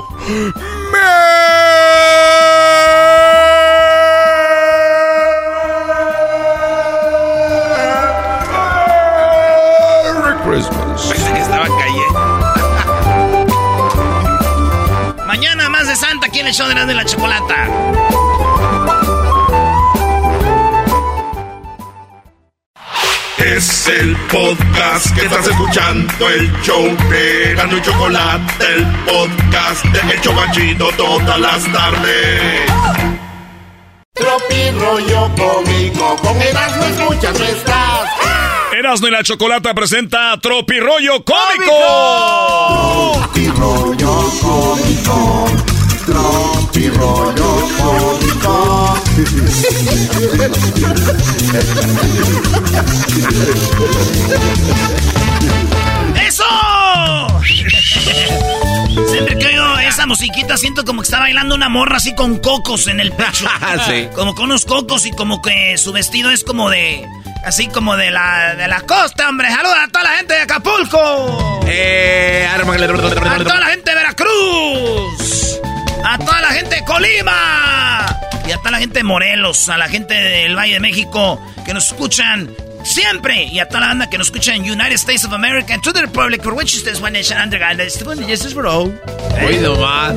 Merry 10.21 10.35
Christmas. 10.43 11.01
Pensé 11.09 11.33
que 11.33 11.39
estaba 11.39 11.67
cayendo. 11.79 12.19
Mañana 15.25 15.69
más 15.69 15.87
de 15.87 15.95
Santa 15.95 16.27
aquí 16.27 16.39
en 16.39 16.47
el 16.47 16.53
show 16.53 16.67
de 16.67 16.75
la 16.75 16.85
de 16.85 16.93
la 16.93 17.05
chocolata. 17.05 17.67
Es 23.55 23.85
el 23.87 24.15
podcast 24.31 25.13
que 25.13 25.25
estás 25.25 25.45
escuchando, 25.45 26.29
el 26.29 26.49
show 26.61 26.85
de 27.09 27.53
Gano 27.53 27.77
y 27.77 27.81
Chocolate, 27.81 28.65
el 28.65 28.85
podcast 29.05 29.83
de 29.87 30.13
El 30.13 30.21
Chocachito 30.21 30.89
todas 30.95 31.37
las 31.37 31.69
tardes. 31.73 32.71
Tropi 34.13 34.71
rollo 34.79 35.29
cómico, 35.35 36.15
con 36.23 36.41
Erasmo 36.41 36.83
escuchas 36.85 37.37
no 37.37 37.45
estás. 37.45 38.09
Erasmo 38.71 39.07
y 39.07 39.11
la 39.11 39.21
Chocolata 39.21 39.73
presenta 39.73 40.39
Tropi 40.41 40.79
rollo 40.79 41.21
cómico. 41.25 41.73
Tropi 43.19 43.47
rollo 43.49 44.31
cómico, 44.39 45.45
tropi 46.05 46.70
rollo 46.89 47.67
cómico. 47.77 48.97
¡Eso! 56.25 56.43
Siempre 59.09 59.37
que 59.37 59.45
oigo 59.47 59.79
esa 59.79 60.05
musiquita 60.05 60.57
siento 60.57 60.83
como 60.85 61.01
que 61.01 61.05
está 61.05 61.19
bailando 61.19 61.55
una 61.55 61.69
morra 61.69 61.97
así 61.97 62.13
con 62.15 62.39
cocos 62.39 62.87
en 62.87 62.99
el 62.99 63.11
pecho. 63.11 63.47
Sí. 63.87 64.07
Como 64.13 64.35
con 64.35 64.45
unos 64.45 64.65
cocos 64.65 65.05
y 65.05 65.11
como 65.11 65.41
que 65.41 65.77
su 65.77 65.91
vestido 65.91 66.29
es 66.31 66.43
como 66.43 66.69
de... 66.69 67.05
Así 67.43 67.67
como 67.67 67.97
de 67.97 68.11
la, 68.11 68.53
de 68.55 68.67
la 68.67 68.81
costa, 68.81 69.27
hombre. 69.27 69.49
Saluda 69.49 69.83
a 69.83 69.87
toda 69.87 70.03
la 70.03 70.09
gente 70.11 70.33
de 70.35 70.41
Acapulco. 70.41 71.61
Eh, 71.65 72.47
A 72.51 73.43
toda 73.43 73.59
la 73.59 73.65
gente 73.67 73.89
de 73.89 73.95
Veracruz. 73.95 75.59
A 76.03 76.17
toda 76.17 76.41
la 76.41 76.49
gente 76.49 76.75
de 76.75 76.85
Colima. 76.85 78.05
Y 78.47 78.51
a 78.51 78.57
toda 78.57 78.71
la 78.71 78.79
gente 78.79 78.99
de 78.99 79.03
Morelos. 79.03 79.69
A 79.69 79.77
la 79.77 79.87
gente 79.87 80.13
del 80.13 80.55
Valle 80.55 80.73
de 80.73 80.79
México 80.79 81.41
que 81.65 81.73
nos 81.73 81.85
escuchan 81.85 82.53
siempre. 82.83 83.43
Y 83.45 83.59
a 83.59 83.67
toda 83.67 83.81
la 83.81 83.87
banda 83.87 84.09
que 84.09 84.17
nos 84.17 84.27
escucha 84.27 84.53
en 84.55 84.63
United 84.63 84.95
States 84.95 85.23
of 85.25 85.33
America. 85.33 85.73
And 85.73 85.83
to 85.83 85.93
the 85.93 86.01
Republic 86.01 86.41
for 86.43 86.53
which 86.53 86.75
is 86.75 87.01
one 87.01 87.11
nation 87.11 87.37
under 87.37 87.59
God. 87.59 87.77
This 87.77 88.45
is 88.45 88.53
bro. 88.53 88.91
Hoy 89.41 89.57
nomás. 89.61 90.15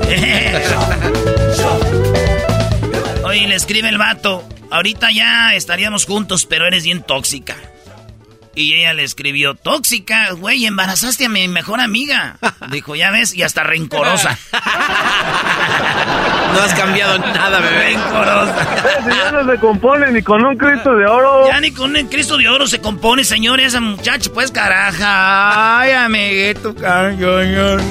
Oye, 3.24 3.46
le 3.46 3.54
escribe 3.54 3.88
el 3.88 3.98
vato. 3.98 4.48
Ahorita 4.70 5.12
ya 5.12 5.54
estaríamos 5.54 6.04
juntos, 6.06 6.46
pero 6.46 6.66
eres 6.66 6.84
bien 6.84 7.02
tóxica. 7.02 7.56
Y 8.56 8.74
ella 8.74 8.94
le 8.94 9.02
escribió, 9.02 9.54
tóxica, 9.54 10.30
güey, 10.32 10.64
embarazaste 10.64 11.26
a 11.26 11.28
mi 11.28 11.48
mejor 11.48 11.80
amiga. 11.80 12.36
Dijo, 12.70 12.94
ya 12.94 13.10
ves, 13.10 13.34
y 13.34 13.42
hasta 13.42 13.64
rencorosa. 13.64 14.38
No 16.54 16.60
has 16.60 16.74
cambiado 16.74 17.18
nada, 17.18 17.58
bebé. 17.58 17.94
Rencorosa. 17.94 18.84
Ya 19.08 19.32
no 19.32 19.50
se 19.50 19.58
compone 19.58 20.12
ni 20.12 20.22
con 20.22 20.44
un 20.44 20.56
Cristo 20.56 20.94
de 20.94 21.04
oro. 21.04 21.48
Ya 21.48 21.58
ni 21.58 21.72
con 21.72 21.96
un 21.96 22.06
Cristo 22.06 22.36
de 22.36 22.48
oro 22.48 22.68
se 22.68 22.80
compone, 22.80 23.24
señor, 23.24 23.58
esa 23.58 23.80
muchacha, 23.80 24.30
pues 24.32 24.52
caraja. 24.52 25.80
Ay, 25.80 25.90
amiguito, 25.90 26.72
carajo. 26.76 27.82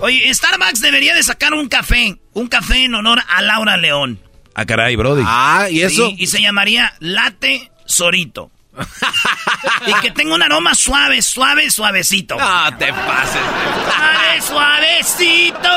Oye, 0.00 0.34
Starbucks 0.34 0.80
debería 0.80 1.14
de 1.14 1.22
sacar 1.22 1.54
un 1.54 1.68
café, 1.68 2.18
un 2.32 2.48
café 2.48 2.84
en 2.84 2.96
honor 2.96 3.20
a 3.28 3.42
Laura 3.42 3.76
León. 3.76 4.18
Ah, 4.54 4.66
caray, 4.66 4.96
Brody. 4.96 5.22
Ah, 5.24 5.68
¿y 5.70 5.82
eso? 5.82 6.08
Sí, 6.08 6.16
y 6.18 6.26
se 6.26 6.42
llamaría 6.42 6.94
Latte 6.98 7.70
Sorito. 7.86 8.50
y 9.86 9.94
que 10.00 10.10
tenga 10.10 10.34
un 10.34 10.42
aroma 10.42 10.74
suave, 10.74 11.22
suave, 11.22 11.70
suavecito. 11.70 12.36
No 12.36 12.76
te 12.76 12.92
pases. 12.92 13.42
Suave, 14.42 14.42
suavecito. 14.42 15.68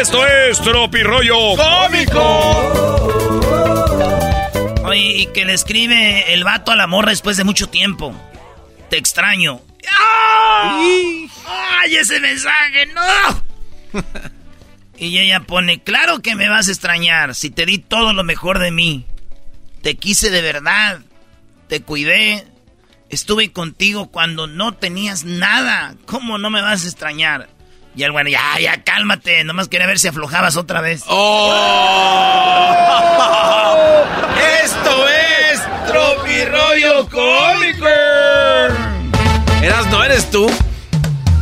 Esto 0.00 0.26
es 0.26 0.60
Tropi 0.60 1.02
rollo 1.02 1.36
Oye, 4.84 5.16
y 5.16 5.26
que 5.26 5.44
le 5.44 5.54
escribe 5.54 6.34
el 6.34 6.44
vato 6.44 6.72
a 6.72 6.76
la 6.76 6.86
morra 6.86 7.10
después 7.10 7.36
de 7.36 7.44
mucho 7.44 7.68
tiempo. 7.68 8.14
Te 8.90 8.98
extraño. 8.98 9.60
¡Ay! 9.88 11.30
¡Ay, 11.46 11.96
ese 11.96 12.20
mensaje! 12.20 12.86
¡No! 12.86 14.02
y 14.98 15.18
ella 15.18 15.40
pone, 15.40 15.82
claro 15.82 16.20
que 16.20 16.34
me 16.34 16.48
vas 16.48 16.68
a 16.68 16.72
extrañar 16.72 17.34
si 17.34 17.50
te 17.50 17.66
di 17.66 17.78
todo 17.78 18.12
lo 18.12 18.24
mejor 18.24 18.58
de 18.58 18.70
mí. 18.70 19.06
Te 19.84 19.94
quise 19.96 20.30
de 20.30 20.40
verdad. 20.40 21.00
Te 21.68 21.82
cuidé. 21.82 22.46
Estuve 23.10 23.52
contigo 23.52 24.10
cuando 24.10 24.46
no 24.46 24.72
tenías 24.72 25.24
nada. 25.24 25.94
¿Cómo 26.06 26.38
no 26.38 26.48
me 26.48 26.62
vas 26.62 26.84
a 26.84 26.86
extrañar? 26.88 27.50
Y 27.94 28.02
el 28.02 28.10
bueno, 28.10 28.30
ya, 28.30 28.58
ya, 28.58 28.82
cálmate. 28.82 29.44
Nomás 29.44 29.68
quería 29.68 29.86
ver 29.86 29.98
si 29.98 30.08
aflojabas 30.08 30.56
otra 30.56 30.80
vez. 30.80 31.04
¡Oh! 31.06 31.52
¡Esto 34.64 35.06
es 35.06 35.60
Tropi 35.86 36.44
rollo 36.46 37.06
cómico! 37.10 37.86
Eras, 39.62 39.86
no 39.88 40.02
eres 40.02 40.30
tú. 40.30 40.50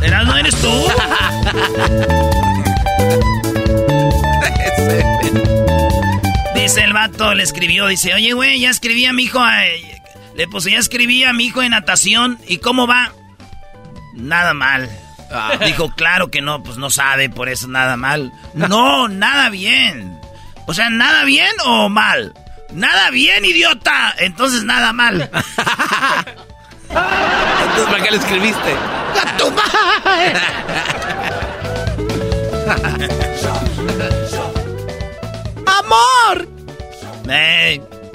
¿Eras, 0.01 0.25
no 0.25 0.35
eres 0.35 0.55
tú? 0.57 0.85
Dice 6.63 6.81
el 6.81 6.93
vato, 6.93 7.33
le 7.33 7.43
escribió, 7.43 7.87
dice, 7.87 8.13
oye, 8.13 8.31
güey, 8.31 8.61
ya 8.61 8.69
escribí 8.69 9.05
a 9.05 9.11
mi 9.11 9.23
hijo, 9.23 9.41
le 10.33 10.47
puse, 10.47 10.71
ya 10.71 10.77
escribí 10.77 11.21
a 11.25 11.33
mi 11.33 11.47
hijo 11.47 11.61
en 11.61 11.71
natación, 11.71 12.39
¿y 12.47 12.59
cómo 12.59 12.87
va? 12.87 13.11
Nada 14.13 14.53
mal. 14.53 14.89
Dijo, 15.65 15.93
claro 15.93 16.31
que 16.31 16.41
no, 16.41 16.63
pues 16.63 16.77
no 16.77 16.89
sabe, 16.89 17.29
por 17.29 17.49
eso 17.49 17.67
nada 17.67 17.97
mal. 17.97 18.31
No, 18.53 19.09
nada 19.09 19.49
bien. 19.49 20.17
O 20.65 20.73
sea, 20.73 20.89
¿nada 20.89 21.25
bien 21.25 21.51
o 21.65 21.89
mal? 21.89 22.33
Nada 22.71 23.09
bien, 23.09 23.43
idiota. 23.43 24.15
Entonces 24.19 24.63
nada 24.63 24.93
mal. 24.93 25.29
Entonces, 26.89 27.87
¿para 27.91 28.03
qué 28.03 28.11
le 28.11 28.17
escribiste? 28.17 28.73
¡A 29.21 29.37
tu 29.37 29.51
madre! 29.51 30.33
¡Amor! 35.79 36.52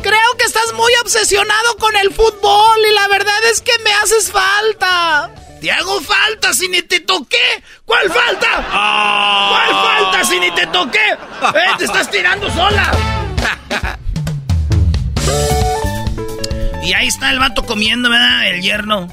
Creo 0.02 0.36
que 0.38 0.44
estás 0.44 0.72
muy 0.74 0.92
obsesionado 1.02 1.76
con 1.78 1.96
el 1.96 2.12
fútbol 2.12 2.78
y 2.88 2.94
la 2.94 3.08
verdad 3.08 3.44
es 3.50 3.60
que 3.60 3.72
me 3.84 3.92
haces 3.94 4.30
falta. 4.30 5.30
Te 5.60 5.72
hago 5.72 6.00
falta 6.00 6.52
si 6.54 6.68
ni 6.68 6.82
te 6.82 7.00
toqué. 7.00 7.62
¿Cuál 7.84 8.10
falta? 8.10 8.46
¿Cuál 8.70 9.70
falta 9.70 10.24
si 10.24 10.38
ni 10.38 10.50
te 10.52 10.66
toqué? 10.68 10.98
¡Eh, 11.08 11.74
te 11.78 11.84
estás 11.84 12.10
tirando 12.10 12.48
sola! 12.50 12.92
y 16.82 16.92
ahí 16.92 17.08
está 17.08 17.30
el 17.30 17.40
vato 17.40 17.64
comiendo, 17.66 18.08
¿verdad? 18.08 18.46
El 18.48 18.62
yerno. 18.62 19.08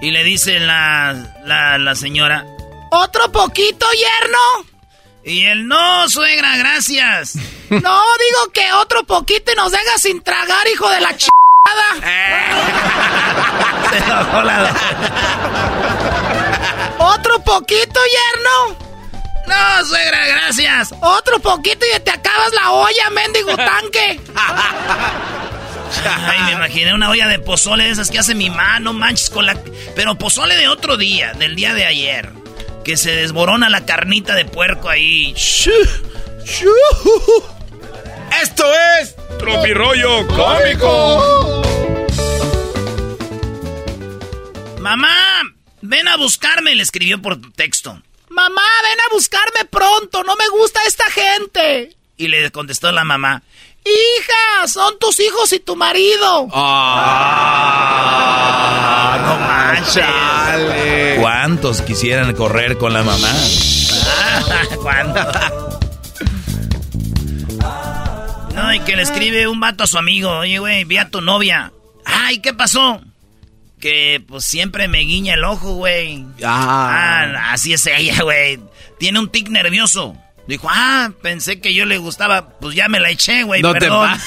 Y 0.00 0.10
le 0.10 0.24
dice 0.24 0.58
la, 0.58 1.34
la, 1.44 1.78
la 1.78 1.94
señora, 1.94 2.46
¿otro 2.90 3.30
poquito, 3.30 3.86
yerno? 3.92 4.73
Y 5.24 5.46
él, 5.46 5.66
no, 5.66 6.08
suegra, 6.08 6.56
gracias. 6.58 7.34
no, 7.70 7.78
digo 7.80 8.52
que 8.52 8.72
otro 8.74 9.04
poquito 9.04 9.52
y 9.52 9.56
nos 9.56 9.72
deja 9.72 9.98
sin 9.98 10.22
tragar, 10.22 10.66
hijo 10.72 10.88
de 10.90 11.00
la 11.00 11.16
ch... 11.16 11.28
Se 13.90 13.96
enojó 13.98 14.42
la- 14.42 14.74
¿Otro 16.98 17.42
poquito, 17.42 18.00
yerno? 18.34 18.78
No, 19.46 19.84
suegra, 19.86 20.26
gracias. 20.26 20.92
Otro 21.00 21.38
poquito 21.38 21.84
y 21.94 22.00
te 22.00 22.10
acabas 22.10 22.52
la 22.52 22.70
olla, 22.72 23.10
mendigo 23.10 23.56
tanque. 23.56 24.20
Ay, 26.26 26.40
me 26.46 26.52
imaginé 26.52 26.92
una 26.94 27.10
olla 27.10 27.28
de 27.28 27.38
pozole 27.38 27.84
de 27.84 27.90
esas 27.90 28.10
que 28.10 28.18
hace 28.18 28.34
mi 28.34 28.50
mano, 28.50 28.92
manches 28.92 29.30
con 29.30 29.46
la... 29.46 29.56
Pero 29.94 30.16
pozole 30.16 30.56
de 30.56 30.68
otro 30.68 30.96
día, 30.96 31.32
del 31.34 31.54
día 31.56 31.72
de 31.72 31.86
ayer. 31.86 32.32
Que 32.84 32.96
se 32.96 33.12
desborona 33.12 33.68
la 33.70 33.86
carnita 33.86 34.34
de 34.34 34.44
puerco 34.44 34.88
ahí. 34.88 35.32
Shu, 35.34 35.70
shu. 36.44 36.70
Esto 38.42 38.64
es 39.00 39.16
Tropi 39.38 39.72
rollo 39.72 40.26
cómico. 40.26 41.62
Mamá, 44.80 45.42
ven 45.80 46.08
a 46.08 46.16
buscarme, 46.16 46.74
le 46.74 46.82
escribió 46.82 47.22
por 47.22 47.40
texto. 47.52 48.02
Mamá, 48.28 48.62
ven 48.82 49.00
a 49.00 49.08
buscarme 49.12 49.64
pronto, 49.70 50.22
no 50.24 50.36
me 50.36 50.46
gusta 50.48 50.80
esta 50.86 51.04
gente. 51.10 51.96
Y 52.16 52.28
le 52.28 52.50
contestó 52.50 52.92
la 52.92 53.04
mamá. 53.04 53.42
Hija, 53.84 54.66
son 54.68 54.98
tus 54.98 55.20
hijos 55.20 55.52
y 55.52 55.60
tu 55.60 55.76
marido. 55.76 56.48
Ah, 56.52 57.58
no 59.22 59.36
manches. 59.38 60.83
¿Cuántos 61.24 61.80
quisieran 61.80 62.34
correr 62.34 62.76
con 62.76 62.92
la 62.92 63.02
mamá? 63.02 63.30
¿Cuándo? 64.82 65.20
No, 68.54 68.74
y 68.74 68.80
que 68.80 68.94
le 68.94 69.00
escribe 69.00 69.48
un 69.48 69.58
vato 69.58 69.84
a 69.84 69.86
su 69.86 69.96
amigo. 69.96 70.30
Oye, 70.40 70.58
güey, 70.58 70.84
vi 70.84 70.98
a 70.98 71.08
tu 71.08 71.22
novia. 71.22 71.72
Ay, 72.04 72.40
¿qué 72.40 72.52
pasó? 72.52 73.00
Que 73.80 74.22
pues 74.28 74.44
siempre 74.44 74.86
me 74.86 74.98
guiña 74.98 75.32
el 75.32 75.44
ojo, 75.44 75.72
güey. 75.76 76.26
Ah, 76.44 77.52
así 77.52 77.72
es 77.72 77.86
ella, 77.86 78.22
güey. 78.22 78.60
Tiene 78.98 79.18
un 79.18 79.30
tic 79.30 79.48
nervioso. 79.48 80.14
Dijo, 80.46 80.68
ah, 80.70 81.10
pensé 81.22 81.58
que 81.58 81.72
yo 81.72 81.86
le 81.86 81.96
gustaba, 81.96 82.50
pues 82.60 82.76
ya 82.76 82.88
me 82.88 83.00
la 83.00 83.08
eché, 83.08 83.44
güey, 83.44 83.62
No 83.62 83.72
te 83.72 83.80
perdón. 83.80 84.10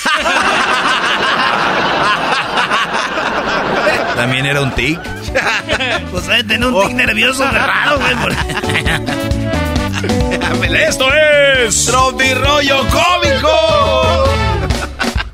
¿También 4.17 4.45
era 4.47 4.61
un 4.61 4.71
tic? 4.71 4.99
pues 6.11 6.25
tenía 6.47 6.67
un 6.67 6.87
tic 6.87 6.95
nervioso 6.95 7.43
de 7.45 7.51
raro, 7.51 7.99
güey. 7.99 8.15
Esto 10.87 11.13
es 11.13 11.85
Tropi 11.85 12.33
Rollo 12.33 12.79
Cómico. 12.87 14.23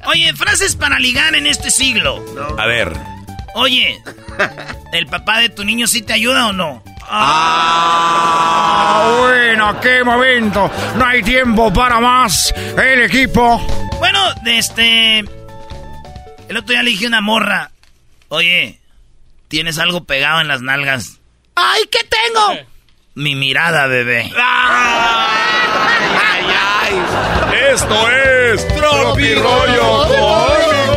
Oye, 0.05 0.33
frases 0.33 0.75
para 0.75 0.99
ligar 0.99 1.33
en 1.33 1.47
este 1.47 1.71
siglo. 1.71 2.21
A 2.57 2.65
ver. 2.65 2.91
Oye, 3.55 4.03
¿el 4.93 5.07
papá 5.07 5.39
de 5.39 5.47
tu 5.47 5.63
niño 5.63 5.87
sí 5.87 6.01
te 6.01 6.11
ayuda 6.11 6.47
o 6.47 6.53
no? 6.53 6.83
Ah, 7.09 8.35
bueno, 9.21 9.79
qué 9.79 10.03
momento. 10.03 10.69
No 10.97 11.05
hay 11.05 11.23
tiempo 11.23 11.71
para 11.71 12.01
más. 12.01 12.53
El 12.77 13.03
equipo. 13.03 13.65
Bueno, 13.99 14.19
de 14.43 14.57
este. 14.57 15.19
El 15.19 16.57
otro 16.57 16.73
día 16.73 16.83
le 16.83 16.89
dije 16.89 17.07
una 17.07 17.21
morra. 17.21 17.72
Oye, 18.35 18.79
¿tienes 19.47 19.77
algo 19.77 20.05
pegado 20.05 20.41
en 20.41 20.47
las 20.47 20.63
nalgas? 20.63 21.21
¡Ay, 21.53 21.83
qué 21.91 21.99
tengo! 21.99 22.67
Mi 23.13 23.35
mirada, 23.35 23.85
bebé. 23.85 24.31
Esto 27.71 28.09
es 28.09 28.67
Tropi 28.69 29.35
Rollo 29.35 30.07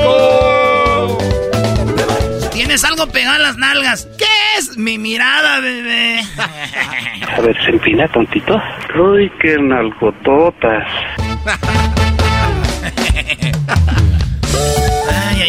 Cómico. 0.00 1.18
¿Tienes 2.54 2.82
algo 2.84 3.06
pegado 3.08 3.36
en 3.36 3.42
las 3.42 3.58
nalgas? 3.58 4.08
¿Qué 4.16 4.24
es? 4.56 4.78
Mi 4.78 4.96
mirada, 4.96 5.60
bebé. 5.60 6.22
A 7.36 7.40
ver, 7.42 7.54
se 7.66 7.70
empina 7.72 8.08
tantito. 8.08 8.58
Uy, 8.98 9.30
qué 9.42 9.58
nalgototas. 9.58 10.88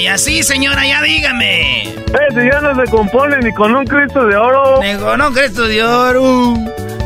Ay, 0.08 0.14
así, 0.14 0.42
señora, 0.42 0.88
ya 0.88 1.02
dígame. 1.02 1.84
Este 1.84 2.50
ya 2.50 2.62
no 2.62 2.74
se 2.82 2.90
compone 2.90 3.40
ni 3.42 3.52
con 3.54 3.76
un 3.76 3.86
Cristo 3.86 4.26
de 4.26 4.38
oro. 4.38 4.82
Ni 4.82 4.96
con 4.98 5.22
un 5.22 5.34
Cristo 5.34 5.64
de 5.64 5.84
oro. 5.84 6.54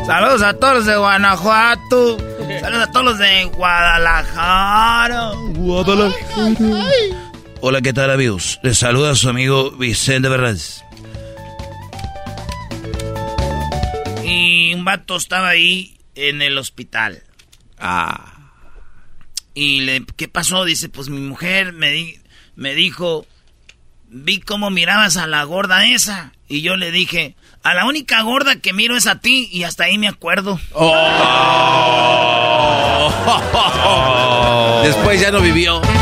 Saludos 0.06 0.40
a 0.42 0.54
todos 0.54 0.74
los 0.76 0.86
de 0.86 0.96
Guanajuato. 0.96 2.16
Saludos 2.60 2.88
a 2.88 2.92
todos 2.92 3.04
los 3.06 3.18
de 3.18 3.44
Guadalajara. 3.46 5.32
Guadalajara. 5.48 6.86
Hola, 7.60 7.80
¿qué 7.82 7.92
tal, 7.92 8.08
amigos? 8.12 8.60
Les 8.62 8.78
saluda 8.78 9.16
su 9.16 9.28
amigo 9.28 9.72
Vicente 9.72 10.28
Fernández. 10.28 10.84
Y 14.24 14.74
un 14.74 14.84
vato 14.84 15.16
estaba 15.16 15.48
ahí 15.48 15.96
en 16.14 16.40
el 16.40 16.56
hospital. 16.56 17.20
Ah. 17.80 18.28
Y 19.54 19.80
le, 19.80 20.04
¿qué 20.16 20.28
pasó? 20.28 20.64
Dice, 20.64 20.88
pues 20.88 21.08
mi 21.08 21.20
mujer 21.20 21.72
me, 21.72 21.90
di- 21.90 22.18
me 22.56 22.74
dijo, 22.74 23.26
vi 24.08 24.40
cómo 24.40 24.70
mirabas 24.70 25.16
a 25.16 25.26
la 25.26 25.44
gorda 25.44 25.86
esa. 25.86 26.32
Y 26.48 26.62
yo 26.62 26.76
le 26.76 26.90
dije, 26.90 27.34
a 27.62 27.74
la 27.74 27.84
única 27.86 28.20
gorda 28.22 28.56
que 28.56 28.72
miro 28.72 28.96
es 28.96 29.06
a 29.06 29.20
ti. 29.20 29.48
Y 29.52 29.62
hasta 29.64 29.84
ahí 29.84 29.98
me 29.98 30.08
acuerdo. 30.08 30.58
Después 34.84 35.20
ya 35.20 35.30
no 35.30 35.40
vivió. 35.40 35.80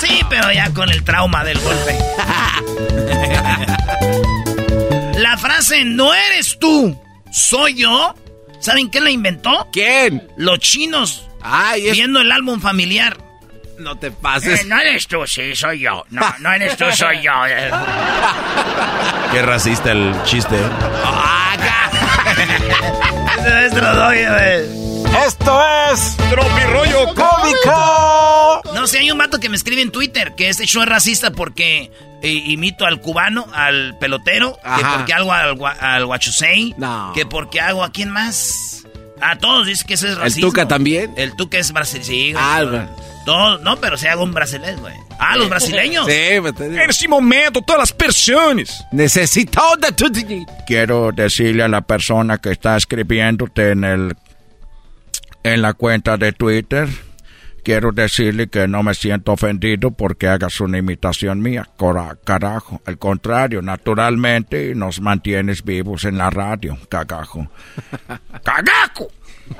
Sí, 0.00 0.20
pero 0.28 0.52
ya 0.52 0.70
con 0.74 0.90
el 0.90 1.02
trauma 1.02 1.44
del 1.44 1.58
golpe. 1.60 1.96
la 5.18 5.38
frase 5.38 5.84
no 5.84 6.12
eres 6.12 6.58
tú, 6.58 7.00
soy 7.32 7.76
yo. 7.76 8.14
¿Saben 8.60 8.88
quién 8.88 9.04
la 9.04 9.10
inventó? 9.10 9.68
¿Quién? 9.72 10.28
Los 10.36 10.58
chinos. 10.58 11.26
Ay, 11.40 11.86
es- 11.86 11.92
Viendo 11.92 12.20
el 12.20 12.30
álbum 12.32 12.60
familiar. 12.60 13.16
No 13.78 13.96
te 13.96 14.10
pases. 14.10 14.60
Eh, 14.60 14.64
no 14.66 14.78
eres 14.80 15.06
tú, 15.08 15.26
sí, 15.26 15.54
soy 15.56 15.80
yo. 15.80 16.04
No, 16.10 16.22
no 16.40 16.52
eres 16.52 16.76
tú, 16.76 16.84
soy 16.92 17.22
yo. 17.22 17.32
Qué 19.32 19.42
racista 19.42 19.92
el 19.92 20.14
chiste. 20.24 20.56
¿eh? 20.56 20.68
Esto 25.26 25.60
es 25.92 26.16
Tropi 26.30 26.60
Rollo 26.72 27.06
Cómico. 27.14 28.62
No 28.74 28.86
sé, 28.86 28.98
hay 28.98 29.10
un 29.10 29.18
vato 29.18 29.38
que 29.40 29.48
me 29.48 29.56
escribe 29.56 29.82
en 29.82 29.90
Twitter 29.90 30.34
que 30.36 30.48
este 30.48 30.66
show 30.66 30.82
es 30.82 30.88
racista 30.88 31.30
porque 31.30 31.90
eh, 32.22 32.28
imito 32.46 32.86
al 32.86 33.00
cubano, 33.00 33.46
al 33.54 33.96
pelotero, 33.98 34.56
que 34.62 34.84
porque 34.96 35.12
hago 35.12 35.32
al, 35.32 35.56
gua- 35.56 35.76
al 35.78 36.06
guachusei, 36.06 36.74
No. 36.78 37.12
que 37.14 37.26
porque 37.26 37.60
hago 37.60 37.84
a 37.84 37.92
quién 37.92 38.10
más. 38.10 38.82
A 39.20 39.36
todos 39.38 39.66
dice 39.66 39.84
que 39.86 39.94
eso 39.94 40.06
es 40.06 40.14
¿El 40.14 40.18
racismo. 40.20 40.48
Tuca 40.50 40.68
también? 40.68 41.12
El 41.16 41.34
Tuca 41.36 41.58
es 41.58 41.72
brasileño. 41.72 42.38
Ah. 42.40 42.86
Todo- 43.24 43.58
no, 43.58 43.76
pero 43.80 43.96
se 43.96 44.08
hago 44.08 44.22
un 44.22 44.32
brasileño, 44.32 44.80
güey. 44.80 44.94
Ah, 45.18 45.36
los 45.36 45.48
brasileños. 45.48 46.06
Sí, 46.06 46.12
este 46.12 47.08
momento, 47.08 47.62
todas 47.62 47.80
las 47.80 47.92
personas. 47.92 48.84
Necesito 48.92 49.60
de 49.80 49.92
tu... 49.92 50.06
Quiero 50.66 51.10
decirle 51.12 51.62
a 51.62 51.68
la 51.68 51.80
persona 51.80 52.38
que 52.38 52.50
está 52.50 52.76
escribiéndote 52.76 53.70
en 53.70 53.84
el 53.84 54.16
en 55.42 55.60
la 55.60 55.74
cuenta 55.74 56.16
de 56.16 56.32
Twitter, 56.32 56.88
quiero 57.62 57.92
decirle 57.92 58.48
que 58.48 58.66
no 58.66 58.82
me 58.82 58.94
siento 58.94 59.32
ofendido 59.32 59.90
porque 59.90 60.26
hagas 60.26 60.58
una 60.60 60.78
imitación 60.78 61.40
mía. 61.42 61.68
Cora- 61.76 62.16
carajo, 62.24 62.80
al 62.86 62.96
contrario, 62.98 63.60
naturalmente 63.60 64.74
nos 64.74 65.00
mantienes 65.02 65.62
vivos 65.62 66.04
en 66.04 66.16
la 66.16 66.30
radio, 66.30 66.78
cagajo. 66.88 67.46
¡Cagajo! 68.42 69.08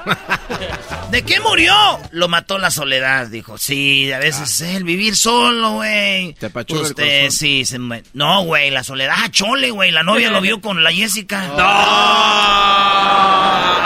¿De 1.11 1.23
qué 1.23 1.41
murió? 1.41 1.75
Lo 2.11 2.29
mató 2.29 2.59
la 2.59 2.71
soledad, 2.71 3.29
dijo. 3.29 3.59
Sí, 3.59 4.13
a 4.13 4.19
veces 4.19 4.61
el 4.61 4.85
vivir 4.85 5.17
solo, 5.17 5.75
güey. 5.75 6.35
Te 6.35 6.47
el 6.47 6.77
Usted, 6.77 7.31
sí, 7.31 7.65
se 7.65 7.79
No, 8.13 8.45
güey, 8.45 8.71
la 8.71 8.83
soledad. 8.83 9.15
Ah, 9.19 9.29
chole, 9.31 9.71
güey. 9.71 9.91
La 9.91 10.03
novia 10.03 10.31
lo 10.31 10.41
vio 10.41 10.61
con 10.63 10.83
la 10.83 10.93
Jessica. 10.93 11.45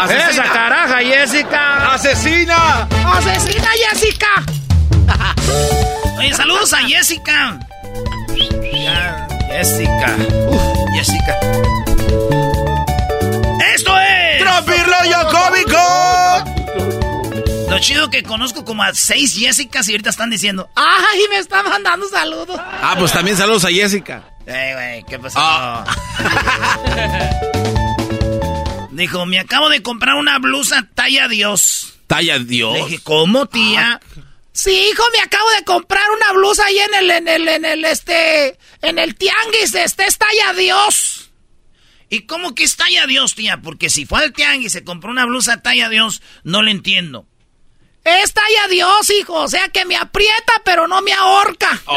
¡Esa 0.09 0.45
caraja, 0.45 0.99
Jessica! 0.99 1.95
¡Asesina! 1.95 2.89
¡Asesina, 3.12 3.69
Jessica! 3.91 4.45
Oye, 6.19 6.33
saludos 6.33 6.73
a 6.73 6.79
Jessica. 6.79 7.59
Ya, 8.73 9.29
Jessica. 9.51 10.16
Uf, 10.49 10.62
Jessica. 10.95 11.37
Lo 17.78 17.84
chido 17.84 18.10
que 18.10 18.24
conozco 18.24 18.64
como 18.64 18.82
a 18.82 18.92
seis 18.92 19.38
Jessicas 19.38 19.88
y 19.88 19.92
ahorita 19.92 20.10
están 20.10 20.30
diciendo, 20.30 20.68
¡ay, 20.74 21.20
me 21.30 21.38
está 21.38 21.62
mandando 21.62 22.09
saludos! 22.09 22.59
Ah, 22.59 22.96
pues 22.98 23.12
también 23.12 23.36
saludos 23.36 23.64
a 23.64 23.68
Jessica. 23.68 24.34
Eh, 24.46 24.72
güey, 24.74 25.05
¿qué 25.05 25.16
pasó? 25.16 25.38
Ah. 25.40 25.84
Dijo, 28.90 29.26
me 29.26 29.38
acabo 29.38 29.68
de 29.68 29.80
comprar 29.80 30.16
una 30.16 30.40
blusa 30.40 30.88
talla 30.92 31.28
Dios. 31.28 31.94
Talla 32.09 32.40
Dios. 32.40 32.72
Le 32.72 32.84
dije, 32.84 32.98
¿cómo, 33.05 33.46
tía? 33.46 34.00
Sí, 34.50 34.72
hijo, 34.90 35.05
me 35.12 35.20
acabo 35.20 35.48
de 35.56 35.62
comprar 35.62 36.10
una 36.16 36.32
blusa 36.32 36.64
ahí 36.64 36.78
en 36.80 36.94
el, 36.94 37.10
en 37.12 37.28
el, 37.28 37.46
en 37.46 37.64
el, 37.64 37.84
este, 37.84 38.59
en 38.82 38.98
el 38.98 39.14
tianguis, 39.14 39.72
este 39.76 40.05
es 40.05 40.18
talla 40.18 40.52
Dios. 40.55 41.30
¿Y 42.09 42.22
cómo 42.22 42.56
que 42.56 42.64
es 42.64 42.76
talla 42.76 43.06
Dios, 43.06 43.36
tía? 43.36 43.60
Porque 43.62 43.88
si 43.88 44.05
fue 44.05 44.18
al 44.20 44.32
tianguis 44.32 44.66
y 44.66 44.70
se 44.70 44.82
compró 44.82 45.12
una 45.12 45.26
blusa 45.26 45.62
talla 45.62 45.88
Dios, 45.88 46.22
no 46.42 46.62
le 46.62 46.72
entiendo. 46.72 47.28
Es 48.09 48.32
talla 48.32 48.68
Dios, 48.70 49.10
hijo, 49.10 49.35
o 49.35 49.48
sea 49.48 49.68
que 49.68 49.85
me 49.85 49.97
aprieta, 49.97 50.52
pero 50.64 50.89
no 50.89 51.02
me 51.02 51.12
ahorca. 51.12 51.78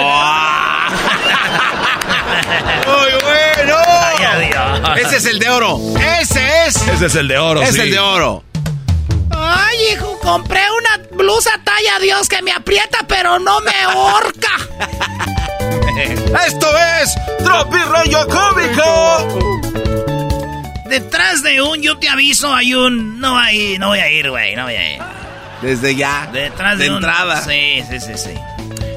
¡Muy 2.85 3.11
bueno! 3.21 3.77
Ese 4.97 5.17
es 5.17 5.25
el 5.25 5.39
de 5.39 5.49
oro. 5.49 5.79
Ese 6.19 6.65
es. 6.67 6.75
Ese 6.87 7.05
es 7.05 7.15
el 7.15 7.27
de 7.27 7.37
oro, 7.37 7.61
Es 7.61 7.75
sí. 7.75 7.81
el 7.81 7.91
de 7.91 7.99
oro. 7.99 8.43
Ay, 9.33 9.77
hijo, 9.93 10.19
compré 10.19 10.61
una 10.71 11.07
blusa 11.11 11.51
talla 11.63 11.99
Dios 11.99 12.27
que 12.27 12.41
me 12.41 12.51
aprieta, 12.51 12.99
pero 13.07 13.39
no 13.39 13.59
me 13.61 13.73
ahorca. 13.83 14.51
Esto 16.47 16.67
es 17.01 17.15
Tropi 17.43 17.77
Rollo 17.79 18.27
Cómico. 18.27 19.27
Detrás 20.89 21.41
de 21.41 21.61
un 21.61 21.81
yo 21.81 21.97
te 21.97 22.09
aviso 22.09 22.53
hay 22.53 22.73
un 22.73 23.19
no 23.19 23.37
hay, 23.37 23.77
no 23.79 23.87
voy 23.89 23.99
a 23.99 24.09
ir, 24.09 24.29
güey, 24.29 24.55
no 24.55 24.63
voy 24.65 24.75
a 24.75 24.95
ir. 24.95 25.01
Desde 25.61 25.95
ya. 25.95 26.29
Detrás 26.31 26.77
de, 26.77 26.85
de 26.85 26.89
un- 26.89 26.95
entrada. 26.97 27.41
Sí, 27.43 27.81
sí, 27.89 27.99
sí, 27.99 28.13
sí. 28.17 28.31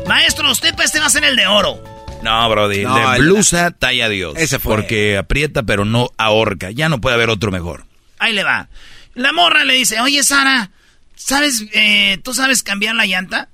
Maestro, 0.07 0.51
usted 0.51 0.75
este 0.83 1.01
va 1.01 1.07
a 1.07 1.11
ser 1.11 1.25
el 1.25 1.37
de 1.37 1.47
oro. 1.47 1.83
No, 2.23 2.49
Brody. 2.49 2.85
No, 2.85 3.11
de 3.13 3.19
blusa 3.19 3.71
talla 3.71 4.09
Dios. 4.09 4.35
Ese 4.37 4.59
fue. 4.59 4.77
Porque 4.77 5.19
aprieta, 5.19 5.63
pero 5.63 5.85
no 5.85 6.11
ahorca. 6.17 6.71
Ya 6.71 6.89
no 6.89 7.01
puede 7.01 7.15
haber 7.17 7.29
otro 7.31 7.51
mejor. 7.51 7.85
Ahí 8.19 8.33
le 8.33 8.45
va. 8.45 8.69
La 9.15 9.33
morra 9.33 9.65
le 9.65 9.75
dice, 9.75 10.01
oye 10.01 10.23
Sara, 10.23 10.71
¿sabes, 11.15 11.65
eh, 11.75 12.19
tú 12.25 12.33
sabes 12.35 12.63
cambiar 12.63 12.95
la 12.95 13.07
llanta? 13.07 13.49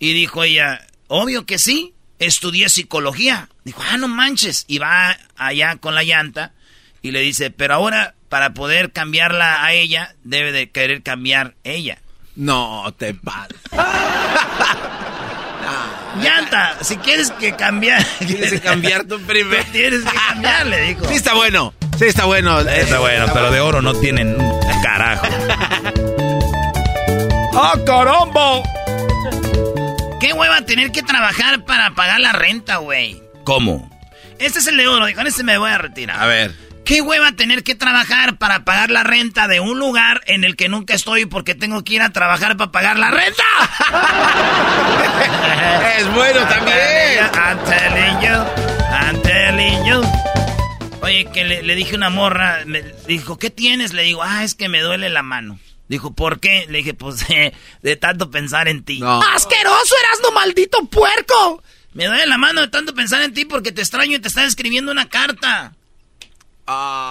Y 0.00 0.12
dijo 0.12 0.42
ella, 0.44 0.86
obvio 1.06 1.46
que 1.46 1.58
sí, 1.58 1.94
estudié 2.18 2.68
psicología. 2.68 3.48
Dijo, 3.64 3.82
ah, 3.88 3.96
no 3.96 4.08
manches. 4.08 4.64
Y 4.68 4.78
va 4.78 5.16
allá 5.36 5.76
con 5.76 5.94
la 5.94 6.02
llanta 6.02 6.52
y 7.02 7.12
le 7.12 7.20
dice, 7.20 7.50
pero 7.50 7.74
ahora 7.74 8.14
para 8.28 8.52
poder 8.52 8.92
cambiarla 8.92 9.64
a 9.64 9.72
ella, 9.72 10.14
debe 10.24 10.50
de 10.52 10.70
querer 10.70 11.02
cambiar 11.02 11.54
ella. 11.64 11.98
No, 12.38 12.94
te 12.96 13.14
pases. 13.14 13.56
Llanta, 16.22 16.76
si 16.82 16.96
quieres 16.98 17.32
que 17.32 17.56
cambiar... 17.56 18.02
Tienes 18.18 18.52
que 18.52 18.60
cambiar 18.60 19.04
tú 19.04 19.20
primero. 19.22 19.64
tienes 19.72 20.04
que 20.04 20.16
cambiar, 20.28 20.66
le 20.66 20.82
dijo. 20.82 21.04
Sí 21.08 21.14
está 21.14 21.34
bueno, 21.34 21.74
sí 21.98 22.04
está 22.06 22.26
bueno. 22.26 22.60
Está 22.60 23.00
bueno, 23.00 23.26
pero 23.34 23.50
de 23.50 23.58
oro 23.60 23.82
no 23.82 23.92
tienen 23.94 24.40
un 24.40 24.82
carajo. 24.82 25.26
¡Ah, 27.54 27.74
caramba! 27.84 28.62
¿Qué 30.20 30.32
hueva 30.32 30.62
tener 30.62 30.92
que 30.92 31.02
trabajar 31.02 31.64
para 31.64 31.90
pagar 31.90 32.20
la 32.20 32.30
renta, 32.32 32.76
güey? 32.76 33.20
¿Cómo? 33.42 33.90
Este 34.38 34.60
es 34.60 34.66
el 34.68 34.76
de 34.76 34.86
oro, 34.86 35.08
y 35.08 35.14
con 35.14 35.26
este 35.26 35.42
me 35.42 35.58
voy 35.58 35.72
a 35.72 35.78
retirar. 35.78 36.20
A 36.20 36.26
ver. 36.26 36.67
¿Qué 36.88 37.02
hueva 37.02 37.32
tener 37.32 37.64
que 37.64 37.74
trabajar 37.74 38.38
para 38.38 38.64
pagar 38.64 38.90
la 38.90 39.04
renta 39.04 39.46
de 39.46 39.60
un 39.60 39.78
lugar 39.78 40.22
en 40.24 40.42
el 40.42 40.56
que 40.56 40.70
nunca 40.70 40.94
estoy 40.94 41.26
porque 41.26 41.54
tengo 41.54 41.84
que 41.84 41.92
ir 41.92 42.00
a 42.00 42.14
trabajar 42.14 42.56
para 42.56 42.72
pagar 42.72 42.98
la 42.98 43.10
renta? 43.10 43.44
es 45.98 46.10
bueno 46.14 46.40
también. 46.48 47.28
I'm 47.34 47.58
telling 47.66 48.22
you, 48.22 48.42
I'm 48.90 49.20
telling 49.20 49.84
you. 49.84 50.00
Oye, 51.02 51.26
que 51.30 51.44
le, 51.44 51.62
le 51.62 51.74
dije 51.74 51.92
a 51.92 51.98
una 51.98 52.08
morra, 52.08 52.62
me 52.64 52.82
dijo, 53.06 53.36
¿qué 53.36 53.50
tienes? 53.50 53.92
Le 53.92 54.04
digo, 54.04 54.22
ah, 54.22 54.42
es 54.42 54.54
que 54.54 54.70
me 54.70 54.80
duele 54.80 55.10
la 55.10 55.22
mano. 55.22 55.60
Dijo, 55.88 56.14
¿por 56.14 56.40
qué? 56.40 56.64
Le 56.70 56.78
dije, 56.78 56.94
pues 56.94 57.28
de, 57.28 57.52
de 57.82 57.96
tanto 57.96 58.30
pensar 58.30 58.66
en 58.66 58.82
ti. 58.82 59.02
¡Asqueroso, 59.04 59.94
eras 60.04 60.20
no 60.22 60.32
maldito 60.32 60.86
puerco! 60.86 61.62
Me 61.92 62.06
duele 62.06 62.24
la 62.24 62.38
mano 62.38 62.62
de 62.62 62.68
tanto 62.68 62.94
pensar 62.94 63.20
en 63.20 63.34
ti 63.34 63.44
porque 63.44 63.72
te 63.72 63.82
extraño 63.82 64.16
y 64.16 64.20
te 64.20 64.28
estaba 64.28 64.46
escribiendo 64.46 64.90
una 64.90 65.10
carta. 65.10 65.74
Ah. 66.70 67.08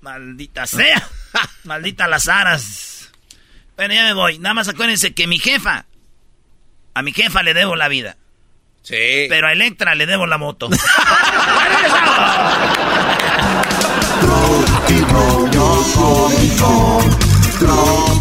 Maldita 0.00 0.66
sea. 0.66 1.06
Maldita 1.64 2.08
las 2.08 2.26
aras. 2.28 3.10
Bueno, 3.76 3.92
ya 3.92 4.04
me 4.04 4.14
voy. 4.14 4.38
Nada 4.38 4.54
más 4.54 4.66
acuérdense 4.68 5.12
que 5.12 5.26
mi 5.26 5.38
jefa, 5.38 5.84
a 6.94 7.02
mi 7.02 7.12
jefa 7.12 7.42
le 7.42 7.52
debo 7.52 7.76
la 7.76 7.88
vida. 7.88 8.16
Sí. 8.82 9.26
Pero 9.28 9.48
a 9.48 9.52
Electra 9.52 9.94
le 9.94 10.06
debo 10.06 10.26
la 10.26 10.38
moto. 10.38 10.70
Rollo 14.22 15.84
cómico. 15.94 17.04